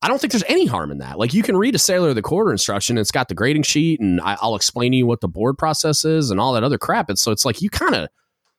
I 0.02 0.08
don't 0.08 0.20
think 0.20 0.32
there's 0.32 0.44
any 0.48 0.66
harm 0.66 0.90
in 0.90 0.98
that. 0.98 1.18
Like 1.18 1.32
you 1.32 1.42
can 1.44 1.56
read 1.56 1.74
a 1.76 1.78
sailor 1.78 2.08
of 2.10 2.16
the 2.16 2.22
quarter 2.22 2.50
instruction. 2.52 2.98
It's 2.98 3.12
got 3.12 3.28
the 3.28 3.34
grading 3.34 3.62
sheet 3.62 4.00
and 4.00 4.20
I, 4.20 4.36
i'll 4.42 4.56
explain 4.56 4.90
to 4.92 4.98
you 4.98 5.06
what 5.06 5.20
the 5.20 5.28
board 5.28 5.56
process 5.56 6.04
is 6.04 6.30
and 6.32 6.40
all 6.40 6.52
that 6.54 6.64
other 6.64 6.78
crap. 6.78 7.08
And 7.08 7.18
so 7.18 7.30
it's 7.30 7.44
like 7.44 7.62
you 7.62 7.70
kind 7.70 7.94
of 7.94 8.08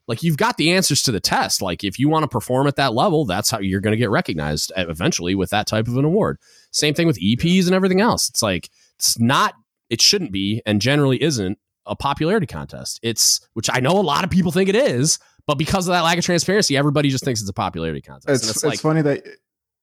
like 0.07 0.23
you've 0.23 0.37
got 0.37 0.57
the 0.57 0.71
answers 0.71 1.01
to 1.03 1.11
the 1.11 1.19
test 1.19 1.61
like 1.61 1.83
if 1.83 1.99
you 1.99 2.09
want 2.09 2.23
to 2.23 2.27
perform 2.27 2.67
at 2.67 2.75
that 2.75 2.93
level 2.93 3.25
that's 3.25 3.51
how 3.51 3.59
you're 3.59 3.81
going 3.81 3.91
to 3.91 3.97
get 3.97 4.09
recognized 4.09 4.71
eventually 4.77 5.35
with 5.35 5.49
that 5.49 5.67
type 5.67 5.87
of 5.87 5.97
an 5.97 6.05
award 6.05 6.37
same 6.71 6.93
thing 6.93 7.07
with 7.07 7.19
eps 7.19 7.65
and 7.65 7.75
everything 7.75 8.01
else 8.01 8.29
it's 8.29 8.41
like 8.41 8.69
it's 8.95 9.19
not 9.19 9.53
it 9.89 10.01
shouldn't 10.01 10.31
be 10.31 10.61
and 10.65 10.81
generally 10.81 11.21
isn't 11.21 11.57
a 11.87 11.95
popularity 11.95 12.45
contest. 12.45 12.99
It's 13.01 13.41
which 13.53 13.69
I 13.71 13.79
know 13.79 13.91
a 13.91 14.01
lot 14.01 14.23
of 14.23 14.29
people 14.29 14.51
think 14.51 14.69
it 14.69 14.75
is, 14.75 15.19
but 15.45 15.57
because 15.57 15.87
of 15.87 15.93
that 15.93 16.01
lack 16.01 16.17
of 16.17 16.25
transparency, 16.25 16.77
everybody 16.77 17.09
just 17.09 17.23
thinks 17.23 17.41
it's 17.41 17.49
a 17.49 17.53
popularity 17.53 18.01
contest. 18.01 18.29
It's 18.29 18.43
it's, 18.43 18.57
it's, 18.57 18.65
like 18.65 18.79
funny 18.79 19.01
that 19.01 19.23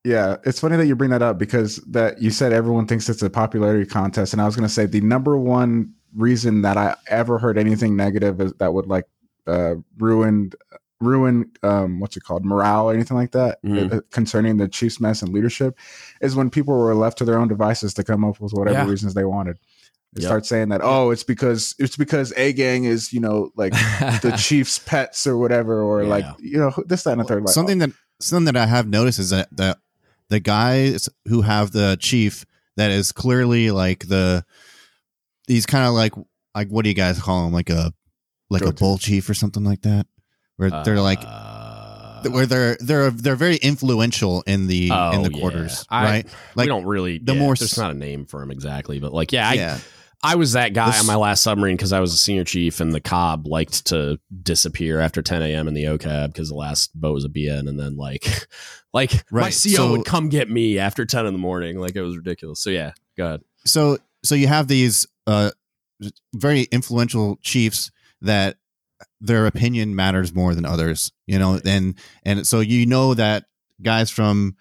yeah, 0.04 0.36
it's 0.44 0.60
funny 0.60 0.76
that 0.76 0.86
you 0.86 0.94
bring 0.94 1.10
that 1.10 1.22
up 1.22 1.38
because 1.38 1.76
that 1.88 2.20
you 2.20 2.30
said 2.30 2.52
everyone 2.52 2.86
thinks 2.86 3.08
it's 3.08 3.22
a 3.22 3.30
popularity 3.30 3.86
contest, 3.86 4.32
and 4.32 4.42
I 4.42 4.44
was 4.46 4.54
going 4.54 4.68
to 4.68 4.72
say 4.72 4.86
the 4.86 5.00
number 5.00 5.36
one 5.36 5.94
reason 6.14 6.62
that 6.62 6.76
I 6.76 6.94
ever 7.08 7.38
heard 7.38 7.58
anything 7.58 7.96
negative 7.96 8.40
is 8.40 8.52
that 8.54 8.72
would 8.72 8.86
like 8.86 9.06
uh, 9.46 9.74
ruin 9.98 10.50
ruin 11.00 11.50
um, 11.62 12.00
what's 12.00 12.16
it 12.16 12.22
called 12.22 12.44
morale 12.46 12.88
or 12.88 12.94
anything 12.94 13.16
like 13.16 13.32
that 13.32 13.58
uh, 13.92 14.00
concerning 14.10 14.56
the 14.56 14.68
Chiefs 14.68 15.00
mess 15.00 15.20
and 15.22 15.32
leadership 15.34 15.76
is 16.22 16.34
when 16.34 16.48
people 16.50 16.72
were 16.74 16.94
left 16.94 17.18
to 17.18 17.24
their 17.24 17.38
own 17.38 17.48
devices 17.48 17.92
to 17.94 18.04
come 18.04 18.24
up 18.24 18.40
with 18.40 18.52
whatever 18.52 18.78
Yeah. 18.84 18.86
reasons 18.88 19.12
they 19.14 19.24
wanted. 19.24 19.58
They 20.14 20.22
Yep. 20.22 20.28
start 20.28 20.46
saying 20.46 20.68
that 20.68 20.80
oh 20.82 21.10
it's 21.10 21.24
because 21.24 21.74
it's 21.78 21.96
because 21.96 22.32
A 22.36 22.52
gang 22.52 22.84
is 22.84 23.12
you 23.12 23.20
know 23.20 23.50
like 23.56 23.72
the 24.22 24.34
Chiefs 24.40 24.78
pets 24.78 25.26
or 25.26 25.36
whatever 25.36 25.82
or 25.82 26.04
like 26.04 26.24
you 26.38 26.56
know 26.58 26.72
this 26.86 27.02
that 27.02 27.10
and 27.12 27.20
the 27.20 27.24
third 27.24 27.42
like 27.44 27.52
something 27.52 27.78
that 27.78 27.90
something 28.20 28.44
that 28.46 28.56
I 28.56 28.66
have 28.66 28.86
noticed 28.88 29.18
is 29.18 29.30
that 29.30 29.48
that 29.56 29.78
the 30.30 30.40
guys 30.40 31.08
who 31.28 31.42
have 31.42 31.72
the 31.72 31.98
chief 32.00 32.46
that 32.76 32.90
is 32.92 33.10
clearly 33.12 33.70
like 33.72 34.06
the 34.08 34.44
he's 35.48 35.66
kind 35.66 35.86
of 35.86 35.92
like 35.94 36.14
like 36.54 36.68
what 36.68 36.84
do 36.84 36.88
you 36.88 36.94
guys 36.94 37.20
call 37.20 37.46
him 37.46 37.52
like 37.52 37.68
a 37.68 37.92
like 38.54 38.62
a 38.70 38.72
bull 38.72 38.96
chief 38.98 39.28
or 39.28 39.34
something 39.34 39.64
like 39.64 39.82
that 39.82 40.06
where 40.56 40.70
they're 40.84 41.00
like 41.00 41.20
Uh, 41.24 42.22
where 42.30 42.46
they're 42.46 42.76
they're 42.80 43.10
they're 43.10 43.36
very 43.36 43.56
influential 43.56 44.42
in 44.46 44.66
the 44.66 44.86
in 44.86 44.92
oh, 44.92 45.22
the 45.22 45.30
yeah. 45.32 45.38
quarters 45.40 45.84
I- 45.90 46.04
right 46.04 46.26
we 46.56 46.66
don't 46.66 46.86
really. 46.86 47.18
the 47.18 47.34
yeah, 47.34 47.38
more 47.40 47.54
there's 47.54 47.76
not 47.76 47.90
a 47.90 47.94
name 47.94 48.24
for 48.26 48.42
him 48.42 48.50
exactly, 48.50 48.98
but 49.00 49.12
like, 49.12 49.30
yeah, 49.32 49.48
I, 49.48 49.52
yeah 49.54 49.78
I 50.22 50.36
was 50.36 50.52
that 50.52 50.72
guy 50.72 50.86
This- 50.92 51.00
on 51.00 51.06
my 51.06 51.16
last 51.16 51.42
submarine 51.42 51.76
because 51.76 51.92
I 51.92 52.00
was 52.00 52.14
a 52.14 52.16
senior 52.16 52.44
chief, 52.44 52.80
and 52.80 52.94
the 52.94 53.00
cob 53.00 53.46
liked 53.46 53.84
to 53.88 54.18
disappear 54.42 54.98
after 55.00 55.20
10 55.20 55.42
a.m. 55.42 55.68
in 55.68 55.74
the 55.74 55.84
OCAB 55.84 56.28
because 56.28 56.48
the 56.48 56.54
last 56.54 56.98
boat 56.98 57.12
was 57.12 57.26
a 57.26 57.28
BN, 57.28 57.68
and 57.68 57.78
then 57.78 57.96
like, 57.96 58.24
like 58.94 59.12
my 59.30 59.40
Right, 59.42 59.52
CO 59.52 59.68
so- 59.68 59.90
would 59.90 60.06
come 60.06 60.30
get 60.30 60.48
me 60.48 60.78
after 60.78 61.04
10 61.04 61.26
in 61.26 61.34
the 61.34 61.38
morning, 61.38 61.78
like 61.78 61.94
it 61.94 62.00
was 62.00 62.16
ridiculous. 62.16 62.58
So 62.60 62.70
yeah, 62.70 62.92
go 63.18 63.26
ahead. 63.26 63.40
so 63.66 63.98
so 64.22 64.34
you 64.34 64.46
have 64.46 64.66
these 64.66 65.06
uh 65.26 65.50
very 66.34 66.62
influential 66.72 67.36
chiefs 67.42 67.90
that 68.24 68.56
their 69.20 69.46
opinion 69.46 69.94
matters 69.94 70.34
more 70.34 70.54
than 70.54 70.64
others 70.64 71.12
you 71.26 71.38
know 71.38 71.60
and 71.64 71.94
and 72.24 72.46
so 72.46 72.60
you 72.60 72.86
know 72.86 73.14
that 73.14 73.44
guys 73.82 74.10
from 74.10 74.56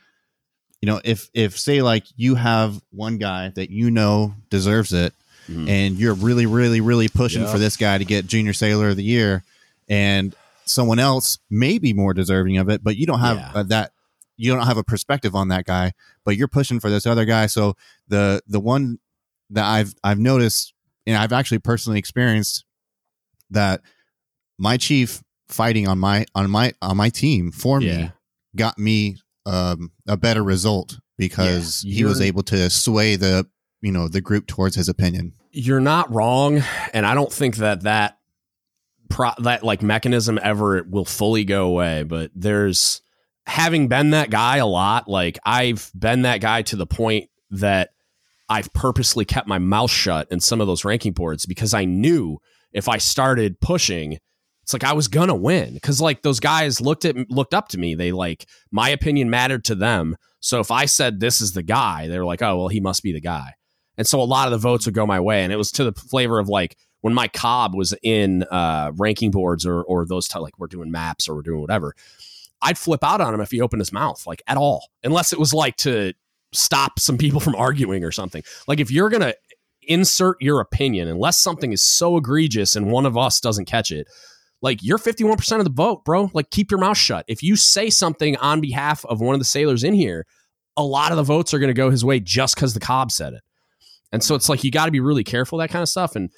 you 0.81 0.87
know 0.87 0.99
if 1.03 1.29
if 1.33 1.57
say 1.57 1.81
like 1.81 2.03
you 2.15 2.35
have 2.35 2.81
one 2.91 3.17
guy 3.17 3.49
that 3.55 3.69
you 3.69 3.89
know 3.91 4.33
deserves 4.49 4.91
it 4.93 5.13
Mhm. 5.49 5.67
and 5.67 5.97
you're 5.97 6.13
really 6.13 6.45
really 6.45 6.79
really 6.79 7.09
pushing 7.09 7.41
Yeah. 7.41 7.51
for 7.51 7.57
this 7.57 7.75
guy 7.75 7.97
to 7.97 8.05
get 8.05 8.27
junior 8.27 8.53
sailor 8.53 8.89
of 8.89 8.95
the 8.95 9.03
year 9.03 9.43
and 9.89 10.33
someone 10.65 10.99
else 10.99 11.37
may 11.49 11.77
be 11.79 11.91
more 11.93 12.13
deserving 12.13 12.57
of 12.57 12.69
it 12.69 12.81
but 12.83 12.95
you 12.95 13.05
don't 13.05 13.19
have 13.19 13.37
Yeah. 13.37 13.63
that 13.63 13.91
you 14.37 14.53
don't 14.55 14.65
have 14.65 14.77
a 14.77 14.83
perspective 14.85 15.35
on 15.35 15.49
that 15.49 15.65
guy 15.65 15.91
but 16.25 16.37
you're 16.37 16.47
pushing 16.47 16.79
for 16.79 16.89
this 16.89 17.05
other 17.05 17.25
guy 17.25 17.47
so 17.47 17.75
the 18.07 18.41
the 18.47 18.59
one 18.61 18.99
that 19.49 19.65
I've 19.65 19.93
I've 20.03 20.19
noticed 20.19 20.73
and 21.05 21.17
I've 21.17 21.33
actually 21.33 21.59
personally 21.59 21.99
experienced 21.99 22.63
that 23.53 23.81
my 24.59 24.77
chief 24.77 25.23
fighting 25.47 25.87
on 25.87 25.97
my 25.99 26.25
on 26.35 26.49
my 26.49 26.73
on 26.81 26.97
my 26.97 27.09
team 27.09 27.51
for 27.51 27.81
Yeah. 27.81 27.97
me 27.97 28.11
got 28.55 28.77
me 28.77 29.17
um, 29.45 29.91
a 30.07 30.15
better 30.17 30.43
result 30.43 30.99
because 31.17 31.83
Yeah, 31.85 31.95
he 31.97 32.03
was 32.05 32.21
able 32.21 32.43
to 32.43 32.69
sway 32.69 33.15
the 33.15 33.47
you 33.81 33.91
know 33.91 34.07
the 34.07 34.21
group 34.21 34.47
towards 34.47 34.75
his 34.75 34.87
opinion. 34.89 35.33
you're 35.51 35.79
not 35.81 36.11
wrong 36.11 36.63
and 36.93 37.05
i 37.05 37.13
don't 37.13 37.31
think 37.31 37.57
that 37.57 37.81
that 37.81 38.17
pro- 39.09 39.33
that 39.39 39.63
like 39.63 39.81
mechanism 39.83 40.39
ever 40.41 40.83
will 40.89 41.05
fully 41.05 41.43
go 41.43 41.65
away 41.67 42.03
but 42.03 42.31
there's 42.35 43.01
having 43.45 43.87
been 43.89 44.11
that 44.11 44.29
guy 44.29 44.55
a 44.57 44.65
lot, 44.65 45.09
like 45.09 45.37
I've 45.45 45.91
been 45.93 46.21
that 46.21 46.39
guy 46.39 46.61
to 46.61 46.77
the 46.77 46.85
point 46.87 47.29
that 47.51 47.89
I've 48.47 48.71
purposely 48.71 49.25
kept 49.25 49.49
my 49.49 49.59
mouth 49.59 49.91
shut 49.91 50.31
in 50.31 50.39
some 50.39 50.61
of 50.61 50.67
those 50.67 50.85
ranking 50.85 51.11
boards 51.11 51.45
because 51.45 51.73
I 51.73 51.83
knew 51.83 52.37
if 52.73 52.89
I 52.89 52.97
started 52.97 53.59
pushing, 53.59 54.17
it's 54.63 54.73
like 54.73 54.83
I 54.83 54.93
was 54.93 55.07
gonna 55.07 55.35
win 55.35 55.73
because 55.73 56.01
like 56.01 56.21
those 56.21 56.39
guys 56.39 56.81
looked 56.81 57.05
at 57.05 57.29
looked 57.29 57.53
up 57.53 57.69
to 57.69 57.77
me. 57.77 57.95
They 57.95 58.11
like 58.11 58.47
my 58.71 58.89
opinion 58.89 59.29
mattered 59.29 59.65
to 59.65 59.75
them. 59.75 60.15
So 60.39 60.59
if 60.59 60.71
I 60.71 60.85
said 60.85 61.19
this 61.19 61.41
is 61.41 61.53
the 61.53 61.63
guy, 61.63 62.07
they 62.07 62.17
were 62.17 62.25
like, 62.25 62.41
oh 62.41 62.57
well, 62.57 62.67
he 62.69 62.79
must 62.79 63.03
be 63.03 63.13
the 63.13 63.21
guy. 63.21 63.53
And 63.97 64.07
so 64.07 64.21
a 64.21 64.23
lot 64.23 64.47
of 64.47 64.51
the 64.51 64.57
votes 64.57 64.85
would 64.85 64.95
go 64.95 65.05
my 65.05 65.19
way, 65.19 65.43
and 65.43 65.53
it 65.53 65.57
was 65.57 65.71
to 65.73 65.83
the 65.83 65.93
flavor 65.93 66.39
of 66.39 66.49
like 66.49 66.77
when 67.01 67.13
my 67.13 67.27
COB 67.27 67.75
was 67.75 67.93
in 68.01 68.43
uh, 68.43 68.91
ranking 68.95 69.31
boards 69.31 69.65
or 69.65 69.83
or 69.83 70.05
those 70.05 70.27
t- 70.27 70.39
like 70.39 70.57
we're 70.57 70.67
doing 70.67 70.89
maps 70.89 71.27
or 71.27 71.35
we're 71.35 71.41
doing 71.41 71.61
whatever. 71.61 71.93
I'd 72.61 72.77
flip 72.77 73.03
out 73.03 73.19
on 73.19 73.33
him 73.33 73.41
if 73.41 73.51
he 73.51 73.59
opened 73.59 73.81
his 73.81 73.91
mouth, 73.91 74.25
like 74.25 74.41
at 74.47 74.55
all, 74.55 74.87
unless 75.03 75.33
it 75.33 75.39
was 75.39 75.53
like 75.53 75.75
to 75.77 76.13
stop 76.53 76.99
some 76.99 77.17
people 77.17 77.39
from 77.41 77.55
arguing 77.55 78.03
or 78.03 78.11
something. 78.11 78.43
Like 78.67 78.79
if 78.79 78.89
you're 78.89 79.09
gonna 79.09 79.33
insert 79.87 80.37
your 80.41 80.59
opinion, 80.59 81.07
unless 81.07 81.37
something 81.37 81.71
is 81.71 81.83
so 81.83 82.17
egregious 82.17 82.75
and 82.75 82.91
one 82.91 83.05
of 83.05 83.17
us 83.17 83.39
doesn't 83.39 83.65
catch 83.65 83.91
it, 83.91 84.07
like 84.61 84.81
you're 84.81 84.97
51% 84.97 85.59
of 85.59 85.65
the 85.65 85.71
vote, 85.71 86.05
bro. 86.05 86.31
Like 86.33 86.49
keep 86.49 86.71
your 86.71 86.79
mouth 86.79 86.97
shut. 86.97 87.25
If 87.27 87.43
you 87.43 87.55
say 87.55 87.89
something 87.89 88.37
on 88.37 88.61
behalf 88.61 89.05
of 89.05 89.19
one 89.19 89.35
of 89.35 89.39
the 89.39 89.45
sailors 89.45 89.83
in 89.83 89.93
here, 89.93 90.25
a 90.77 90.83
lot 90.83 91.11
of 91.11 91.17
the 91.17 91.23
votes 91.23 91.53
are 91.53 91.59
going 91.59 91.69
to 91.69 91.73
go 91.73 91.89
his 91.89 92.05
way 92.05 92.19
just 92.19 92.55
because 92.55 92.73
the 92.73 92.79
COB 92.79 93.11
said 93.11 93.33
it. 93.33 93.41
And 94.11 94.23
so 94.23 94.35
it's 94.35 94.47
like 94.47 94.63
you 94.63 94.71
got 94.71 94.85
to 94.85 94.91
be 94.91 94.99
really 94.99 95.23
careful 95.23 95.57
that 95.57 95.69
kind 95.69 95.83
of 95.83 95.89
stuff. 95.89 96.15
And 96.15 96.31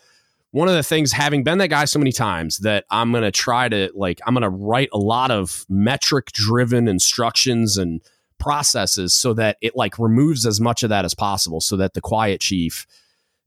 one 0.51 0.69
of 0.69 0.73
the 0.73 0.83
things, 0.83 1.11
having 1.11 1.43
been 1.43 1.57
that 1.57 1.67
guy 1.67 1.85
so 1.85 1.99
many 1.99 2.13
times, 2.13 2.59
that 2.59 2.85
I'm 2.89 3.11
going 3.11 3.23
to 3.23 3.31
try 3.31 3.67
to 3.67 3.91
like, 3.93 4.21
I'm 4.25 4.33
going 4.33 4.43
to 4.43 4.49
write 4.49 4.89
a 4.93 4.97
lot 4.97 5.29
of 5.29 5.65
metric 5.69 6.27
driven 6.31 6.87
instructions 6.87 7.77
and 7.77 8.01
processes 8.39 9.13
so 9.13 9.33
that 9.33 9.57
it 9.61 9.75
like 9.75 9.99
removes 9.99 10.45
as 10.45 10.61
much 10.61 10.83
of 10.83 10.89
that 10.89 11.05
as 11.05 11.13
possible 11.13 11.59
so 11.59 11.75
that 11.77 11.93
the 11.93 12.01
quiet 12.01 12.39
chief, 12.39 12.87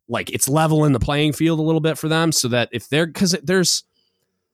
like, 0.09 0.31
it's 0.31 0.49
leveling 0.49 0.93
the 0.93 1.01
playing 1.01 1.33
field 1.33 1.59
a 1.59 1.63
little 1.63 1.81
bit 1.81 1.99
for 1.99 2.09
them 2.09 2.33
so 2.33 2.49
that 2.49 2.69
if 2.73 2.89
they're, 2.89 3.07
because 3.07 3.37
there's, 3.43 3.85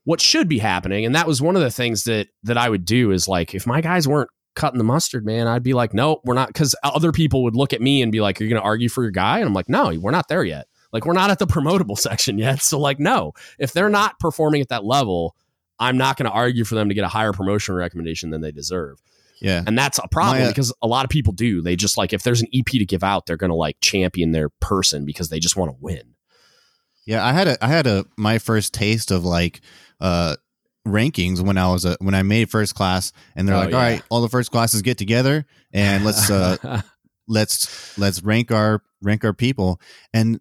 what 0.05 0.21
should 0.21 0.49
be 0.49 0.59
happening 0.59 1.05
and 1.05 1.15
that 1.15 1.27
was 1.27 1.43
one 1.43 1.57
of 1.57 1.63
the 1.63 1.71
things 1.71 2.05
that 2.05 2.29
that 2.43 2.57
i 2.57 2.69
would 2.69 2.85
do 2.85 3.11
is 3.11 3.27
like 3.27 3.55
if 3.55 3.67
my 3.67 3.81
guys 3.81 4.07
weren't 4.07 4.31
cutting 4.55 4.79
the 4.79 4.85
mustard 4.85 5.27
man 5.27 5.49
i'd 5.49 5.63
be 5.63 5.73
like 5.73 5.93
no 5.93 6.21
we're 6.25 6.35
not 6.35 6.49
because 6.49 6.77
other 6.85 7.11
people 7.11 7.43
would 7.43 7.57
look 7.57 7.73
at 7.73 7.81
me 7.81 8.03
and 8.03 8.13
be 8.13 8.21
like 8.21 8.39
you're 8.39 8.49
to 8.49 8.61
argue 8.61 8.89
for 8.89 9.03
your 9.03 9.11
guy? 9.11 9.39
And 9.39 9.49
i'm 9.49 9.55
like 9.55 9.69
no 9.69 9.93
we're 9.99 10.11
not 10.11 10.29
there 10.29 10.45
yet. 10.45 10.69
Like 10.93 11.07
we're 11.07 11.13
not 11.13 11.31
at 11.31 11.41
the 11.41 11.47
promotable 11.49 11.99
section 11.99 12.39
yet. 12.39 12.63
So 12.63 12.79
like 12.79 13.01
no 13.01 13.33
if 13.59 13.73
they're 13.73 13.89
not 13.89 14.21
performing 14.21 14.61
at 14.61 14.69
that 14.69 14.85
level 14.85 15.35
i'm 15.81 15.97
not 15.97 16.17
to 16.19 16.29
argue 16.29 16.65
for 16.65 16.77
them 16.77 16.89
to 16.89 16.95
get 16.95 17.05
a 17.05 17.09
higher 17.09 17.33
promotion 17.33 17.75
recommendation 17.75 18.31
than 18.31 18.43
they 18.43 18.53
deserve 18.53 19.03
Yeah. 19.41 19.63
and 19.67 19.77
that's 19.77 19.99
a 19.99 20.09
problem 20.09 20.39
My, 20.39 20.45
uh, 20.47 20.49
because 20.49 20.73
a 20.83 20.87
lot 20.87 21.05
of 21.05 21.11
people 21.11 21.33
do 21.33 21.61
they 21.63 21.77
just 21.77 21.97
like 21.99 22.13
if 22.13 22.23
there's 22.23 22.41
an 22.41 22.49
EP 22.55 22.65
to 22.67 22.85
give 22.87 23.03
out 23.05 23.27
they're 23.27 23.37
going 23.37 23.51
to 23.51 23.57
like 23.57 23.77
champion 23.81 24.33
their 24.33 24.49
person 24.61 25.05
because 25.05 25.29
they 25.29 25.39
just 25.41 25.57
want 25.57 25.71
to 25.71 25.77
win 25.81 26.15
Yeah, 27.07 27.25
I 27.25 27.33
had 27.33 27.49
a 27.49 27.65
I 27.65 27.69
had 27.69 27.87
a 27.87 28.05
my 28.17 28.39
first 28.39 28.73
taste 28.73 29.11
of 29.11 29.25
like 29.25 29.61
uh 30.01 30.37
rankings 30.87 31.41
when 31.41 31.57
I 31.59 31.71
was 31.73 31.85
a 31.85 31.97
when 32.01 32.15
I 32.15 32.23
made 32.23 32.51
first 32.51 32.75
class 32.75 33.13
and 33.37 33.49
they're 33.49 33.57
Oh, 33.57 33.61
like, 33.61 33.71
yeah. 33.71 33.77
all 33.77 33.83
right, 33.83 34.03
all 34.11 34.21
the 34.23 34.29
first 34.29 34.51
classes 34.51 34.83
get 34.83 34.99
together 34.99 35.47
and 35.73 36.05
let's 36.05 36.31
uh 36.31 36.83
let's 37.29 37.97
let's 37.99 38.23
rank 38.23 38.51
our 38.53 38.83
rank 39.03 39.25
our 39.25 39.33
people 39.33 39.81
and 40.13 40.41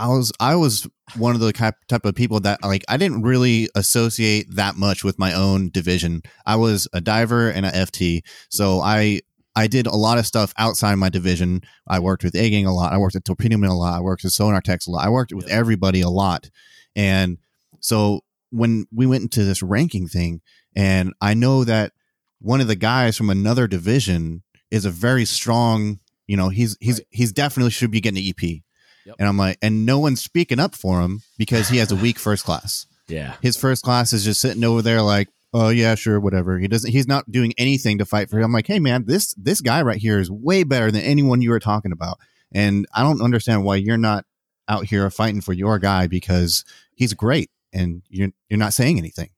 I 0.00 0.08
was 0.08 0.32
I 0.40 0.54
was 0.56 0.88
one 1.16 1.34
of 1.34 1.40
the 1.40 1.52
type 1.52 2.04
of 2.04 2.14
people 2.14 2.40
that 2.40 2.62
like 2.62 2.84
I 2.88 2.96
didn't 2.96 3.22
really 3.22 3.68
associate 3.74 4.46
that 4.54 4.76
much 4.76 5.04
with 5.04 5.18
my 5.18 5.34
own 5.34 5.68
division. 5.70 6.22
I 6.46 6.56
was 6.56 6.88
a 6.92 7.00
diver 7.00 7.50
and 7.50 7.66
a 7.66 7.70
FT, 7.70 8.22
so 8.48 8.80
I 8.80 9.20
I 9.54 9.66
did 9.66 9.86
a 9.86 9.94
lot 9.96 10.16
of 10.18 10.26
stuff 10.26 10.54
outside 10.56 10.94
my 10.94 11.10
division. 11.10 11.60
I 11.86 11.98
worked 11.98 12.24
with 12.24 12.34
egging 12.34 12.64
a 12.66 12.72
lot. 12.74 12.92
I 12.92 12.98
worked 12.98 13.16
at 13.16 13.24
torpedo 13.24 13.58
men 13.58 13.68
a 13.70 13.76
lot. 13.76 13.98
I 13.98 14.00
worked 14.00 14.24
with 14.24 14.32
sonar 14.32 14.60
techs 14.62 14.86
a 14.86 14.90
lot. 14.90 15.04
I 15.04 15.10
worked 15.10 15.32
with 15.34 15.48
Yep. 15.48 15.58
everybody 15.58 16.00
a 16.00 16.08
lot, 16.08 16.48
and 16.96 17.36
so 17.80 18.20
when 18.50 18.86
we 18.92 19.06
went 19.06 19.22
into 19.22 19.44
this 19.44 19.62
ranking 19.62 20.08
thing, 20.08 20.40
and 20.74 21.12
I 21.20 21.34
know 21.34 21.62
that 21.64 21.92
one 22.40 22.60
of 22.60 22.68
the 22.68 22.76
guys 22.76 23.16
from 23.16 23.28
another 23.28 23.66
division 23.68 24.42
is 24.70 24.84
a 24.86 24.90
very 24.90 25.24
strong. 25.26 26.00
You 26.26 26.36
know, 26.38 26.48
he's 26.48 26.76
he's 26.80 27.00
Right. 27.00 27.06
he's 27.10 27.32
definitely 27.32 27.72
should 27.72 27.90
be 27.90 28.00
getting 28.00 28.18
an 28.24 28.32
EP. 28.40 28.62
Yep. 29.06 29.16
And 29.18 29.28
I'm 29.28 29.36
like, 29.36 29.58
and 29.62 29.86
no 29.86 29.98
one's 29.98 30.22
speaking 30.22 30.60
up 30.60 30.74
for 30.74 31.00
him 31.00 31.22
because 31.38 31.68
he 31.68 31.78
has 31.78 31.90
a 31.90 31.96
weak 31.96 32.18
first 32.18 32.44
class. 32.44 32.86
yeah 33.08 33.36
His 33.42 33.56
first 33.56 33.82
class 33.82 34.12
is 34.12 34.24
just 34.24 34.40
sitting 34.40 34.64
over 34.64 34.82
there 34.82 35.02
like, 35.02 35.28
oh 35.52 35.68
yeah, 35.70 35.94
sure, 35.94 36.20
whatever. 36.20 36.58
He 36.58 36.68
doesn't. 36.68 36.90
He's 36.90 37.08
not 37.08 37.30
doing 37.30 37.52
anything 37.58 37.98
to 37.98 38.04
fight 38.04 38.30
for 38.30 38.38
him. 38.38 38.44
I'm 38.46 38.52
like, 38.52 38.66
hey 38.66 38.78
man, 38.78 39.04
this 39.06 39.34
this 39.34 39.60
guy 39.60 39.82
right 39.82 39.98
here 40.00 40.18
is 40.18 40.30
way 40.30 40.62
better 40.64 40.90
than 40.90 41.02
anyone 41.02 41.42
you 41.42 41.50
were 41.50 41.60
talking 41.60 41.92
about, 41.92 42.18
and 42.52 42.86
I 42.94 43.02
don't 43.02 43.22
understand 43.22 43.64
why 43.64 43.76
you're 43.76 43.96
not 43.96 44.24
out 44.68 44.84
here 44.84 45.10
fighting 45.10 45.40
for 45.40 45.52
your 45.52 45.78
guy 45.78 46.06
because 46.06 46.64
he's 46.94 47.14
great 47.14 47.50
and 47.72 48.02
you're 48.08 48.30
you're 48.48 48.58
not 48.58 48.74
saying 48.74 48.98
anything. 48.98 49.30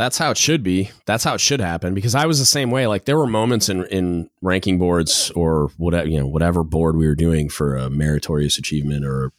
That's 0.00 0.16
how 0.16 0.30
it 0.30 0.38
should 0.38 0.62
be. 0.62 0.90
That's 1.04 1.24
how 1.24 1.34
it 1.34 1.42
should 1.42 1.60
happen. 1.60 1.92
Because 1.92 2.14
I 2.14 2.24
was 2.24 2.38
the 2.38 2.46
same 2.46 2.70
way. 2.70 2.86
Like 2.86 3.04
there 3.04 3.18
were 3.18 3.26
moments 3.26 3.68
in 3.68 3.84
in 3.88 4.30
ranking 4.40 4.78
boards 4.78 5.30
or 5.32 5.72
whatever 5.76 6.08
you 6.08 6.18
know 6.18 6.26
whatever 6.26 6.64
board 6.64 6.96
we 6.96 7.06
were 7.06 7.14
doing 7.14 7.50
for 7.50 7.76
a 7.76 7.90
meritorious 7.90 8.56
achievement 8.56 9.04
or 9.04 9.30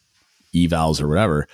evals 0.53 1.01
or 1.01 1.07
whatever, 1.07 1.47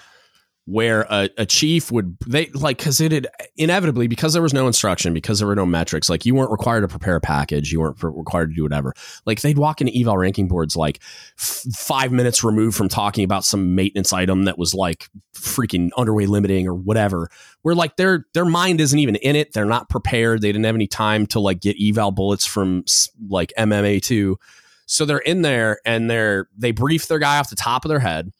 where 0.67 1.07
a, 1.09 1.29
a 1.37 1.45
chief 1.45 1.93
would 1.93 2.17
they 2.27 2.47
like 2.47 2.77
because 2.77 2.99
it 2.99 3.13
had 3.13 3.25
inevitably 3.55 4.05
because 4.05 4.33
there 4.33 4.41
was 4.41 4.53
no 4.53 4.67
instruction 4.67 5.13
because 5.13 5.39
there 5.39 5.47
were 5.47 5.55
no 5.55 5.65
metrics 5.65 6.09
like 6.09 6.25
you 6.25 6.35
weren't 6.35 6.51
required 6.51 6.81
to 6.81 6.89
prepare 6.89 7.15
a 7.15 7.21
package 7.21 7.71
you 7.71 7.79
weren't 7.79 7.95
required 8.03 8.49
to 8.49 8.55
do 8.55 8.63
whatever. 8.63 8.93
Like 9.25 9.39
they'd 9.39 9.57
walk 9.57 9.79
into 9.79 9.97
eval 9.97 10.17
ranking 10.17 10.49
boards 10.49 10.75
like 10.75 10.99
f- 11.39 11.63
five 11.73 12.11
minutes 12.11 12.43
removed 12.43 12.75
from 12.75 12.89
talking 12.89 13.23
about 13.23 13.45
some 13.45 13.75
maintenance 13.75 14.11
item 14.11 14.43
that 14.43 14.57
was 14.57 14.73
like 14.73 15.07
freaking 15.33 15.89
underway 15.95 16.25
limiting 16.25 16.67
or 16.67 16.73
whatever 16.73 17.29
where 17.61 17.73
like 17.73 17.95
their 17.95 18.25
their 18.33 18.43
mind 18.43 18.81
isn't 18.81 18.99
even 18.99 19.15
in 19.15 19.37
it. 19.37 19.53
They're 19.53 19.63
not 19.63 19.87
prepared. 19.87 20.41
They 20.41 20.49
didn't 20.49 20.65
have 20.65 20.75
any 20.75 20.87
time 20.87 21.27
to 21.27 21.39
like 21.39 21.61
get 21.61 21.77
eval 21.81 22.11
bullets 22.11 22.45
from 22.45 22.83
like 23.29 23.53
mma 23.57 24.01
2 24.01 24.37
so 24.85 25.05
they're 25.05 25.17
in 25.19 25.43
there 25.43 25.79
and 25.85 26.09
they're 26.09 26.49
they 26.57 26.71
brief 26.71 27.07
their 27.07 27.19
guy 27.19 27.37
off 27.39 27.49
the 27.49 27.55
top 27.55 27.85
of 27.85 27.89
their 27.89 27.99
head 27.99 28.31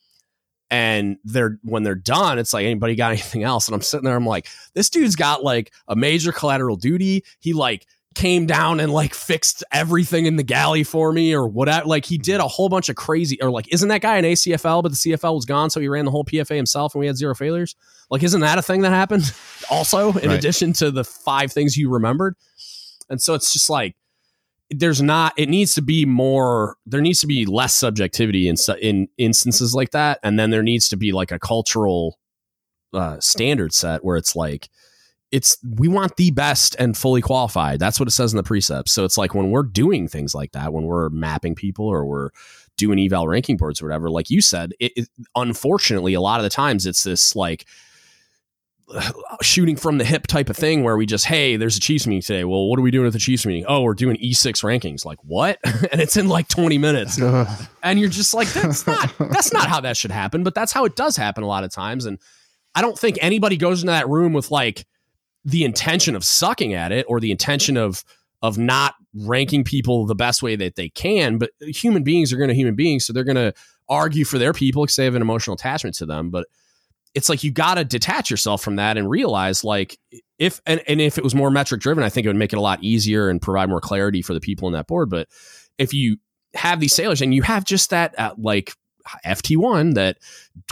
and 0.70 1.18
they're 1.24 1.60
when 1.64 1.84
they're 1.84 1.96
done 1.96 2.40
it's 2.40 2.54
like 2.54 2.66
anybody 2.66 2.96
got 2.96 3.12
anything 3.14 3.44
else? 3.44 3.68
And 3.68 3.76
i'm 3.76 3.82
sitting 3.82 4.06
there 4.06 4.16
i'm 4.16 4.26
like 4.26 4.48
this 4.74 4.90
dude's 4.90 5.16
got 5.16 5.44
like 5.44 5.72
a 5.88 5.96
major 5.96 6.32
collateral 6.32 6.76
duty. 6.76 7.24
He 7.40 7.54
like 7.54 7.86
came 8.16 8.48
down 8.48 8.80
and 8.80 8.92
like 8.92 9.14
fixed 9.14 9.64
everything 9.72 10.26
in 10.26 10.38
the 10.38 10.44
galley 10.44 10.84
for 10.84 11.14
me 11.14 11.36
or 11.36 11.48
whatever 11.48 11.86
like 11.86 12.04
he 12.04 12.18
did 12.18 12.38
mm-hmm. 12.38 12.46
a 12.46 12.48
whole 12.48 12.68
bunch 12.68 12.90
of 12.90 12.96
crazy 12.96 13.40
or 13.44 13.52
like 13.52 13.72
isn't 13.72 13.90
that 13.90 14.02
guy 14.02 14.18
an 14.18 14.26
ACFL 14.26 14.82
but 14.82 14.90
the 14.90 14.96
CFL 14.96 15.36
was 15.36 15.46
gone 15.46 15.70
so 15.70 15.80
he 15.80 15.88
ran 15.88 16.04
the 16.04 16.10
whole 16.10 16.26
PFA 16.26 16.56
himself 16.56 16.96
and 16.96 17.00
we 17.00 17.06
had 17.06 17.16
zero 17.16 17.36
failures? 17.36 17.76
Like 18.10 18.24
isn't 18.24 18.42
that 18.42 18.58
a 18.58 18.64
thing 18.64 18.82
that 18.82 18.90
happened 18.90 19.32
also 19.70 20.14
in 20.14 20.30
Right. 20.30 20.40
addition 20.40 20.74
to 20.74 20.90
the 20.90 21.04
five 21.04 21.52
things 21.52 21.78
you 21.78 21.92
remembered? 21.92 22.36
And 23.08 23.22
so 23.22 23.36
it's 23.36 23.54
just 23.54 23.70
like 23.70 23.96
there's 24.70 25.02
not 25.02 25.34
it 25.38 25.50
needs 25.50 25.74
to 25.76 25.82
be 25.82 26.06
more 26.06 26.76
there 26.86 27.02
needs 27.02 27.20
to 27.22 27.28
be 27.28 27.46
less 27.46 27.74
subjectivity 27.74 28.50
in 28.50 28.56
in 28.82 29.08
instances 29.18 29.74
like 29.74 29.92
that. 29.92 30.20
And 30.24 30.38
then 30.38 30.50
there 30.50 30.64
needs 30.64 30.90
to 30.90 30.98
be 30.98 31.12
like 31.12 31.32
a 31.32 31.40
cultural 31.40 32.18
uh 32.94 33.20
standard 33.20 33.74
set 33.74 34.04
where 34.04 34.18
it's 34.18 34.36
like 34.36 34.70
it's 35.32 35.58
we 35.78 35.88
want 35.88 36.16
the 36.16 36.32
best 36.32 36.76
and 36.80 36.98
fully 36.98 37.22
qualified. 37.22 37.80
That's 37.80 38.00
what 38.00 38.08
it 38.08 38.12
says 38.12 38.34
in 38.34 38.38
the 38.38 38.44
precepts. 38.44 38.92
So 38.92 39.04
it's 39.04 39.18
like 39.18 39.34
when 39.34 39.52
we're 39.52 39.64
doing 39.64 40.08
things 40.08 40.34
like 40.34 40.52
that 40.54 40.74
when 40.74 40.84
we're 40.84 41.10
mapping 41.10 41.56
people 41.56 41.86
or 41.86 42.06
we're 42.06 42.30
doing 42.78 43.00
eval 43.00 43.28
ranking 43.28 43.58
boards 43.58 43.82
or 43.82 43.86
whatever 43.86 44.10
like 44.10 44.30
you 44.30 44.40
said 44.40 44.72
it, 44.80 44.92
it 44.96 45.10
unfortunately 45.36 46.14
a 46.14 46.22
lot 46.22 46.40
of 46.40 46.44
the 46.44 46.50
times 46.50 46.86
it's 46.86 47.04
this 47.04 47.36
like 47.36 47.66
shooting 49.42 49.76
from 49.76 49.98
the 49.98 50.04
hip 50.04 50.28
type 50.28 50.50
of 50.50 50.58
thing 50.58 50.84
where 50.84 50.98
we 50.98 51.06
just 51.06 51.26
hey 51.26 51.58
there's 51.58 51.78
a 51.78 51.80
chiefs 51.80 52.08
meeting 52.08 52.22
today. 52.22 52.44
Well 52.44 52.70
what 52.70 52.80
are 52.80 52.82
we 52.82 52.92
doing 52.92 53.08
at 53.08 53.14
the 53.14 53.20
chiefs 53.20 53.46
meeting? 53.46 53.66
Oh 53.68 53.82
we're 53.82 53.94
doing 53.94 54.18
e6 54.18 54.64
rankings. 54.64 55.06
Like 55.06 55.20
what? 55.24 55.60
And 55.92 56.02
it's 56.02 56.18
in 56.18 56.28
like 56.28 56.48
20 56.48 56.78
minutes. 56.78 57.22
Uh-huh. 57.28 57.66
And 57.84 58.00
you're 58.00 58.10
just 58.10 58.34
like 58.34 58.48
that's 58.54 58.88
not 58.88 59.14
that's 59.32 59.52
not 59.52 59.68
how 59.68 59.82
that 59.82 59.98
should 59.98 60.12
happen 60.12 60.44
but 60.44 60.56
that's 60.56 60.72
how 60.72 60.86
it 60.86 60.96
does 60.96 61.18
happen 61.18 61.44
a 61.44 61.48
lot 61.48 61.64
of 61.64 61.72
times. 61.72 62.06
And 62.06 62.20
i 62.76 62.82
don't 62.82 62.98
think 62.98 63.18
anybody 63.22 63.58
goes 63.58 63.82
into 63.82 63.92
that 63.92 64.08
room 64.08 64.34
with 64.34 64.52
like 64.52 64.86
the 65.44 65.64
intention 65.64 66.16
of 66.16 66.24
sucking 66.24 66.74
at 66.74 66.92
it 66.92 67.06
or 67.10 67.20
the 67.20 67.32
intention 67.32 67.78
of 67.78 68.04
of 68.42 68.58
not 68.58 68.96
ranking 69.14 69.64
people 69.64 70.06
the 70.06 70.16
best 70.16 70.44
way 70.44 70.56
that 70.56 70.76
they 70.76 70.90
can 70.90 71.38
but 71.38 71.50
human 71.62 72.04
beings 72.04 72.32
are 72.32 72.38
going 72.38 72.50
to 72.50 72.54
human 72.54 72.76
beings 72.76 73.06
so 73.06 73.12
they're 73.12 73.24
going 73.24 73.36
to 73.36 73.54
argue 73.90 74.26
for 74.26 74.38
their 74.38 74.54
people 74.54 74.84
because 74.84 74.96
they 74.96 75.06
have 75.06 75.16
an 75.16 75.22
emotional 75.22 75.56
attachment 75.56 75.96
to 75.98 76.06
them. 76.06 76.30
But 76.30 76.48
it's 77.18 77.30
like 77.30 77.44
you 77.44 77.52
got 77.52 77.76
to 77.76 77.84
detach 77.84 78.30
yourself 78.30 78.62
from 78.62 78.76
that 78.76 78.96
and 78.96 79.10
realize 79.10 79.64
like 79.64 79.98
if 80.38 80.62
and, 80.66 80.82
and 80.88 81.02
if 81.02 81.18
it 81.18 81.24
was 81.24 81.34
more 81.34 81.50
metric 81.50 81.82
driven 81.82 82.04
i 82.04 82.10
think 82.10 82.26
it 82.26 82.30
would 82.30 82.36
make 82.36 82.54
it 82.54 82.58
a 82.58 82.62
lot 82.62 82.84
easier 82.84 83.30
and 83.30 83.42
provide 83.42 83.70
more 83.70 83.82
clarity 83.82 84.22
for 84.22 84.34
the 84.34 84.40
people 84.40 84.68
in 84.68 84.74
that 84.74 84.88
board 84.88 85.10
but 85.10 85.28
if 85.78 85.94
you 85.94 86.18
have 86.54 86.80
these 86.80 86.94
sailors 86.94 87.22
and 87.22 87.34
you 87.34 87.42
have 87.42 87.66
just 87.66 87.90
that 87.90 88.18
uh, 88.20 88.34
like 88.38 88.74
FT1 89.26 89.96
that 89.96 90.18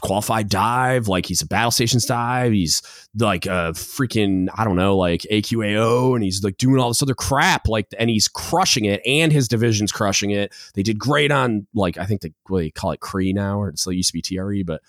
qualified 0.01 0.49
dive, 0.49 1.07
like 1.07 1.25
he's 1.25 1.41
a 1.41 1.47
battle 1.47 1.71
stations 1.71 2.05
dive, 2.05 2.51
he's 2.51 2.81
like 3.17 3.45
a 3.45 3.71
freaking, 3.73 4.47
I 4.55 4.65
don't 4.65 4.75
know, 4.75 4.97
like 4.97 5.21
AQAO, 5.31 6.15
and 6.15 6.23
he's 6.23 6.43
like 6.43 6.57
doing 6.57 6.79
all 6.79 6.89
this 6.89 7.01
other 7.01 7.15
crap, 7.15 7.67
like, 7.67 7.87
and 7.97 8.09
he's 8.09 8.27
crushing 8.27 8.85
it, 8.85 9.01
and 9.05 9.31
his 9.31 9.47
division's 9.47 9.91
crushing 9.91 10.31
it. 10.31 10.53
They 10.73 10.83
did 10.83 10.99
great 10.99 11.31
on, 11.31 11.67
like, 11.73 11.97
I 11.97 12.05
think 12.05 12.21
they, 12.21 12.33
what 12.47 12.59
they 12.59 12.71
call 12.71 12.91
it 12.91 12.99
Cree 12.99 13.33
now, 13.33 13.61
or 13.61 13.69
it's 13.69 13.87
like 13.87 13.95
used 13.95 14.09
to 14.09 14.13
be 14.13 14.21
TRE, 14.21 14.63
but 14.63 14.81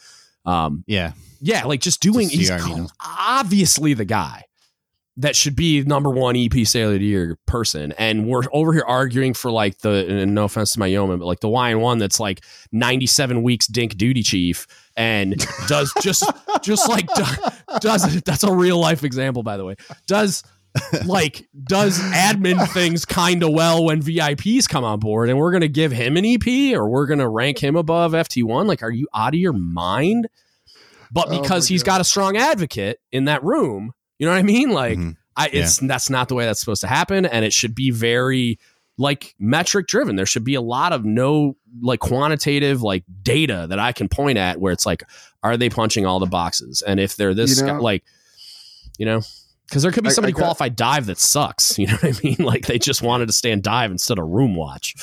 um, 0.47 0.84
Yeah. 0.86 1.12
yeah, 1.40 1.64
like 1.64 1.80
just 1.80 2.01
doing, 2.01 2.28
Just 2.28 2.34
he's 2.40 2.51
now. 2.51 2.86
obviously 3.05 3.94
the 3.94 4.05
guy 4.05 4.44
that 5.18 5.34
should 5.34 5.57
be 5.57 5.82
number 5.82 6.11
one 6.11 6.36
EP 6.36 6.53
Sailor 6.66 6.92
of 6.94 7.01
the 7.01 7.07
Year 7.07 7.38
person. 7.47 7.92
And 7.92 8.26
we're 8.26 8.42
over 8.53 8.74
here 8.74 8.84
arguing 8.86 9.32
for 9.32 9.51
like 9.51 9.78
the, 9.78 10.07
and 10.07 10.34
no 10.34 10.44
offense 10.44 10.72
to 10.72 10.78
my 10.78 10.86
yeoman, 10.88 11.18
but 11.18 11.24
like 11.24 11.40
the 11.40 11.49
YN1 11.49 11.99
that's 12.01 12.20
like 12.20 12.44
97 12.72 13.42
weeks 13.42 13.66
dink 13.66 13.97
duty 13.97 14.22
chief 14.22 14.66
and 14.94 15.36
does 15.68 15.90
just, 16.03 16.30
just 16.62 16.86
like 16.90 17.07
do- 17.14 17.78
does, 17.80 18.20
that's 18.22 18.44
a 18.44 18.53
real 18.53 18.78
life 18.78 19.05
example, 19.05 19.42
by 19.42 19.57
the 19.57 19.64
way, 19.64 19.76
does 20.07 20.42
like 21.07 21.49
does 21.64 21.99
admin 21.99 22.66
things 22.72 23.05
kind 23.05 23.43
of 23.43 23.51
well 23.53 23.85
when 23.85 24.03
VIPs 24.03 24.68
come 24.68 24.85
on 24.85 24.99
board 25.01 25.29
and 25.29 25.39
we're 25.39 25.51
going 25.51 25.61
to 25.62 25.68
give 25.68 25.93
him 25.93 26.16
an 26.16 26.24
EP 26.24 26.77
or 26.77 26.89
we're 26.89 27.07
going 27.07 27.18
to 27.20 27.29
rank 27.29 27.59
him 27.59 27.77
above 27.77 28.12
FT1. 28.12 28.66
Like, 28.66 28.83
are 28.83 28.91
you 28.91 29.07
out 29.14 29.35
of 29.35 29.41
your 29.41 29.53
mind? 29.53 30.29
But 31.12 31.29
Oh 31.29 31.41
because 31.41 31.68
my 31.70 31.74
he's 31.74 31.83
God. 31.83 31.93
got 31.93 32.01
a 32.01 32.05
strong 32.05 32.37
advocate 32.37 32.99
in 33.12 33.27
that 33.27 33.43
room, 33.45 33.93
you 34.18 34.27
know 34.27 34.33
what 34.33 34.39
I 34.39 34.43
mean? 34.43 34.70
Like, 34.70 34.99
Mhm. 34.99 35.16
I, 35.39 35.51
it's 35.53 35.79
that's 35.79 36.09
not 36.09 36.29
the 36.29 36.35
way 36.35 36.47
that's 36.47 36.61
supposed 36.61 36.81
to 36.81 36.87
happen, 36.87 37.27
and 37.27 37.45
it 37.45 37.53
should 37.53 37.74
be 37.74 37.91
very 37.91 38.59
like 38.97 39.35
metric 39.39 39.87
driven. 39.87 40.16
There 40.16 40.24
should 40.24 40.45
be 40.45 40.55
a 40.55 40.62
lot 40.62 40.95
of 40.95 41.05
no 41.05 41.57
like 41.83 42.01
quantitative 42.01 42.81
like 42.83 43.05
data 43.22 43.66
that 43.68 43.79
I 43.79 43.93
can 43.93 44.09
point 44.09 44.39
at 44.39 44.59
where 44.59 44.72
it's 44.72 44.87
like, 44.87 45.03
are 45.43 45.59
they 45.59 45.68
punching 45.68 46.07
all 46.07 46.20
the 46.20 46.27
boxes? 46.27 46.81
And 46.81 46.99
if 46.99 47.16
they're 47.16 47.35
this 47.35 47.61
You 47.61 47.66
guy, 47.66 47.77
like, 47.77 48.05
you 48.99 49.05
know, 49.05 49.20
because 49.68 49.82
there 49.82 49.90
could 49.92 50.04
be 50.04 50.10
somebody 50.10 50.32
I 50.32 50.36
got- 50.36 50.40
qualified 50.42 50.76
dive 50.76 51.06
that 51.06 51.18
sucks. 51.18 51.78
You 51.78 51.88
know 51.88 51.94
what 52.00 52.16
I 52.16 52.20
mean? 52.22 52.36
Like 52.38 52.66
they 52.66 52.78
just 52.78 53.02
wanted 53.02 53.26
to 53.26 53.32
stand 53.32 53.62
dive 53.62 53.90
instead 53.90 54.18
of 54.18 54.26
room 54.28 54.54
watch. 54.54 54.94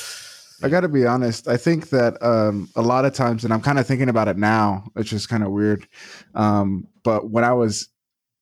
I 0.62 0.68
got 0.68 0.80
to 0.80 0.88
be 0.88 1.04
honest. 1.04 1.46
I 1.48 1.56
think 1.58 1.90
that 1.90 2.22
um, 2.22 2.70
a 2.76 2.80
lot 2.82 3.04
of 3.04 3.12
times, 3.12 3.44
and 3.44 3.52
I'm 3.52 3.60
kind 3.60 3.78
of 3.78 3.86
thinking 3.86 4.08
about 4.08 4.28
it 4.28 4.38
now, 4.38 4.84
which 4.94 5.12
is 5.12 5.26
kind 5.26 5.42
of 5.42 5.50
weird. 5.50 5.86
Um, 6.34 6.86
but 7.02 7.28
when 7.30 7.44
I 7.44 7.52
was 7.52 7.88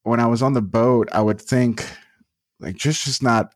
when 0.04 0.20
I 0.20 0.26
was 0.26 0.42
on 0.42 0.52
the 0.52 0.62
boat, 0.62 1.08
I 1.12 1.20
would 1.20 1.40
think 1.40 1.84
like 2.60 2.76
just 2.76 3.04
just 3.04 3.22
not 3.22 3.54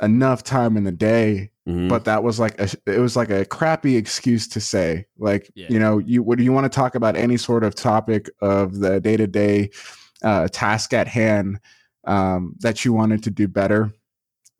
enough 0.00 0.42
time 0.42 0.76
in 0.76 0.84
the 0.84 0.92
day. 0.92 1.50
Mhm. 1.68 1.88
But 1.88 2.04
that 2.04 2.22
was 2.22 2.38
like 2.38 2.58
a, 2.60 2.68
it 2.86 3.00
was 3.00 3.16
like 3.16 3.30
a 3.30 3.44
crappy 3.44 3.96
excuse 3.96 4.46
to 4.48 4.60
say 4.60 5.06
like 5.18 5.50
Yeah. 5.54 5.66
you 5.68 5.78
know 5.80 5.98
you 5.98 6.22
would 6.22 6.38
you 6.40 6.52
want 6.52 6.64
to 6.64 6.74
talk 6.74 6.94
about 6.94 7.16
any 7.16 7.36
sort 7.36 7.64
of 7.64 7.74
topic 7.74 8.30
of 8.40 8.78
the 8.78 9.00
day 9.00 9.16
to 9.16 9.26
day 9.26 9.70
task 10.22 10.92
at 10.92 11.08
hand 11.08 11.58
um, 12.04 12.54
that 12.60 12.84
you 12.84 12.92
wanted 12.92 13.22
to 13.24 13.30
do 13.30 13.48
better 13.48 13.92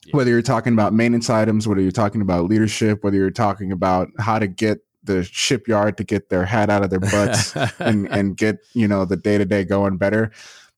Yeah. 0.06 0.16
whether 0.16 0.30
you're 0.30 0.42
talking 0.42 0.72
about 0.72 0.92
maintenance 0.92 1.30
items, 1.30 1.66
whether 1.66 1.80
you're 1.80 1.90
talking 1.92 2.20
about 2.20 2.46
leadership, 2.46 3.02
whether 3.02 3.16
you're 3.16 3.30
talking 3.30 3.72
about 3.72 4.08
how 4.18 4.38
to 4.38 4.46
get 4.46 4.78
the 5.04 5.22
shipyard 5.24 5.96
to 5.96 6.04
get 6.04 6.28
their 6.30 6.44
head 6.44 6.68
out 6.70 6.82
of 6.82 6.90
their 6.90 6.98
butts 7.00 7.54
and 7.78 8.08
and 8.10 8.36
get 8.36 8.58
you 8.74 8.88
know 8.88 9.04
the 9.04 9.16
day 9.16 9.38
to 9.38 9.44
day 9.44 9.64
going 9.64 9.96
better. 9.96 10.30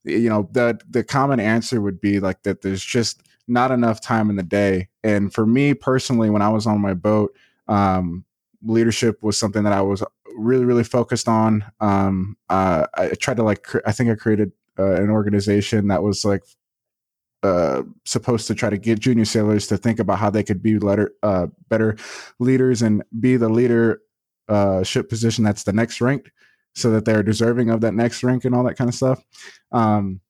You 0.04 0.28
know 0.28 0.48
the 0.52 0.78
the 0.88 1.02
common 1.04 1.40
answer 1.40 1.80
would 1.80 2.00
be 2.00 2.20
like 2.20 2.42
that. 2.42 2.60
There's 2.62 2.84
just 2.84 3.22
not 3.46 3.70
enough 3.70 4.00
time 4.02 4.28
in 4.30 4.36
the 4.36 4.42
day. 4.42 4.88
And 5.02 5.32
for 5.32 5.46
me 5.46 5.72
personally, 5.72 6.28
when 6.28 6.42
I 6.42 6.50
was 6.50 6.66
on 6.66 6.80
my 6.82 6.92
boat, 6.92 7.34
um, 7.68 8.24
leadership 8.62 9.22
was 9.22 9.38
something 9.38 9.62
that 9.64 9.72
I 9.72 9.80
was 9.80 10.02
really 10.36 10.64
really 10.66 10.84
focused 10.84 11.28
on. 11.28 11.64
Um, 11.80 12.36
uh, 12.50 12.86
I 12.94 13.08
tried 13.10 13.38
to 13.38 13.42
like 13.42 13.62
cre- 13.62 13.86
I 13.86 13.92
think 13.92 14.10
I 14.10 14.14
created 14.14 14.52
uh, 14.78 14.94
an 14.94 15.10
organization 15.10 15.88
that 15.88 16.02
was 16.02 16.24
like 16.24 16.42
uh, 17.42 17.82
supposed 18.04 18.46
to 18.48 18.54
try 18.54 18.70
to 18.70 18.78
get 18.78 18.98
junior 18.98 19.24
sailors 19.24 19.66
to 19.68 19.76
think 19.76 19.98
about 19.98 20.18
how 20.18 20.30
they 20.30 20.42
could 20.42 20.62
be 20.62 20.78
letter, 20.78 21.12
uh, 21.22 21.46
better 21.68 21.96
leaders 22.38 22.82
and 22.82 23.02
be 23.20 23.36
the 23.36 23.48
leader 23.48 24.00
uh, 24.48 24.82
ship 24.82 25.08
position 25.08 25.44
that's 25.44 25.64
the 25.64 25.72
next 25.72 26.00
ranked 26.00 26.30
so 26.74 26.90
that 26.90 27.04
they're 27.04 27.22
deserving 27.22 27.70
of 27.70 27.80
that 27.80 27.94
next 27.94 28.22
rank 28.22 28.44
and 28.44 28.54
all 28.54 28.64
that 28.64 28.76
kind 28.76 28.88
of 28.88 28.94
stuff. 28.94 29.22
Um, 29.72 30.20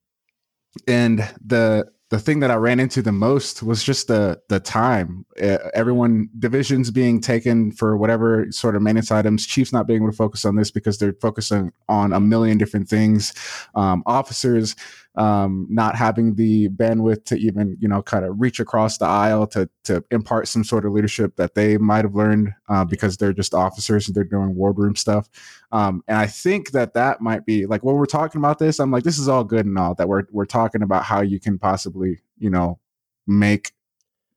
and 0.86 1.18
the 1.44 1.88
the 2.11 2.18
thing 2.18 2.40
that 2.40 2.50
I 2.50 2.54
ran 2.54 2.80
into 2.80 3.02
the 3.02 3.12
most 3.12 3.62
was 3.62 3.84
just 3.84 4.09
the 4.09 4.40
the 4.48 4.61
time. 4.61 5.26
Everyone 5.74 6.30
divisions 6.38 6.90
being 6.90 7.20
taken 7.20 7.70
for 7.70 7.96
whatever 7.98 8.50
sort 8.50 8.76
of 8.76 8.82
maintenance 8.82 9.11
items. 9.11 9.46
Chiefs 9.46 9.72
not 9.72 9.86
being 9.86 10.02
able 10.02 10.11
to 10.11 10.16
focus 10.16 10.44
on 10.46 10.56
this 10.56 10.70
because 10.70 10.98
they're 10.98 11.14
focusing 11.20 11.72
on 11.88 12.14
a 12.14 12.20
million 12.20 12.56
different 12.56 12.88
things. 12.88 13.34
Um, 13.74 14.02
officers 14.06 14.74
um, 15.16 15.66
not 15.68 15.96
having 15.96 16.34
the 16.34 16.68
bandwidth 16.68 17.24
to 17.24 17.36
even 17.36 17.76
you 17.80 17.88
know 17.88 18.02
kind 18.02 18.24
of 18.24 18.40
reach 18.40 18.61
across 18.61 18.98
the 18.98 19.04
aisle 19.04 19.46
to 19.48 19.68
to 19.84 20.04
impart 20.11 20.48
some 20.48 20.62
sort 20.62 20.84
of 20.84 20.92
leadership 20.92 21.36
that 21.36 21.54
they 21.54 21.76
might 21.78 22.04
have 22.04 22.14
learned 22.14 22.52
uh, 22.68 22.84
because 22.84 23.16
they're 23.16 23.32
just 23.32 23.54
officers 23.54 24.06
and 24.06 24.14
they're 24.14 24.24
doing 24.24 24.54
wardroom 24.54 24.94
stuff. 24.94 25.28
Um, 25.72 26.02
and 26.06 26.18
I 26.18 26.26
think 26.26 26.70
that 26.70 26.94
that 26.94 27.20
might 27.20 27.44
be 27.44 27.66
like 27.66 27.82
when 27.82 27.96
we're 27.96 28.06
talking 28.06 28.38
about 28.38 28.59
this. 28.59 28.78
I'm 28.78 28.90
like, 28.90 29.04
this 29.04 29.18
is 29.18 29.28
all 29.28 29.44
good 29.44 29.66
and 29.66 29.78
all 29.78 29.94
that 29.96 30.09
we're 30.09 30.24
we're 30.30 30.44
talking 30.44 30.82
about 30.82 31.04
how 31.04 31.20
you 31.20 31.40
can 31.40 31.59
possibly 31.59 32.20
you 32.38 32.50
know 32.50 32.78
make 33.26 33.72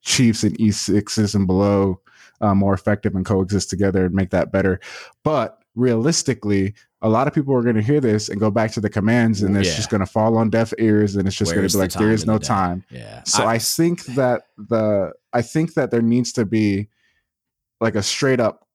Chiefs 0.01 0.43
and 0.43 0.59
E 0.59 0.71
sixes 0.71 1.35
and 1.35 1.45
below 1.45 2.01
uh, 2.41 2.55
more 2.55 2.73
effective 2.73 3.15
and 3.15 3.25
coexist 3.25 3.69
together 3.69 4.05
and 4.05 4.15
make 4.15 4.31
that 4.31 4.51
better. 4.51 4.79
But 5.23 5.63
realistically, 5.75 6.73
a 7.01 7.09
lot 7.09 7.27
of 7.27 7.33
people 7.33 7.53
are 7.55 7.63
going 7.63 7.75
to 7.75 7.81
hear 7.81 7.99
this 7.99 8.29
and 8.29 8.39
go 8.39 8.51
back 8.51 8.71
to 8.71 8.79
the 8.81 8.89
commands, 8.89 9.41
and 9.41 9.57
it's 9.57 9.69
Yeah. 9.69 9.75
just 9.75 9.89
going 9.89 10.01
to 10.01 10.05
fall 10.05 10.37
on 10.37 10.49
deaf 10.49 10.71
ears, 10.77 11.15
and 11.15 11.27
it's 11.27 11.35
just 11.35 11.53
going 11.53 11.67
to 11.67 11.73
be 11.73 11.79
like 11.79 11.91
there 11.93 12.15
time 12.15 12.27
no 12.27 12.37
the 12.37 12.45
time. 12.45 12.83
yeah. 12.89 13.23
So 13.23 13.45
I, 13.45 13.57
think 13.57 14.05
that 14.15 14.43
the 14.57 15.13
I 15.33 15.41
think 15.41 15.73
that 15.73 15.89
there 15.91 16.01
needs 16.01 16.31
to 16.33 16.45
be 16.45 16.89
like 17.79 17.95
a 17.95 18.03
straight 18.03 18.39
up 18.39 18.67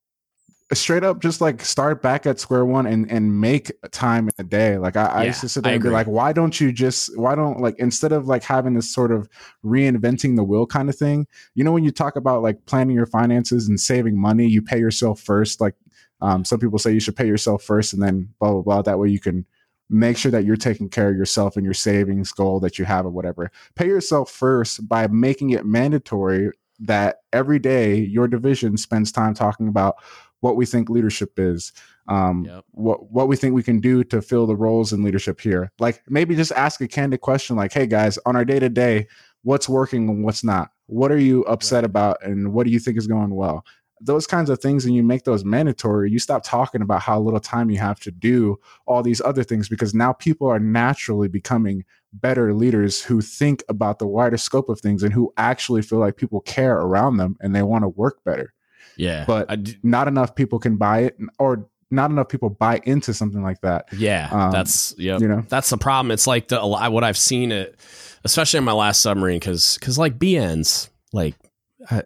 a 0.72 0.74
straight 0.74 1.04
up 1.04 1.20
just 1.22 1.40
like 1.40 1.64
start 1.64 2.02
back 2.02 2.26
at 2.26 2.40
square 2.40 2.64
one 2.64 2.86
and 2.86 3.08
and 3.08 3.40
make 3.40 3.70
time 3.92 4.24
in 4.26 4.44
a 4.44 4.48
day. 4.48 4.78
Like 4.78 4.96
I, 4.96 5.04
I 5.06 5.24
used 5.26 5.40
to 5.42 5.48
sit 5.48 5.64
I 5.64 5.68
there 5.68 5.74
and 5.76 5.82
be 5.84 5.90
like, 5.90 6.08
why 6.08 6.32
don't 6.32 6.60
you 6.60 6.72
just 6.72 7.16
why 7.16 7.36
don't 7.36 7.60
like 7.60 7.76
instead 7.78 8.10
of 8.10 8.26
like 8.26 8.42
having 8.42 8.74
this 8.74 8.92
sort 8.92 9.12
of 9.12 9.28
reinventing 9.64 10.34
the 10.34 10.42
wheel 10.42 10.66
kind 10.66 10.88
of 10.88 10.96
thing, 10.96 11.28
you 11.54 11.62
know, 11.62 11.70
when 11.70 11.84
you 11.84 11.92
talk 11.92 12.16
about 12.16 12.42
like 12.42 12.66
planning 12.66 12.96
your 12.96 13.06
finances 13.06 13.68
and 13.68 13.78
saving 13.78 14.18
money, 14.20 14.48
you 14.48 14.60
pay 14.60 14.80
yourself 14.80 15.20
first. 15.20 15.60
Like 15.60 15.76
um, 16.20 16.44
some 16.44 16.58
people 16.58 16.78
say 16.78 16.92
you 16.92 17.00
should 17.00 17.16
pay 17.16 17.26
yourself 17.26 17.62
first 17.62 17.92
and 17.92 18.02
then 18.02 18.28
blah 18.40 18.52
blah 18.52 18.62
blah. 18.62 18.82
That 18.82 18.98
way 18.98 19.08
you 19.08 19.20
can 19.20 19.46
make 19.88 20.16
sure 20.16 20.32
that 20.32 20.44
you're 20.44 20.56
taking 20.56 20.88
care 20.88 21.10
of 21.10 21.16
yourself 21.16 21.56
and 21.56 21.64
your 21.64 21.74
savings 21.74 22.32
goal 22.32 22.58
that 22.60 22.78
you 22.78 22.84
have 22.84 23.06
or 23.06 23.10
whatever. 23.10 23.50
Pay 23.76 23.86
yourself 23.86 24.30
first 24.30 24.88
by 24.88 25.06
making 25.06 25.50
it 25.50 25.64
mandatory 25.64 26.50
that 26.80 27.18
every 27.32 27.58
day 27.58 27.94
your 27.96 28.26
division 28.28 28.76
spends 28.76 29.12
time 29.12 29.32
talking 29.32 29.68
about 29.68 29.96
what 30.40 30.56
we 30.56 30.66
think 30.66 30.90
leadership 30.90 31.38
is, 31.38 31.72
um, 32.08 32.44
Yep. 32.44 32.64
what 32.72 33.10
what 33.12 33.28
we 33.28 33.36
think 33.36 33.54
we 33.54 33.62
can 33.62 33.80
do 33.80 34.04
to 34.04 34.20
fill 34.20 34.46
the 34.46 34.56
roles 34.56 34.92
in 34.92 35.02
leadership 35.02 35.40
here. 35.40 35.70
Like 35.78 36.02
maybe 36.08 36.34
just 36.36 36.52
ask 36.52 36.80
a 36.80 36.88
candid 36.88 37.20
question, 37.20 37.56
like, 37.56 37.72
"Hey 37.72 37.86
guys, 37.86 38.18
on 38.26 38.36
our 38.36 38.44
day 38.44 38.58
to 38.58 38.68
day, 38.68 39.06
what's 39.42 39.68
working 39.68 40.08
and 40.08 40.24
what's 40.24 40.44
not? 40.44 40.70
What 40.86 41.10
are 41.10 41.18
you 41.18 41.42
upset 41.44 41.82
Right. 41.82 41.84
about, 41.86 42.18
and 42.22 42.52
what 42.52 42.66
do 42.66 42.72
you 42.72 42.78
think 42.80 42.98
is 42.98 43.06
going 43.06 43.34
well?" 43.34 43.64
Those 44.00 44.26
kinds 44.26 44.50
of 44.50 44.60
things, 44.60 44.84
and 44.84 44.94
you 44.94 45.02
make 45.02 45.24
those 45.24 45.44
mandatory. 45.44 46.10
You 46.10 46.18
stop 46.18 46.42
talking 46.44 46.82
about 46.82 47.00
how 47.02 47.18
little 47.20 47.40
time 47.40 47.70
you 47.70 47.78
have 47.78 47.98
to 48.00 48.10
do 48.10 48.58
all 48.86 49.02
these 49.02 49.20
other 49.22 49.42
things 49.42 49.68
because 49.68 49.94
now 49.94 50.12
people 50.12 50.48
are 50.48 50.58
naturally 50.58 51.28
becoming 51.28 51.84
better 52.12 52.52
leaders 52.54 53.02
who 53.02 53.20
think 53.20 53.62
about 53.68 53.98
the 53.98 54.06
wider 54.06 54.36
scope 54.36 54.68
of 54.68 54.80
things 54.80 55.02
and 55.02 55.12
who 55.12 55.32
actually 55.36 55.82
feel 55.82 55.98
like 55.98 56.16
people 56.16 56.40
care 56.40 56.76
around 56.76 57.16
them 57.16 57.36
and 57.40 57.54
they 57.54 57.62
want 57.62 57.84
to 57.84 57.88
work 57.88 58.22
better 58.24 58.54
yeah. 58.96 59.24
but- 59.26 59.50
I 59.50 59.56
d- 59.56 59.76
not 59.82 60.08
enough 60.08 60.34
people 60.34 60.58
can 60.58 60.76
buy 60.76 61.00
it 61.00 61.18
or 61.38 61.68
not 61.90 62.10
enough 62.10 62.28
people 62.28 62.48
buy 62.50 62.80
into 62.84 63.12
something 63.14 63.42
like 63.42 63.60
that 63.60 63.86
yeah, 63.92 64.28
Um, 64.32 64.50
that's 64.50 64.94
yeah. 64.98 65.18
you 65.18 65.28
know 65.28 65.44
That's 65.48 65.70
the 65.70 65.76
problem. 65.78 66.10
It's 66.10 66.26
like 66.26 66.48
the 66.48 66.60
what 66.66 67.04
I've 67.04 67.18
seen 67.18 67.52
it, 67.52 67.76
especially 68.24 68.58
in 68.58 68.64
my 68.64 68.72
last 68.72 69.02
submarine, 69.02 69.38
because 69.38 69.76
because 69.78 69.96
like 69.98 70.18
BNs, 70.18 70.88
like 71.12 71.34
uh, 71.90 72.02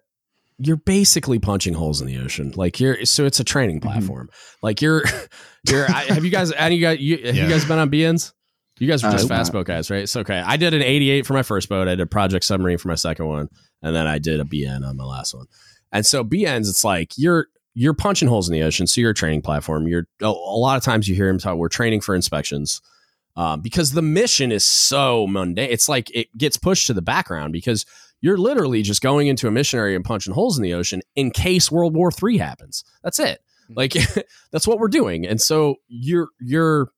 you're 0.63 0.77
basically 0.77 1.39
punching 1.39 1.75
holes 1.75 2.01
in 2.01 2.07
the 2.07 2.19
ocean. 2.19 2.53
Like 2.55 2.79
you're 2.81 3.05
so 3.07 3.25
it's 3.25 3.41
a 3.41 3.45
training 3.45 3.81
Mhm. 3.81 3.85
platform. 3.85 4.29
Like 4.63 4.81
you're 4.83 5.05
you're. 5.69 5.87
I, 5.91 6.05
have 6.05 6.25
you 6.25 6.31
guys? 6.31 6.53
Any 6.53 6.77
of 6.77 6.81
you 6.81 6.87
guys? 6.87 6.99
You, 7.01 7.27
have 7.27 7.37
Yeah. 7.37 7.45
you 7.45 7.49
guys 7.51 7.65
been 7.65 7.79
on 7.79 7.91
BNs? 7.91 8.33
You 8.79 8.89
guys 8.89 9.03
were 9.03 9.09
Uh, 9.11 9.13
just 9.13 9.25
nope. 9.25 9.31
fast 9.39 9.53
boat 9.53 9.67
guys, 9.67 9.91
right? 9.91 10.03
It's 10.03 10.17
okay. 10.17 10.39
I 10.39 10.57
did 10.57 10.73
an 10.73 10.83
88 10.83 11.27
for 11.27 11.35
my 11.35 11.43
first 11.43 11.69
boat. 11.69 11.87
I 11.89 11.93
did 11.93 12.01
a 12.01 12.07
project 12.07 12.45
submarine 12.45 12.79
for 12.79 12.89
my 12.89 12.95
second 12.95 13.27
one, 13.27 13.49
and 13.83 13.95
then 13.95 14.07
I 14.07 14.19
did 14.19 14.41
a 14.41 14.45
BN 14.45 14.85
on 14.87 14.97
my 14.97 15.05
last 15.05 15.35
one. 15.35 15.47
And 15.93 16.07
so 16.07 16.25
BNs, 16.25 16.69
it's 16.69 16.85
like 16.85 17.13
you're 17.17 17.49
you're 17.75 17.95
punching 17.95 18.29
holes 18.29 18.49
in 18.49 18.53
the 18.55 18.63
ocean. 18.63 18.87
So 18.87 19.01
you're 19.01 19.11
a 19.11 19.15
training 19.15 19.43
platform. 19.43 19.87
You're 19.87 20.07
a, 20.23 20.27
a 20.27 20.59
lot 20.59 20.77
of 20.77 20.83
times 20.83 21.09
you 21.09 21.15
hear 21.15 21.29
him 21.29 21.39
talk. 21.39 21.57
We're 21.57 21.69
training 21.69 22.01
for 22.01 22.15
inspections 22.15 22.81
um, 23.37 23.61
because 23.61 23.93
the 23.93 24.03
mission 24.03 24.51
is 24.51 24.65
so 24.65 25.27
mundane. 25.27 25.71
It's 25.71 25.89
like 25.89 26.11
it 26.15 26.37
gets 26.37 26.57
pushed 26.57 26.87
to 26.89 26.95
the 26.95 27.03
background 27.03 27.53
because 27.53 27.85
you're 28.21 28.37
literally 28.39 28.83
just 28.83 29.01
going 29.03 29.29
into 29.29 29.49
a 29.49 29.51
missionary 29.51 29.95
and 29.97 30.05
punching 30.05 30.35
holes 30.35 30.59
in 30.59 30.63
the 30.63 30.75
ocean 30.75 31.01
in 31.17 31.31
case 31.31 31.71
World 31.71 31.95
War 31.95 32.11
III 32.23 32.39
happens. 32.39 32.85
That's 33.03 33.19
it. 33.19 33.41
Like 33.75 33.95
that's 34.53 34.67
what 34.67 34.79
we're 34.79 34.89
doing. 34.89 35.27
And 35.27 35.41
so 35.41 35.77
you're 35.89 36.29
you're 36.41 36.91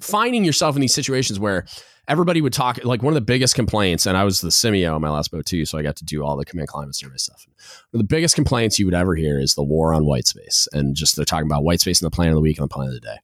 finding 0.00 0.44
yourself 0.44 0.74
in 0.76 0.80
these 0.80 0.94
situations 0.94 1.38
where 1.38 1.66
everybody 2.08 2.40
would 2.40 2.52
talk 2.52 2.82
like 2.84 3.02
one 3.02 3.12
of 3.12 3.14
the 3.14 3.20
biggest 3.20 3.54
complaints, 3.54 4.06
and 4.06 4.16
I 4.16 4.24
was 4.24 4.40
the 4.40 4.48
CMEO 4.48 4.94
on 4.94 5.00
my 5.00 5.10
last 5.10 5.30
boat 5.30 5.46
too, 5.46 5.64
so 5.64 5.78
I 5.78 5.82
got 5.82 5.96
to 5.96 6.04
do 6.04 6.24
all 6.24 6.36
the 6.36 6.44
command 6.44 6.68
climate 6.68 6.94
survey 6.96 7.16
stuff. 7.16 7.46
One 7.90 8.00
of 8.00 8.08
the 8.08 8.14
biggest 8.14 8.34
complaints 8.34 8.78
you 8.78 8.86
would 8.86 8.94
ever 8.94 9.14
hear 9.14 9.38
is 9.38 9.54
the 9.54 9.62
war 9.62 9.92
on 9.94 10.06
white 10.06 10.26
space, 10.26 10.66
and 10.72 10.94
just 10.96 11.16
they're 11.16 11.24
talking 11.24 11.46
about 11.46 11.62
white 11.64 11.80
space 11.80 12.00
in 12.00 12.06
the 12.06 12.10
plan 12.10 12.28
of 12.28 12.34
the 12.34 12.40
week 12.40 12.58
and 12.58 12.64
the 12.68 12.72
plan 12.74 12.88
of 12.88 12.94
the 12.94 13.00
day. 13.00 13.16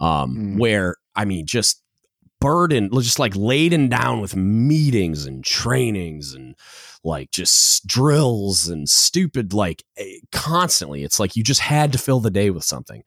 Um, 0.00 0.36
Mm. 0.36 0.58
where 0.58 0.96
I 1.14 1.24
mean, 1.24 1.44
just 1.46 1.82
burden, 2.40 2.90
just 3.00 3.18
like 3.18 3.34
laden 3.36 3.88
down 3.88 4.20
with 4.20 4.36
meetings 4.36 5.26
and 5.26 5.44
trainings 5.44 6.34
and 6.34 6.54
like 7.04 7.30
just 7.30 7.86
drills 7.86 8.68
and 8.68 8.88
stupid, 8.88 9.52
like 9.52 9.84
eh, 9.96 10.18
constantly. 10.32 11.04
It's 11.04 11.20
like 11.20 11.36
you 11.36 11.42
just 11.42 11.60
had 11.60 11.92
to 11.92 11.98
fill 11.98 12.20
the 12.20 12.30
day 12.30 12.50
with 12.50 12.64
something. 12.64 13.02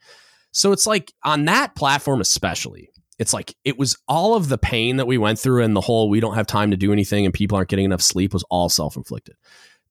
So 0.52 0.72
it's 0.72 0.88
like 0.88 1.14
on 1.24 1.46
that 1.46 1.76
platform, 1.76 2.22
especially, 2.22 2.90
it's 3.20 3.34
like 3.34 3.56
it 3.64 3.78
was 3.78 3.98
all 4.08 4.36
of 4.36 4.50
the 4.50 4.58
pain 4.58 4.98
that 4.98 5.08
we 5.08 5.18
went 5.18 5.40
through 5.40 5.64
and 5.64 5.76
the 5.76 5.82
whole 5.82 6.10
we 6.10 6.20
don't 6.20 6.34
have 6.34 6.48
time 6.48 6.72
to 6.72 6.78
do 6.78 6.92
anything 6.92 7.26
and 7.26 7.34
people 7.34 7.56
aren't 7.56 7.70
getting 7.70 7.86
enough 7.86 8.02
sleep 8.02 8.34
was 8.34 8.44
all 8.50 8.68
self 8.68 8.96
inflicted. 8.96 9.36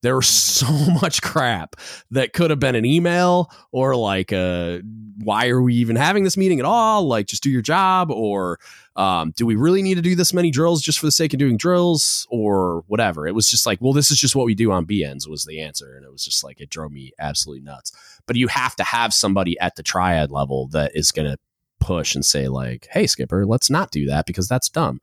There 0.02 0.16
was 0.16 0.28
so 0.28 0.66
much 1.02 1.22
crap 1.22 1.76
that 2.10 2.32
could 2.32 2.50
have 2.50 2.58
been 2.58 2.74
an 2.74 2.84
email 2.84 3.50
or 3.72 3.94
like, 3.96 4.32
uh, 4.32 4.78
why 5.22 5.48
are 5.48 5.60
we 5.60 5.74
even 5.74 5.96
having 5.96 6.24
this 6.24 6.36
meeting 6.36 6.58
at 6.58 6.64
all? 6.64 7.06
Like, 7.06 7.26
just 7.26 7.42
do 7.42 7.50
your 7.50 7.62
job, 7.62 8.10
or 8.10 8.58
um, 9.00 9.32
do 9.34 9.46
we 9.46 9.56
really 9.56 9.80
need 9.80 9.94
to 9.94 10.02
do 10.02 10.14
this 10.14 10.34
many 10.34 10.50
drills 10.50 10.82
just 10.82 10.98
for 10.98 11.06
the 11.06 11.12
sake 11.12 11.32
of 11.32 11.38
doing 11.38 11.56
drills, 11.56 12.26
or 12.30 12.84
whatever? 12.86 13.26
It 13.26 13.34
was 13.34 13.48
just 13.48 13.64
like, 13.64 13.80
well, 13.80 13.94
this 13.94 14.10
is 14.10 14.18
just 14.18 14.36
what 14.36 14.44
we 14.44 14.54
do 14.54 14.70
on 14.72 14.84
BNs 14.84 15.26
was 15.26 15.46
the 15.46 15.62
answer, 15.62 15.96
and 15.96 16.04
it 16.04 16.12
was 16.12 16.22
just 16.22 16.44
like 16.44 16.60
it 16.60 16.68
drove 16.68 16.92
me 16.92 17.12
absolutely 17.18 17.62
nuts. 17.62 17.92
But 18.26 18.36
you 18.36 18.46
have 18.48 18.76
to 18.76 18.84
have 18.84 19.14
somebody 19.14 19.58
at 19.58 19.76
the 19.76 19.82
triad 19.82 20.30
level 20.30 20.68
that 20.72 20.92
is 20.94 21.12
going 21.12 21.30
to 21.30 21.38
push 21.80 22.14
and 22.14 22.26
say 22.26 22.48
like, 22.48 22.88
hey, 22.90 23.06
Skipper, 23.06 23.46
let's 23.46 23.70
not 23.70 23.90
do 23.90 24.04
that 24.04 24.26
because 24.26 24.48
that's 24.48 24.68
dumb 24.68 25.00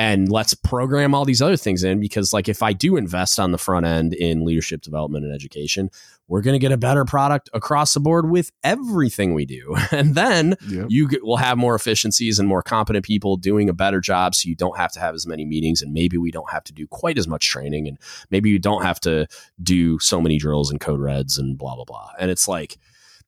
and 0.00 0.32
let's 0.32 0.54
program 0.54 1.14
all 1.14 1.26
these 1.26 1.42
other 1.42 1.58
things 1.58 1.84
in 1.84 2.00
because 2.00 2.32
like 2.32 2.48
if 2.48 2.62
i 2.62 2.72
do 2.72 2.96
invest 2.96 3.38
on 3.38 3.52
the 3.52 3.58
front 3.58 3.84
end 3.84 4.14
in 4.14 4.44
leadership 4.46 4.80
development 4.80 5.24
and 5.24 5.34
education 5.34 5.90
we're 6.26 6.40
going 6.40 6.54
to 6.54 6.58
get 6.60 6.72
a 6.72 6.76
better 6.76 7.04
product 7.04 7.50
across 7.52 7.92
the 7.92 8.00
board 8.00 8.30
with 8.30 8.50
everything 8.64 9.34
we 9.34 9.44
do 9.44 9.76
and 9.90 10.14
then 10.14 10.54
Yep. 10.68 10.86
you 10.88 11.08
get, 11.08 11.24
will 11.24 11.36
have 11.36 11.58
more 11.58 11.74
efficiencies 11.74 12.38
and 12.38 12.48
more 12.48 12.62
competent 12.62 13.04
people 13.04 13.36
doing 13.36 13.68
a 13.68 13.72
better 13.74 14.00
job 14.00 14.34
so 14.34 14.48
you 14.48 14.54
don't 14.54 14.78
have 14.78 14.92
to 14.92 15.00
have 15.00 15.14
as 15.14 15.26
many 15.26 15.44
meetings 15.44 15.82
and 15.82 15.92
maybe 15.92 16.16
we 16.16 16.30
don't 16.30 16.50
have 16.50 16.64
to 16.64 16.72
do 16.72 16.86
quite 16.86 17.18
as 17.18 17.28
much 17.28 17.48
training 17.48 17.86
and 17.86 17.98
maybe 18.30 18.48
you 18.48 18.58
don't 18.58 18.82
have 18.82 19.00
to 19.00 19.26
do 19.62 19.98
so 19.98 20.20
many 20.20 20.38
drills 20.38 20.70
and 20.70 20.80
code 20.80 21.00
reds 21.00 21.36
and 21.38 21.58
blah 21.58 21.74
blah 21.74 21.84
blah 21.84 22.10
and 22.18 22.30
it's 22.30 22.48
like 22.48 22.78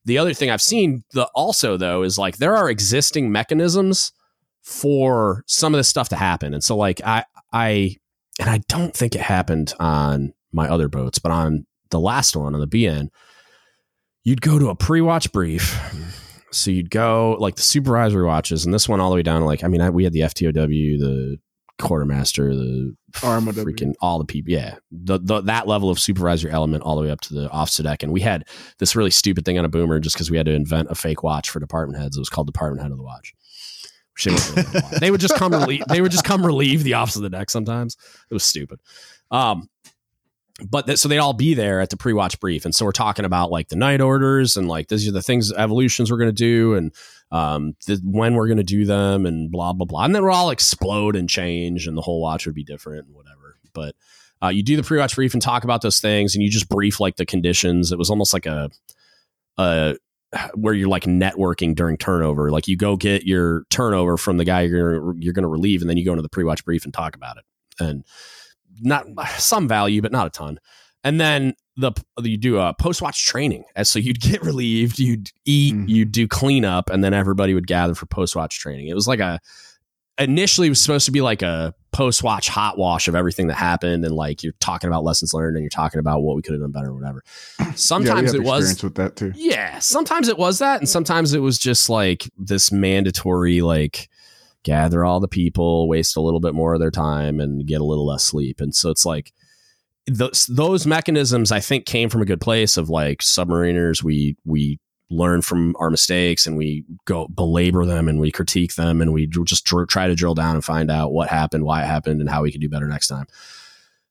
the 0.04 0.16
other 0.16 0.32
thing 0.32 0.48
i've 0.50 0.62
seen 0.62 1.04
the 1.12 1.24
also 1.34 1.76
though 1.76 2.02
is 2.02 2.16
like 2.16 2.38
there 2.38 2.56
are 2.56 2.70
existing 2.70 3.30
mechanisms 3.30 4.12
for 4.62 5.44
some 5.46 5.74
of 5.74 5.78
this 5.78 5.88
stuff 5.88 6.08
to 6.10 6.16
happen. 6.16 6.54
And 6.54 6.62
so 6.62 6.76
like 6.76 7.00
I 7.04 7.24
I 7.52 7.96
and 8.40 8.48
I 8.48 8.60
don't 8.68 8.94
think 8.94 9.14
it 9.14 9.20
happened 9.20 9.74
on 9.78 10.32
my 10.52 10.68
other 10.68 10.88
boats, 10.88 11.18
but 11.18 11.32
on 11.32 11.66
the 11.90 12.00
last 12.00 12.36
one 12.36 12.54
on 12.54 12.60
the 12.60 12.66
BN, 12.66 13.08
you'd 14.24 14.40
go 14.40 14.58
to 14.58 14.70
a 14.70 14.74
pre-watch 14.74 15.32
brief. 15.32 15.78
So 16.50 16.70
you'd 16.70 16.90
go 16.90 17.36
like 17.40 17.56
the 17.56 17.62
supervisory 17.62 18.24
watches, 18.24 18.64
and 18.64 18.74
this 18.74 18.88
one 18.88 19.00
all 19.00 19.10
the 19.10 19.16
way 19.16 19.22
down 19.22 19.40
to 19.40 19.46
like 19.46 19.64
I 19.64 19.68
mean 19.68 19.80
I, 19.80 19.90
we 19.90 20.04
had 20.04 20.12
the 20.12 20.20
FTOW, 20.20 20.52
the 20.98 21.38
quartermaster, 21.78 22.54
the 22.54 22.94
RMOW. 23.14 23.52
freaking 23.52 23.94
all 24.00 24.18
the 24.18 24.26
people, 24.26 24.52
yeah, 24.52 24.76
the, 24.90 25.18
the 25.18 25.40
that 25.40 25.66
level 25.66 25.88
of 25.88 25.98
supervisory 25.98 26.52
element 26.52 26.82
all 26.82 26.96
the 26.96 27.02
way 27.02 27.10
up 27.10 27.22
to 27.22 27.34
the 27.34 27.48
officer 27.50 27.82
deck, 27.82 28.02
and 28.02 28.12
we 28.12 28.20
had 28.20 28.44
this 28.78 28.94
really 28.94 29.10
stupid 29.10 29.46
thing 29.46 29.58
on 29.58 29.64
a 29.64 29.68
boomer 29.68 29.98
just 29.98 30.14
because 30.14 30.30
we 30.30 30.36
had 30.36 30.44
to 30.44 30.52
invent 30.52 30.90
a 30.90 30.94
fake 30.94 31.22
watch 31.22 31.48
for 31.48 31.58
department 31.58 32.00
heads. 32.00 32.18
It 32.18 32.20
was 32.20 32.28
called 32.28 32.46
department 32.46 32.82
head 32.82 32.92
of 32.92 32.98
the 32.98 33.02
watch. 33.02 33.32
Which 34.14 34.26
they, 35.00 35.10
would 35.10 35.20
just 35.20 35.36
come 35.36 35.52
relieve. 35.52 35.84
They 35.88 36.00
would 36.00 36.12
just 36.12 36.24
come 36.24 36.44
relieve 36.44 36.84
the 36.84 36.94
office 36.94 37.16
of 37.16 37.22
the 37.22 37.30
deck. 37.30 37.48
Sometimes 37.50 37.96
it 38.30 38.34
was 38.34 38.44
stupid. 38.44 38.78
Um, 39.30 39.70
but 40.68 40.98
so 40.98 41.08
they'd 41.08 41.18
all 41.18 41.32
be 41.32 41.54
there 41.54 41.80
at 41.80 41.90
the 41.90 41.96
pre-watch 41.96 42.38
brief, 42.38 42.64
and 42.64 42.74
so 42.74 42.84
we're 42.84 42.92
talking 42.92 43.24
about 43.24 43.50
like 43.50 43.68
the 43.68 43.76
night 43.76 44.00
orders 44.00 44.56
and 44.56 44.68
like 44.68 44.88
these 44.88 45.08
are 45.08 45.12
the 45.12 45.22
things 45.22 45.50
evolutions 45.52 46.10
we're 46.10 46.18
going 46.18 46.28
to 46.28 46.32
do, 46.32 46.74
and 46.74 46.92
um, 47.30 47.74
the, 47.86 48.00
when 48.04 48.34
we're 48.34 48.46
going 48.46 48.58
to 48.58 48.62
do 48.62 48.84
them, 48.84 49.24
and 49.24 49.50
blah 49.50 49.72
blah 49.72 49.86
blah, 49.86 50.04
and 50.04 50.14
then 50.14 50.22
we'll 50.22 50.34
all 50.34 50.50
explode 50.50 51.16
and 51.16 51.28
change, 51.28 51.86
and 51.86 51.96
the 51.96 52.02
whole 52.02 52.20
watch 52.20 52.46
would 52.46 52.54
be 52.54 52.64
different 52.64 53.06
and 53.06 53.14
whatever. 53.14 53.56
But 53.72 53.96
uh, 54.42 54.48
you 54.48 54.62
do 54.62 54.76
the 54.76 54.82
pre-watch 54.82 55.14
brief 55.14 55.32
and 55.32 55.42
talk 55.42 55.64
about 55.64 55.80
those 55.80 56.00
things, 56.00 56.34
and 56.34 56.44
you 56.44 56.50
just 56.50 56.68
brief 56.68 57.00
like 57.00 57.16
the 57.16 57.26
conditions. 57.26 57.90
It 57.90 57.98
was 57.98 58.10
almost 58.10 58.32
like 58.32 58.46
a 58.46 58.70
a 59.56 59.96
where 60.54 60.74
you're 60.74 60.88
like 60.88 61.04
networking 61.04 61.74
during 61.74 61.96
turnover. 61.96 62.50
Like 62.50 62.68
you 62.68 62.76
go 62.76 62.96
get 62.96 63.24
your 63.24 63.64
turnover 63.70 64.16
from 64.16 64.36
the 64.38 64.44
guy 64.44 64.62
you're 64.62 64.98
gonna, 65.00 65.14
you're 65.20 65.34
going 65.34 65.42
to 65.42 65.48
relieve, 65.48 65.80
and 65.82 65.90
then 65.90 65.96
you 65.96 66.04
go 66.04 66.12
into 66.12 66.22
the 66.22 66.28
pre-watch 66.28 66.64
brief 66.64 66.84
and 66.84 66.94
talk 66.94 67.14
about 67.16 67.36
it. 67.36 67.44
And 67.80 68.04
not 68.80 69.06
some 69.38 69.68
value, 69.68 70.00
but 70.02 70.12
not 70.12 70.26
a 70.26 70.30
ton. 70.30 70.58
And 71.04 71.20
then 71.20 71.54
the 71.76 71.92
you 72.22 72.36
do 72.36 72.58
a 72.58 72.74
post-watch 72.78 73.26
training, 73.26 73.64
and 73.74 73.86
so 73.86 73.98
you'd 73.98 74.20
get 74.20 74.42
relieved, 74.42 74.98
you'd 74.98 75.30
eat, 75.44 75.74
Mhm. 75.74 75.88
you'd 75.88 76.12
do 76.12 76.28
cleanup, 76.28 76.90
and 76.90 77.02
then 77.02 77.12
everybody 77.14 77.54
would 77.54 77.66
gather 77.66 77.94
for 77.94 78.06
post-watch 78.06 78.58
training. 78.58 78.88
It 78.88 78.94
was 78.94 79.08
like 79.08 79.20
a 79.20 79.40
initially 80.18 80.66
it 80.68 80.70
was 80.70 80.80
supposed 80.80 81.06
to 81.06 81.12
be 81.12 81.20
like 81.22 81.42
a 81.42 81.74
post-watch 81.92 82.48
hot 82.48 82.78
wash 82.78 83.06
of 83.06 83.14
everything 83.14 83.46
that 83.48 83.54
happened, 83.54 84.04
and 84.04 84.14
like 84.14 84.42
you're 84.42 84.54
talking 84.60 84.88
about 84.88 85.04
lessons 85.04 85.32
learned, 85.34 85.56
and 85.56 85.62
you're 85.62 85.70
talking 85.70 86.00
about 86.00 86.22
what 86.22 86.36
we 86.36 86.42
could 86.42 86.52
have 86.52 86.60
done 86.62 86.72
better, 86.72 86.88
or 86.88 86.94
whatever. 86.94 87.22
Yeah, 87.60 87.72
Sometimes 87.74 88.32
have 88.32 88.40
it 88.40 88.44
was 88.44 88.82
with 88.82 88.94
that 88.96 89.16
too. 89.16 89.32
yeah, 89.34 89.78
sometimes 89.78 90.28
it 90.28 90.38
was 90.38 90.58
that, 90.58 90.80
and 90.80 90.88
sometimes 90.88 91.32
it 91.34 91.38
was 91.40 91.58
just 91.58 91.88
like 91.88 92.28
this 92.36 92.72
mandatory, 92.72 93.60
like 93.60 94.08
gather 94.62 95.04
all 95.04 95.20
the 95.20 95.28
people, 95.28 95.88
waste 95.88 96.16
a 96.16 96.20
little 96.20 96.40
bit 96.40 96.54
more 96.54 96.74
of 96.74 96.80
their 96.80 96.90
time, 96.90 97.40
and 97.40 97.66
get 97.66 97.80
a 97.80 97.84
little 97.84 98.06
less 98.06 98.24
sleep. 98.24 98.60
And 98.60 98.74
so 98.74 98.90
it's 98.90 99.04
like 99.06 99.32
those 100.06 100.46
those 100.46 100.86
mechanisms, 100.86 101.52
I 101.52 101.60
think, 101.60 101.86
came 101.86 102.08
from 102.08 102.22
a 102.22 102.26
good 102.26 102.40
place 102.40 102.76
of 102.76 102.88
like 102.88 103.18
submariners. 103.18 104.02
We 104.02 104.36
we 104.44 104.78
learn 105.12 105.42
from 105.42 105.76
our 105.78 105.90
mistakes 105.90 106.46
and 106.46 106.56
we 106.56 106.84
go 107.04 107.28
belabor 107.28 107.84
them 107.84 108.08
and 108.08 108.18
we 108.18 108.30
critique 108.30 108.74
them 108.74 109.00
and 109.00 109.12
we 109.12 109.26
just 109.26 109.64
dr- 109.64 109.88
try 109.88 110.08
to 110.08 110.14
drill 110.14 110.34
down 110.34 110.54
and 110.54 110.64
find 110.64 110.90
out 110.90 111.12
what 111.12 111.28
happened, 111.28 111.64
why 111.64 111.82
it 111.82 111.86
happened, 111.86 112.20
and 112.20 112.30
how 112.30 112.42
we 112.42 112.50
can 112.50 112.60
do 112.60 112.68
better 112.68 112.88
next 112.88 113.08
time. 113.08 113.26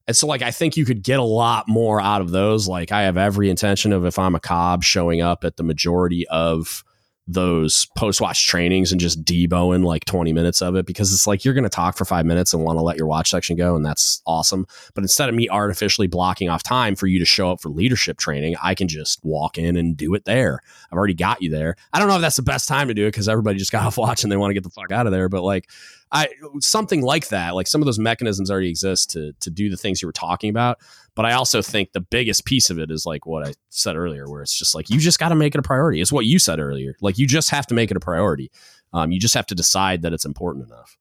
And 0.07 0.18
so, 0.18 0.28
like, 0.28 0.41
I 0.41 0.52
think 0.52 0.78
you 0.78 0.86
could 0.86 1.03
get 1.03 1.19
a 1.19 1.23
lot 1.23 1.68
more 1.68 2.02
out 2.02 2.22
of 2.22 2.32
those. 2.32 2.68
Like, 2.68 2.91
I 2.91 3.03
have 3.03 3.18
every 3.18 3.49
intention 3.49 3.94
of 3.94 4.06
if 4.06 4.18
I'm 4.18 4.36
a 4.36 4.40
COB 4.40 4.84
showing 4.84 5.22
up 5.22 5.44
at 5.44 5.57
the 5.57 5.64
majority 5.64 6.28
of 6.28 6.84
those 7.27 7.88
post 7.95 8.19
watch 8.19 8.48
trainings 8.48 8.91
and 8.91 8.99
just 8.99 9.23
deboing 9.23 9.85
like 9.85 10.06
20 10.06 10.34
minutes 10.34 10.61
of 10.61 10.76
it 10.76 10.85
because 10.85 11.14
it's 11.14 11.27
like 11.27 11.45
you're 11.45 11.53
going 11.53 11.64
to 11.64 11.69
talk 11.69 11.95
for 11.95 12.03
five 12.03 12.26
minutes 12.26 12.53
and 12.53 12.64
want 12.64 12.77
to 12.77 12.84
let 12.84 12.98
your 12.98 13.07
watch 13.07 13.30
section 13.30 13.56
go. 13.56 13.76
And 13.76 13.85
that's 13.85 14.22
awesome. 14.26 14.65
But 14.95 15.03
instead 15.03 15.30
of 15.30 15.35
me 15.35 15.48
artificially 15.48 16.07
blocking 16.07 16.49
off 16.49 16.64
time 16.64 16.95
for 16.95 17.07
you 17.07 17.19
to 17.19 17.26
show 17.26 17.52
up 17.52 17.61
for 17.61 17.69
leadership 17.69 18.18
training, 18.18 18.56
I 18.61 18.76
can 18.76 18.88
just 18.88 19.23
walk 19.23 19.57
in 19.57 19.77
and 19.77 19.95
do 19.95 20.14
it 20.15 20.26
there. 20.26 20.60
I've 20.91 20.98
already 20.98 21.14
got 21.14 21.41
you 21.41 21.49
there. 21.49 21.76
I 21.93 21.99
don't 21.99 22.07
know 22.07 22.15
if 22.15 22.22
that's 22.22 22.35
the 22.35 22.41
best 22.41 22.68
time 22.68 22.88
to 22.88 22.93
do 22.93 23.06
it 23.06 23.11
because 23.11 23.30
everybody 23.30 23.60
just 23.60 23.72
got 23.72 23.84
off 23.85 23.98
watch 23.98 24.23
and 24.23 24.31
they 24.31 24.38
want 24.38 24.49
to 24.49 24.56
get 24.56 24.64
the 24.64 24.69
fuck 24.69 24.91
out 24.91 25.06
of 25.06 25.11
there. 25.11 25.30
But 25.30 25.43
like, 25.43 25.69
I 26.11 26.27
something 26.60 27.02
like 27.02 27.30
that, 27.30 27.56
like 27.56 27.68
some 27.68 27.81
of 27.81 27.85
those 27.85 27.99
mechanisms 27.99 28.52
already 28.52 28.69
exist 28.69 29.11
to 29.11 29.34
to 29.39 29.49
do 29.49 29.69
the 29.69 29.77
things 29.77 30.02
you 30.02 30.07
were 30.07 30.11
talking 30.11 30.49
about. 30.49 30.80
But 31.15 31.25
I 31.25 31.33
also 31.33 31.61
think 31.61 31.91
the 31.91 32.01
biggest 32.01 32.45
piece 32.45 32.69
of 32.69 32.79
it 32.79 32.89
is 32.89 33.05
like 33.05 33.25
what 33.25 33.45
I 33.45 33.53
said 33.69 33.95
earlier, 33.95 34.29
where 34.29 34.41
it's 34.41 34.57
just 34.57 34.73
like 34.73 34.89
you 34.89 34.97
just 34.97 35.19
got 35.19 35.29
to 35.29 35.35
make 35.35 35.55
it 35.55 35.59
a 35.59 35.63
priority. 35.63 36.01
It's 36.01 36.11
what 36.11 36.25
you 36.25 36.39
said 36.39 36.59
earlier. 36.59 36.95
Like 37.01 37.17
you 37.17 37.27
just 37.27 37.49
have 37.49 37.67
to 37.67 37.75
make 37.75 37.91
it 37.91 37.97
a 37.97 38.01
priority. 38.01 38.51
Um, 38.93 39.11
you 39.11 39.19
just 39.19 39.33
have 39.33 39.45
to 39.47 39.55
decide 39.55 40.01
that 40.03 40.13
it's 40.13 40.25
important 40.25 40.67
enough. 40.67 40.97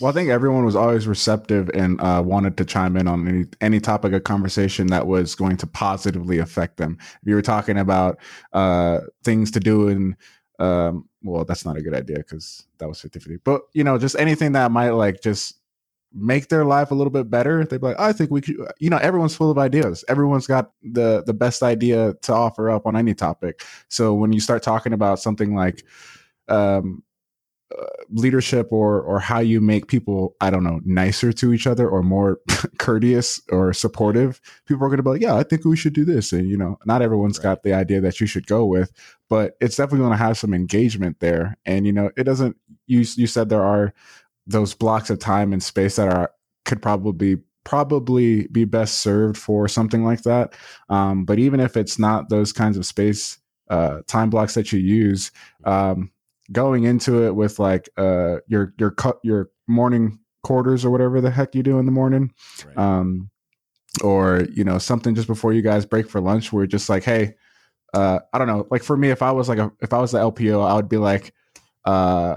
Well, 0.00 0.10
I 0.10 0.12
think 0.12 0.28
everyone 0.28 0.66
was 0.66 0.76
always 0.76 1.06
receptive 1.06 1.70
and 1.72 1.98
uh, 2.02 2.22
wanted 2.24 2.58
to 2.58 2.66
chime 2.66 2.98
in 2.98 3.08
on 3.08 3.26
any 3.26 3.44
any 3.62 3.80
topic 3.80 4.12
of 4.12 4.24
conversation 4.24 4.88
that 4.88 5.06
was 5.06 5.34
going 5.34 5.56
to 5.58 5.66
positively 5.66 6.38
affect 6.38 6.76
them. 6.76 6.98
If 7.00 7.28
you 7.28 7.34
were 7.34 7.42
talking 7.42 7.78
about 7.78 8.18
uh, 8.52 9.00
things 9.24 9.50
to 9.52 9.60
do 9.60 9.88
in, 9.88 10.16
um, 10.58 11.08
well, 11.22 11.46
that's 11.46 11.64
not 11.64 11.78
a 11.78 11.82
good 11.82 11.94
idea 11.94 12.18
because 12.18 12.66
that 12.78 12.88
was 12.88 13.00
50 13.00 13.20
50. 13.20 13.38
But, 13.42 13.62
you 13.72 13.84
know, 13.84 13.96
just 13.96 14.16
anything 14.18 14.52
that 14.52 14.70
might 14.70 14.90
like 14.90 15.22
just 15.22 15.54
make 16.16 16.48
their 16.48 16.64
life 16.64 16.90
a 16.90 16.94
little 16.94 17.10
bit 17.10 17.30
better, 17.30 17.64
they'd 17.64 17.80
be 17.80 17.88
like, 17.88 18.00
I 18.00 18.12
think 18.12 18.30
we 18.30 18.40
could, 18.40 18.56
you 18.78 18.90
know, 18.90 18.98
everyone's 18.98 19.36
full 19.36 19.50
of 19.50 19.58
ideas. 19.58 20.04
Everyone's 20.08 20.46
got 20.46 20.72
the 20.82 21.22
the 21.24 21.34
best 21.34 21.62
idea 21.62 22.14
to 22.22 22.32
offer 22.32 22.70
up 22.70 22.86
on 22.86 22.96
any 22.96 23.14
topic. 23.14 23.62
So 23.88 24.14
when 24.14 24.32
you 24.32 24.40
start 24.40 24.62
talking 24.62 24.92
about 24.92 25.20
something 25.20 25.54
like, 25.54 25.84
um, 26.48 27.02
leadership 28.10 28.68
or 28.70 29.00
or 29.02 29.18
how 29.18 29.40
you 29.40 29.60
make 29.60 29.88
people 29.88 30.34
i 30.40 30.48
don't 30.48 30.62
know 30.62 30.80
nicer 30.84 31.32
to 31.32 31.52
each 31.52 31.66
other 31.66 31.88
or 31.88 32.02
more 32.02 32.38
courteous 32.78 33.40
or 33.50 33.72
supportive 33.72 34.40
people 34.66 34.84
are 34.84 34.88
going 34.88 34.98
to 34.98 35.02
be 35.02 35.10
like 35.10 35.20
yeah 35.20 35.34
i 35.34 35.42
think 35.42 35.64
we 35.64 35.76
should 35.76 35.92
do 35.92 36.04
this 36.04 36.32
and 36.32 36.48
you 36.48 36.56
know 36.56 36.78
not 36.86 37.02
everyone's 37.02 37.38
Right. 37.38 37.42
got 37.42 37.62
the 37.64 37.74
idea 37.74 38.00
that 38.00 38.20
you 38.20 38.26
should 38.26 38.46
go 38.46 38.64
with 38.64 38.92
but 39.28 39.56
it's 39.60 39.76
definitely 39.76 39.98
going 39.98 40.12
to 40.12 40.24
have 40.24 40.38
some 40.38 40.54
engagement 40.54 41.18
there 41.18 41.56
and 41.66 41.86
you 41.86 41.92
know 41.92 42.10
it 42.16 42.22
doesn't 42.24 42.56
you 42.86 43.00
you 43.16 43.26
said 43.26 43.48
there 43.48 43.64
are 43.64 43.92
those 44.46 44.74
blocks 44.74 45.10
of 45.10 45.18
time 45.18 45.52
and 45.52 45.62
space 45.62 45.96
that 45.96 46.08
are 46.08 46.30
could 46.64 46.80
probably 46.82 47.38
probably 47.64 48.46
be 48.48 48.64
best 48.64 48.98
served 49.02 49.36
for 49.36 49.66
something 49.66 50.04
like 50.04 50.22
that 50.22 50.54
um, 50.88 51.24
but 51.24 51.38
even 51.38 51.58
if 51.60 51.76
it's 51.76 51.98
not 51.98 52.28
those 52.28 52.52
kinds 52.52 52.76
of 52.76 52.86
space 52.86 53.38
uh, 53.68 54.00
time 54.06 54.30
blocks 54.30 54.54
that 54.54 54.72
you 54.72 54.78
use. 54.78 55.32
Um, 55.64 56.12
going 56.52 56.84
into 56.84 57.24
it 57.24 57.34
with 57.34 57.58
like 57.58 57.88
uh, 57.96 58.36
your 58.46 58.72
your 58.78 58.90
cut 58.90 59.18
your 59.22 59.50
morning 59.66 60.18
quarters 60.42 60.84
or 60.84 60.90
whatever 60.90 61.20
the 61.20 61.30
heck 61.30 61.54
you 61.54 61.62
do 61.62 61.78
in 61.78 61.86
the 61.86 61.92
morning, 61.92 62.32
Right. 62.64 62.78
um, 62.78 63.30
or 64.02 64.46
you 64.52 64.64
know 64.64 64.78
something 64.78 65.14
just 65.14 65.26
before 65.26 65.52
you 65.52 65.62
guys 65.62 65.86
break 65.86 66.08
for 66.08 66.20
lunch, 66.20 66.52
where 66.52 66.66
just 66.66 66.88
like, 66.88 67.04
hey, 67.04 67.34
uh, 67.94 68.20
I 68.32 68.38
don't 68.38 68.46
know. 68.46 68.66
Like 68.70 68.82
for 68.82 68.96
me, 68.96 69.10
if 69.10 69.22
I 69.22 69.32
was 69.32 69.48
like 69.48 69.58
a 69.58 69.72
if 69.80 69.92
I 69.92 69.98
was 69.98 70.12
the 70.12 70.18
LPO, 70.18 70.64
I 70.64 70.74
would 70.74 70.88
be 70.88 70.98
like, 70.98 71.34
uh, 71.84 72.36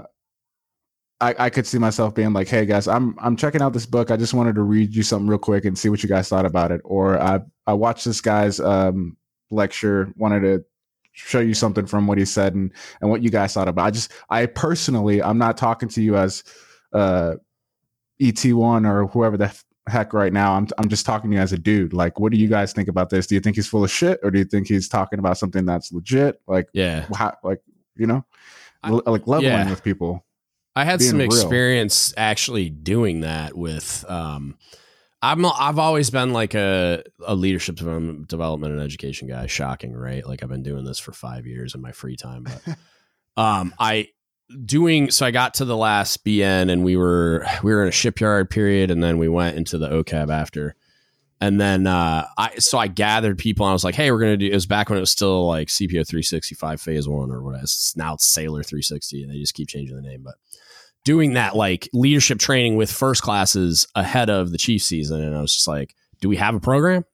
I, 1.20 1.34
I 1.38 1.50
could 1.50 1.66
see 1.66 1.78
myself 1.78 2.14
being 2.14 2.32
like, 2.32 2.48
"Hey 2.48 2.64
guys, 2.64 2.88
I'm 2.88 3.14
I'm 3.18 3.36
checking 3.36 3.60
out 3.60 3.72
this 3.72 3.86
book. 3.86 4.10
I 4.10 4.16
just 4.16 4.34
wanted 4.34 4.54
to 4.54 4.62
read 4.62 4.94
you 4.94 5.02
something 5.02 5.28
real 5.28 5.38
quick 5.38 5.64
and 5.64 5.78
see 5.78 5.88
what 5.88 6.02
you 6.02 6.08
guys 6.08 6.28
thought 6.28 6.46
about 6.46 6.72
it." 6.72 6.80
Or 6.84 7.20
I 7.20 7.40
I 7.66 7.74
watched 7.74 8.04
this 8.04 8.20
guy's 8.20 8.58
um, 8.58 9.16
lecture, 9.50 10.12
wanted 10.16 10.40
to 10.40 10.64
show 11.12 11.40
you 11.40 11.54
something 11.54 11.86
from 11.86 12.06
what 12.06 12.18
he 12.18 12.24
said 12.24 12.54
and 12.54 12.72
and 13.00 13.10
what 13.10 13.22
you 13.22 13.30
guys 13.30 13.52
thought 13.52 13.68
about. 13.68 13.84
I 13.86 13.90
just 13.90 14.12
I 14.30 14.46
personally, 14.46 15.22
I'm 15.22 15.38
not 15.38 15.56
talking 15.56 15.88
to 15.90 16.02
you 16.02 16.16
as 16.16 16.42
uh, 16.92 17.34
ET1 18.20 18.88
or 18.88 19.06
whoever 19.08 19.36
the 19.36 19.54
heck 19.88 20.14
right 20.14 20.32
now. 20.32 20.54
I'm 20.54 20.68
I'm 20.78 20.88
just 20.88 21.04
talking 21.04 21.30
to 21.30 21.36
you 21.36 21.42
as 21.42 21.52
a 21.52 21.58
dude. 21.58 21.92
Like, 21.92 22.18
what 22.18 22.32
do 22.32 22.38
you 22.38 22.48
guys 22.48 22.72
think 22.72 22.88
about 22.88 23.10
this? 23.10 23.26
Do 23.26 23.34
you 23.34 23.40
think 23.40 23.56
he's 23.56 23.68
full 23.68 23.84
of 23.84 23.90
shit, 23.90 24.20
or 24.22 24.30
do 24.30 24.38
you 24.38 24.44
think 24.44 24.68
he's 24.68 24.88
talking 24.88 25.18
about 25.18 25.36
something 25.36 25.66
that's 25.66 25.92
legit? 25.92 26.40
Like, 26.46 26.68
yeah. 26.72 27.06
how, 27.14 27.36
like 27.42 27.60
you 27.96 28.06
know, 28.06 28.24
I- 28.82 28.90
like 28.90 29.26
leveling 29.26 29.42
yeah. 29.44 29.68
with 29.70 29.84
people. 29.84 30.24
I 30.76 30.84
had 30.84 31.02
some 31.02 31.18
real. 31.18 31.26
experience 31.26 32.14
actually 32.16 32.70
doing 32.70 33.20
that 33.20 33.56
with 33.56 34.04
um 34.08 34.56
I'm 35.22 35.44
I've 35.44 35.78
always 35.78 36.10
been 36.10 36.32
like 36.32 36.54
a, 36.54 37.02
a 37.26 37.34
leadership 37.34 37.76
development, 37.76 38.28
development 38.28 38.72
and 38.72 38.82
education 38.82 39.28
guy. 39.28 39.46
Shocking, 39.46 39.92
right? 39.92 40.26
Like 40.26 40.42
I've 40.42 40.48
been 40.48 40.62
doing 40.62 40.84
this 40.84 40.98
for 40.98 41.12
five 41.12 41.46
years 41.46 41.74
in 41.74 41.82
my 41.82 41.92
free 41.92 42.16
time. 42.16 42.44
But 42.44 42.76
um 43.36 43.74
I 43.78 44.08
doing 44.64 45.10
so 45.10 45.26
I 45.26 45.30
got 45.30 45.54
to 45.54 45.64
the 45.64 45.76
last 45.76 46.24
BN 46.24 46.70
and 46.70 46.84
we 46.84 46.96
were 46.96 47.46
we 47.62 47.72
were 47.72 47.82
in 47.82 47.88
a 47.88 47.92
shipyard 47.92 48.50
period 48.50 48.90
and 48.90 49.02
then 49.02 49.18
we 49.18 49.28
went 49.28 49.56
into 49.56 49.78
the 49.78 49.88
OCAB 49.88 50.30
after. 50.30 50.74
And 51.40 51.60
then 51.60 51.86
uh 51.86 52.26
I 52.36 52.56
so 52.58 52.78
I 52.78 52.86
gathered 52.86 53.38
people 53.38 53.64
and 53.64 53.70
I 53.70 53.72
was 53.72 53.84
like, 53.84 53.94
hey, 53.94 54.10
we're 54.10 54.20
gonna 54.20 54.36
do 54.36 54.46
it 54.46 54.54
was 54.54 54.66
back 54.66 54.88
when 54.88 54.98
it 54.98 55.00
was 55.00 55.10
still 55.10 55.46
like 55.46 55.68
CPO 55.68 56.06
365 56.06 56.80
phase 56.80 57.08
one 57.08 57.30
or 57.30 57.42
what 57.42 57.60
it's 57.62 57.96
now 57.96 58.14
it's 58.14 58.26
Sailor 58.26 58.62
360 58.62 59.22
and 59.22 59.32
they 59.32 59.38
just 59.38 59.54
keep 59.54 59.68
changing 59.68 59.96
the 59.96 60.02
name, 60.02 60.22
but 60.22 60.34
doing 61.04 61.34
that 61.34 61.56
like 61.56 61.88
leadership 61.94 62.38
training 62.38 62.76
with 62.76 62.92
first 62.92 63.22
classes 63.22 63.86
ahead 63.94 64.28
of 64.28 64.52
the 64.52 64.58
chief 64.58 64.82
season 64.82 65.22
and 65.22 65.34
i 65.34 65.40
was 65.40 65.54
just 65.54 65.66
like 65.66 65.94
do 66.20 66.28
we 66.28 66.36
have 66.36 66.54
a 66.54 66.60
program? 66.60 67.04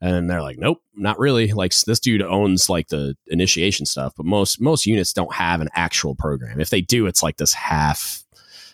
And 0.00 0.30
they're 0.30 0.42
like 0.42 0.58
nope 0.58 0.80
not 0.94 1.18
really. 1.18 1.52
Like 1.52 1.74
this 1.86 1.98
dude 1.98 2.22
owns 2.22 2.68
like 2.68 2.88
the 2.88 3.16
initiation 3.26 3.86
stuff 3.86 4.12
but 4.16 4.26
most 4.26 4.60
most 4.60 4.86
units 4.86 5.12
don't 5.12 5.34
have 5.34 5.60
an 5.60 5.68
actual 5.74 6.14
program. 6.14 6.60
If 6.60 6.70
they 6.70 6.82
do 6.82 7.06
it's 7.06 7.22
like 7.22 7.36
this 7.36 7.52
half 7.52 8.22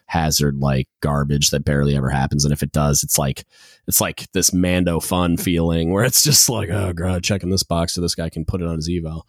hazard 0.09 0.59
like 0.59 0.89
garbage 1.01 1.51
that 1.51 1.65
barely 1.65 1.97
ever 1.97 2.11
happens. 2.11 2.45
And 2.45 2.53
if 2.53 2.63
it 2.63 2.73
does 2.73 3.03
it's 3.03 3.19
like 3.19 3.45
it's 3.87 4.01
like 4.01 4.31
this 4.33 4.53
mando 4.53 5.01
fun 5.01 5.37
feeling 5.37 5.93
where 5.93 6.05
it's 6.05 6.23
just 6.23 6.49
like 6.49 6.71
oh 6.71 6.93
god 6.93 7.23
checking 7.23 7.51
this 7.51 7.63
box 7.63 7.95
so 7.95 8.01
this 8.01 8.15
guy 8.15 8.29
can 8.29 8.45
put 8.45 8.61
it 8.61 8.67
on 8.67 8.77
his 8.77 8.89
eval. 8.89 9.27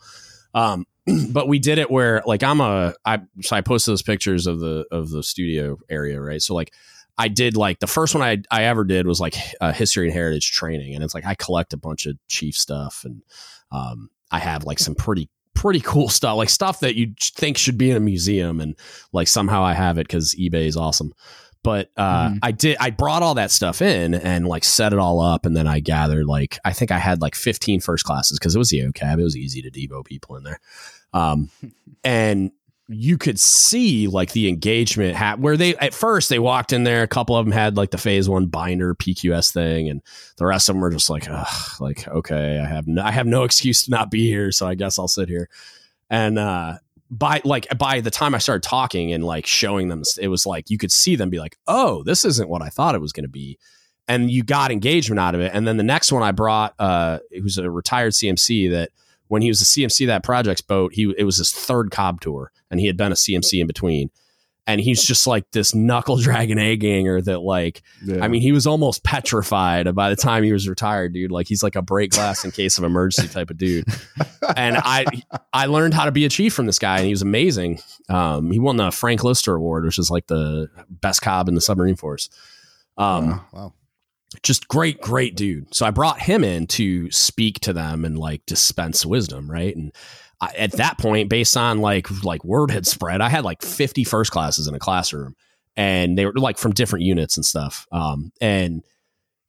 Um 0.54 0.86
but 1.32 1.48
we 1.48 1.60
did 1.60 1.78
it 1.78 1.92
where 1.92 2.22
like 2.26 2.44
I'm 2.44 2.62
a 2.62 2.94
I 3.06 3.20
so 3.42 3.56
I 3.56 3.62
posted 3.62 3.92
those 3.92 4.02
pictures 4.02 4.48
of 4.48 4.60
the 4.60 4.86
of 4.92 5.10
the 5.10 5.24
studio 5.24 5.78
area, 5.90 6.20
right? 6.22 6.42
So 6.42 6.56
like 6.56 6.74
I 7.18 7.28
did 7.28 7.58
like 7.58 7.80
the 7.80 7.88
first 7.88 8.16
one 8.16 8.24
I 8.24 8.38
I 8.50 8.64
ever 8.66 8.84
did 8.84 9.06
was 9.06 9.20
like 9.20 9.36
uh, 9.60 9.74
history 9.74 10.06
and 10.06 10.14
heritage 10.14 10.52
training, 10.52 10.96
and 10.96 11.04
it's 11.04 11.14
like 11.14 11.26
I 11.26 11.36
collect 11.36 11.74
a 11.74 11.78
bunch 11.78 12.06
of 12.06 12.18
chief 12.28 12.56
stuff, 12.56 13.04
and 13.04 13.22
um 13.72 14.10
I 14.32 14.40
have 14.40 14.64
like 14.64 14.80
some 14.80 14.96
pretty 14.96 15.30
pretty 15.62 15.82
cool 15.82 16.08
stuff, 16.10 16.38
like 16.38 16.50
stuff 16.50 16.80
that 16.80 16.96
you 16.96 17.14
think 17.36 17.58
should 17.58 17.78
be 17.78 17.92
in 17.92 17.98
a 17.98 18.00
museum, 18.00 18.62
and 18.62 18.76
like 19.12 19.28
somehow 19.28 19.64
I 19.64 19.74
have 19.74 19.98
it 19.98 20.08
because 20.08 20.34
eBay 20.36 20.66
is 20.68 20.78
awesome. 20.78 21.14
But 21.62 21.92
uh, 21.98 22.30
Mhm. 22.30 22.40
I 22.42 22.52
did. 22.54 22.78
I 22.80 22.90
brought 22.90 23.22
all 23.22 23.36
that 23.36 23.52
stuff 23.52 23.82
in 23.82 24.14
and 24.14 24.48
like 24.48 24.64
set 24.64 24.94
it 24.94 25.00
all 25.00 25.20
up, 25.20 25.46
and 25.46 25.58
then 25.58 25.68
I 25.68 25.82
gathered 25.82 26.26
like 26.26 26.58
I 26.64 26.72
think 26.72 26.92
I 26.92 27.00
had 27.00 27.22
like 27.22 27.36
15 27.36 27.82
first 27.82 28.06
classes 28.06 28.40
because 28.40 28.56
it 28.56 28.60
was 28.60 28.70
the 28.70 28.80
OCAB. 28.80 29.20
It 29.20 29.24
was 29.24 29.36
easy 29.36 29.62
to 29.62 29.70
debo 29.70 30.06
people 30.06 30.38
in 30.38 30.44
there, 30.44 30.60
um, 31.14 31.50
and 32.04 32.52
you 32.92 33.20
could 33.20 33.40
see 33.40 34.08
like 34.08 34.32
the 34.32 34.50
engagement 34.50 35.16
ha- 35.16 35.36
where 35.38 35.56
they 35.56 35.76
at 35.78 35.94
first 35.94 36.30
they 36.30 36.40
walked 36.40 36.74
in 36.74 36.84
there. 36.84 37.04
A 37.04 37.08
couple 37.08 37.38
of 37.38 37.46
them 37.46 37.52
had 37.52 37.78
like 37.78 37.92
the 37.92 38.00
phase 38.00 38.28
one 38.28 38.48
binder 38.48 38.96
PQS 38.96 39.54
thing, 39.54 39.90
and 39.90 40.02
the 40.38 40.46
rest 40.46 40.68
of 40.68 40.76
them 40.76 40.82
were 40.82 40.90
just 40.90 41.10
like, 41.10 41.28
like 41.80 42.08
okay, 42.08 42.60
I 42.60 42.66
have 42.66 42.88
no, 42.88 43.04
I 43.04 43.12
have 43.12 43.28
no 43.28 43.44
excuse 43.44 43.84
to 43.84 43.92
not 43.92 44.10
be 44.10 44.28
here, 44.28 44.52
so 44.52 44.68
I 44.68 44.74
guess 44.74 44.98
I'll 44.98 45.08
sit 45.08 45.30
here. 45.30 45.50
And 46.10 46.40
uh, 46.40 46.80
by 47.12 47.42
like 47.46 47.68
by 47.78 48.02
the 48.02 48.10
time 48.10 48.34
I 48.34 48.40
started 48.40 48.68
talking 48.68 49.14
and 49.14 49.24
like 49.24 49.46
showing 49.46 49.90
them, 49.90 50.02
it 50.20 50.30
was 50.30 50.48
like 50.48 50.72
you 50.72 50.80
could 50.80 50.92
see 50.92 51.16
them 51.16 51.30
be 51.30 51.40
like, 51.40 51.58
"Oh, 51.68 52.02
this 52.04 52.26
isn't 52.26 52.50
what 52.50 52.64
I 52.64 52.70
thought 52.70 52.96
it 52.96 53.02
was 53.02 53.14
going 53.14 53.24
to 53.24 53.30
be," 53.30 53.60
and 54.08 54.32
you 54.32 54.44
got 54.44 54.72
engagement 54.72 55.20
out 55.20 55.36
of 55.36 55.42
it. 55.42 55.52
And 55.54 55.68
then 55.68 55.78
the 55.78 55.84
next 55.84 56.12
one 56.12 56.24
I 56.24 56.32
brought, 56.32 56.74
uh, 56.80 57.20
it 57.30 57.44
was 57.44 57.60
a 57.60 57.70
retired 57.70 58.14
CMC 58.14 58.72
that 58.72 58.90
when 59.30 59.42
he 59.42 59.48
was 59.48 59.62
a 59.62 59.66
CMC 59.66 60.08
that 60.08 60.24
project's 60.24 60.62
boat, 60.62 60.94
he 60.94 61.14
it 61.18 61.24
was 61.24 61.38
his 61.38 61.52
third 61.54 61.92
COB 61.92 62.20
tour, 62.20 62.52
and 62.70 62.80
he 62.80 62.88
had 62.88 62.98
been 62.98 63.14
a 63.14 63.16
CMC 63.16 63.62
in 63.62 63.68
between. 63.68 64.12
And 64.68 64.80
he's 64.80 65.04
just 65.04 65.26
like 65.26 65.50
this 65.50 65.74
knuckle 65.74 66.18
dragging 66.18 66.60
A 66.60 66.76
ganger 66.76 67.22
that 67.22 67.40
like 67.40 67.82
Yeah. 68.06 68.24
I 68.24 68.28
mean, 68.28 68.42
he 68.42 68.52
was 68.52 68.68
almost 68.68 69.04
petrified 69.04 69.96
by 69.96 70.12
the 70.12 70.16
time 70.16 70.44
he 70.44 70.54
was 70.54 70.68
retired, 70.70 71.14
dude. 71.14 71.32
Like 71.32 71.48
he's 71.48 71.64
like 71.64 71.76
a 71.76 71.82
break 71.82 72.12
glass 72.12 72.46
in 72.46 72.52
case 72.52 72.78
of 72.78 72.84
emergency 72.84 73.28
type 73.34 73.50
of 73.50 73.58
dude. 73.58 73.86
And 74.56 74.78
I 74.78 75.06
I 75.54 75.66
learned 75.68 75.96
how 75.96 76.06
to 76.06 76.12
be 76.12 76.26
a 76.26 76.30
chief 76.30 76.54
from 76.54 76.68
this 76.68 76.78
guy, 76.78 76.98
and 76.98 77.06
he 77.06 77.12
was 77.12 77.24
amazing. 77.24 77.80
Um, 78.10 78.52
he 78.52 78.60
won 78.60 78.78
the 78.78 78.92
Frank 78.92 79.24
Lister 79.24 79.56
Award, 79.56 79.86
which 79.86 79.98
is 79.98 80.12
like 80.12 80.28
the 80.28 80.70
best 80.90 81.22
COB 81.22 81.48
in 81.48 81.56
the 81.56 81.62
submarine 81.62 81.96
force. 81.96 82.30
Um, 82.98 83.30
Wow. 83.30 83.46
Wow. 83.54 83.74
Just 84.44 84.68
great, 84.68 85.02
great 85.02 85.36
dude. 85.36 85.74
So 85.74 85.86
I 85.86 85.92
brought 85.92 86.20
him 86.20 86.44
in 86.44 86.68
to 86.68 87.10
speak 87.12 87.60
to 87.62 87.74
them 87.74 88.06
and 88.06 88.18
like 88.18 88.46
dispense 88.46 89.06
wisdom, 89.06 89.50
right? 89.50 89.76
And 89.76 89.92
I, 90.42 90.52
at 90.58 90.74
that 90.74 90.98
point, 90.98 91.30
based 91.30 91.58
on 91.58 91.80
like 91.80 92.08
like 92.24 92.44
word 92.44 92.72
had 92.72 92.88
spread, 92.88 93.22
I 93.22 93.30
had 93.30 93.44
like 93.44 93.62
50 93.62 94.04
first 94.04 94.32
classes 94.32 94.68
in 94.68 94.76
a 94.76 94.80
classroom, 94.80 95.36
and 95.76 96.18
they 96.18 96.26
were 96.26 96.34
like 96.34 96.58
from 96.58 96.74
different 96.74 97.06
units 97.06 97.38
and 97.38 97.46
stuff. 97.46 97.88
Um, 97.92 98.32
and 98.40 98.84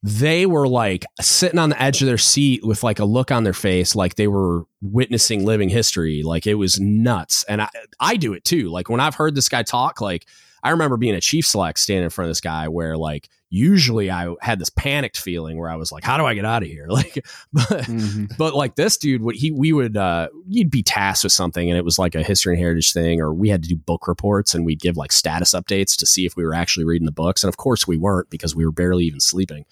they 0.03 0.47
were 0.47 0.67
like 0.67 1.05
sitting 1.19 1.59
on 1.59 1.69
the 1.69 1.81
edge 1.81 2.01
of 2.01 2.07
their 2.07 2.17
seat 2.17 2.65
with 2.65 2.83
like 2.83 2.99
a 2.99 3.05
look 3.05 3.31
on 3.31 3.43
their 3.43 3.53
face, 3.53 3.95
like 3.95 4.15
they 4.15 4.27
were 4.27 4.63
witnessing 4.81 5.45
living 5.45 5.69
history. 5.69 6.23
Like 6.23 6.47
it 6.47 6.55
was 6.55 6.79
nuts. 6.79 7.43
And 7.47 7.61
I, 7.61 7.69
I 7.99 8.15
do 8.15 8.33
it 8.33 8.43
too. 8.43 8.69
Like 8.69 8.89
when 8.89 8.99
I've 8.99 9.15
heard 9.15 9.35
this 9.35 9.49
guy 9.49 9.61
talk, 9.61 10.01
like 10.01 10.25
I 10.63 10.69
remember 10.71 10.97
being 10.97 11.15
a 11.15 11.21
chief 11.21 11.45
select 11.45 11.79
standing 11.79 12.03
in 12.05 12.09
front 12.09 12.27
of 12.27 12.29
this 12.29 12.41
guy 12.41 12.67
where 12.67 12.97
like 12.97 13.29
usually 13.49 14.09
I 14.09 14.33
had 14.41 14.59
this 14.59 14.69
panicked 14.69 15.17
feeling 15.19 15.57
where 15.57 15.69
I 15.69 15.75
was 15.75 15.91
like, 15.91 16.03
how 16.03 16.17
do 16.17 16.25
I 16.25 16.33
get 16.35 16.45
out 16.45 16.63
of 16.63 16.69
here? 16.69 16.87
Like, 16.89 17.25
but, 17.51 17.67
Mhm. 17.85 18.37
but 18.37 18.53
like 18.53 18.75
this 18.75 18.95
dude, 18.97 19.21
what 19.23 19.35
he, 19.35 19.51
we 19.51 19.73
would, 19.73 19.97
uh, 19.97 20.29
you'd 20.47 20.71
be 20.71 20.83
tasked 20.83 21.23
with 21.25 21.33
something 21.33 21.69
and 21.69 21.77
it 21.77 21.83
was 21.83 21.99
like 21.99 22.15
a 22.15 22.23
history 22.23 22.53
and 22.53 22.61
heritage 22.61 22.93
thing, 22.93 23.19
or 23.19 23.33
we 23.33 23.49
had 23.49 23.63
to 23.63 23.69
do 23.69 23.75
book 23.75 24.07
reports 24.07 24.53
and 24.55 24.65
we'd 24.65 24.79
give 24.79 24.95
like 24.97 25.11
status 25.11 25.51
updates 25.53 25.97
to 25.97 26.05
see 26.05 26.25
if 26.25 26.35
we 26.37 26.45
were 26.45 26.53
actually 26.53 26.85
reading 26.85 27.05
the 27.05 27.11
books. 27.11 27.43
And 27.43 27.49
of 27.49 27.57
course 27.57 27.87
we 27.87 27.97
weren't 27.97 28.29
because 28.29 28.55
we 28.55 28.65
were 28.65 28.71
barely 28.71 29.03
even 29.05 29.19
sleeping. 29.19 29.65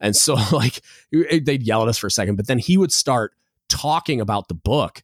And 0.00 0.16
so 0.16 0.34
like 0.52 0.80
they'd 1.12 1.62
yell 1.62 1.82
at 1.82 1.88
us 1.88 1.98
for 1.98 2.08
a 2.08 2.10
second, 2.10 2.36
but 2.36 2.46
then 2.48 2.58
he 2.58 2.76
would 2.76 2.92
start 2.92 3.32
talking 3.68 4.20
about 4.20 4.48
the 4.48 4.54
book. 4.54 5.02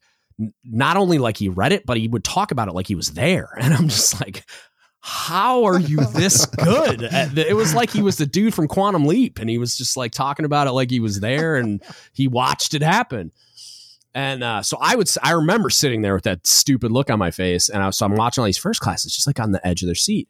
Not 0.63 0.97
only 0.97 1.17
like 1.19 1.37
he 1.37 1.49
read 1.49 1.71
it, 1.71 1.85
but 1.85 1.97
he 1.97 2.07
would 2.07 2.23
talk 2.23 2.51
about 2.51 2.67
it 2.67 2.73
like 2.73 2.87
he 2.87 2.95
was 2.95 3.11
there. 3.11 3.49
And 3.59 3.73
I'm 3.73 3.87
just 3.87 4.19
like, 4.19 4.43
how 5.01 5.63
are 5.65 5.79
you 5.79 5.97
this 6.13 6.45
good? 6.45 7.01
it 7.01 7.55
was 7.55 7.73
like 7.73 7.89
he 7.89 8.03
was 8.03 8.17
the 8.17 8.25
dude 8.25 8.53
from 8.53 8.67
Quantum 8.67 9.05
Leap, 9.05 9.39
and 9.39 9.49
he 9.49 9.57
was 9.57 9.75
just 9.75 9.97
like 9.97 10.11
talking 10.11 10.45
about 10.45 10.67
it 10.67 10.71
like 10.71 10.91
he 10.91 10.99
was 10.99 11.19
there 11.19 11.55
and 11.55 11.81
he 12.13 12.27
watched 12.27 12.73
it 12.73 12.83
happen. 12.83 13.31
And 14.13 14.43
uh, 14.43 14.61
so 14.61 14.77
I 14.79 14.95
would, 14.95 15.09
I 15.23 15.31
remember 15.31 15.69
sitting 15.69 16.01
there 16.01 16.13
with 16.13 16.25
that 16.25 16.45
stupid 16.45 16.91
look 16.91 17.09
on 17.09 17.17
my 17.17 17.31
face, 17.31 17.69
and 17.69 17.81
I 17.81 17.87
was, 17.87 17.97
so 17.97 18.05
I'm 18.05 18.15
watching 18.15 18.41
all 18.41 18.45
these 18.45 18.57
first 18.57 18.81
classes, 18.81 19.13
just 19.13 19.25
like 19.25 19.39
on 19.39 19.51
the 19.51 19.65
edge 19.65 19.81
of 19.81 19.87
their 19.87 19.95
seat, 19.95 20.27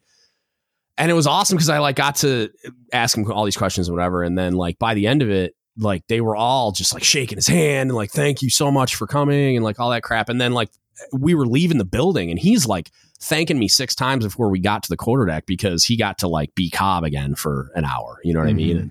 and 0.96 1.10
it 1.10 1.14
was 1.14 1.26
awesome 1.26 1.56
because 1.56 1.68
I 1.68 1.78
like 1.78 1.96
got 1.96 2.16
to 2.16 2.48
ask 2.92 3.16
him 3.16 3.30
all 3.30 3.44
these 3.44 3.56
questions 3.56 3.88
and 3.88 3.96
whatever, 3.96 4.22
and 4.22 4.38
then 4.38 4.54
like 4.54 4.78
by 4.78 4.94
the 4.94 5.06
end 5.06 5.20
of 5.20 5.30
it, 5.30 5.54
like 5.76 6.06
they 6.06 6.20
were 6.20 6.36
all 6.36 6.70
just 6.70 6.94
like 6.94 7.02
shaking 7.02 7.36
his 7.36 7.46
hand 7.46 7.90
and 7.90 7.96
like 7.96 8.10
thank 8.10 8.40
you 8.40 8.50
so 8.50 8.70
much 8.70 8.94
for 8.94 9.06
coming 9.06 9.56
and 9.56 9.64
like 9.64 9.80
all 9.80 9.90
that 9.90 10.02
crap, 10.02 10.28
and 10.28 10.40
then 10.40 10.52
like 10.52 10.70
we 11.12 11.34
were 11.34 11.46
leaving 11.46 11.78
the 11.78 11.84
building, 11.84 12.30
and 12.30 12.38
he's 12.38 12.66
like 12.66 12.90
thanking 13.22 13.58
me 13.58 13.68
six 13.68 13.94
times 13.94 14.24
before 14.24 14.50
we 14.50 14.58
got 14.58 14.82
to 14.82 14.88
the 14.88 14.96
quarterdeck 14.96 15.46
because 15.46 15.84
he 15.84 15.96
got 15.96 16.18
to 16.18 16.28
like 16.28 16.54
be 16.54 16.68
COB 16.68 17.04
again 17.04 17.34
for 17.36 17.70
an 17.74 17.84
hour. 17.84 18.18
You 18.24 18.34
know 18.34 18.40
what 18.40 18.48
I 18.48 18.52
mean? 18.52 18.76
And 18.78 18.90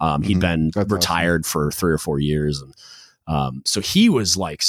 um, 0.00 0.22
he 0.22 0.34
had 0.34 0.38
Mhm. 0.38 0.40
been 0.40 0.64
That's 0.74 0.76
awesome. 0.86 0.94
retired 0.96 1.46
for 1.46 1.70
three 1.72 1.92
or 1.92 1.98
four 1.98 2.20
years, 2.20 2.60
and 2.60 2.74
um, 3.26 3.62
so 3.64 3.80
he 3.80 4.08
was 4.08 4.36
like, 4.36 4.62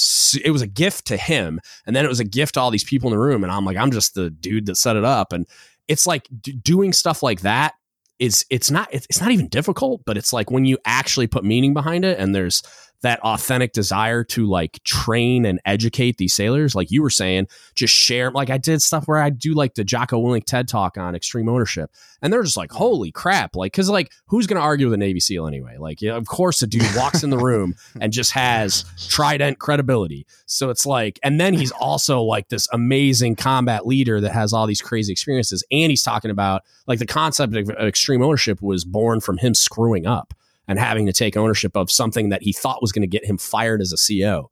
it 0.46 0.52
was 0.52 0.62
a 0.62 0.68
gift 0.68 1.06
to 1.08 1.18
him, 1.18 1.60
and 1.86 1.96
then 1.96 2.06
it 2.06 2.08
was 2.10 2.20
a 2.20 2.24
gift 2.24 2.54
to 2.54 2.60
all 2.62 2.72
these 2.72 2.84
people 2.84 3.10
in 3.10 3.18
the 3.18 3.22
room, 3.24 3.44
and 3.44 3.52
I'm 3.52 3.66
like, 3.66 3.78
I'm 3.78 3.92
just 3.92 4.14
the 4.16 4.30
dude 4.30 4.68
that 4.68 4.76
set 4.76 4.96
it 4.96 5.04
up, 5.04 5.34
and 5.34 5.46
it's 5.88 6.06
like 6.08 6.28
d- 6.42 6.54
doing 6.54 6.94
stuff 6.94 7.22
like 7.24 7.42
that 7.42 7.74
is 8.20 8.46
it's 8.52 8.70
not 8.70 8.88
it's 8.94 9.08
it's 9.10 9.20
not 9.20 9.32
even 9.32 9.48
difficult, 9.48 10.02
but 10.06 10.16
it's 10.16 10.32
like 10.32 10.52
when 10.52 10.64
you 10.64 10.78
actually 10.86 11.26
put 11.28 11.44
meaning 11.44 11.74
behind 11.74 12.06
it, 12.06 12.20
and 12.20 12.36
there's 12.36 12.62
that 13.02 13.20
authentic 13.22 13.74
desire 13.74 14.24
to 14.24 14.48
like 14.48 14.82
train 14.84 15.46
and 15.46 15.60
educate 15.66 16.18
these 16.18 16.34
sailors, 16.34 16.76
like 16.76 16.92
you 16.92 17.02
were 17.02 17.10
saying, 17.10 17.48
just 17.76 17.94
share. 17.94 18.32
Like 18.32 18.50
I 18.50 18.58
did 18.58 18.82
stuff 18.82 19.08
where 19.08 19.18
I 19.18 19.30
do 19.30 19.54
like 19.54 19.74
the 19.74 19.84
Jocko 19.84 20.22
Willink 20.22 20.46
TED 20.46 20.68
talk 20.68 20.98
on 20.98 21.16
extreme 21.16 21.50
ownership, 21.50 21.92
and 22.22 22.32
they're 22.32 22.44
just 22.44 22.58
like, 22.58 22.72
"Holy 22.72 23.12
crap!" 23.12 23.56
Like, 23.56 23.72
because 23.72 23.90
like 23.90 24.12
who's 24.28 24.48
to 24.48 24.56
argue 24.58 24.88
with 24.88 24.94
a 24.94 24.98
Navy 24.98 25.20
SEAL 25.20 25.48
anyway? 25.48 25.78
Like, 25.78 26.02
yeah, 26.02 26.16
of 26.16 26.28
course, 26.28 26.62
a 26.62 26.68
dude 26.68 26.84
walks 26.96 27.24
in 27.24 27.30
the 27.30 27.38
room 27.38 27.76
and 28.00 28.14
just 28.14 28.32
has 28.32 28.86
trident 29.10 29.60
credibility. 29.60 30.28
So 30.46 30.70
it's 30.70 30.86
like, 30.86 31.20
and 31.24 31.40
then 31.40 31.54
he's 31.54 31.72
also 31.72 32.22
like 32.22 32.50
this 32.50 32.68
amazing 32.72 33.36
combat 33.36 33.88
leader 33.88 34.22
that 34.22 34.32
has 34.32 34.54
all 34.54 34.68
these 34.68 34.82
crazy 34.82 35.12
experiences, 35.12 35.64
and 35.72 35.90
he's 35.90 36.04
talking 36.04 36.32
about 36.32 36.64
like 36.88 37.00
the 37.00 37.06
concept 37.06 37.56
of 37.56 37.70
extreme 37.72 38.22
ownership 38.22 38.62
was 38.62 38.86
born 38.86 39.22
from 39.22 39.38
him 39.38 39.54
screwing 39.54 40.06
up 40.06 40.34
and 40.72 40.80
having 40.80 41.06
to 41.06 41.14
take 41.14 41.36
ownership 41.36 41.76
of 41.76 41.92
something 41.92 42.30
that 42.30 42.42
he 42.42 42.54
thought 42.54 42.82
was 42.82 42.94
going 42.94 43.02
to 43.02 43.08
get 43.08 43.26
him 43.26 43.38
fired 43.38 43.82
as 43.82 43.92
a 43.92 43.98
CEO. 43.98 44.48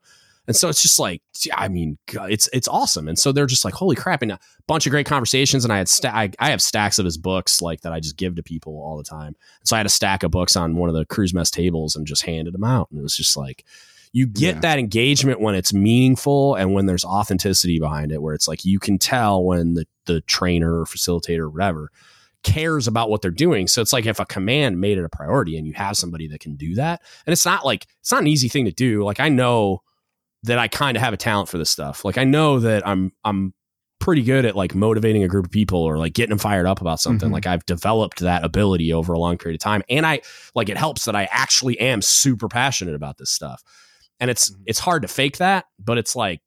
And 0.47 0.55
so 0.55 0.67
it's 0.67 0.81
just 0.81 0.99
like, 0.99 1.21
I 1.53 1.69
mean, 1.69 1.97
it's 2.07 2.49
it's 2.51 2.67
awesome. 2.67 3.07
And 3.07 3.17
so 3.17 3.31
they're 3.31 3.45
just 3.45 3.63
like, 3.63 3.73
holy 3.73 3.95
crap! 3.95 4.21
And 4.21 4.31
a 4.31 4.39
bunch 4.67 4.85
of 4.85 4.89
great 4.89 5.05
conversations. 5.05 5.63
And 5.63 5.71
I 5.71 5.77
had 5.77 5.87
sta- 5.87 6.11
I, 6.11 6.31
I, 6.39 6.49
have 6.49 6.61
stacks 6.61 6.97
of 6.97 7.05
his 7.05 7.17
books 7.17 7.61
like 7.61 7.81
that 7.81 7.93
I 7.93 7.99
just 7.99 8.17
give 8.17 8.35
to 8.35 8.43
people 8.43 8.73
all 8.81 8.97
the 8.97 9.03
time. 9.03 9.35
So 9.63 9.75
I 9.75 9.79
had 9.79 9.85
a 9.85 9.89
stack 9.89 10.23
of 10.23 10.31
books 10.31 10.55
on 10.55 10.75
one 10.75 10.89
of 10.89 10.95
the 10.95 11.05
cruise 11.05 11.33
mess 11.33 11.51
tables 11.51 11.95
and 11.95 12.05
just 12.05 12.23
handed 12.23 12.53
them 12.53 12.63
out. 12.63 12.89
And 12.89 12.99
it 12.99 13.03
was 13.03 13.15
just 13.15 13.37
like, 13.37 13.63
you 14.11 14.25
get 14.25 14.55
yeah. 14.55 14.61
that 14.61 14.79
engagement 14.79 15.39
when 15.39 15.53
it's 15.53 15.71
meaningful 15.71 16.55
and 16.55 16.73
when 16.73 16.87
there's 16.87 17.05
authenticity 17.05 17.79
behind 17.79 18.11
it, 18.11 18.21
where 18.21 18.33
it's 18.33 18.47
like 18.47 18.65
you 18.65 18.79
can 18.79 18.97
tell 18.97 19.43
when 19.43 19.75
the 19.75 19.85
the 20.05 20.21
trainer 20.21 20.81
or 20.81 20.85
facilitator 20.85 21.41
or 21.41 21.49
whatever 21.49 21.91
cares 22.43 22.87
about 22.87 23.09
what 23.09 23.21
they're 23.21 23.31
doing. 23.31 23.67
So 23.67 23.81
it's 23.81 23.93
like 23.93 24.05
if 24.05 24.19
a 24.19 24.25
command 24.25 24.79
made 24.79 24.97
it 24.97 25.03
a 25.03 25.09
priority 25.09 25.57
and 25.57 25.67
you 25.67 25.73
have 25.73 25.97
somebody 25.97 26.27
that 26.29 26.39
can 26.39 26.55
do 26.55 26.75
that, 26.75 27.01
and 27.25 27.33
it's 27.33 27.45
not 27.45 27.65
like 27.65 27.87
it's 28.01 28.11
not 28.11 28.21
an 28.21 28.27
easy 28.27 28.49
thing 28.49 28.65
to 28.65 28.71
do. 28.71 29.03
Like 29.03 29.19
I 29.19 29.29
know 29.29 29.81
that 30.43 30.57
I 30.57 30.67
kind 30.67 30.95
of 30.95 31.03
have 31.03 31.13
a 31.13 31.17
talent 31.17 31.49
for 31.49 31.57
this 31.57 31.69
stuff. 31.69 32.05
Like 32.05 32.17
I 32.17 32.23
know 32.23 32.59
that 32.59 32.87
I'm 32.87 33.11
I'm 33.23 33.53
pretty 33.99 34.23
good 34.23 34.45
at 34.45 34.55
like 34.55 34.73
motivating 34.73 35.23
a 35.23 35.27
group 35.27 35.45
of 35.45 35.51
people 35.51 35.79
or 35.79 35.97
like 35.97 36.13
getting 36.13 36.29
them 36.29 36.39
fired 36.39 36.65
up 36.65 36.79
about 36.79 37.01
something. 37.01 37.27
Mm-hmm. 37.27 37.33
Like 37.33 37.47
I've 37.47 37.65
developed 37.65 38.19
that 38.19 38.45
ability 38.45 38.93
over 38.93 39.11
a 39.13 39.19
long 39.19 39.37
period 39.37 39.59
of 39.59 39.63
time. 39.63 39.83
And 39.89 40.05
I 40.05 40.21
like 40.55 40.69
it 40.69 40.77
helps 40.77 41.05
that 41.05 41.15
I 41.15 41.27
actually 41.31 41.77
am 41.79 42.01
super 42.01 42.47
passionate 42.47 42.95
about 42.95 43.17
this 43.17 43.29
stuff. 43.29 43.61
And 44.19 44.31
it's 44.31 44.49
mm-hmm. 44.49 44.63
it's 44.65 44.79
hard 44.79 45.01
to 45.01 45.07
fake 45.07 45.37
that, 45.37 45.65
but 45.77 45.97
it's 45.97 46.15
like 46.15 46.41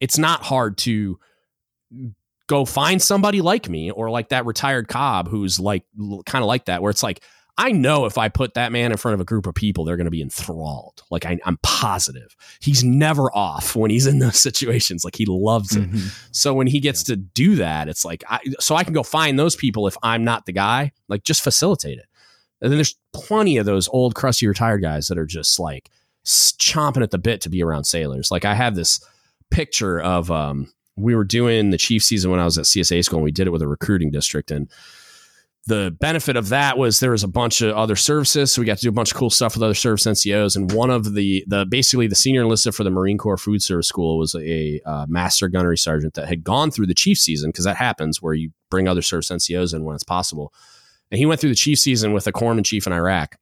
it's 0.00 0.18
not 0.18 0.42
hard 0.42 0.78
to 0.78 1.18
go 2.52 2.66
find 2.66 3.00
somebody 3.00 3.40
like 3.40 3.70
me 3.70 3.90
or 3.90 4.10
like 4.10 4.28
that 4.28 4.44
retired 4.44 4.86
COB 4.86 5.26
who's 5.26 5.58
like 5.58 5.84
kind 6.26 6.42
of 6.42 6.46
like 6.46 6.66
that, 6.66 6.82
where 6.82 6.90
it's 6.90 7.02
like, 7.02 7.24
I 7.56 7.72
know 7.72 8.04
if 8.04 8.18
I 8.18 8.28
put 8.28 8.54
that 8.54 8.72
man 8.72 8.92
in 8.92 8.98
front 8.98 9.14
of 9.14 9.20
a 9.20 9.24
group 9.24 9.46
of 9.46 9.54
people, 9.54 9.84
they're 9.84 9.96
going 9.96 10.04
to 10.04 10.10
be 10.10 10.20
enthralled. 10.20 11.02
Like 11.10 11.24
I, 11.24 11.38
am 11.46 11.58
positive 11.62 12.36
he's 12.60 12.84
never 12.84 13.34
off 13.34 13.74
when 13.74 13.90
he's 13.90 14.06
in 14.06 14.18
those 14.18 14.38
situations. 14.42 15.02
Like 15.02 15.16
he 15.16 15.24
loves 15.24 15.74
it. 15.74 15.90
Mm-hmm. 15.90 16.08
So 16.32 16.52
when 16.52 16.66
he 16.66 16.78
gets 16.78 17.08
yeah. 17.08 17.14
to 17.14 17.20
do 17.22 17.54
that, 17.54 17.88
it's 17.88 18.04
like, 18.04 18.22
I, 18.28 18.40
so 18.60 18.76
I 18.76 18.84
can 18.84 18.92
go 18.92 19.02
find 19.02 19.38
those 19.38 19.56
people 19.56 19.86
if 19.86 19.96
I'm 20.02 20.22
not 20.22 20.44
the 20.44 20.52
guy. 20.52 20.92
Like 21.08 21.24
just 21.24 21.40
facilitate 21.40 21.98
it. 21.98 22.06
And 22.60 22.70
then 22.70 22.76
there's 22.76 22.96
plenty 23.14 23.56
of 23.56 23.64
those 23.64 23.88
old 23.88 24.14
crusty 24.14 24.46
retired 24.46 24.82
guys 24.82 25.08
that 25.08 25.16
are 25.16 25.26
just 25.26 25.58
like 25.58 25.90
chomping 26.26 27.02
at 27.02 27.12
the 27.12 27.18
bit 27.18 27.40
to 27.42 27.48
be 27.48 27.62
around 27.62 27.84
sailors. 27.84 28.30
Like 28.30 28.44
I 28.44 28.54
have 28.54 28.74
this 28.74 29.02
picture 29.50 30.00
of 30.00 30.30
um, 30.30 30.70
we 31.02 31.14
were 31.14 31.24
doing 31.24 31.70
the 31.70 31.78
chief 31.78 32.02
season 32.02 32.30
when 32.30 32.40
I 32.40 32.44
was 32.44 32.58
at 32.58 32.64
CSA 32.64 33.04
school 33.04 33.18
and 33.18 33.24
we 33.24 33.32
did 33.32 33.46
it 33.46 33.50
with 33.50 33.62
a 33.62 33.68
recruiting 33.68 34.10
district. 34.10 34.50
And 34.50 34.70
the 35.66 35.96
benefit 36.00 36.36
of 36.36 36.48
that 36.48 36.76
was 36.76 36.98
there 36.98 37.12
was 37.12 37.22
a 37.22 37.28
bunch 37.28 37.60
of 37.60 37.76
other 37.76 37.94
services. 37.94 38.52
So 38.52 38.60
we 38.60 38.66
got 38.66 38.78
to 38.78 38.82
do 38.82 38.88
a 38.88 38.92
bunch 38.92 39.12
of 39.12 39.16
cool 39.16 39.30
stuff 39.30 39.54
with 39.54 39.62
other 39.62 39.74
service 39.74 40.04
NCOs. 40.04 40.56
And 40.56 40.72
one 40.72 40.90
of 40.90 41.14
the, 41.14 41.44
the 41.46 41.64
basically 41.66 42.08
the 42.08 42.16
senior 42.16 42.42
enlisted 42.42 42.74
for 42.74 42.82
the 42.82 42.90
Marine 42.90 43.18
Corps 43.18 43.36
Food 43.36 43.62
Service 43.62 43.86
School 43.86 44.18
was 44.18 44.34
a 44.34 44.80
uh, 44.84 45.06
master 45.08 45.48
gunnery 45.48 45.78
sergeant 45.78 46.14
that 46.14 46.28
had 46.28 46.42
gone 46.42 46.70
through 46.70 46.86
the 46.86 46.94
chief 46.94 47.18
season 47.18 47.50
because 47.50 47.64
that 47.64 47.76
happens 47.76 48.20
where 48.20 48.34
you 48.34 48.50
bring 48.70 48.88
other 48.88 49.02
service 49.02 49.30
NCOs 49.30 49.72
in 49.72 49.84
when 49.84 49.94
it's 49.94 50.04
possible. 50.04 50.52
And 51.12 51.18
he 51.18 51.26
went 51.26 51.40
through 51.40 51.50
the 51.50 51.56
chief 51.56 51.78
season 51.78 52.12
with 52.12 52.26
a 52.26 52.32
corpsman 52.32 52.64
chief 52.64 52.86
in 52.86 52.92
Iraq. 52.92 53.36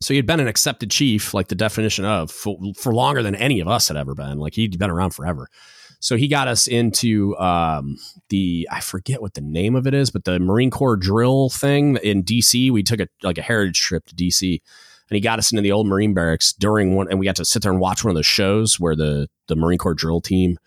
So 0.00 0.14
he 0.14 0.16
had 0.16 0.26
been 0.26 0.40
an 0.40 0.48
accepted 0.48 0.90
chief, 0.90 1.34
like 1.34 1.48
the 1.48 1.54
definition 1.54 2.04
of, 2.04 2.30
for, 2.30 2.58
for 2.76 2.94
longer 2.94 3.22
than 3.22 3.34
any 3.34 3.60
of 3.60 3.68
us 3.68 3.88
had 3.88 3.96
ever 3.96 4.14
been. 4.14 4.38
Like 4.38 4.54
he'd 4.54 4.78
been 4.78 4.90
around 4.90 5.10
forever. 5.12 5.48
So 6.00 6.16
he 6.16 6.28
got 6.28 6.48
us 6.48 6.66
into 6.66 7.36
um, 7.38 7.98
the 8.28 8.68
I 8.70 8.80
forget 8.80 9.22
what 9.22 9.34
the 9.34 9.40
name 9.40 9.74
of 9.74 9.86
it 9.86 9.94
is, 9.94 10.10
but 10.10 10.24
the 10.24 10.38
Marine 10.38 10.70
Corps 10.70 10.96
drill 10.96 11.50
thing 11.50 11.96
in 12.02 12.22
DC. 12.22 12.70
We 12.70 12.82
took 12.82 13.00
a 13.00 13.08
like 13.22 13.38
a 13.38 13.42
heritage 13.42 13.80
trip 13.80 14.06
to 14.06 14.14
DC, 14.14 14.60
and 15.08 15.14
he 15.14 15.20
got 15.20 15.38
us 15.38 15.52
into 15.52 15.62
the 15.62 15.72
old 15.72 15.86
Marine 15.86 16.14
barracks 16.14 16.52
during 16.52 16.94
one, 16.94 17.08
and 17.10 17.18
we 17.18 17.26
got 17.26 17.36
to 17.36 17.44
sit 17.44 17.62
there 17.62 17.72
and 17.72 17.80
watch 17.80 18.04
one 18.04 18.10
of 18.10 18.14
those 18.14 18.26
shows 18.26 18.78
where 18.78 18.96
the 18.96 19.28
the 19.48 19.56
Marine 19.56 19.78
Corps 19.78 19.94
drill 19.94 20.20
team. 20.20 20.58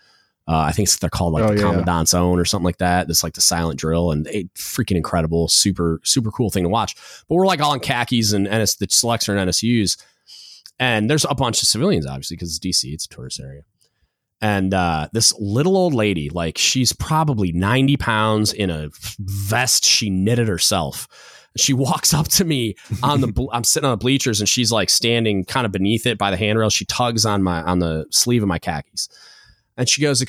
Uh, 0.48 0.62
I 0.62 0.72
think 0.72 0.90
they're 0.90 1.12
called 1.12 1.34
like 1.34 1.44
oh, 1.44 1.54
the 1.54 1.62
yeah. 1.62 1.70
Commandant's 1.70 2.16
Own 2.16 2.40
or 2.40 2.46
something 2.46 2.66
like 2.66 2.80
that. 2.80 3.08
That's 3.08 3.24
like 3.24 3.36
the 3.36 3.42
silent 3.42 3.80
drill 3.80 4.12
and 4.12 4.26
it, 4.26 4.52
freaking 4.56 4.96
incredible, 4.96 5.48
super, 5.48 6.02
super 6.04 6.32
cool 6.32 6.50
thing 6.50 6.64
to 6.64 6.70
watch. 6.70 6.96
But 7.28 7.36
we're 7.36 7.46
like 7.46 7.62
all 7.62 7.76
in 7.76 7.80
khakis 7.80 8.34
and 8.34 8.46
NS, 8.46 8.78
the 8.78 8.88
selects 8.90 9.30
are 9.30 9.38
in 9.38 9.48
NSUs. 9.48 10.04
And 10.80 11.08
there's 11.08 11.24
a 11.30 11.36
bunch 11.36 11.62
of 11.62 11.68
civilians, 11.68 12.08
obviously, 12.08 12.36
because 12.36 12.58
it's 12.58 12.66
DC, 12.66 12.92
it's 12.92 13.06
a 13.06 13.10
tourist 13.10 13.40
area 13.40 13.62
and 14.42 14.74
uh, 14.74 15.10
this 15.12 15.34
little 15.40 15.76
old 15.76 15.94
lady, 15.94 16.30
like 16.30 16.58
she's 16.58 16.94
probably 16.94 17.52
90 17.52 17.98
pounds 17.98 18.54
in 18.54 18.70
a 18.70 18.90
vest 19.20 19.84
she 19.86 20.10
knitted 20.10 20.48
herself. 20.48 21.08
She 21.58 21.74
walks 21.74 22.14
up 22.14 22.28
to 22.30 22.46
me 22.46 22.76
on 23.04 23.22
the, 23.22 23.48
I'm 23.52 23.64
sitting 23.64 23.86
on 23.86 23.92
the 23.92 23.98
bleachers 23.98 24.40
and 24.40 24.48
she's 24.48 24.72
like 24.72 24.90
standing 24.90 25.44
kind 25.44 25.66
of 25.66 25.72
beneath 25.72 26.06
it 26.06 26.18
by 26.18 26.32
the 26.32 26.38
handrail. 26.38 26.70
She 26.70 26.86
tugs 26.86 27.26
on 27.26 27.44
my, 27.44 27.62
on 27.64 27.80
the 27.80 28.06
sleeve 28.12 28.44
of 28.44 28.48
my 28.48 28.60
khakis. 28.60 29.10
And 29.76 29.88
she 29.88 30.02
goes, 30.02 30.22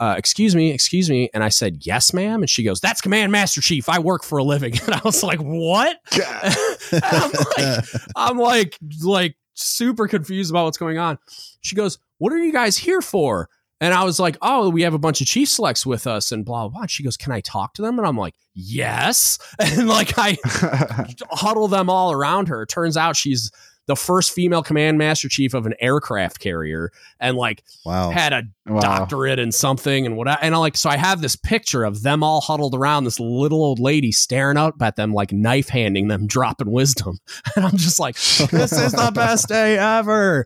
uh, 0.00 0.14
"Excuse 0.18 0.54
me, 0.54 0.70
excuse 0.70 1.08
me." 1.08 1.30
And 1.32 1.42
I 1.42 1.48
said, 1.48 1.86
"Yes, 1.86 2.12
ma'am." 2.12 2.42
And 2.42 2.50
she 2.50 2.62
goes, 2.62 2.78
"That's 2.78 3.00
Command 3.00 3.32
Master 3.32 3.62
Chief. 3.62 3.88
I 3.88 4.00
work 4.00 4.22
for 4.22 4.36
a 4.36 4.44
living." 4.44 4.74
And 4.86 4.94
I 4.94 5.00
was 5.02 5.22
like, 5.22 5.38
"What?" 5.40 5.96
I'm 6.92 7.32
like, 7.56 7.84
I'm 8.14 8.38
like, 8.38 8.78
like 9.02 9.36
super 9.54 10.08
confused 10.08 10.50
about 10.50 10.66
what's 10.66 10.76
going 10.76 10.98
on. 10.98 11.18
She 11.62 11.74
goes, 11.74 11.98
"What 12.18 12.34
are 12.34 12.38
you 12.38 12.52
guys 12.52 12.76
here 12.76 13.00
for?" 13.00 13.48
And 13.80 13.94
I 13.94 14.04
was 14.04 14.18
like, 14.18 14.36
oh, 14.42 14.68
we 14.70 14.82
have 14.82 14.94
a 14.94 14.98
bunch 14.98 15.20
of 15.20 15.26
chief 15.26 15.48
selects 15.48 15.86
with 15.86 16.06
us 16.06 16.32
and 16.32 16.44
blah, 16.44 16.62
blah, 16.62 16.68
blah. 16.68 16.80
And 16.82 16.90
she 16.90 17.02
goes, 17.02 17.16
can 17.16 17.32
I 17.32 17.40
talk 17.40 17.74
to 17.74 17.82
them? 17.82 17.98
And 17.98 18.06
I'm 18.06 18.16
like, 18.16 18.34
yes. 18.54 19.38
And 19.60 19.88
like 19.88 20.14
I 20.18 20.36
huddle 21.30 21.68
them 21.68 21.88
all 21.88 22.12
around 22.12 22.48
her. 22.48 22.66
Turns 22.66 22.96
out 22.96 23.16
she's 23.16 23.50
the 23.88 23.96
first 23.96 24.32
female 24.32 24.62
command 24.62 24.98
master 24.98 25.28
chief 25.28 25.54
of 25.54 25.66
an 25.66 25.74
aircraft 25.80 26.38
carrier 26.38 26.92
and 27.18 27.36
like 27.36 27.64
wow. 27.84 28.10
had 28.10 28.32
a 28.32 28.42
wow. 28.66 28.80
doctorate 28.80 29.38
in 29.38 29.50
something 29.50 30.06
and 30.06 30.16
what 30.16 30.28
and 30.42 30.54
I 30.54 30.58
like 30.58 30.76
so 30.76 30.90
I 30.90 30.98
have 30.98 31.22
this 31.22 31.34
picture 31.34 31.84
of 31.84 32.02
them 32.02 32.22
all 32.22 32.42
huddled 32.42 32.74
around 32.74 33.04
this 33.04 33.18
little 33.18 33.64
old 33.64 33.80
lady 33.80 34.12
staring 34.12 34.58
up 34.58 34.80
at 34.82 34.96
them 34.96 35.12
like 35.14 35.32
knife 35.32 35.70
handing 35.70 36.08
them 36.08 36.26
dropping 36.28 36.70
wisdom 36.70 37.18
and 37.56 37.64
I'm 37.64 37.76
just 37.78 37.98
like 37.98 38.14
this 38.14 38.72
is 38.72 38.92
the 38.92 39.10
best 39.12 39.48
day 39.48 39.78
ever 39.78 40.44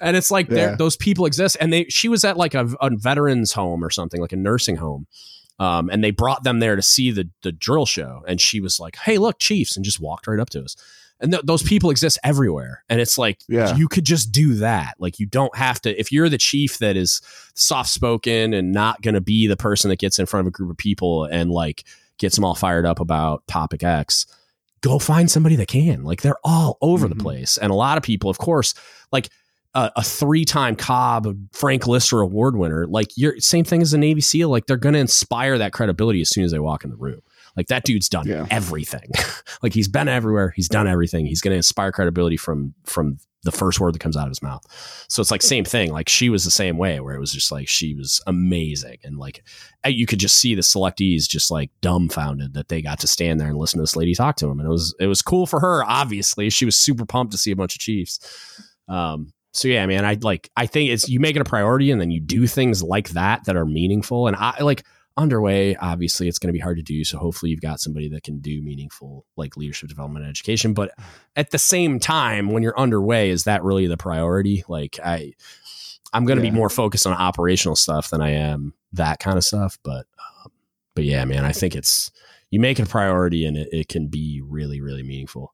and 0.00 0.16
it's 0.16 0.30
like 0.30 0.48
yeah. 0.50 0.74
those 0.76 0.96
people 0.96 1.26
exist 1.26 1.56
and 1.60 1.72
they 1.72 1.84
she 1.84 2.08
was 2.08 2.24
at 2.24 2.36
like 2.36 2.54
a, 2.54 2.68
a 2.80 2.90
veterans 2.94 3.52
home 3.52 3.84
or 3.84 3.90
something 3.90 4.20
like 4.20 4.32
a 4.32 4.36
nursing 4.36 4.76
home 4.76 5.06
um, 5.58 5.90
and 5.90 6.04
they 6.04 6.10
brought 6.10 6.44
them 6.44 6.60
there 6.60 6.76
to 6.76 6.82
see 6.82 7.10
the 7.10 7.28
the 7.42 7.52
drill 7.52 7.86
show 7.86 8.22
and 8.26 8.40
she 8.40 8.60
was 8.60 8.78
like 8.78 8.96
hey 8.96 9.18
look 9.18 9.38
chiefs 9.38 9.76
and 9.76 9.84
just 9.84 10.00
walked 10.00 10.26
right 10.26 10.40
up 10.40 10.50
to 10.50 10.62
us 10.62 10.76
and 11.20 11.32
th- 11.32 11.44
those 11.44 11.62
people 11.62 11.90
exist 11.90 12.18
everywhere 12.22 12.84
and 12.88 13.00
it's 13.00 13.18
like 13.18 13.40
yeah. 13.48 13.74
you 13.76 13.88
could 13.88 14.04
just 14.04 14.32
do 14.32 14.54
that 14.54 14.94
like 14.98 15.18
you 15.18 15.26
don't 15.26 15.56
have 15.56 15.80
to 15.80 15.98
if 15.98 16.12
you're 16.12 16.28
the 16.28 16.38
chief 16.38 16.78
that 16.78 16.96
is 16.96 17.20
soft 17.54 17.90
spoken 17.90 18.54
and 18.54 18.72
not 18.72 19.00
going 19.02 19.14
to 19.14 19.20
be 19.20 19.46
the 19.46 19.56
person 19.56 19.88
that 19.90 19.98
gets 19.98 20.18
in 20.18 20.26
front 20.26 20.46
of 20.46 20.48
a 20.48 20.56
group 20.56 20.70
of 20.70 20.76
people 20.76 21.24
and 21.24 21.50
like 21.50 21.84
gets 22.18 22.34
them 22.34 22.44
all 22.44 22.54
fired 22.54 22.86
up 22.86 23.00
about 23.00 23.46
topic 23.46 23.82
x 23.82 24.26
go 24.80 24.98
find 24.98 25.30
somebody 25.30 25.56
that 25.56 25.68
can 25.68 26.04
like 26.04 26.22
they're 26.22 26.38
all 26.44 26.78
over 26.80 27.06
mm-hmm. 27.06 27.18
the 27.18 27.22
place 27.22 27.56
and 27.58 27.70
a 27.70 27.74
lot 27.74 27.96
of 27.96 28.02
people 28.02 28.30
of 28.30 28.38
course 28.38 28.74
like 29.12 29.28
a, 29.78 29.92
a 29.96 30.02
three-time 30.02 30.76
COB 30.76 31.36
Frank 31.52 31.86
Lister 31.86 32.20
Award 32.20 32.56
winner, 32.56 32.86
like 32.86 33.08
you're 33.16 33.38
same 33.38 33.64
thing 33.64 33.80
as 33.82 33.92
a 33.92 33.98
Navy 33.98 34.20
SEAL. 34.20 34.48
Like 34.48 34.66
they're 34.66 34.76
going 34.76 34.94
to 34.94 34.98
inspire 34.98 35.58
that 35.58 35.72
credibility 35.72 36.20
as 36.20 36.30
soon 36.30 36.44
as 36.44 36.52
they 36.52 36.58
walk 36.58 36.84
in 36.84 36.90
the 36.90 36.96
room. 36.96 37.20
Like 37.56 37.68
that 37.68 37.84
dude's 37.84 38.08
done 38.08 38.26
yeah. 38.26 38.46
everything. 38.50 39.10
like 39.62 39.72
he's 39.72 39.88
been 39.88 40.08
everywhere. 40.08 40.52
He's 40.54 40.68
done 40.68 40.86
everything. 40.86 41.26
He's 41.26 41.40
going 41.40 41.52
to 41.52 41.56
inspire 41.56 41.92
credibility 41.92 42.36
from 42.36 42.74
from 42.84 43.18
the 43.44 43.52
first 43.52 43.78
word 43.78 43.94
that 43.94 44.00
comes 44.00 44.16
out 44.16 44.24
of 44.24 44.30
his 44.30 44.42
mouth. 44.42 44.64
So 45.08 45.20
it's 45.20 45.30
like 45.30 45.42
same 45.42 45.64
thing. 45.64 45.92
Like 45.92 46.08
she 46.08 46.28
was 46.28 46.44
the 46.44 46.50
same 46.50 46.76
way, 46.76 46.98
where 46.98 47.14
it 47.14 47.20
was 47.20 47.32
just 47.32 47.52
like 47.52 47.68
she 47.68 47.94
was 47.94 48.20
amazing, 48.26 48.98
and 49.04 49.16
like 49.16 49.44
you 49.86 50.06
could 50.06 50.18
just 50.18 50.36
see 50.36 50.54
the 50.56 50.62
selectees 50.62 51.28
just 51.28 51.50
like 51.50 51.70
dumbfounded 51.80 52.54
that 52.54 52.68
they 52.68 52.82
got 52.82 52.98
to 53.00 53.06
stand 53.06 53.40
there 53.40 53.48
and 53.48 53.58
listen 53.58 53.78
to 53.78 53.82
this 53.82 53.96
lady 53.96 54.14
talk 54.14 54.36
to 54.36 54.48
him, 54.48 54.58
and 54.58 54.66
it 54.66 54.72
was 54.72 54.94
it 54.98 55.06
was 55.06 55.22
cool 55.22 55.46
for 55.46 55.60
her. 55.60 55.84
Obviously, 55.84 56.50
she 56.50 56.64
was 56.64 56.76
super 56.76 57.06
pumped 57.06 57.32
to 57.32 57.38
see 57.38 57.52
a 57.52 57.56
bunch 57.56 57.76
of 57.76 57.80
Chiefs. 57.80 58.18
Um, 58.88 59.32
so 59.58 59.68
yeah, 59.68 59.84
man, 59.86 60.04
I 60.04 60.16
like 60.20 60.50
I 60.56 60.66
think 60.66 60.90
it's 60.90 61.08
you 61.08 61.20
make 61.20 61.36
it 61.36 61.42
a 61.42 61.44
priority 61.44 61.90
and 61.90 62.00
then 62.00 62.10
you 62.10 62.20
do 62.20 62.46
things 62.46 62.82
like 62.82 63.10
that 63.10 63.44
that 63.44 63.56
are 63.56 63.66
meaningful. 63.66 64.26
And 64.28 64.36
I 64.36 64.62
like 64.62 64.84
underway, 65.16 65.74
obviously 65.76 66.28
it's 66.28 66.38
going 66.38 66.48
to 66.48 66.52
be 66.52 66.60
hard 66.60 66.76
to 66.76 66.82
do. 66.82 67.02
So 67.02 67.18
hopefully 67.18 67.50
you've 67.50 67.60
got 67.60 67.80
somebody 67.80 68.08
that 68.10 68.22
can 68.22 68.38
do 68.38 68.62
meaningful 68.62 69.26
like 69.36 69.56
leadership 69.56 69.88
development 69.88 70.24
and 70.24 70.30
education. 70.30 70.74
But 70.74 70.92
at 71.34 71.50
the 71.50 71.58
same 71.58 71.98
time, 71.98 72.50
when 72.50 72.62
you're 72.62 72.78
underway, 72.78 73.30
is 73.30 73.42
that 73.44 73.64
really 73.64 73.88
the 73.88 73.96
priority? 73.96 74.62
Like 74.68 74.98
I, 75.04 75.32
I'm 76.12 76.24
going 76.24 76.38
to 76.38 76.44
Yeah. 76.44 76.52
be 76.52 76.56
more 76.56 76.70
focused 76.70 77.06
on 77.06 77.14
operational 77.14 77.74
stuff 77.74 78.10
than 78.10 78.20
I 78.20 78.30
am 78.30 78.74
that 78.92 79.18
kind 79.18 79.36
of 79.36 79.42
stuff. 79.44 79.76
But, 79.82 80.06
um, 80.44 80.52
but 80.94 81.02
yeah, 81.04 81.24
man, 81.24 81.44
I 81.44 81.52
think 81.52 81.74
it's 81.74 82.12
you 82.50 82.60
make 82.60 82.78
it 82.78 82.84
a 82.84 82.90
priority 82.90 83.44
and 83.44 83.56
it, 83.56 83.68
it 83.72 83.88
can 83.88 84.06
be 84.06 84.40
really, 84.44 84.80
really 84.80 85.02
meaningful. 85.02 85.52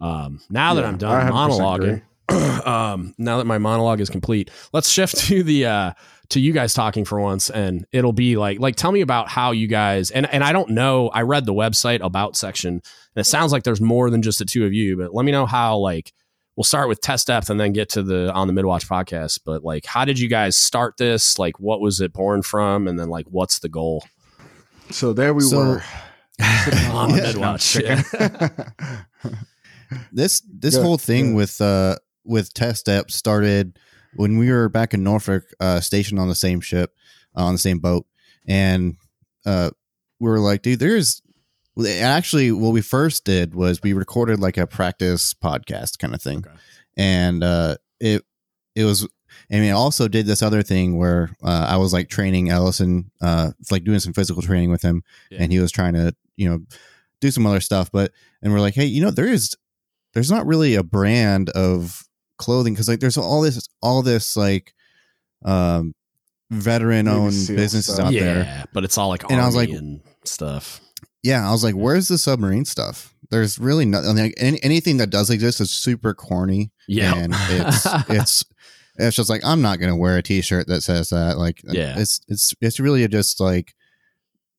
Um, 0.00 0.40
now 0.50 0.74
that 0.74 0.84
I'm 0.84 0.98
done 0.98 1.32
monologuing, 1.32 1.74
agree. 1.76 2.02
um, 2.66 3.14
now 3.18 3.38
that 3.38 3.44
my 3.46 3.58
monologue 3.58 4.00
is 4.00 4.10
complete, 4.10 4.50
let's 4.72 4.88
shift 4.88 5.16
to 5.28 5.42
the 5.42 5.66
uh, 5.66 5.92
to 6.30 6.40
you 6.40 6.52
guys 6.52 6.74
talking 6.74 7.04
for 7.04 7.20
once, 7.20 7.50
and 7.50 7.86
it'll 7.92 8.12
be 8.12 8.36
like 8.36 8.58
like 8.60 8.76
tell 8.76 8.92
me 8.92 9.00
about 9.00 9.28
how 9.28 9.50
you 9.52 9.66
guys 9.66 10.10
and 10.10 10.26
and 10.32 10.42
I 10.44 10.52
don't 10.52 10.70
know. 10.70 11.08
I 11.08 11.22
read 11.22 11.46
the 11.46 11.54
website 11.54 12.00
about 12.04 12.36
section, 12.36 12.74
and 12.74 12.82
it 13.20 13.24
sounds 13.24 13.52
like 13.52 13.64
there's 13.64 13.80
more 13.80 14.10
than 14.10 14.22
just 14.22 14.38
the 14.38 14.44
two 14.44 14.64
of 14.64 14.72
you. 14.72 14.96
But 14.96 15.14
let 15.14 15.24
me 15.24 15.32
know 15.32 15.46
how 15.46 15.76
like 15.78 16.12
we'll 16.56 16.64
start 16.64 16.88
with 16.88 17.00
test 17.00 17.28
depth 17.28 17.48
and 17.48 17.58
then 17.58 17.72
get 17.72 17.88
to 17.90 18.02
the 18.02 18.32
on 18.32 18.46
the 18.46 18.52
midwatch 18.52 18.88
podcast. 18.88 19.40
But 19.44 19.64
like, 19.64 19.86
how 19.86 20.04
did 20.04 20.18
you 20.18 20.28
guys 20.28 20.56
start 20.56 20.96
this? 20.98 21.38
Like, 21.38 21.58
what 21.58 21.80
was 21.80 22.00
it 22.00 22.12
born 22.12 22.42
from? 22.42 22.86
And 22.86 22.98
then 22.98 23.08
like, 23.08 23.26
what's 23.26 23.58
the 23.60 23.68
goal 23.68 24.04
So 24.90 25.12
there 25.12 25.32
we 25.34 25.42
So- 25.42 25.58
were. 25.58 25.82
on 26.92 27.12
the 27.12 27.20
midwatch? 27.22 27.76
Yeah. 27.76 28.02
this 30.12 30.42
this 30.48 30.76
Go- 30.76 30.82
whole 30.82 30.98
thing 30.98 31.32
go. 31.32 31.36
with 31.36 31.60
uh 31.60 31.96
with 32.30 32.54
Test 32.54 32.86
Depth 32.86 33.10
started 33.12 33.78
when 34.14 34.38
we 34.38 34.50
were 34.50 34.68
back 34.68 34.94
in 34.94 35.02
Norfolk, 35.04 35.44
uh, 35.60 35.80
stationed 35.80 36.18
on 36.18 36.28
the 36.28 36.34
same 36.34 36.60
ship, 36.60 36.94
uh, 37.36 37.44
on 37.44 37.52
the 37.54 37.58
same 37.58 37.78
boat, 37.78 38.06
and 38.46 38.96
uh, 39.46 39.70
we 40.18 40.28
were 40.30 40.40
like, 40.40 40.62
dude, 40.62 40.78
there's 40.80 41.22
actually 42.00 42.52
what 42.52 42.72
we 42.72 42.80
first 42.82 43.24
did 43.24 43.54
was 43.54 43.82
we 43.82 43.92
recorded 43.92 44.40
like 44.40 44.56
a 44.56 44.66
practice 44.66 45.34
podcast 45.34 45.98
kind 45.98 46.14
of 46.14 46.22
thing, 46.22 46.38
Okay. 46.38 46.56
and 46.96 47.42
uh, 47.44 47.76
it 48.00 48.22
it 48.74 48.84
was. 48.84 49.06
And 49.48 49.62
we 49.62 49.70
also 49.70 50.08
did 50.08 50.26
this 50.26 50.42
other 50.42 50.62
thing 50.62 50.96
where 50.98 51.30
uh, 51.42 51.66
I 51.68 51.76
was 51.76 51.92
like 51.92 52.08
training 52.08 52.50
Ellison, 52.50 53.10
uh, 53.20 53.52
like 53.70 53.84
doing 53.84 54.00
some 54.00 54.12
physical 54.12 54.42
training 54.42 54.70
with 54.70 54.82
him, 54.82 55.02
Yeah. 55.30 55.38
and 55.42 55.52
he 55.52 55.60
was 55.60 55.70
trying 55.70 55.94
to, 55.94 56.14
you 56.36 56.48
know, 56.48 56.60
do 57.20 57.30
some 57.30 57.46
other 57.46 57.60
stuff. 57.60 57.90
But 57.92 58.12
and 58.42 58.52
we're 58.52 58.60
like, 58.60 58.74
hey, 58.74 58.86
you 58.86 59.00
know, 59.00 59.10
there 59.12 59.28
is 59.28 59.54
there's 60.14 60.30
not 60.32 60.46
really 60.46 60.74
a 60.74 60.82
brand 60.82 61.48
of 61.50 62.08
clothing 62.40 62.74
because 62.74 62.88
like 62.88 62.98
there's 63.00 63.16
all 63.16 63.40
this 63.42 63.68
all 63.82 64.02
this 64.02 64.36
like 64.36 64.72
um 65.44 65.92
veteran 66.50 67.06
owned 67.06 67.30
businesses 67.46 67.94
stuff. 67.94 68.06
out 68.06 68.12
yeah, 68.12 68.20
there. 68.34 68.64
but 68.72 68.82
it's 68.84 68.98
all 68.98 69.08
like 69.08 69.22
And 69.30 69.40
I 69.40 69.46
was 69.46 69.54
like- 69.54 69.68
and 69.70 70.00
stuff. 70.24 70.80
Yeah, 71.22 71.46
I 71.46 71.52
was 71.52 71.62
like, 71.62 71.74
where's 71.74 72.08
the 72.08 72.16
submarine 72.18 72.64
stuff? 72.64 73.14
There's 73.30 73.58
really 73.58 73.84
nothing. 73.84 74.16
Like, 74.16 74.34
any, 74.38 74.60
anything 74.62 74.96
that 74.96 75.10
does 75.10 75.28
exist 75.30 75.60
is 75.60 75.70
super 75.70 76.14
corny, 76.14 76.72
Yeah, 76.88 77.14
and 77.14 77.34
it's 77.36 77.86
it's 78.08 78.44
it's 78.96 79.16
just 79.16 79.28
like 79.30 79.42
I'm 79.44 79.60
not 79.62 79.78
gonna 79.78 79.96
wear 79.96 80.16
a 80.16 80.22
T-shirt 80.22 80.66
that 80.68 80.82
says 80.82 81.10
that. 81.10 81.36
Like, 81.38 81.60
Yeah. 81.64 81.94
it's 81.98 82.20
it's 82.26 82.54
it's 82.62 82.80
really 82.80 83.06
just 83.06 83.38
like, 83.38 83.74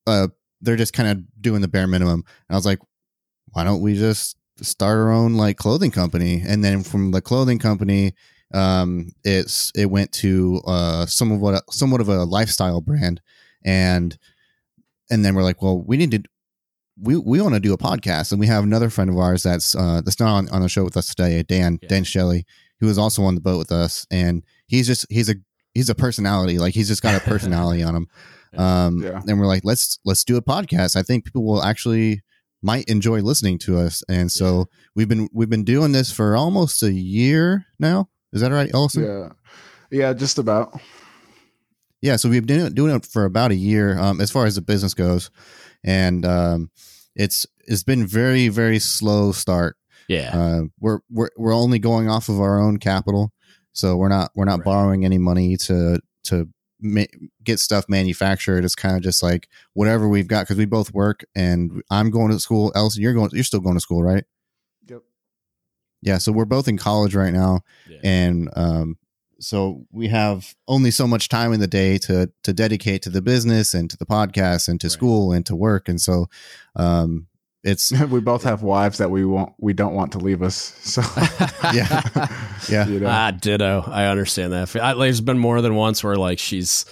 uh, 0.06 0.28
they're 0.60 0.76
just 0.76 0.92
kind 0.94 1.08
of 1.10 1.42
doing 1.42 1.60
the 1.62 1.68
bare 1.68 1.88
minimum. 1.88 2.22
And 2.48 2.54
I 2.54 2.56
was 2.56 2.64
like, 2.64 2.78
why 3.50 3.64
don't 3.64 3.82
we 3.82 3.94
just 3.94 4.36
start 4.62 4.96
our 4.98 5.10
own 5.12 5.34
like 5.34 5.56
clothing 5.56 5.90
company? 5.90 6.42
And 6.46 6.64
then 6.64 6.82
from 6.82 7.10
the 7.10 7.20
clothing 7.20 7.58
company, 7.58 8.14
um, 8.54 9.08
it's 9.24 9.70
it 9.74 9.86
went 9.90 10.12
to 10.12 10.60
uh 10.66 11.06
some 11.06 11.32
of 11.32 11.40
what 11.40 11.62
somewhat 11.72 12.00
of 12.00 12.08
a 12.08 12.24
lifestyle 12.24 12.80
brand, 12.80 13.20
and 13.64 14.16
and 15.10 15.24
then 15.24 15.34
we're 15.34 15.42
like, 15.42 15.62
well, 15.62 15.82
we 15.82 15.96
need 15.96 16.10
to. 16.12 16.22
We, 17.00 17.16
we 17.16 17.40
want 17.40 17.54
to 17.54 17.60
do 17.60 17.72
a 17.72 17.78
podcast, 17.78 18.30
and 18.32 18.38
we 18.40 18.46
have 18.46 18.62
another 18.64 18.90
friend 18.90 19.08
of 19.10 19.16
ours 19.16 19.42
that's 19.42 19.74
uh, 19.74 20.02
that's 20.04 20.20
not 20.20 20.28
on, 20.36 20.48
on 20.50 20.60
the 20.62 20.68
show 20.68 20.84
with 20.84 20.96
us 20.96 21.08
today, 21.14 21.42
Dan 21.42 21.78
Yeah. 21.82 21.88
Dan 21.88 22.04
Shelley, 22.04 22.44
who 22.80 22.88
is 22.88 22.98
also 22.98 23.22
on 23.22 23.34
the 23.34 23.40
boat 23.40 23.58
with 23.58 23.72
us, 23.72 24.06
and 24.10 24.42
he's 24.66 24.86
just 24.86 25.06
he's 25.10 25.30
a 25.30 25.34
he's 25.74 25.88
a 25.88 25.94
personality, 25.94 26.58
like 26.58 26.74
he's 26.74 26.88
just 26.88 27.02
got 27.02 27.14
a 27.20 27.20
personality 27.28 27.82
on 27.82 27.96
him. 27.96 28.06
Um, 28.56 29.02
Yeah. 29.02 29.22
and 29.26 29.40
we're 29.40 29.46
like, 29.46 29.64
let's 29.64 29.98
let's 30.04 30.22
do 30.22 30.36
a 30.36 30.42
podcast. 30.42 30.94
I 30.94 31.02
think 31.02 31.24
people 31.24 31.42
will 31.44 31.62
actually 31.62 32.20
might 32.62 32.84
enjoy 32.88 33.20
listening 33.20 33.58
to 33.58 33.78
us, 33.78 34.02
and 34.08 34.30
so 34.30 34.66
we've 34.94 35.08
been 35.08 35.28
we've 35.32 35.50
been 35.50 35.64
doing 35.64 35.92
this 35.92 36.10
for 36.12 36.36
almost 36.36 36.82
a 36.82 36.92
year 36.92 37.66
now. 37.78 38.08
Is 38.32 38.40
that 38.40 38.52
right, 38.52 38.70
Ellison? 38.72 39.04
yeah. 39.04 39.28
Yeah, 39.90 40.12
just 40.14 40.38
about. 40.38 40.80
Yeah, 42.00 42.16
so 42.16 42.28
we've 42.28 42.46
been 42.46 42.72
doing 42.74 42.94
it 42.96 43.06
for 43.06 43.24
about 43.24 43.50
a 43.52 43.54
year, 43.54 43.98
um, 43.98 44.20
as 44.20 44.30
far 44.30 44.46
as 44.46 44.54
the 44.56 44.62
business 44.62 44.94
goes, 44.94 45.30
and 45.84 46.24
um, 46.24 46.70
it's 47.14 47.46
it's 47.66 47.82
been 47.84 48.06
very 48.06 48.48
very 48.48 48.78
slow 48.78 49.32
start. 49.32 49.76
yeah, 50.08 50.30
Uh, 50.36 50.62
we're 50.80 51.00
we're 51.10 51.28
we're 51.36 51.54
only 51.54 51.78
going 51.78 52.08
off 52.08 52.28
of 52.28 52.40
our 52.40 52.58
own 52.60 52.78
capital, 52.78 53.32
so 53.72 53.96
we're 53.96 54.08
not 54.08 54.30
we're 54.34 54.46
not 54.46 54.60
Right. 54.60 54.64
borrowing 54.64 55.04
any 55.04 55.18
money 55.18 55.56
to 55.58 56.00
to 56.24 56.48
ma- 56.82 57.04
get 57.44 57.60
stuff 57.60 57.86
manufactured. 57.88 58.64
It's 58.64 58.74
kind 58.74 58.96
of 58.96 59.02
just 59.02 59.22
like 59.22 59.48
whatever 59.74 60.08
we've 60.08 60.26
got 60.28 60.42
because 60.42 60.58
we 60.58 60.64
both 60.66 60.92
work, 60.92 61.24
and 61.34 61.82
I'm 61.90 62.10
going 62.10 62.30
to 62.32 62.40
school. 62.40 62.72
Elsie, 62.74 63.00
you're 63.00 63.14
going. 63.14 63.30
You're 63.32 63.44
still 63.44 63.60
going 63.60 63.76
to 63.76 63.80
school, 63.80 64.02
right? 64.02 64.24
Yep. 64.88 65.02
Yeah, 66.02 66.18
so 66.18 66.32
we're 66.32 66.44
both 66.44 66.68
in 66.68 66.76
college 66.78 67.14
right 67.14 67.32
now, 67.32 67.60
yeah. 67.88 67.98
and 68.02 68.50
um, 68.56 68.98
so 69.40 69.86
we 69.92 70.08
have 70.08 70.54
only 70.68 70.90
so 70.90 71.06
much 71.06 71.28
time 71.28 71.52
in 71.52 71.60
the 71.60 71.66
day 71.66 71.98
to 71.98 72.30
to 72.42 72.52
dedicate 72.52 73.02
to 73.02 73.10
the 73.10 73.22
business 73.22 73.74
and 73.74 73.88
to 73.90 73.96
the 73.96 74.06
podcast 74.06 74.68
and 74.68 74.80
to 74.80 74.86
Right. 74.86 74.92
school 74.92 75.32
and 75.32 75.46
to 75.46 75.56
work, 75.56 75.88
and 75.88 76.00
so 76.00 76.26
um, 76.76 77.26
it's 77.64 77.92
we 78.10 78.20
both 78.20 78.42
have 78.44 78.62
wives 78.62 78.98
that 78.98 79.10
we 79.10 79.24
want 79.24 79.52
we 79.58 79.72
don't 79.72 79.94
want 79.94 80.12
to 80.12 80.18
leave 80.18 80.42
us. 80.42 80.56
So 80.82 81.02
Yeah. 81.72 82.02
Yeah. 82.68 82.86
You 82.88 83.00
know? 83.00 83.08
Ah, 83.08 83.30
ditto. 83.30 83.84
I 83.86 84.06
understand 84.06 84.52
that. 84.52 84.74
I, 84.76 84.94
there's 84.94 85.20
been 85.20 85.38
more 85.38 85.60
than 85.60 85.74
once 85.74 86.02
where 86.02 86.16
like 86.16 86.38
she's 86.38 86.84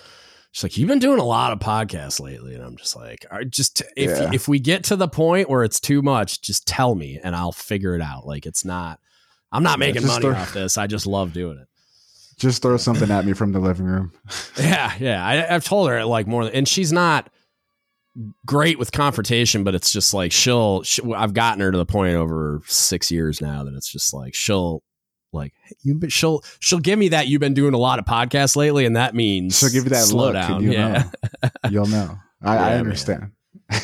she's 0.53 0.63
like, 0.63 0.77
"You've 0.79 0.89
been 0.89 0.99
doing 0.99 1.19
a 1.21 1.25
lot 1.25 1.53
of 1.53 1.59
podcasts 1.59 2.21
lately," 2.21 2.55
and 2.55 2.63
I'm 2.65 2.77
just 2.77 2.97
like, 2.97 3.27
"All 3.31 3.39
right, 3.39 3.49
"Just 3.51 3.83
if 3.97 4.11
Yeah. 4.11 4.31
if 4.33 4.49
we 4.49 4.59
get 4.61 4.85
to 4.85 4.97
the 4.97 5.09
point 5.09 5.49
where 5.51 5.65
it's 5.65 5.81
too 5.81 6.03
much, 6.03 6.41
just 6.43 6.67
tell 6.67 6.95
me 6.95 7.19
and 7.23 7.35
I'll 7.37 7.53
figure 7.53 7.95
it 7.95 8.03
out." 8.03 8.27
Like 8.27 8.47
it's 8.47 8.65
not. 8.65 9.01
I'm 9.53 9.63
not 9.65 9.79
Yeah, 9.79 9.87
making 9.87 10.03
just 10.03 10.07
money 10.07 10.23
throw- 10.23 10.35
off 10.41 10.53
this. 10.55 10.79
I 10.79 10.87
just 10.87 11.07
love 11.09 11.33
doing 11.33 11.59
it. 11.59 11.67
just 12.39 12.63
throw 12.63 12.77
something 12.77 13.11
at 13.11 13.25
me 13.27 13.33
from 13.33 13.51
the 13.53 13.59
living 13.59 13.85
room. 13.87 14.13
Yeah, 14.57 14.93
yeah. 15.01 15.25
I, 15.27 15.53
I've 15.55 15.65
told 15.65 15.89
her 15.91 16.05
like 16.05 16.27
more, 16.29 16.43
and 16.45 16.67
she's 16.69 16.93
not 16.93 17.29
great 18.47 18.79
with 18.79 18.93
confrontation, 18.93 19.65
but 19.65 19.75
it's 19.75 19.93
just 19.93 20.13
like 20.15 20.33
she'll. 20.33 20.83
she 20.83 21.03
I've 21.15 21.35
gotten 21.35 21.61
her 21.61 21.71
to 21.71 21.79
the 21.79 21.87
point 21.87 22.17
over 22.17 22.61
six 22.67 23.11
years 23.11 23.41
now 23.41 23.65
that 23.65 23.75
it's 23.75 23.91
just 23.91 24.13
like 24.15 24.35
she'll 24.35 24.83
like 25.33 25.53
you. 25.83 25.95
But 25.95 26.13
she'll 26.13 26.43
she'll 26.59 26.79
give 26.81 26.99
me 26.99 27.09
that 27.11 27.29
you've 27.29 27.41
been 27.41 27.55
doing 27.55 27.75
a 27.75 27.79
lot 27.79 27.99
of 27.99 28.05
podcasts 28.05 28.57
lately, 28.57 28.85
and 28.85 28.97
that 28.97 29.15
means 29.15 29.59
She'll 29.59 29.71
give 29.71 29.85
you 29.85 29.91
that 29.91 30.05
slow 30.05 30.27
look, 30.27 30.35
down. 30.35 30.63
you'll 30.63 30.75
yeah, 30.75 31.05
know. 31.43 31.51
You'll 31.71 31.87
know. 31.87 32.19
I, 32.43 32.55
Yeah, 32.55 32.67
I 32.67 32.75
understand. 32.77 33.33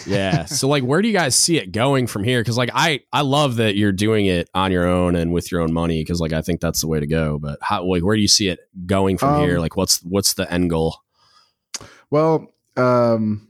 yeah. 0.06 0.44
So 0.46 0.66
like, 0.68 0.82
where 0.82 1.00
do 1.00 1.06
you 1.06 1.14
guys 1.14 1.36
see 1.36 1.58
it 1.58 1.70
going 1.70 2.08
from 2.08 2.24
here? 2.24 2.40
Because 2.40 2.56
like, 2.56 2.70
I 2.74 3.00
I 3.12 3.20
love 3.20 3.56
that 3.56 3.76
you're 3.76 3.92
doing 3.92 4.26
it 4.26 4.48
on 4.54 4.72
your 4.72 4.86
own 4.86 5.14
and 5.14 5.32
with 5.32 5.52
your 5.52 5.60
own 5.60 5.72
money. 5.72 6.00
Because 6.00 6.20
like, 6.20 6.32
I 6.32 6.42
think 6.42 6.60
that's 6.60 6.80
the 6.80 6.88
way 6.88 6.98
to 6.98 7.06
go. 7.06 7.38
But 7.38 7.58
how 7.62 7.84
like, 7.84 8.02
where 8.02 8.16
do 8.16 8.22
you 8.22 8.26
see 8.28 8.48
it 8.48 8.58
going 8.86 9.16
from 9.18 9.34
Um, 9.34 9.42
here? 9.42 9.60
Like, 9.60 9.76
what's 9.76 9.98
what's 10.02 10.34
the 10.34 10.50
end 10.52 10.70
goal? 10.70 10.96
Well, 12.10 12.48
um, 12.76 13.45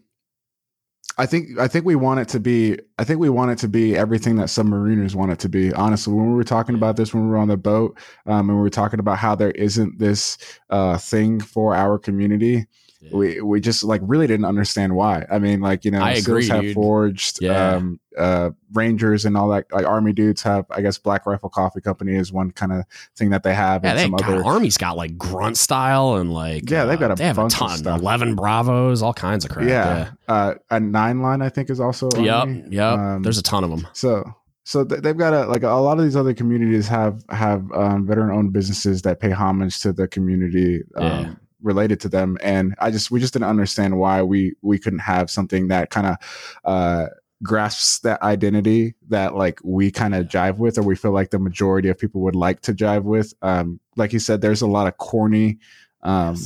I 1.18 1.24
think 1.24 1.58
I 1.58 1.66
think 1.66 1.86
we 1.86 1.96
want 1.96 2.20
it 2.20 2.28
to 2.28 2.40
be. 2.40 2.78
I 2.98 3.04
think 3.04 3.20
we 3.20 3.30
want 3.30 3.50
it 3.50 3.58
to 3.58 3.68
be 3.68 3.96
everything 3.96 4.36
that 4.36 4.48
submariners 4.48 5.14
want 5.14 5.32
it 5.32 5.38
to 5.40 5.48
be. 5.48 5.72
Honestly, 5.72 6.12
when 6.12 6.28
we 6.28 6.34
were 6.34 6.44
talking 6.44 6.74
about 6.74 6.96
this, 6.96 7.14
when 7.14 7.24
we 7.24 7.30
were 7.30 7.38
on 7.38 7.48
the 7.48 7.56
boat, 7.56 7.98
um, 8.26 8.50
and 8.50 8.58
we 8.58 8.62
were 8.62 8.70
talking 8.70 9.00
about 9.00 9.16
how 9.16 9.34
there 9.34 9.52
isn't 9.52 9.98
this 9.98 10.36
uh, 10.68 10.98
thing 10.98 11.40
for 11.40 11.74
our 11.74 11.98
community, 11.98 12.66
we 13.12 13.40
we 13.40 13.60
just 13.60 13.84
like 13.84 14.00
really 14.04 14.26
didn't 14.26 14.46
understand 14.46 14.94
why. 14.96 15.24
I 15.30 15.38
mean, 15.38 15.60
like 15.60 15.84
you 15.84 15.90
know, 15.90 16.00
I 16.00 16.12
agree, 16.12 16.46
have 16.48 16.62
dude. 16.62 16.74
forged, 16.74 17.42
Yeah. 17.42 17.74
um, 17.76 18.00
uh, 18.16 18.50
Rangers 18.72 19.24
and 19.26 19.36
all 19.36 19.48
that. 19.50 19.66
Like 19.70 19.84
Army 19.86 20.12
dudes 20.12 20.42
have, 20.42 20.64
I 20.70 20.80
guess, 20.80 20.96
Black 20.98 21.26
Rifle 21.26 21.50
Coffee 21.50 21.80
Company 21.82 22.14
is 22.16 22.32
one 22.32 22.50
kind 22.50 22.72
of 22.72 22.84
thing 23.14 23.30
that 23.30 23.42
they 23.42 23.52
have, 23.54 23.84
Yeah, 23.84 23.90
and 23.90 23.98
they 23.98 24.02
some 24.04 24.12
got 24.12 24.28
other. 24.30 24.44
Army's 24.44 24.78
got 24.78 24.96
like 24.96 25.18
grunt 25.18 25.56
style 25.58 26.14
and 26.16 26.32
like 26.32 26.70
Yeah, 26.70 26.86
they've 26.86 26.98
got 26.98 27.10
a 27.10 27.14
they 27.14 27.24
have 27.26 27.38
a 27.38 27.48
ton, 27.48 27.86
eleven 27.86 28.34
Bravos, 28.34 29.02
all 29.02 29.12
kinds 29.14 29.44
of 29.44 29.50
crap. 29.50 29.68
yeah, 29.68 30.10
uh, 30.28 30.54
a 30.70 30.80
nine 30.80 31.20
line 31.20 31.42
I 31.42 31.48
think 31.50 31.68
is 31.70 31.78
also. 31.80 32.08
yeah, 32.18 32.40
Army. 32.40 32.58
yep, 32.60 32.66
yep. 32.70 32.98
Um, 32.98 33.22
There's 33.22 33.38
a 33.38 33.42
ton 33.42 33.62
of 33.64 33.70
them. 33.70 33.86
So 33.92 34.24
so 34.64 34.82
they've 34.82 35.16
got 35.16 35.32
a 35.32 35.46
like 35.46 35.62
a 35.62 35.68
lot 35.68 35.98
of 35.98 36.04
these 36.04 36.16
other 36.16 36.32
communities 36.34 36.88
have 36.88 37.22
have 37.28 37.70
um, 37.72 38.06
veteran 38.06 38.30
owned 38.36 38.52
businesses 38.52 39.02
that 39.02 39.20
pay 39.20 39.30
homage 39.30 39.78
to 39.82 39.92
the 39.92 40.08
community 40.08 40.82
um, 40.96 41.04
Yeah. 41.06 41.32
Related 41.62 42.00
to 42.00 42.08
them, 42.08 42.36
and 42.42 42.74
I 42.78 42.90
just 42.90 43.10
we 43.10 43.20
just 43.20 43.32
didn't 43.32 43.48
understand 43.48 43.98
why 43.98 44.22
we 44.22 44.54
we 44.62 44.78
couldn't 44.78 45.00
have 45.00 45.30
something 45.30 45.68
that 45.68 45.90
kind 45.90 46.06
of 46.06 46.16
uh, 46.64 47.06
grasps 47.42 48.00
that 48.00 48.22
identity 48.22 48.94
that 49.08 49.34
like 49.34 49.60
we 49.62 49.90
kind 49.90 50.14
of 50.14 50.26
jive 50.26 50.58
with, 50.58 50.78
or 50.78 50.82
we 50.82 50.96
feel 50.96 51.12
like 51.12 51.30
the 51.30 51.38
majority 51.38 51.88
of 51.88 51.98
people 51.98 52.20
would 52.22 52.36
like 52.36 52.60
to 52.62 52.74
jive 52.74 53.04
with. 53.04 53.34
Um, 53.42 53.80
like 53.96 54.12
you 54.12 54.18
said, 54.18 54.40
there's 54.40 54.62
a 54.62 54.66
lot 54.66 54.86
of 54.86 54.96
corny. 54.98 55.58
Um, 56.02 56.36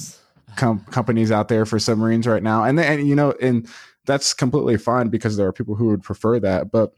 com- 0.56 0.84
companies 0.90 1.30
out 1.30 1.48
there 1.48 1.66
for 1.66 1.78
submarines 1.78 2.26
right 2.26 2.42
now, 2.42 2.64
and 2.64 2.78
and 2.78 3.08
you 3.08 3.14
know, 3.14 3.34
and 3.40 3.68
that's 4.06 4.34
completely 4.34 4.76
fine 4.76 5.08
because 5.08 5.36
there 5.36 5.46
are 5.46 5.52
people 5.52 5.74
who 5.74 5.86
would 5.86 6.02
prefer 6.02 6.40
that, 6.40 6.70
but 6.70 6.94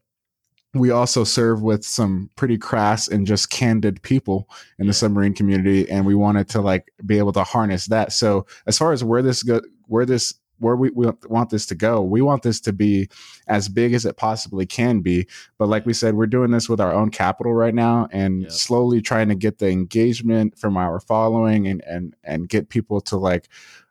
we 0.74 0.90
also 0.90 1.22
serve 1.22 1.62
with 1.62 1.84
some 1.84 2.30
pretty 2.36 2.56
crass 2.56 3.06
and 3.06 3.26
just 3.26 3.50
candid 3.50 4.00
people 4.02 4.48
in 4.78 4.86
the 4.86 4.92
submarine 4.94 5.34
community 5.34 5.88
and 5.90 6.06
we 6.06 6.14
wanted 6.14 6.48
to 6.48 6.60
like 6.62 6.90
be 7.04 7.18
able 7.18 7.32
to 7.32 7.44
harness 7.44 7.86
that. 7.86 8.12
So 8.12 8.46
as 8.66 8.78
far 8.78 8.92
as 8.92 9.04
where 9.04 9.20
this 9.22 9.42
go 9.42 9.60
where 9.86 10.06
this 10.06 10.34
where 10.58 10.76
we, 10.76 10.90
we 10.90 11.10
want 11.26 11.50
this 11.50 11.66
to 11.66 11.74
go 11.74 12.00
we 12.00 12.22
want 12.22 12.42
this 12.42 12.60
to 12.60 12.72
be 12.72 13.08
as 13.48 13.68
big 13.68 13.92
as 13.92 14.06
it 14.06 14.16
possibly 14.16 14.64
can 14.64 15.00
be. 15.00 15.26
But 15.58 15.68
like 15.68 15.84
we 15.84 15.92
said 15.92 16.14
we're 16.14 16.26
doing 16.26 16.52
this 16.52 16.68
with 16.70 16.80
our 16.80 16.92
own 16.92 17.10
capital 17.10 17.52
right 17.52 17.74
now 17.74 18.08
and 18.10 18.42
Yep. 18.42 18.50
slowly 18.52 19.02
trying 19.02 19.28
to 19.28 19.34
get 19.34 19.58
the 19.58 19.68
engagement 19.68 20.56
from 20.58 20.78
our 20.78 21.00
following 21.00 21.66
and 21.66 21.82
and 21.84 22.16
and 22.24 22.48
get 22.48 22.70
people 22.70 23.00
to 23.02 23.18
like 23.18 23.48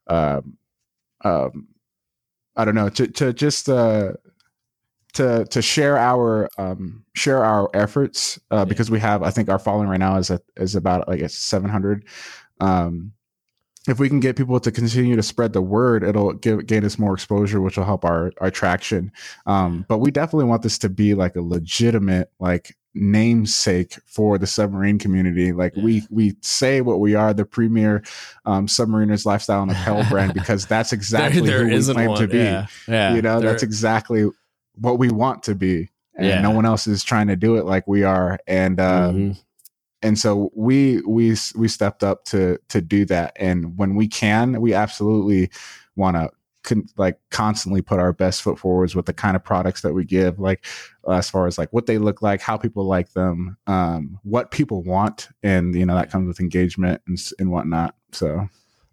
um 0.08 0.58
um 1.24 1.68
i 2.56 2.66
don't 2.66 2.74
know 2.76 2.90
to 2.90 3.08
to 3.08 3.32
just 3.34 3.70
uh 3.70 4.14
to 5.14 5.46
to 5.46 5.62
share 5.62 5.98
our 5.98 6.50
um 6.58 7.04
share 7.14 7.44
our 7.44 7.70
efforts 7.74 8.40
uh 8.52 8.58
Yeah. 8.58 8.64
because 8.66 8.90
we 8.92 9.00
have 9.00 9.24
i 9.24 9.30
think 9.30 9.50
our 9.50 9.60
following 9.60 9.90
right 9.90 10.00
now 10.00 10.18
is 10.18 10.32
at 10.32 10.42
is 10.58 10.76
about 10.76 11.08
like 11.08 11.22
at 11.22 11.32
700 11.32 12.06
um 12.60 13.12
if 13.88 14.00
we 14.00 14.08
can 14.10 14.20
get 14.20 14.36
people 14.36 14.60
to 14.60 14.72
continue 14.72 15.16
to 15.16 15.24
spread 15.24 15.54
the 15.54 15.62
word 15.62 16.04
it'll 16.04 16.34
give 16.34 16.66
gain 16.68 16.86
us 16.86 16.98
more 17.00 17.14
exposure 17.14 17.60
which 17.62 17.78
will 17.78 17.84
help 17.86 18.06
our 18.06 18.32
our 18.40 18.52
traction 18.52 19.12
um 19.48 19.86
but 19.90 19.98
we 19.98 20.12
definitely 20.12 20.46
want 20.46 20.62
this 20.62 20.78
to 20.78 20.90
be 20.90 21.14
like 21.14 21.36
a 21.36 21.42
legitimate 21.42 22.32
like 22.40 22.78
namesake 22.94 23.98
for 24.06 24.38
the 24.38 24.46
submarine 24.48 25.00
community 25.00 25.52
like 25.54 25.74
we 25.78 25.94
Yeah. 25.96 26.02
we 26.10 26.36
say 26.42 26.82
what 26.82 27.00
we 27.00 27.16
are 27.16 27.34
the 27.34 27.46
premier 27.46 28.04
um 28.46 28.68
submariners 28.68 29.26
lifestyle 29.26 29.62
and 29.64 29.72
apparel 29.72 30.04
brand 30.10 30.34
because 30.42 30.66
that's 30.66 30.92
exactly 30.94 31.42
there, 31.42 31.60
there 31.66 31.70
who 31.70 31.88
we 31.88 31.94
claim 31.94 32.10
one. 32.10 32.20
to 32.22 32.28
be 32.28 32.38
Yeah, 32.38 32.68
yeah. 32.88 33.16
you 33.16 33.22
know 33.22 33.40
There- 33.40 33.50
that's 33.52 33.64
exactly 33.64 34.30
what 34.76 35.00
we 35.00 35.10
want 35.10 35.44
to 35.44 35.56
be 35.56 35.90
and 36.16 36.28
Yeah. 36.28 36.42
no 36.42 36.52
one 36.52 36.66
else 36.66 36.88
is 36.88 37.04
trying 37.04 37.28
to 37.28 37.36
do 37.36 37.56
it 37.58 37.66
like 37.66 37.88
we 37.88 38.04
are 38.04 38.40
and 38.48 38.80
um 38.80 39.16
Mhm. 39.16 39.40
and 40.02 40.20
so 40.20 40.52
we 40.56 41.02
we 41.02 41.36
we 41.56 41.68
stepped 41.68 42.04
up 42.04 42.26
to 42.26 42.58
to 42.70 42.82
do 42.82 43.06
that 43.06 43.34
and 43.36 43.78
when 43.78 43.96
we 43.96 44.08
can 44.08 44.60
we 44.62 44.74
absolutely 44.74 45.50
want 45.96 46.16
to 46.18 46.30
con- 46.64 46.88
like 46.98 47.18
constantly 47.32 47.82
put 47.82 48.00
our 48.00 48.14
best 48.14 48.42
foot 48.42 48.58
forwards 48.60 48.96
with 48.96 49.06
the 49.06 49.14
kind 49.14 49.36
of 49.36 49.44
products 49.44 49.82
that 49.82 49.94
we 49.94 50.06
give 50.06 50.40
like 50.40 50.66
as 51.10 51.30
far 51.30 51.48
as 51.48 51.58
like 51.58 51.72
what 51.74 51.86
they 51.86 51.98
look 51.98 52.22
like 52.22 52.40
how 52.42 52.56
people 52.58 52.86
like 52.86 53.12
them 53.14 53.58
um 53.68 54.20
what 54.24 54.52
people 54.52 54.84
want 54.84 55.30
and 55.44 55.76
you 55.76 55.86
know 55.86 55.96
that 55.96 56.12
comes 56.12 56.28
with 56.28 56.40
engagement 56.40 57.02
and, 57.08 57.18
and 57.40 57.52
whatnot 57.52 57.96
so 58.12 58.48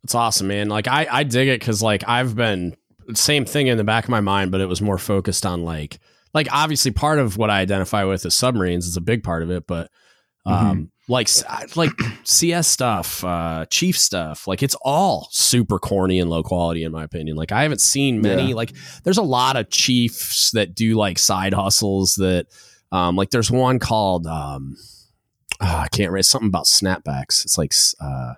It's 0.04 0.14
awesome, 0.14 0.46
man. 0.48 0.68
Like 0.68 0.86
I, 0.88 1.06
I 1.10 1.22
dig 1.24 1.48
it 1.48 1.60
because 1.60 1.82
like 1.82 2.04
I've 2.08 2.34
been 2.36 2.76
same 3.14 3.44
thing 3.44 3.66
in 3.68 3.76
the 3.78 3.84
back 3.84 4.04
of 4.04 4.10
my 4.10 4.20
mind, 4.20 4.50
but 4.52 4.60
it 4.60 4.66
was 4.66 4.80
more 4.82 4.98
focused 4.98 5.44
on 5.46 5.62
like 5.64 5.98
like 6.34 6.46
obviously 6.52 6.90
part 6.90 7.18
of 7.18 7.36
what 7.38 7.50
I 7.50 7.60
identify 7.60 8.04
with 8.04 8.24
is 8.26 8.34
submarines 8.34 8.86
is 8.86 8.96
a 8.96 9.00
big 9.00 9.22
part 9.22 9.42
of 9.42 9.50
it, 9.50 9.66
but 9.66 9.90
um 10.46 10.90
like 11.08 11.26
s- 11.26 11.44
like 11.76 11.90
CS 12.24 12.66
stuff, 12.68 13.24
uh 13.24 13.64
chief 13.70 13.98
stuff, 13.98 14.46
like 14.46 14.62
it's 14.62 14.76
all 14.82 15.28
super 15.30 15.78
corny 15.78 16.20
and 16.20 16.30
low 16.30 16.42
quality 16.42 16.84
in 16.84 16.92
my 16.92 17.04
opinion. 17.04 17.36
Like 17.36 17.50
I 17.52 17.62
haven't 17.62 17.80
seen 17.80 18.20
many 18.20 18.48
Yeah. 18.50 18.54
like 18.54 18.72
there's 19.04 19.18
a 19.18 19.22
lot 19.22 19.56
of 19.56 19.70
chiefs 19.70 20.50
that 20.52 20.74
do 20.74 20.94
like 20.96 21.18
side 21.18 21.54
hustles 21.54 22.14
that 22.16 22.46
um 22.92 23.16
like 23.16 23.30
there's 23.30 23.50
one 23.50 23.78
called 23.78 24.26
um 24.26 24.76
ah, 25.60 25.82
I 25.82 25.88
can't 25.88 26.10
remember 26.10 26.22
something 26.22 26.48
about 26.48 26.66
snapbacks. 26.66 27.44
It's 27.44 27.58
like 27.58 27.72
uh 28.00 28.34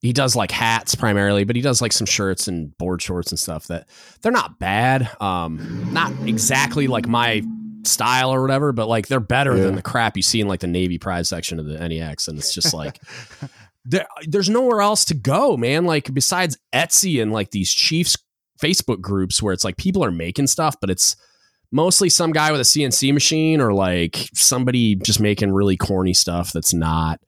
he 0.00 0.12
does 0.12 0.36
like 0.36 0.50
hats 0.50 0.94
primarily, 0.94 1.44
but 1.44 1.56
he 1.56 1.62
does 1.62 1.82
like 1.82 1.92
some 1.92 2.06
shirts 2.06 2.46
and 2.48 2.76
board 2.78 3.02
shorts 3.02 3.32
and 3.32 3.38
stuff 3.38 3.66
that 3.66 3.88
they're 4.22 4.32
not 4.32 4.58
bad. 4.58 5.10
Um, 5.20 5.92
not 5.92 6.12
exactly 6.26 6.86
like 6.86 7.08
my 7.08 7.42
style 7.84 8.32
or 8.32 8.40
whatever, 8.42 8.72
but 8.72 8.86
like 8.88 9.08
they're 9.08 9.18
better 9.20 9.56
Yeah. 9.56 9.64
than 9.64 9.74
the 9.74 9.82
crap 9.82 10.16
you 10.16 10.22
see 10.22 10.40
in 10.40 10.46
like 10.48 10.60
the 10.60 10.66
Navy 10.66 10.98
prize 10.98 11.28
section 11.28 11.58
of 11.58 11.66
the 11.66 11.78
NEX. 11.88 12.28
And 12.28 12.38
it's 12.38 12.54
just 12.54 12.72
like, 12.74 13.00
there, 13.84 14.06
there's 14.26 14.48
nowhere 14.50 14.82
else 14.82 15.04
to 15.06 15.14
go, 15.14 15.56
man. 15.56 15.84
Like 15.84 16.12
besides 16.14 16.58
Etsy 16.72 17.20
and 17.22 17.32
like 17.32 17.50
these 17.50 17.70
Chiefs 17.72 18.16
Facebook 18.62 19.00
groups 19.00 19.42
where 19.42 19.52
it's 19.52 19.64
like 19.64 19.76
people 19.78 20.04
are 20.04 20.10
making 20.10 20.46
stuff, 20.48 20.76
but 20.80 20.90
it's 20.90 21.16
mostly 21.72 22.08
some 22.08 22.32
guy 22.32 22.50
with 22.52 22.60
a 22.60 22.64
CNC 22.64 23.12
machine 23.12 23.60
or 23.60 23.72
like 23.72 24.28
somebody 24.34 24.94
just 24.96 25.20
making 25.20 25.52
really 25.52 25.76
corny 25.76 26.14
stuff 26.14 26.52
that's 26.52 26.72
not 26.74 27.20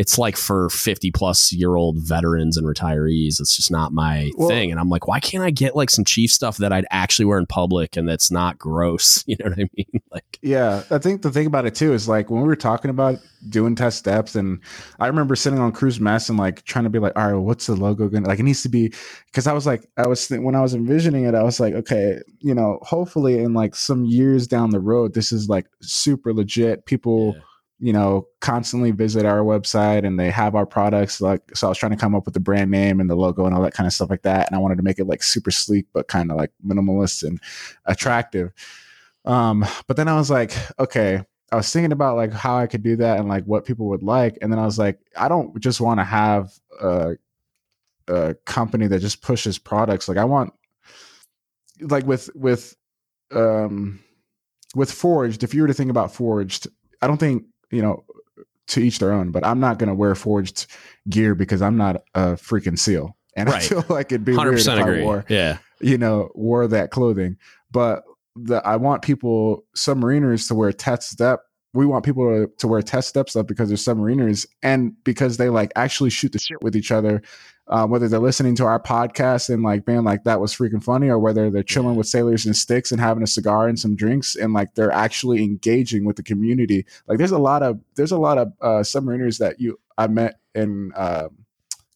it's 0.00 0.16
like 0.16 0.34
for 0.34 0.70
50 0.70 1.10
plus 1.10 1.52
year 1.52 1.76
old 1.76 1.98
veterans 1.98 2.56
and 2.56 2.66
retirees. 2.66 3.38
It's 3.38 3.54
just 3.54 3.70
not 3.70 3.92
my 3.92 4.30
Well- 4.38 4.48
thing. 4.48 4.70
And 4.70 4.80
I'm 4.80 4.88
like, 4.88 5.06
why 5.06 5.20
can't 5.20 5.44
I 5.44 5.50
get 5.50 5.76
like 5.76 5.90
some 5.90 6.06
chief 6.06 6.30
stuff 6.30 6.56
that 6.56 6.72
I'd 6.72 6.86
actually 6.90 7.26
wear 7.26 7.36
in 7.38 7.44
public 7.44 7.98
and 7.98 8.08
that's 8.08 8.30
not 8.30 8.58
gross? 8.58 9.22
You 9.30 9.36
know 9.38 9.50
what 9.50 9.58
I 9.60 9.68
mean? 9.76 10.00
Like, 10.10 10.38
Yeah, 10.42 10.82
I 10.90 10.98
think 10.98 11.20
the 11.22 11.30
thing 11.30 11.46
about 11.46 11.66
it 11.66 11.74
too 11.74 11.92
is 11.92 12.08
like 12.08 12.30
when 12.30 12.40
we 12.40 12.48
were 12.48 12.56
talking 12.56 12.90
about 12.90 13.18
doing 13.48 13.74
test 13.76 13.98
steps, 13.98 14.34
and 14.34 14.58
I 14.98 15.06
remember 15.06 15.36
sitting 15.36 15.58
on 15.58 15.70
crew's 15.72 16.00
mess 16.00 16.28
and 16.30 16.38
like 16.38 16.64
trying 16.64 16.84
to 16.84 16.90
be 16.90 16.98
like, 16.98 17.12
all 17.16 17.26
right, 17.26 17.32
well, 17.34 17.44
what's 17.44 17.66
the 17.66 17.76
logo 17.76 18.08
going? 18.08 18.24
to 18.24 18.28
Like, 18.28 18.40
it 18.40 18.42
needs 18.44 18.62
to 18.62 18.68
be 18.70 18.92
because 19.26 19.46
I 19.46 19.52
was 19.52 19.66
like, 19.66 19.86
I 19.98 20.06
was 20.08 20.26
th- 20.28 20.40
when 20.40 20.54
I 20.54 20.62
was 20.62 20.74
envisioning 20.74 21.24
it, 21.26 21.34
I 21.34 21.42
was 21.42 21.60
like, 21.60 21.74
okay, 21.74 22.20
you 22.40 22.54
know, 22.54 22.78
hopefully 22.82 23.38
in 23.38 23.52
like 23.54 23.74
some 23.76 24.04
years 24.06 24.46
down 24.46 24.70
the 24.70 24.80
road, 24.80 25.12
this 25.14 25.30
is 25.30 25.48
like 25.48 25.66
super 25.82 26.32
legit. 26.34 26.86
People, 26.86 27.34
yeah. 27.36 27.42
You 27.80 27.92
know, 27.94 28.28
constantly 28.40 28.90
visit 28.90 29.24
our 29.24 29.38
website 29.38 30.06
and 30.06 30.20
they 30.20 30.30
have 30.30 30.54
our 30.54 30.66
products. 30.66 31.20
Like, 31.20 31.56
so 31.56 31.66
I 31.66 31.70
was 31.70 31.78
trying 31.78 31.92
to 31.92 31.98
come 31.98 32.14
up 32.14 32.26
with 32.26 32.34
the 32.34 32.40
brand 32.40 32.70
name 32.70 33.00
and 33.00 33.08
the 33.08 33.16
logo 33.16 33.46
and 33.46 33.54
all 33.54 33.62
that 33.62 33.72
kind 33.72 33.86
of 33.86 33.92
stuff 33.92 34.10
like 34.10 34.22
that, 34.22 34.46
and 34.46 34.54
I 34.54 34.58
wanted 34.58 34.76
to 34.76 34.82
make 34.82 34.98
it 34.98 35.06
like 35.06 35.22
super 35.22 35.50
sleek 35.50 35.86
but 35.92 36.06
kind 36.08 36.30
of 36.30 36.36
like 36.36 36.52
minimalist 36.64 37.26
and 37.26 37.40
attractive. 37.86 38.52
Um, 39.24 39.64
but 39.86 39.96
then 39.96 40.08
I 40.08 40.16
was 40.16 40.30
like, 40.30 40.52
okay, 40.78 41.22
I 41.52 41.56
was 41.56 41.72
thinking 41.72 41.92
about 41.92 42.16
like 42.16 42.32
how 42.32 42.58
I 42.58 42.66
could 42.66 42.82
do 42.82 42.96
that 42.96 43.18
and 43.18 43.28
like 43.28 43.44
what 43.44 43.64
people 43.64 43.86
would 43.88 44.02
like, 44.02 44.38
and 44.42 44.52
then 44.52 44.58
I 44.58 44.64
was 44.64 44.78
like, 44.78 44.98
I 45.16 45.28
don't 45.28 45.58
just 45.60 45.80
want 45.80 46.00
to 46.00 46.04
have 46.04 46.52
a, 46.80 47.16
a 48.08 48.34
company 48.44 48.86
that 48.88 49.00
just 49.00 49.22
pushes 49.22 49.58
products. 49.58 50.08
Like 50.08 50.18
I 50.18 50.24
want, 50.24 50.52
like 51.80 52.06
with 52.06 52.30
with 52.34 52.76
um 53.32 54.00
with 54.74 54.92
Forged. 54.92 55.42
If 55.42 55.54
you 55.54 55.62
were 55.62 55.68
to 55.68 55.74
think 55.74 55.90
about 55.90 56.14
Forged, 56.14 56.68
I 57.02 57.06
don't 57.06 57.18
think 57.18 57.44
you 57.70 57.82
know 57.82 58.04
to 58.68 58.80
each 58.80 58.98
their 59.00 59.12
own, 59.12 59.32
but 59.32 59.44
I'm 59.44 59.60
not 59.60 59.78
gonna 59.78 59.94
wear 59.94 60.14
Forged 60.14 60.66
gear 61.08 61.34
because 61.34 61.60
I'm 61.62 61.76
not 61.76 62.02
a 62.14 62.32
freaking 62.34 62.78
seal, 62.78 63.16
and 63.36 63.48
I 63.48 63.60
feel 63.60 63.84
like 63.88 64.12
it'd 64.12 64.24
be 64.24 64.36
weird 64.36 64.54
if 64.58 64.64
100% 64.66 65.00
I 65.00 65.02
wore 65.04 65.24
Yeah. 65.28 65.58
you 65.80 65.98
know, 65.98 66.30
wore 66.34 66.66
that 66.68 66.90
clothing. 66.90 67.36
But 67.70 68.04
the 68.36 68.64
I 68.64 68.76
want 68.76 69.02
people, 69.02 69.64
submariners, 69.76 70.48
to 70.48 70.54
wear 70.54 70.72
Test 70.72 71.18
Depth. 71.18 71.42
We 71.72 71.86
want 71.86 72.04
people 72.04 72.24
to, 72.24 72.50
to 72.58 72.68
wear 72.68 72.82
Test 72.82 73.14
Depth 73.14 73.30
stuff 73.30 73.46
because 73.46 73.68
they're 73.68 73.76
submariners 73.76 74.46
and 74.62 74.92
because 75.04 75.36
they 75.36 75.48
like 75.48 75.70
actually 75.76 76.10
shoot 76.10 76.32
the 76.32 76.38
shit 76.38 76.62
with 76.62 76.74
each 76.74 76.90
other. 76.90 77.22
Uh, 77.68 77.86
whether 77.86 78.08
they're 78.08 78.18
listening 78.18 78.56
to 78.56 78.64
our 78.64 78.82
podcast 78.82 79.48
and 79.48 79.62
like 79.62 79.86
being 79.86 80.02
like 80.02 80.24
that 80.24 80.40
was 80.40 80.52
freaking 80.52 80.82
funny, 80.82 81.08
or 81.08 81.20
whether 81.20 81.50
they're 81.50 81.62
chilling 81.62 81.94
with 81.94 82.08
sailors 82.08 82.44
and 82.44 82.56
sticks 82.56 82.90
and 82.90 83.00
having 83.00 83.22
a 83.22 83.28
cigar 83.28 83.68
and 83.68 83.78
some 83.78 83.94
drinks 83.94 84.34
and 84.34 84.52
like 84.52 84.74
they're 84.74 84.90
actually 84.90 85.44
engaging 85.44 86.04
with 86.04 86.16
the 86.16 86.22
community. 86.24 86.84
Like 87.06 87.18
there's 87.18 87.30
a 87.30 87.38
lot 87.38 87.62
of 87.62 87.78
there's 87.94 88.10
a 88.10 88.18
lot 88.18 88.38
of 88.38 88.52
uh, 88.60 88.80
submariners 88.80 89.38
that 89.38 89.60
you 89.60 89.78
I 89.96 90.08
met 90.08 90.40
in 90.54 90.92
uh, 90.96 91.28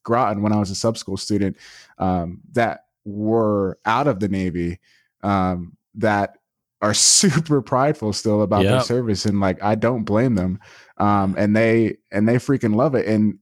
Groton 0.05 0.43
when 0.43 0.53
I 0.53 0.59
was 0.59 0.71
a 0.71 0.77
sub 0.77 0.97
school 0.97 1.17
student 1.17 1.57
um, 1.99 2.41
that 2.53 2.85
were 3.05 3.79
out 3.85 4.07
of 4.07 4.21
the 4.21 4.29
Navy 4.29 4.79
um, 5.23 5.77
that 5.97 6.39
are 6.85 6.95
super 6.95 7.63
prideful 7.63 8.13
still 8.13 8.43
about 8.43 8.63
their 8.65 8.81
service, 8.81 9.25
and 9.25 9.41
like 9.41 9.63
I 9.63 9.75
don't 9.75 10.05
blame 10.05 10.35
them. 10.35 10.61
Um, 10.99 11.35
and 11.37 11.57
they 11.57 11.97
and 12.13 12.29
they 12.29 12.37
freaking 12.37 12.77
love 12.77 12.95
it, 12.95 13.07
and 13.07 13.39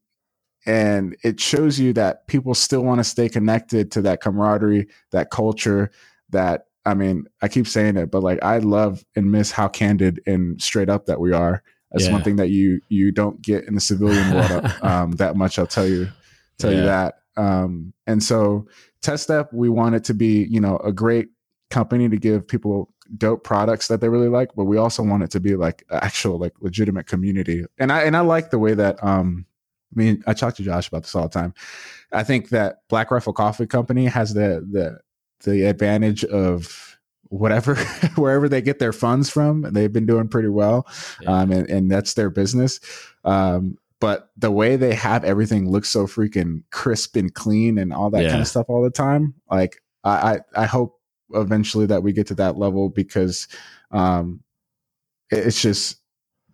and 0.65 1.17
it 1.25 1.41
shows 1.41 1.79
you 1.79 1.93
that 1.95 2.29
people 2.29 2.55
still 2.55 2.83
want 2.83 3.01
to 3.01 3.05
stay 3.05 3.29
connected 3.29 3.91
to 3.93 4.03
that 4.03 4.21
camaraderie, 4.21 4.89
that 5.11 5.31
culture. 5.31 5.91
That 6.31 6.67
I 6.87 6.95
mean, 6.95 7.27
I 7.43 7.49
keep 7.49 7.67
saying 7.67 7.97
it, 7.97 8.11
but 8.11 8.23
like 8.23 8.39
I 8.43 8.59
love 8.59 9.05
and 9.17 9.31
miss 9.31 9.51
how 9.51 9.69
candid 9.69 10.23
and 10.27 10.61
straight 10.63 10.89
up 10.89 11.07
that 11.07 11.21
we 11.21 11.33
are. 11.33 11.63
That's 11.91 12.09
one 12.09 12.23
thing 12.23 12.37
that 12.37 12.49
you 12.49 12.81
you 12.89 13.13
don't 13.13 13.43
get 13.43 13.65
in 13.65 13.75
the 13.75 13.81
civilian 13.81 14.33
world 14.35 14.73
um, 14.83 15.13
that 15.13 15.37
much. 15.37 15.59
I'll 15.59 15.67
tell 15.67 15.87
you 15.87 16.09
tell 16.59 16.73
you 16.73 16.83
that. 16.83 17.17
Um, 17.37 17.93
and 18.07 18.23
so 18.23 18.67
Test 19.03 19.29
Depth, 19.29 19.53
we 19.53 19.69
want 19.69 19.95
it 19.95 20.05
to 20.05 20.15
be, 20.15 20.47
you 20.49 20.61
know, 20.61 20.79
a 20.79 20.93
great 20.93 21.29
company 21.71 22.09
to 22.09 22.17
give 22.17 22.47
people 22.47 22.92
dope 23.17 23.45
products 23.45 23.89
that 23.89 24.01
they 24.01 24.09
really 24.09 24.29
like, 24.29 24.51
but 24.57 24.65
we 24.65 24.77
also 24.79 25.03
want 25.03 25.23
it 25.23 25.31
to 25.33 25.41
be 25.41 25.55
like 25.57 25.85
actual, 25.91 26.39
like 26.39 26.55
legitimate 26.61 27.07
community. 27.07 27.65
And 27.79 27.93
I 27.93 28.03
and 28.03 28.17
I 28.17 28.21
like 28.21 28.51
the 28.51 28.59
way 28.59 28.75
that 28.75 29.03
um 29.05 29.47
I 29.95 29.99
mean, 30.01 30.23
I 30.27 30.33
talk 30.33 30.55
to 30.57 30.63
Josh 30.63 30.89
about 30.89 31.03
this 31.03 31.15
all 31.15 31.25
the 31.25 31.29
time. 31.29 31.53
I 32.13 32.23
think 32.25 32.49
that 32.49 32.79
Black 32.89 33.11
Rifle 33.11 33.35
Coffee 33.35 33.67
Company 33.67 34.07
has 34.07 34.33
the 34.35 34.67
the 34.71 34.99
the 35.45 35.65
advantage 35.65 36.25
of 36.25 36.97
whatever 37.25 37.75
wherever 38.17 38.49
they 38.49 38.63
get 38.63 38.79
their 38.79 38.93
funds 38.93 39.29
from. 39.29 39.63
They've 39.63 39.93
been 39.93 40.07
doing 40.07 40.29
pretty 40.29 40.49
well, 40.49 40.87
Yeah. 41.21 41.41
um, 41.41 41.53
and, 41.53 41.69
and 41.69 41.91
that's 41.91 42.15
their 42.15 42.31
business. 42.31 42.81
Um, 43.25 43.77
but 44.01 44.31
the 44.37 44.51
way 44.51 44.77
they 44.77 44.95
have 44.95 45.25
everything 45.25 45.71
look 45.71 45.85
so 45.85 46.07
freaking 46.07 46.63
crisp 46.71 47.15
and 47.17 47.33
clean 47.35 47.79
and 47.79 47.93
all 47.93 48.11
that 48.11 48.23
Yeah. 48.23 48.31
kind 48.31 48.41
of 48.43 48.49
stuff 48.49 48.67
all 48.69 48.83
the 48.83 48.91
time, 48.91 49.35
like 49.51 49.83
I, 50.05 50.41
I 50.57 50.63
I 50.63 50.67
hope 50.67 50.99
eventually 51.35 51.87
that 51.87 52.03
we 52.03 52.13
get 52.13 52.27
to 52.29 52.35
that 52.37 52.57
level 52.59 52.89
because 52.89 53.49
um 53.91 54.41
it's 55.31 55.61
just 55.63 55.99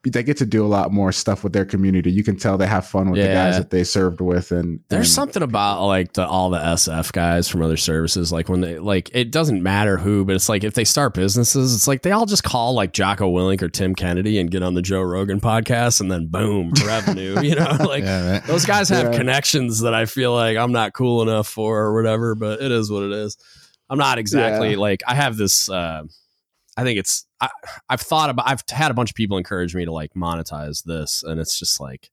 they 0.05 0.23
get 0.23 0.37
to 0.39 0.47
do 0.47 0.65
a 0.65 0.69
lot 0.69 0.91
more 0.93 1.11
stuff 1.13 1.43
with 1.43 1.53
their 1.53 1.65
community. 1.67 2.11
You 2.11 2.23
can 2.23 2.37
tell 2.37 2.57
they 2.57 2.69
have 2.69 2.87
fun 2.87 3.11
with 3.11 3.21
the 3.21 3.27
guys 3.27 3.59
that 3.59 3.71
they 3.71 3.83
served 3.85 4.21
with 4.23 4.53
and 4.53 4.81
There's 4.89 5.09
and- 5.09 5.15
something 5.15 5.43
about 5.43 5.85
like 5.85 6.13
the 6.15 6.27
all 6.27 6.49
the 6.51 6.59
SF 6.61 7.13
guys 7.13 7.49
from 7.49 7.63
other 7.63 7.77
services, 7.77 8.33
like 8.33 8.49
when 8.49 8.61
they 8.61 8.79
like 8.79 9.11
it 9.13 9.33
doesn't 9.33 9.61
matter 9.63 9.97
who, 9.99 10.25
but 10.25 10.37
it's 10.37 10.49
like 10.49 10.63
if 10.65 10.73
they 10.75 10.85
start 10.85 11.13
businesses, 11.15 11.75
it's 11.75 11.89
like 11.89 12.03
they 12.03 12.13
all 12.13 12.25
just 12.27 12.45
call 12.45 12.73
like 12.75 12.93
Jocko 12.93 13.31
Willink 13.31 13.61
or 13.61 13.69
Tim 13.69 13.95
Kennedy 13.95 14.39
and 14.39 14.51
get 14.51 14.63
on 14.63 14.75
the 14.75 14.83
Joe 14.83 15.03
Rogan 15.03 15.41
podcast, 15.41 16.01
and 16.01 16.11
then 16.11 16.29
boom, 16.29 16.73
revenue. 16.87 17.41
You 17.43 17.57
know, 17.57 17.77
like 17.81 18.05
yeah, 18.05 18.39
those 18.47 18.65
guys 18.65 18.89
have 18.91 19.13
Yeah. 19.13 19.19
connections 19.19 19.81
that 19.81 19.95
I 19.95 20.07
feel 20.07 20.33
like 20.33 20.57
I'm 20.57 20.73
not 20.73 20.95
cool 20.95 21.23
enough 21.23 21.49
for 21.49 21.77
or 21.81 21.95
whatever, 21.95 22.35
but 22.37 22.63
it 22.63 22.71
is 22.71 22.89
what 22.91 23.03
it 23.03 23.13
is. 23.13 23.37
I'm 23.91 23.99
not 23.99 24.19
exactly 24.19 24.73
Yeah. 24.73 24.77
like 24.79 25.03
I 25.07 25.15
have 25.15 25.37
this. 25.37 25.69
Uh, 25.69 26.05
I 26.77 26.85
think 26.85 26.99
it's 26.99 27.27
I, 27.41 27.49
I've 27.89 28.01
thought 28.01 28.31
about. 28.31 28.49
I've 28.49 28.63
had 28.71 28.91
a 28.91 28.95
bunch 28.95 29.11
of 29.11 29.17
people 29.17 29.37
encourage 29.39 29.75
me 29.75 29.85
to 29.85 29.93
like 29.93 30.15
monetize 30.15 30.85
this, 30.85 31.23
and 31.23 31.41
it's 31.41 31.59
just 31.59 31.81
like 31.81 32.11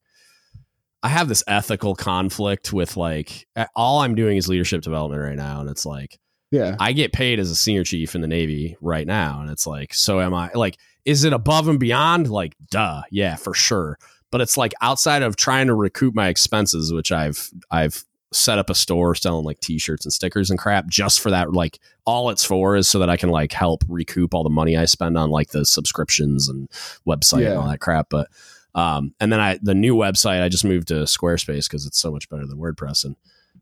I 1.02 1.08
have 1.08 1.28
this 1.28 1.44
ethical 1.46 1.94
conflict 1.94 2.72
with 2.72 2.96
like 2.96 3.46
all 3.76 4.00
I'm 4.00 4.14
doing 4.14 4.36
is 4.36 4.48
leadership 4.48 4.82
development 4.82 5.22
right 5.22 5.36
now, 5.36 5.60
and 5.60 5.70
it's 5.70 5.86
like 5.86 6.18
yeah. 6.50 6.76
I 6.80 6.92
get 6.92 7.12
paid 7.12 7.38
as 7.38 7.50
a 7.50 7.56
senior 7.56 7.84
chief 7.84 8.14
in 8.14 8.20
the 8.22 8.26
Navy 8.28 8.76
right 8.80 9.06
now, 9.06 9.40
and 9.40 9.50
it's 9.50 9.66
like, 9.66 9.92
so 9.94 10.20
am 10.20 10.32
I? 10.32 10.50
Like, 10.54 10.76
is 11.04 11.24
it 11.24 11.32
above 11.32 11.68
and 11.68 11.78
beyond? 11.78 12.30
Like, 12.30 12.54
duh, 12.70 13.02
yeah, 13.10 13.36
for 13.36 13.52
sure. 13.52 13.98
But 14.32 14.40
it's 14.40 14.56
like 14.56 14.72
outside 14.80 15.22
of 15.22 15.36
trying 15.36 15.66
to 15.68 15.74
recoup 15.74 16.14
my 16.14 16.28
expenses, 16.28 16.92
which 16.92 17.12
I've 17.12 17.50
I've 17.70 18.04
set 18.32 18.58
up 18.58 18.70
a 18.70 18.74
store 18.74 19.14
selling 19.14 19.44
like 19.44 19.60
T-shirts 19.60 20.04
and 20.04 20.12
stickers 20.12 20.50
and 20.50 20.58
crap 20.58 20.88
just 20.88 21.20
for 21.20 21.30
that. 21.30 21.52
Like, 21.52 21.78
all 22.04 22.30
it's 22.30 22.44
for 22.44 22.76
is 22.76 22.88
so 22.88 22.98
that 22.98 23.10
I 23.10 23.16
can 23.16 23.30
like 23.30 23.52
help 23.52 23.84
recoup 23.88 24.34
all 24.34 24.42
the 24.42 24.50
money 24.50 24.76
I 24.76 24.84
spend 24.84 25.16
on 25.16 25.30
like 25.30 25.50
the 25.50 25.64
subscriptions 25.64 26.48
and 26.48 26.68
website 27.06 27.46
and 27.48 27.58
all 27.58 27.68
that 27.68 27.80
crap. 27.80 28.08
But 28.10 28.28
um, 28.74 29.14
and 29.20 29.32
then 29.32 29.40
I 29.40 29.58
the 29.62 29.74
new 29.74 29.94
website 29.96 30.42
I 30.42 30.48
just 30.48 30.64
moved 30.64 30.88
to 30.88 30.94
Squarespace 31.04 31.68
because 31.68 31.86
it's 31.86 31.98
so 31.98 32.12
much 32.12 32.28
better 32.28 32.46
than 32.46 32.58
WordPress 32.58 33.04
and 33.04 33.16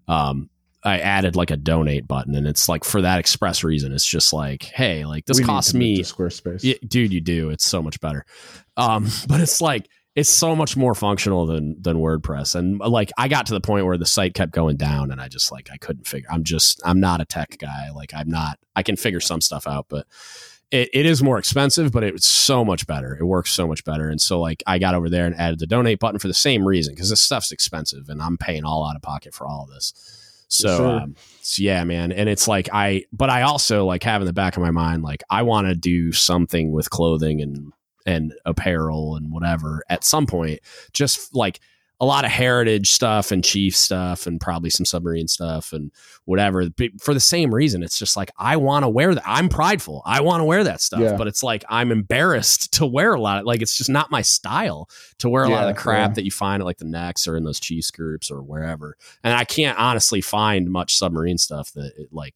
um 0.09 0.51
I 0.83 0.99
added 0.99 1.35
like 1.35 1.51
a 1.51 1.57
donate 1.57 2.07
button 2.07 2.35
and 2.35 2.47
it's 2.47 2.69
like 2.69 2.85
for 2.85 3.01
that 3.01 3.19
express 3.19 3.65
reason. 3.65 3.93
It's 3.93 4.05
just 4.05 4.35
like, 4.35 4.65
hey, 4.65 5.07
like 5.07 5.25
this 5.25 5.39
We 5.39 5.45
costs 5.45 5.73
me 5.73 6.01
Squarespace. 6.01 6.63
yeah, 6.63 6.75
dude, 6.87 7.13
you 7.13 7.23
do. 7.23 7.49
It's 7.49 7.65
so 7.65 7.83
much 7.83 8.01
better. 8.01 8.27
Um, 8.77 9.09
but 9.29 9.41
it's 9.41 9.63
like 9.63 9.89
it's 10.17 10.31
so 10.31 10.55
much 10.55 10.77
more 10.77 10.95
functional 10.95 11.47
than 11.47 11.81
than 11.83 11.97
WordPress. 11.97 12.55
And 12.55 12.79
like 12.79 13.11
I 13.19 13.29
got 13.29 13.47
to 13.47 13.53
the 13.55 13.61
point 13.61 13.87
where 13.87 13.99
the 13.99 14.07
site 14.07 14.35
kept 14.35 14.53
going 14.53 14.77
down 14.77 15.11
and 15.11 15.21
I 15.21 15.29
just 15.29 15.51
like 15.51 15.69
I 15.73 15.77
couldn't 15.77 16.07
figure 16.07 16.29
I'm 16.31 16.45
just 16.45 16.81
I'm 16.85 17.01
not 17.01 17.21
a 17.21 17.25
tech 17.25 17.57
guy. 17.59 17.91
Like 17.95 18.15
I'm 18.15 18.29
not 18.29 18.59
I 18.77 18.83
can 18.83 18.97
figure 18.97 19.21
some 19.21 19.41
stuff 19.41 19.67
out, 19.67 19.87
but 19.89 20.07
it, 20.71 20.89
it 20.93 21.07
is 21.07 21.23
more 21.23 21.39
expensive, 21.39 21.93
but 21.93 22.05
it's 22.05 22.27
so 22.27 22.65
much 22.65 22.87
better. 22.87 23.17
It 23.19 23.25
works 23.25 23.53
so 23.53 23.67
much 23.67 23.85
better. 23.85 24.09
And 24.09 24.21
so 24.21 24.41
like 24.41 24.63
I 24.67 24.79
got 24.79 24.95
over 24.95 25.11
there 25.11 25.27
and 25.27 25.35
added 25.35 25.59
the 25.59 25.67
donate 25.67 25.99
button 25.99 26.19
for 26.19 26.29
the 26.29 26.35
same 26.35 26.67
reason, 26.67 26.95
because 26.95 27.11
this 27.11 27.21
stuff's 27.21 27.53
expensive 27.53 28.09
and 28.09 28.23
I'm 28.23 28.39
paying 28.39 28.65
all 28.65 28.89
out 28.89 28.97
of 28.97 29.03
pocket 29.03 29.35
for 29.35 29.47
all 29.47 29.65
of 29.65 29.71
this. 29.71 29.93
So, 30.49 30.77
sir. 30.77 30.99
um, 31.01 31.17
so 31.43 31.63
yeah, 31.63 31.83
man. 31.83 32.13
And 32.13 32.29
it's 32.29 32.47
like 32.47 32.69
I, 32.73 33.05
but 33.13 33.31
I 33.31 33.43
also 33.43 33.85
like 33.85 34.05
have 34.05 34.23
in 34.23 34.27
the 34.27 34.33
back 34.33 34.57
of 34.57 34.63
my 34.63 34.71
mind, 34.71 35.03
like 35.03 35.25
I 35.29 35.43
want 35.43 35.67
to 35.67 35.75
do 35.75 36.13
something 36.13 36.71
with 36.71 36.91
clothing 36.91 37.41
and 37.41 37.73
and 38.07 38.35
apparel 38.45 39.17
and 39.17 39.33
whatever 39.33 39.83
at 39.89 40.05
some 40.05 40.27
point. 40.27 40.61
Just 40.93 41.35
like 41.35 41.61
a 42.01 42.05
lot 42.05 42.25
of 42.25 42.31
heritage 42.31 42.91
stuff 42.91 43.31
and 43.31 43.45
chief 43.45 43.75
stuff 43.75 44.27
and 44.27 44.41
probably 44.41 44.69
some 44.69 44.85
submarine 44.85 45.29
stuff 45.29 45.73
and 45.73 45.93
whatever. 46.25 46.69
But 46.69 47.01
for 47.01 47.15
the 47.15 47.21
same 47.21 47.55
reason, 47.55 47.85
it's 47.85 47.99
just 47.99 48.17
like 48.17 48.33
I 48.37 48.57
want 48.57 48.83
to 48.83 48.89
wear 48.89 49.15
that. 49.15 49.23
I'm 49.25 49.49
prideful. 49.49 50.03
I 50.05 50.21
want 50.21 50.41
to 50.41 50.45
wear 50.45 50.65
that 50.65 50.81
stuff, 50.81 51.01
Yeah. 51.01 51.17
but 51.17 51.29
it's 51.29 51.45
like 51.45 51.65
I'm 51.69 51.93
embarrassed 51.93 52.73
to 52.75 52.85
wear 52.87 53.15
a 53.15 53.21
lot. 53.21 53.39
Of, 53.39 53.47
like 53.47 53.63
it's 53.63 53.79
just 53.79 53.89
not 53.91 54.11
my 54.11 54.23
style 54.23 54.89
to 55.19 55.29
wear 55.29 55.45
a 55.45 55.49
lot 55.49 55.69
of 55.69 55.75
the 55.77 55.81
crap 55.81 56.11
yeah. 56.11 56.15
that 56.15 56.25
you 56.25 56.33
find 56.33 56.61
at 56.61 56.67
like 56.67 56.79
the 56.79 56.85
NEX 56.85 57.29
or 57.29 57.37
in 57.37 57.45
those 57.45 57.61
Chiefs 57.61 57.93
groups 57.93 58.29
or 58.29 58.43
wherever. 58.43 58.97
And 59.23 59.33
I 59.33 59.45
can't 59.45 59.79
honestly 59.79 60.21
find 60.21 60.69
much 60.71 60.97
submarine 60.97 61.39
stuff 61.39 61.73
that 61.75 61.93
it, 61.97 62.09
like 62.13 62.35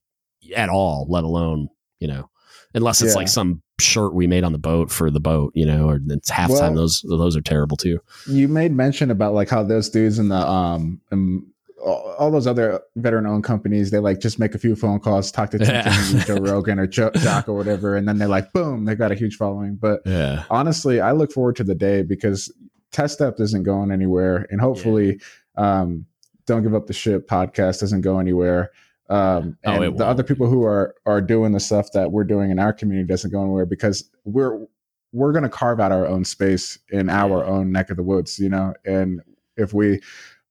at 0.54 0.68
all, 0.68 1.06
let 1.10 1.24
alone 1.24 1.68
you 1.98 2.06
know, 2.06 2.30
unless 2.74 3.02
it's 3.02 3.12
Yeah. 3.14 3.18
like 3.18 3.28
some 3.28 3.62
shirt 3.80 4.12
we 4.14 4.26
made 4.26 4.44
on 4.44 4.52
the 4.52 4.58
boat 4.58 4.90
for 4.90 5.10
the 5.10 5.20
boat, 5.20 5.52
you 5.54 5.64
know, 5.64 5.88
or 5.88 6.00
it's 6.08 6.30
halftime. 6.30 6.48
Well- 6.60 6.74
those 6.74 7.02
those 7.08 7.36
are 7.36 7.40
terrible 7.40 7.76
too. 7.76 8.00
you 8.26 8.48
made 8.48 8.72
mention 8.72 9.10
about 9.10 9.34
like 9.34 9.48
how 9.48 9.62
those 9.62 9.88
dudes 9.88 10.18
in 10.18 10.28
the 10.28 10.36
um, 10.36 11.00
um 11.12 11.46
all, 11.80 12.12
all 12.18 12.30
those 12.32 12.48
other 12.48 12.80
veteran 12.96 13.24
owned 13.24 13.44
companies 13.44 13.92
they 13.92 14.00
like 14.00 14.18
just 14.18 14.40
make 14.40 14.52
a 14.52 14.58
few 14.58 14.74
phone 14.74 14.98
calls 14.98 15.30
talk 15.30 15.50
to 15.52 15.58
Yeah. 15.58 16.24
Joe 16.24 16.34
Rogan 16.40 16.80
or 16.80 16.88
Joe, 16.88 17.10
Jock 17.14 17.48
or 17.48 17.54
whatever 17.54 17.94
and 17.96 18.08
then 18.08 18.18
they're 18.18 18.26
like 18.26 18.52
boom 18.52 18.84
they 18.84 18.96
got 18.96 19.12
a 19.12 19.14
huge 19.14 19.36
following 19.36 19.76
but 19.76 20.00
Yeah, 20.04 20.42
honestly 20.50 21.00
I 21.00 21.12
look 21.12 21.30
forward 21.30 21.54
to 21.56 21.64
the 21.64 21.76
day 21.76 22.02
because 22.02 22.52
Test 22.90 23.20
Depth 23.20 23.38
isn't 23.40 23.62
going 23.62 23.92
anywhere 23.92 24.46
and 24.50 24.60
hopefully 24.60 25.20
um 25.56 26.04
don't 26.46 26.64
give 26.64 26.74
up 26.74 26.88
the 26.88 26.92
ship 26.92 27.28
podcast 27.28 27.78
doesn't 27.78 28.00
go 28.00 28.18
anywhere 28.18 28.72
um 29.10 29.56
Oh, 29.64 29.72
and 29.72 29.84
it 29.84 29.96
the 29.96 30.06
other 30.06 30.22
people 30.22 30.46
who 30.48 30.64
are 30.64 30.94
are 31.06 31.20
doing 31.20 31.52
the 31.52 31.60
stuff 31.60 31.92
that 31.92 32.12
we're 32.12 32.24
doing 32.24 32.50
in 32.50 32.58
our 32.58 32.72
community 32.72 33.06
doesn't 33.06 33.30
go 33.30 33.40
anywhere 33.42 33.66
because 33.66 34.08
we're 34.24 34.66
we're 35.12 35.32
going 35.32 35.42
to 35.44 35.48
carve 35.48 35.80
out 35.80 35.90
our 35.90 36.06
own 36.06 36.22
space 36.24 36.78
in 36.90 37.08
our 37.08 37.42
own 37.44 37.72
neck 37.72 37.88
of 37.90 37.96
the 37.96 38.02
woods 38.02 38.38
you 38.38 38.48
know? 38.50 38.74
And 38.84 39.20
if 39.56 39.72
we 39.72 40.00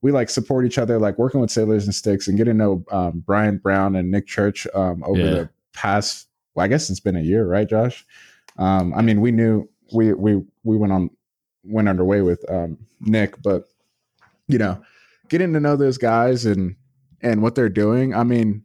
we 0.01 0.11
like 0.11 0.29
support 0.29 0.65
each 0.65 0.77
other 0.79 0.97
like 0.99 1.17
working 1.19 1.39
with 1.39 1.51
sailors 1.51 1.85
and 1.85 1.93
sticks 1.93 2.27
and 2.27 2.37
getting 2.37 2.53
to 2.53 2.57
know 2.57 2.83
um, 2.91 3.23
brian 3.25 3.57
brown 3.57 3.95
and 3.95 4.09
nick 4.11 4.25
church 4.27 4.65
um, 4.73 5.03
over 5.05 5.19
Yeah. 5.19 5.29
the 5.29 5.49
past 5.73 6.27
well 6.55 6.63
i 6.63 6.67
guess 6.67 6.89
it's 6.89 6.99
been 6.99 7.15
a 7.15 7.21
year 7.21 7.45
right 7.45 7.69
josh? 7.69 8.05
Um, 8.57 8.93
i 8.95 9.01
mean 9.03 9.21
we 9.21 9.31
knew 9.31 9.69
we 9.93 10.13
we 10.13 10.41
we 10.63 10.77
went 10.77 10.91
on 10.91 11.09
went 11.63 11.87
underway 11.89 12.21
with 12.21 12.43
um, 12.51 12.77
nick 13.01 13.39
but 13.43 13.65
you 14.47 14.57
know 14.57 14.81
getting 15.29 15.53
to 15.53 15.59
know 15.59 15.75
those 15.75 15.97
guys 15.99 16.45
and 16.45 16.75
and 17.21 17.41
what 17.41 17.55
they're 17.55 17.69
doing 17.69 18.13
i 18.13 18.23
mean 18.23 18.63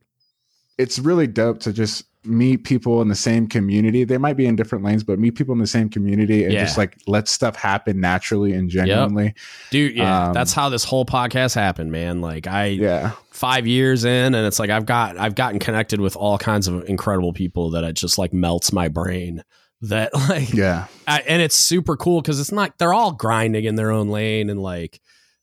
it's 0.79 0.99
really 0.99 1.27
dope 1.27 1.61
to 1.61 1.73
just 1.73 2.05
meet 2.24 2.59
people 2.65 3.03
in 3.03 3.09
the 3.09 3.15
same 3.16 3.49
community 3.49 4.05
they 4.05 4.16
might 4.16 4.37
be 4.37 4.47
in 4.47 4.55
different 4.55 4.85
lanes 4.85 5.03
but 5.03 5.19
meet 5.19 5.35
people 5.35 5.53
in 5.53 5.59
the 5.59 5.66
same 5.66 5.89
community 5.89 6.45
and 6.45 6.53
Yeah. 6.53 6.61
just 6.65 6.79
like 6.79 6.97
let 7.09 7.27
stuff 7.27 7.57
happen 7.57 8.01
naturally 8.01 8.53
and 8.53 8.70
genuinely 8.70 9.35
dude. 9.73 9.97
Yeah, 9.97 10.29
Um, 10.29 10.33
that's 10.33 10.53
how 10.53 10.69
this 10.69 10.85
whole 10.85 11.05
podcast 11.05 11.57
happened, 11.57 11.91
man. 11.91 12.20
Like 12.20 12.47
I, 12.47 12.66
yeah 12.66 13.12
five 13.33 13.66
years 13.66 14.05
in, 14.05 14.37
and 14.37 14.47
it's 14.47 14.61
like 14.61 14.70
I've 14.70 14.87
got 14.87 15.19
I've 15.19 15.35
gotten 15.35 15.59
connected 15.59 16.01
with 16.01 16.15
all 16.15 16.39
kinds 16.39 16.69
of 16.69 16.85
incredible 16.89 17.33
people 17.33 17.70
that 17.70 17.83
it 17.83 17.95
just 17.95 18.19
like 18.19 18.33
melts 18.33 18.73
my 18.73 18.87
brain. 18.87 19.43
That 19.81 20.15
like 20.29 20.53
yeah 20.55 20.87
I, 21.09 21.23
and 21.23 21.43
it's 21.43 21.57
super 21.57 21.97
cool 21.97 22.23
because 22.23 22.39
it's 22.39 22.53
not 22.53 22.79
they're 22.79 22.95
all 22.95 23.11
grinding 23.11 23.65
in 23.65 23.74
their 23.74 23.91
own 23.91 24.11
lane 24.11 24.49
and 24.49 24.62
like 24.62 25.01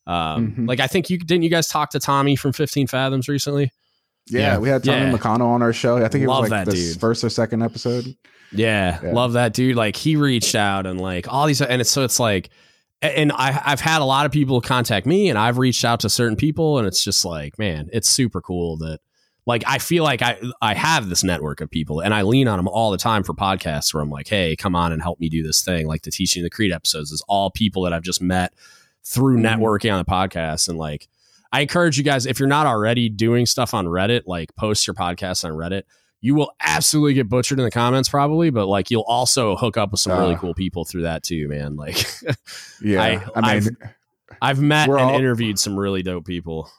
um 0.10 0.54
Mhm. 0.58 0.68
like 0.68 0.80
I 0.80 0.88
think 0.88 1.10
you 1.10 1.18
didn't 1.18 1.44
you 1.44 1.50
guys 1.50 1.68
talk 1.68 1.92
to 1.92 2.00
Tommy 2.00 2.36
from 2.36 2.52
15 2.54 2.88
Fathoms 2.88 3.28
recently? 3.30 3.72
yeah, 4.28 4.40
Yeah. 4.54 4.58
we 4.58 4.70
had 4.70 4.84
Tommy 4.84 4.98
Yeah. 5.08 5.12
McConnell 5.18 5.48
on 5.48 5.62
our 5.62 5.74
show. 5.74 5.98
I 5.98 6.08
think 6.08 6.24
it 6.24 6.28
Love 6.28 6.44
was 6.44 6.52
like 6.52 6.66
the 6.66 6.72
dude. 6.74 7.00
first 7.00 7.24
or 7.24 7.30
second 7.30 7.62
episode. 7.64 8.16
Yeah, 8.52 9.00
Yeah. 9.04 9.12
love 9.14 9.34
that 9.34 9.54
dude. 9.54 9.76
Like 9.76 9.96
he 9.96 10.16
reached 10.16 10.56
out 10.56 10.86
and 10.88 11.00
like 11.00 11.32
all 11.32 11.46
these 11.48 11.62
and 11.62 11.82
it's 11.82 11.92
so 11.92 12.04
it's 12.04 12.20
like 12.20 12.50
and 13.02 13.32
I 13.32 13.62
I've 13.66 13.80
had 13.80 14.02
a 14.02 14.06
lot 14.06 14.26
of 14.26 14.32
people 14.32 14.60
contact 14.62 15.06
me 15.06 15.30
and 15.30 15.38
I've 15.38 15.58
reached 15.58 15.86
out 15.86 16.00
to 16.02 16.10
certain 16.10 16.36
people 16.36 16.78
and 16.80 16.88
it's 16.88 17.04
just 17.04 17.24
like 17.26 17.58
man, 17.60 17.90
it's 17.94 18.10
super 18.10 18.42
cool 18.42 18.78
that 18.78 19.00
like 19.46 19.64
I 19.66 19.78
feel 19.78 20.04
like 20.04 20.22
I 20.22 20.38
I 20.62 20.74
have 20.74 21.10
this 21.10 21.24
network 21.24 21.62
of 21.62 21.70
people 21.72 22.00
and 22.02 22.14
I 22.14 22.24
lean 22.24 22.48
on 22.48 22.58
them 22.58 22.68
all 22.68 22.92
the 22.92 22.98
time 22.98 23.24
for 23.24 23.34
podcasts 23.34 23.94
where 23.94 24.04
I'm 24.04 24.10
like, 24.10 24.28
hey, 24.28 24.56
come 24.56 24.76
on 24.76 24.92
and 24.92 25.02
help 25.02 25.20
me 25.20 25.30
do 25.30 25.42
this 25.44 25.62
thing. 25.62 25.88
Like 25.88 26.02
the 26.02 26.12
teaching 26.12 26.44
the 26.44 26.50
creed 26.50 26.72
episodes 26.72 27.12
is 27.12 27.24
all 27.28 27.50
people 27.52 27.84
that 27.84 27.94
I've 27.94 28.04
just 28.04 28.22
met 28.22 28.54
through 29.10 29.38
Mhm. 29.38 29.42
networking 29.60 29.92
on 29.92 29.98
the 30.00 30.06
podcast 30.06 30.70
and 30.70 30.78
like 30.78 31.08
I 31.52 31.62
encourage 31.62 31.98
you 31.98 32.04
guys 32.04 32.26
if 32.28 32.40
you're 32.40 32.48
not 32.48 32.68
already 32.68 33.10
doing 33.10 33.48
stuff 33.48 33.74
on 33.74 33.88
Reddit, 33.88 34.22
like 34.28 34.56
post 34.56 34.86
your 34.86 34.94
podcast 34.94 35.44
on 35.44 35.52
Reddit. 35.52 35.82
You 36.22 36.36
will 36.36 36.52
absolutely 36.62 37.14
get 37.16 37.28
butchered 37.30 37.58
in 37.60 37.66
the 37.66 37.72
comments 37.72 38.08
probably, 38.10 38.50
but 38.52 38.68
like 38.68 38.92
you'll 38.92 39.06
also 39.08 39.56
hook 39.56 39.78
up 39.78 39.92
with 39.92 40.00
some 40.02 40.20
really 40.20 40.36
Uh. 40.36 40.38
cool 40.38 40.54
people 40.54 40.86
through 40.86 41.04
that 41.04 41.24
too, 41.24 41.48
man. 41.48 41.76
Like 41.76 42.06
Yeah, 42.84 43.02
I- 43.02 43.24
I, 43.36 43.60
mean, 43.62 43.78
I've 44.42 44.60
met 44.62 44.88
We're 44.90 44.98
and 45.00 45.10
all- 45.10 45.16
interviewed 45.18 45.58
some 45.58 45.80
really 45.80 46.04
dope 46.04 46.26
people. 46.26 46.70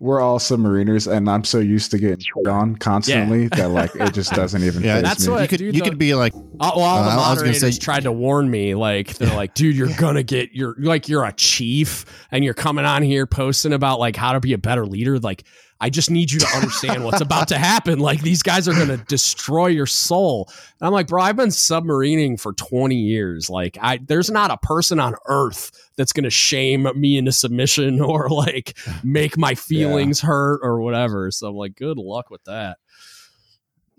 We're 0.00 0.20
all 0.20 0.38
submariners, 0.38 1.10
and 1.10 1.28
I'm 1.28 1.44
so 1.44 1.58
used 1.58 1.90
to 1.92 1.98
getting 1.98 2.20
shit 2.20 2.46
on 2.46 2.76
constantly 2.76 3.48
that 3.48 3.68
like 3.70 3.94
it 3.96 4.14
just 4.14 4.32
doesn't 4.32 4.62
even. 4.62 4.82
Yeah, 4.82 5.00
that's 5.00 5.26
me. 5.26 5.32
what- 5.32 5.42
you 5.42 5.48
could 5.48 5.58
dude, 5.58 5.74
you 5.74 5.82
the- 5.82 5.88
could 5.90 5.98
be 5.98 6.14
like 6.14 6.34
Uh, 6.34 6.72
well, 6.76 6.80
all 6.84 7.02
the 7.04 7.10
Uh, 7.10 7.12
I 7.12 7.16
was 7.30 7.38
gonna 7.38 7.50
moderators 7.52 7.74
say- 7.76 7.80
tried 7.80 8.02
to 8.04 8.12
warn 8.12 8.50
me. 8.50 8.74
Like 8.74 9.14
they're 9.14 9.34
like, 9.34 9.54
dude, 9.54 9.76
you're 9.76 9.88
gonna 9.96 10.22
get 10.22 10.50
you're 10.52 10.74
like 10.78 11.08
you're 11.08 11.24
a 11.24 11.32
chief 11.32 12.04
and 12.30 12.44
you're 12.44 12.54
coming 12.54 12.84
on 12.84 13.02
here 13.02 13.26
posting 13.26 13.72
about 13.72 13.98
like 13.98 14.16
how 14.16 14.32
to 14.32 14.40
be 14.40 14.52
a 14.52 14.58
better 14.58 14.86
leader. 14.86 15.18
Like 15.18 15.44
I 15.80 15.90
just 15.90 16.10
need 16.10 16.32
you 16.32 16.40
to 16.40 16.46
understand 16.48 17.04
what's 17.04 17.20
about 17.20 17.48
to 17.48 17.58
happen. 17.58 18.00
Like 18.00 18.20
these 18.22 18.42
guys 18.42 18.66
are 18.66 18.74
going 18.74 18.88
to 18.88 18.96
destroy 18.96 19.68
your 19.68 19.86
soul. 19.86 20.48
And 20.80 20.86
I'm 20.86 20.92
like, 20.92 21.06
bro, 21.06 21.22
I've 21.22 21.36
been 21.36 21.50
submarining 21.50 22.40
for 22.40 22.52
20 22.52 22.96
years. 22.96 23.48
Like 23.48 23.78
I, 23.80 23.98
there's 23.98 24.30
not 24.30 24.50
a 24.50 24.56
person 24.56 24.98
on 24.98 25.14
earth 25.26 25.70
that's 25.96 26.12
going 26.12 26.24
to 26.24 26.30
shame 26.30 26.88
me 26.96 27.16
into 27.16 27.32
submission 27.32 28.00
or 28.00 28.28
like 28.28 28.76
make 29.04 29.38
my 29.38 29.54
feelings 29.54 30.22
yeah. 30.22 30.28
hurt 30.28 30.60
or 30.62 30.80
whatever. 30.80 31.30
So 31.30 31.48
I'm 31.48 31.56
like, 31.56 31.76
good 31.76 31.96
luck 31.96 32.30
with 32.30 32.42
that. 32.44 32.78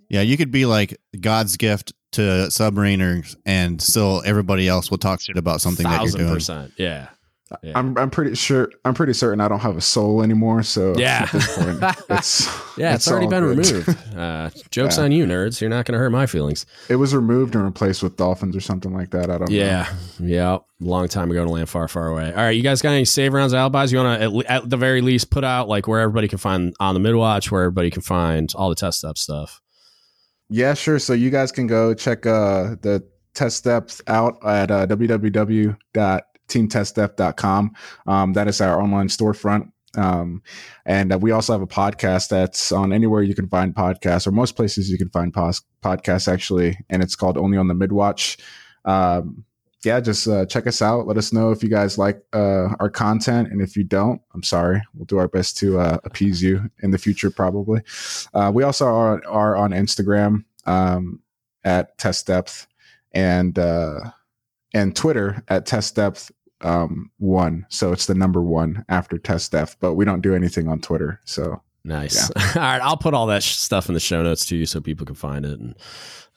Yeah, 0.10 0.22
you 0.22 0.38
could 0.38 0.52
be 0.52 0.66
like 0.66 0.98
God's 1.20 1.56
gift 1.56 1.94
to 2.14 2.22
submariners, 2.50 3.36
and 3.46 3.80
still 3.80 4.24
everybody 4.26 4.68
else 4.68 4.90
will 4.90 4.98
talk 4.98 5.22
shit 5.22 5.38
about 5.38 5.62
something 5.62 5.84
that 5.84 6.02
you're 6.02 6.12
doing. 6.14 6.34
Percent, 6.34 6.74
yeah. 6.78 7.10
Yeah. 7.64 7.78
I'm 7.78 7.98
I'm 7.98 8.10
pretty 8.12 8.36
sure 8.36 8.70
I'm 8.86 8.94
pretty 8.94 9.14
certain 9.14 9.42
I 9.42 9.48
don't 9.48 9.60
have 9.60 9.76
a 9.76 9.82
soul 9.82 10.22
anymore. 10.22 10.62
So 10.62 10.96
yeah, 10.98 11.26
point, 11.26 11.80
it's 12.10 12.46
yeah, 12.78 12.94
it's, 12.94 13.06
it's 13.06 13.12
already 13.12 13.28
been 13.28 13.44
good. 13.44 13.58
removed. 13.58 13.98
Uh, 14.20 14.50
jokes 14.70 14.98
yeah. 14.98 15.04
on 15.06 15.12
you, 15.14 15.26
nerds. 15.26 15.62
You're 15.62 15.70
not 15.70 15.86
going 15.86 15.94
to 15.94 15.98
hurt 15.98 16.10
my 16.10 16.26
feelings. 16.26 16.66
It 16.90 16.98
was 16.98 17.16
removed 17.16 17.56
and 17.56 17.64
replaced 17.64 18.04
with 18.04 18.18
dolphins 18.18 18.54
or 18.54 18.60
something 18.60 18.94
like 18.94 19.12
that. 19.12 19.30
I 19.30 19.38
don't. 19.38 19.50
Yeah, 19.50 19.88
know. 20.20 20.28
yeah, 20.28 20.58
long 20.82 21.08
time 21.08 21.32
ago 21.32 21.46
to 21.46 21.50
land 21.50 21.70
far, 21.70 21.88
far 21.88 22.08
away. 22.08 22.30
All 22.30 22.38
right, 22.38 22.50
you 22.50 22.62
guys 22.62 22.82
got 22.82 22.92
any 22.92 23.06
save 23.06 23.34
rounds, 23.34 23.54
alibis? 23.54 23.92
You 23.92 24.00
want 24.00 24.20
to 24.20 24.40
at, 24.40 24.46
at, 24.64 24.70
the 24.70 24.76
very 24.78 25.00
least 25.00 25.32
put 25.32 25.46
out 25.46 25.70
like 25.70 25.88
where 25.88 26.02
everybody 26.02 26.28
can 26.28 26.38
find 26.38 26.76
on 26.82 26.96
the 26.96 27.00
midwatch, 27.00 27.50
where 27.50 27.64
everybody 27.64 27.90
can 27.90 28.02
find 28.02 28.52
all 28.56 28.68
the 28.68 28.76
Test 28.76 29.02
Depth 29.04 29.20
stuff. 29.20 29.62
Yeah, 30.50 30.74
sure. 30.74 31.00
So 31.00 31.14
you 31.14 31.30
guys 31.30 31.52
can 31.52 31.66
go 31.68 31.94
check 31.94 32.26
uh, 32.26 32.76
the 32.82 33.08
test 33.34 33.58
steps 33.58 34.02
out 34.08 34.38
at 34.44 34.70
uh, 34.70 34.86
www 34.86 35.78
teamtestdepth.com. 36.50 37.76
Um, 38.08 38.34
that 38.34 38.48
is 38.48 38.62
our 38.62 38.82
online 38.82 39.08
storefront. 39.08 39.72
Um, 39.98 40.44
and 40.86 41.14
uh, 41.14 41.18
we 41.18 41.32
also 41.32 41.54
have 41.54 41.62
a 41.62 41.68
podcast 41.68 42.30
that's 42.30 42.72
on 42.72 42.94
anywhere 42.94 43.24
you 43.24 43.34
can 43.34 43.48
find 43.48 43.74
podcasts 43.74 44.28
or 44.28 44.32
most 44.32 44.56
places 44.56 44.90
you 44.90 44.98
can 44.98 45.10
find 45.10 45.34
pos- 45.34 45.64
podcasts 45.84 46.32
actually. 46.32 46.78
And 46.90 47.02
it's 47.02 47.16
called 47.16 47.38
Only 47.38 47.58
on 47.58 47.68
the 47.68 47.74
Midwatch. 47.74 48.38
Um, 48.86 49.46
yeah, 49.84 50.00
just 50.02 50.28
uh, 50.28 50.46
check 50.46 50.68
us 50.68 50.82
out. 50.82 51.08
Let 51.08 51.18
us 51.18 51.32
know 51.32 51.52
if 51.52 51.64
you 51.64 51.70
guys 51.70 51.98
like 51.98 52.22
uh, 52.34 52.76
our 52.80 52.90
content. 52.90 53.50
And 53.50 53.62
if 53.62 53.78
you 53.78 53.84
don't, 53.84 54.22
I'm 54.34 54.44
sorry. 54.44 54.82
We'll 54.94 55.06
do 55.06 55.18
our 55.18 55.30
best 55.30 55.58
to 55.60 55.80
uh, 55.80 56.00
appease 56.04 56.44
you 56.44 56.70
in 56.84 56.92
the 56.92 56.98
future, 56.98 57.32
probably. 57.32 57.82
Uh, 58.34 58.52
we 58.54 58.64
also 58.64 58.86
are, 58.86 59.26
are 59.26 59.56
on 59.56 59.72
Instagram 59.72 60.44
um, 60.66 61.22
at 61.64 61.98
Test 61.98 62.28
Depth 62.28 62.68
and 63.14 63.58
uh, 63.58 64.00
and 64.74 64.96
Twitter 64.96 65.44
at 65.48 65.66
Test 65.66 65.96
Depth 65.96 66.32
um, 66.62 67.12
one. 67.18 67.66
So 67.70 67.92
it's 67.92 68.06
the 68.06 68.16
number 68.16 68.42
one 68.42 68.86
after 68.90 69.18
test 69.18 69.52
depth, 69.52 69.78
but 69.80 69.94
we 69.94 70.06
don't 70.06 70.22
do 70.22 70.36
anything 70.36 70.68
on 70.68 70.80
Twitter. 70.82 71.20
So 71.26 71.62
nice. 71.84 72.30
Yeah. 72.36 72.44
all 72.56 72.62
right. 72.62 72.82
I'll 72.82 72.98
put 72.98 73.14
all 73.14 73.28
that 73.28 73.44
stuff 73.44 73.88
in 73.88 73.94
the 73.94 74.00
show 74.00 74.22
notes 74.24 74.46
too, 74.46 74.66
so 74.66 74.82
people 74.82 75.06
can 75.06 75.16
find 75.16 75.46
it 75.46 75.60
and 75.60 75.76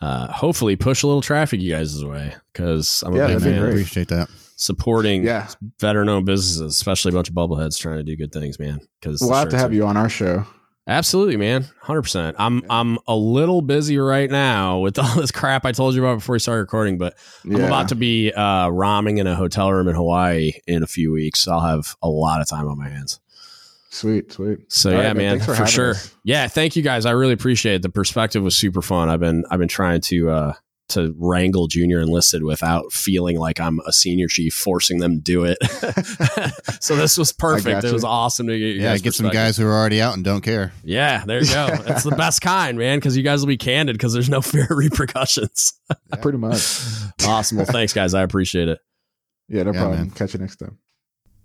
uh, 0.00 0.26
hopefully 0.32 0.76
push 0.76 1.02
a 1.02 1.06
little 1.06 1.22
traffic 1.22 1.60
you 1.60 1.72
guys' 1.72 2.04
way 2.04 2.34
because 2.52 3.02
I'm 3.06 3.14
a 3.14 3.18
yeah, 3.18 3.26
big 3.28 3.40
fan. 3.40 3.62
Appreciate 3.64 4.08
that. 4.08 4.28
Supporting 4.56 5.24
yeah. 5.24 5.48
veteran 5.80 6.08
owned 6.08 6.26
businesses, 6.26 6.60
especially 6.74 7.10
a 7.10 7.14
bunch 7.14 7.28
of 7.28 7.34
bubbleheads 7.34 7.78
trying 7.78 7.96
to 7.96 8.02
do 8.04 8.16
good 8.16 8.32
things, 8.32 8.58
man. 8.58 8.80
Because 9.00 9.20
we'll 9.20 9.34
have 9.34 9.48
to 9.48 9.58
have 9.58 9.70
are- 9.70 9.74
you 9.74 9.86
on 9.86 9.96
our 9.96 10.08
show. 10.08 10.46
Absolutely, 10.86 11.36
man. 11.36 11.64
100%. 11.84 12.34
I'm 12.38 12.58
yeah. 12.58 12.66
I'm 12.70 12.98
a 13.06 13.14
little 13.14 13.62
busy 13.62 13.98
right 13.98 14.30
now 14.30 14.78
with 14.78 14.98
all 15.00 15.14
this 15.16 15.30
crap 15.30 15.64
I 15.64 15.72
told 15.72 15.94
you 15.94 16.04
about 16.04 16.16
before 16.16 16.34
we 16.34 16.38
started 16.40 16.62
recording, 16.62 16.98
but 16.98 17.16
yeah. 17.44 17.58
I'm 17.58 17.64
about 17.64 17.88
to 17.88 17.94
be 17.94 18.32
uh 18.32 18.68
ramming 18.68 19.18
in 19.18 19.26
a 19.26 19.36
hotel 19.36 19.72
room 19.72 19.88
in 19.88 19.94
Hawaii 19.94 20.52
in 20.66 20.82
a 20.82 20.86
few 20.86 21.12
weeks. 21.12 21.40
So 21.44 21.52
I'll 21.52 21.60
have 21.60 21.94
a 22.02 22.08
lot 22.08 22.40
of 22.40 22.48
time 22.48 22.66
on 22.68 22.78
my 22.78 22.88
hands. 22.88 23.20
Sweet, 23.90 24.32
sweet. 24.32 24.72
So 24.72 24.90
all 24.90 24.96
yeah, 24.96 25.08
right, 25.08 25.16
man, 25.16 25.40
for, 25.40 25.54
for 25.54 25.66
sure. 25.66 25.90
Us. 25.90 26.14
Yeah, 26.24 26.48
thank 26.48 26.76
you 26.76 26.82
guys. 26.82 27.04
I 27.04 27.10
really 27.10 27.34
appreciate 27.34 27.76
it. 27.76 27.82
The 27.82 27.90
perspective 27.90 28.42
was 28.42 28.56
super 28.56 28.82
fun. 28.82 29.08
I've 29.08 29.20
been 29.20 29.44
I've 29.50 29.58
been 29.58 29.68
trying 29.68 30.00
to 30.02 30.30
uh 30.30 30.52
to 30.92 31.14
wrangle 31.18 31.66
junior 31.66 32.00
enlisted 32.00 32.42
without 32.42 32.92
feeling 32.92 33.38
like 33.38 33.60
I'm 33.60 33.80
a 33.86 33.92
senior 33.92 34.28
chief 34.28 34.54
forcing 34.54 34.98
them 34.98 35.16
to 35.16 35.20
do 35.20 35.44
it. 35.44 35.58
so 36.82 36.96
this 36.96 37.18
was 37.18 37.32
perfect. 37.32 37.84
It 37.84 37.92
was 37.92 38.04
awesome 38.04 38.46
to 38.46 38.58
get 38.58 38.76
yeah 38.76 38.96
get 38.98 39.14
some 39.14 39.30
guys 39.30 39.56
who 39.56 39.66
are 39.66 39.72
already 39.72 40.00
out 40.00 40.14
and 40.14 40.24
don't 40.24 40.42
care. 40.42 40.72
Yeah, 40.84 41.24
there 41.24 41.42
you 41.42 41.52
go. 41.52 41.68
It's 41.92 42.04
the 42.04 42.16
best 42.16 42.40
kind, 42.40 42.78
man, 42.78 42.98
because 42.98 43.16
you 43.16 43.22
guys 43.22 43.40
will 43.40 43.48
be 43.48 43.56
candid 43.56 43.94
because 43.96 44.12
there's 44.12 44.30
no 44.30 44.40
fear 44.40 44.64
of 44.64 44.70
repercussions. 44.78 45.74
yeah. 45.90 46.16
Pretty 46.16 46.38
much. 46.38 46.60
Awesome. 47.24 47.58
Well, 47.58 47.66
thanks, 47.66 47.92
guys. 47.92 48.14
I 48.14 48.22
appreciate 48.22 48.68
it. 48.68 48.78
Yeah, 49.48 49.64
no 49.64 49.72
yeah, 49.72 49.80
problem. 49.80 50.00
Man. 50.00 50.10
Catch 50.10 50.34
you 50.34 50.40
next 50.40 50.56
time. 50.56 50.78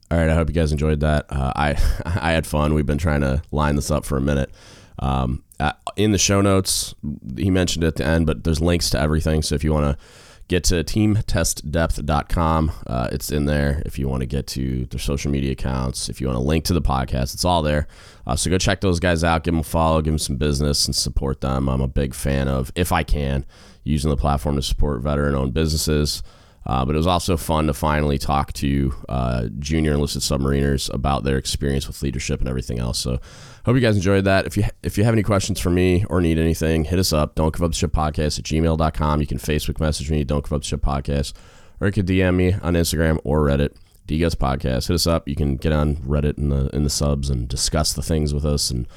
All 0.10 0.18
right, 0.18 0.30
I 0.30 0.34
hope 0.34 0.48
you 0.48 0.54
guys 0.54 0.72
enjoyed 0.72 1.02
that. 1.02 1.26
Uh, 1.30 1.52
I 1.56 1.70
I 2.06 2.32
had 2.32 2.48
fun. 2.48 2.74
We've 2.74 2.86
been 2.86 2.98
trying 2.98 3.22
to 3.22 3.42
line 3.52 3.76
this 3.76 3.92
up 3.92 4.06
for 4.06 4.18
a 4.18 4.22
minute. 4.22 4.52
Um, 5.00 5.44
uh, 5.60 5.74
in 5.96 6.12
the 6.12 6.18
show 6.18 6.42
notes, 6.42 6.94
he 7.36 7.50
mentioned 7.50 7.84
at 7.84 7.96
the 7.96 8.06
end, 8.06 8.26
but 8.26 8.44
there's 8.44 8.62
links 8.62 8.90
to 8.92 9.00
everything. 9.00 9.42
So 9.42 9.56
if 9.56 9.64
you 9.64 9.74
want 9.74 9.98
to 9.98 10.06
get 10.48 10.64
to 10.66 10.84
teamtestdepth.com, 10.84 12.72
uh, 12.86 13.10
it's 13.12 13.32
in 13.32 13.46
there. 13.46 13.82
If 13.86 14.00
you 14.00 14.08
want 14.08 14.22
to 14.22 14.28
get 14.28 14.48
to 14.48 14.86
their 14.86 15.00
social 15.00 15.32
media 15.32 15.52
accounts, 15.52 16.10
if 16.10 16.22
you 16.22 16.28
want 16.28 16.38
to 16.38 16.44
link 16.44 16.66
to 16.66 16.74
the 16.74 16.82
podcast, 16.82 17.34
it's 17.34 17.46
all 17.46 17.62
there. 17.62 17.88
Uh, 18.26 18.36
so 18.36 18.50
go 18.50 18.58
check 18.58 18.82
those 18.82 19.00
guys 19.00 19.24
out, 19.24 19.44
give 19.44 19.54
them 19.54 19.62
a 19.62 19.64
follow, 19.64 20.02
give 20.02 20.14
them 20.14 20.20
some 20.20 20.38
business, 20.38 20.86
and 20.86 20.96
support 20.96 21.42
them. 21.42 21.68
I'm 21.68 21.82
a 21.82 21.88
big 21.88 22.14
fan 22.14 22.48
of, 22.48 22.72
if 22.76 22.92
I 22.92 23.04
can, 23.04 23.46
using 23.84 24.10
the 24.10 24.18
platform 24.18 24.56
to 24.56 24.62
support 24.62 25.02
veteran 25.02 25.36
owned 25.36 25.54
businesses. 25.54 26.24
Uh, 26.68 26.84
but 26.84 26.96
it 26.96 26.98
was 26.98 27.08
also 27.08 27.38
fun 27.38 27.68
to 27.68 27.74
finally 27.74 28.18
talk 28.18 28.52
to 28.52 28.94
uh, 29.08 29.48
junior 29.58 29.94
enlisted 29.94 30.22
submariners 30.22 30.94
about 30.94 31.24
their 31.24 31.38
experience 31.38 31.88
with 31.88 32.02
leadership 32.04 32.42
and 32.42 32.50
everything 32.50 32.78
else. 32.78 33.00
So 33.00 33.20
hope 33.68 33.76
you 33.76 33.82
guys 33.82 33.98
enjoyed 33.98 34.24
that. 34.24 34.48
If 34.48 34.56
you 34.56 34.64
if 34.82 34.98
you 34.98 35.04
have 35.04 35.14
any 35.14 35.24
questions 35.24 35.60
for 35.60 35.70
me 35.70 36.06
or 36.10 36.22
need 36.22 36.40
anything, 36.40 36.86
hit 36.86 37.00
us 37.00 37.12
up. 37.12 37.36
Don't 37.36 37.54
give 37.54 37.62
up 37.62 37.72
the 37.72 37.78
ship 37.78 37.92
podcast 37.92 38.40
at 38.40 38.46
gmail.com. 38.46 39.20
You 39.20 39.28
can 39.28 39.38
Facebook 39.38 39.82
message 39.82 40.10
me, 40.10 40.24
don't 40.24 40.44
give 40.44 40.54
up 40.54 40.62
the 40.62 40.68
ship 40.68 40.82
podcast, 40.82 41.34
or 41.82 41.88
you 41.88 41.94
can 41.94 42.06
DM 42.06 42.36
me 42.36 42.54
on 42.54 42.74
Instagram 42.76 43.20
or 43.26 43.42
Reddit. 43.42 43.76
DGUTS 44.08 44.36
podcast. 44.36 44.88
Hit 44.88 44.94
us 44.94 45.06
up. 45.06 45.28
You 45.28 45.36
can 45.36 45.58
get 45.58 45.74
on 45.74 45.98
Reddit 45.98 46.38
in 46.38 46.48
the 46.48 46.70
in 46.74 46.86
the 46.86 46.90
subs 46.90 47.30
and 47.30 47.46
discuss 47.46 47.92
the 47.92 48.02
things 48.02 48.34
with 48.34 48.46
us 48.46 48.72
and 48.72 48.88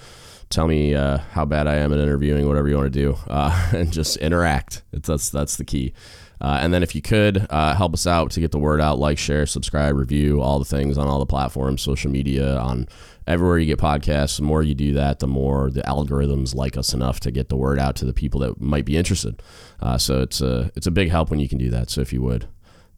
tell 0.51 0.69
me 0.69 0.95
uh, 0.95 1.19
how 1.33 1.45
bad 1.45 1.67
I 1.67 1.75
am 1.77 1.93
at 1.93 1.99
interviewing, 1.99 2.47
whatever 2.47 2.69
you 2.69 2.77
want 2.77 2.93
to 2.93 2.97
do, 2.97 3.17
uh, 3.29 3.71
and 3.75 3.93
just 3.93 4.19
interact. 4.19 4.83
It's, 4.93 5.09
that's 5.09 5.31
that's 5.31 5.57
the 5.57 5.65
key. 5.65 5.95
Uh, 6.41 6.59
and 6.63 6.73
then 6.73 6.83
if 6.83 6.95
you 6.95 7.03
could 7.03 7.47
uh, 7.51 7.75
help 7.75 7.93
us 7.93 8.07
out 8.07 8.31
to 8.31 8.41
get 8.41 8.51
the 8.51 8.59
word 8.59 8.81
out, 8.81 8.99
like, 8.99 9.19
share, 9.19 9.45
subscribe, 9.45 9.95
review, 9.95 10.41
all 10.41 10.59
the 10.59 10.65
things 10.65 10.97
on 10.97 11.07
all 11.07 11.19
the 11.19 11.27
platforms, 11.27 11.83
social 11.83 12.11
media, 12.11 12.57
on 12.57 12.89
everywhere 13.31 13.59
you 13.59 13.67
get 13.67 13.79
podcasts. 13.79 14.37
The 14.37 14.43
more 14.43 14.63
you 14.63 14.75
do 14.75 14.93
that, 14.95 15.21
the 15.21 15.27
more 15.27 15.71
the 15.71 15.83
algorithms 15.83 16.55
like 16.55 16.77
us 16.77 16.93
enough 16.93 17.21
to 17.21 17.31
get 17.31 17.49
the 17.49 17.57
word 17.57 17.79
out 17.79 17.97
to 17.97 18.05
the 18.05 18.13
people 18.13 18.41
that 18.41 18.61
might 18.61 18.85
be 18.85 18.97
interested. 18.97 19.43
Uh, 19.81 19.99
so 19.99 20.21
it's 20.21 20.41
a 20.41 20.71
it's 20.75 20.87
a 20.87 20.91
big 20.91 21.11
help 21.11 21.31
when 21.31 21.41
you 21.41 21.49
can 21.49 21.59
do 21.59 21.71
that. 21.71 21.91
So 21.91 22.01
if 22.01 22.13
you 22.13 22.23
would, 22.23 22.49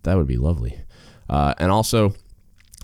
that 0.03 0.17
would 0.17 0.27
be 0.27 0.37
lovely. 0.39 0.81
Uh, 1.29 1.55
and 1.59 1.71
also, 1.71 2.15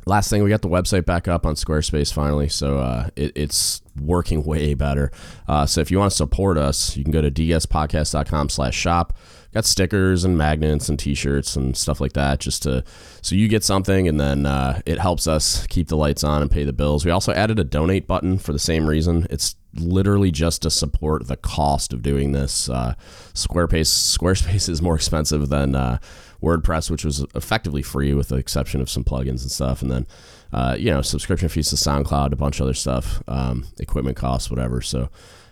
last 0.07 0.31
thing, 0.31 0.43
we 0.43 0.51
got 0.51 0.63
the 0.63 0.69
website 0.69 1.05
back 1.07 1.27
up 1.27 1.45
on 1.47 1.55
Squarespace 1.55 2.13
finally, 2.13 2.49
so 2.49 2.79
uh, 2.79 3.09
it, 3.17 3.33
it's 3.35 3.83
working 4.01 4.45
way 4.45 4.75
better. 4.75 5.11
Uh, 5.47 5.67
so 5.67 5.81
if 5.81 5.91
you 5.91 5.99
want 5.99 6.11
to 6.11 6.17
support 6.17 6.59
us, 6.59 6.97
you 6.97 7.03
can 7.03 7.13
go 7.13 7.23
to 7.23 7.31
dgutspodcast.com/shop 7.31 9.17
got 9.55 9.65
stickers 9.65 10.25
and 10.25 10.37
magnets 10.37 10.89
and 10.89 10.99
t-shirts 10.99 11.57
and 11.57 11.77
stuff 11.77 12.01
like 12.01 12.13
that 12.13 12.39
just 12.39 12.63
to 12.63 12.85
so 13.23 13.35
you 13.35 13.49
get 13.49 13.65
something 13.65 14.07
and 14.07 14.21
then 14.21 14.47
uh, 14.47 14.81
it 14.87 14.99
helps 14.99 15.27
us 15.27 15.67
keep 15.69 15.89
the 15.89 15.97
lights 15.97 16.23
on 16.23 16.43
and 16.43 16.51
pay 16.51 16.65
the 16.65 16.73
bills. 16.73 17.05
We 17.05 17.11
also 17.11 17.33
added 17.33 17.59
a 17.59 17.65
donate 17.65 18.07
button 18.07 18.39
for 18.39 18.53
the 18.53 18.59
same 18.59 18.87
reason. 18.87 19.27
It's 19.31 19.57
literally 19.75 20.31
just 20.31 20.63
to 20.63 20.71
support 20.71 21.27
the 21.27 21.37
cost 21.37 21.93
of 21.93 22.03
doing 22.03 22.33
this. 22.33 22.69
Uh, 22.69 22.95
squarespace 23.35 24.19
squarespace 24.19 24.69
is 24.69 24.83
more 24.83 24.97
expensive 24.97 25.49
than 25.49 25.75
uh, 25.75 25.99
wordpress 26.43 26.91
which 26.91 27.05
was 27.05 27.25
effectively 27.35 27.83
free 27.83 28.15
with 28.15 28.29
the 28.29 28.37
exception 28.37 28.81
of 28.81 28.91
some 28.91 29.05
plugins 29.05 29.43
and 29.43 29.51
stuff. 29.51 29.83
And 29.83 29.91
then 29.91 30.07
uh, 30.53 30.77
you 30.79 30.91
know 30.91 31.03
subscription 31.03 31.49
fees 31.49 31.71
to 31.71 31.77
soundcloud 31.77 32.33
a 32.33 32.37
bunch 32.37 32.61
of 32.61 32.65
other 32.65 32.75
stuff 32.75 33.23
um, 33.29 33.67
equipment 33.79 34.17
costs 34.17 34.51
whatever. 34.51 34.83
So 34.83 35.09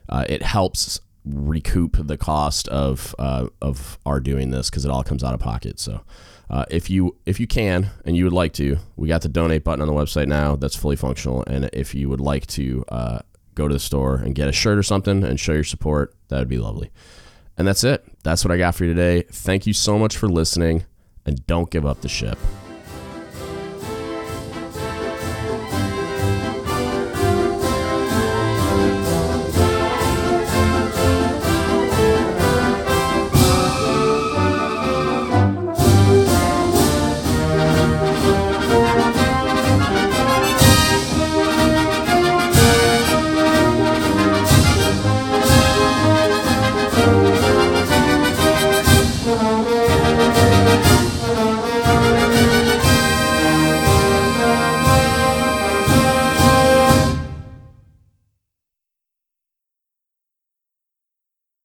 uh, 0.09 0.25
it 0.29 0.43
helps 0.43 1.01
recoup 1.27 1.97
the 2.07 2.17
cost 2.17 2.69
of 2.69 3.15
uh, 3.19 3.49
of 3.61 3.99
our 4.07 4.21
doing 4.21 4.51
this 4.51 4.71
because 4.71 4.85
it 4.85 4.91
all 4.91 5.03
comes 5.03 5.25
out 5.25 5.35
of 5.35 5.41
pocket. 5.41 5.79
So 5.81 6.03
uh, 6.49 6.65
if 6.71 6.89
you 6.89 7.17
if 7.27 7.41
you 7.41 7.47
can 7.47 7.91
and 8.05 8.17
you 8.17 8.25
would 8.25 8.33
like 8.33 8.53
to, 8.55 8.79
we 8.97 9.09
got 9.09 9.23
the 9.23 9.29
donate 9.29 9.65
button 9.65 9.83
on 9.83 9.89
the 9.89 9.95
website 9.95 10.29
now 10.29 10.57
that's 10.57 10.77
fully 10.77 10.97
functional. 10.97 11.43
And 11.47 11.69
if 11.73 11.95
you 11.95 12.09
would 12.09 12.21
like 12.21 12.47
to 12.49 12.85
uh, 12.89 13.19
go 13.55 13.67
to 13.69 13.75
the 13.75 13.81
store 13.81 14.17
and 14.17 14.35
get 14.35 14.49
a 14.49 14.53
shirt 14.53 14.79
or 14.79 14.83
something 14.83 15.25
and 15.25 15.41
show 15.41 15.53
your 15.53 15.65
support, 15.65 16.15
that 16.29 16.39
would 16.39 16.49
be 16.49 16.59
lovely. 16.59 16.91
And 17.59 17.67
that's 17.67 17.85
it. 17.85 18.05
That's 18.23 18.45
what 18.45 18.53
I 18.53 18.59
got 18.59 18.75
for 18.75 18.85
you 18.85 18.95
today. 18.95 19.23
Thank 19.31 19.67
you 19.67 19.73
so 19.73 19.99
much 19.99 20.17
for 20.17 20.29
listening, 20.29 20.85
and 21.25 21.45
don't 21.47 21.71
give 21.71 21.87
up 21.87 22.03
the 22.03 22.09
ship. 22.09 22.39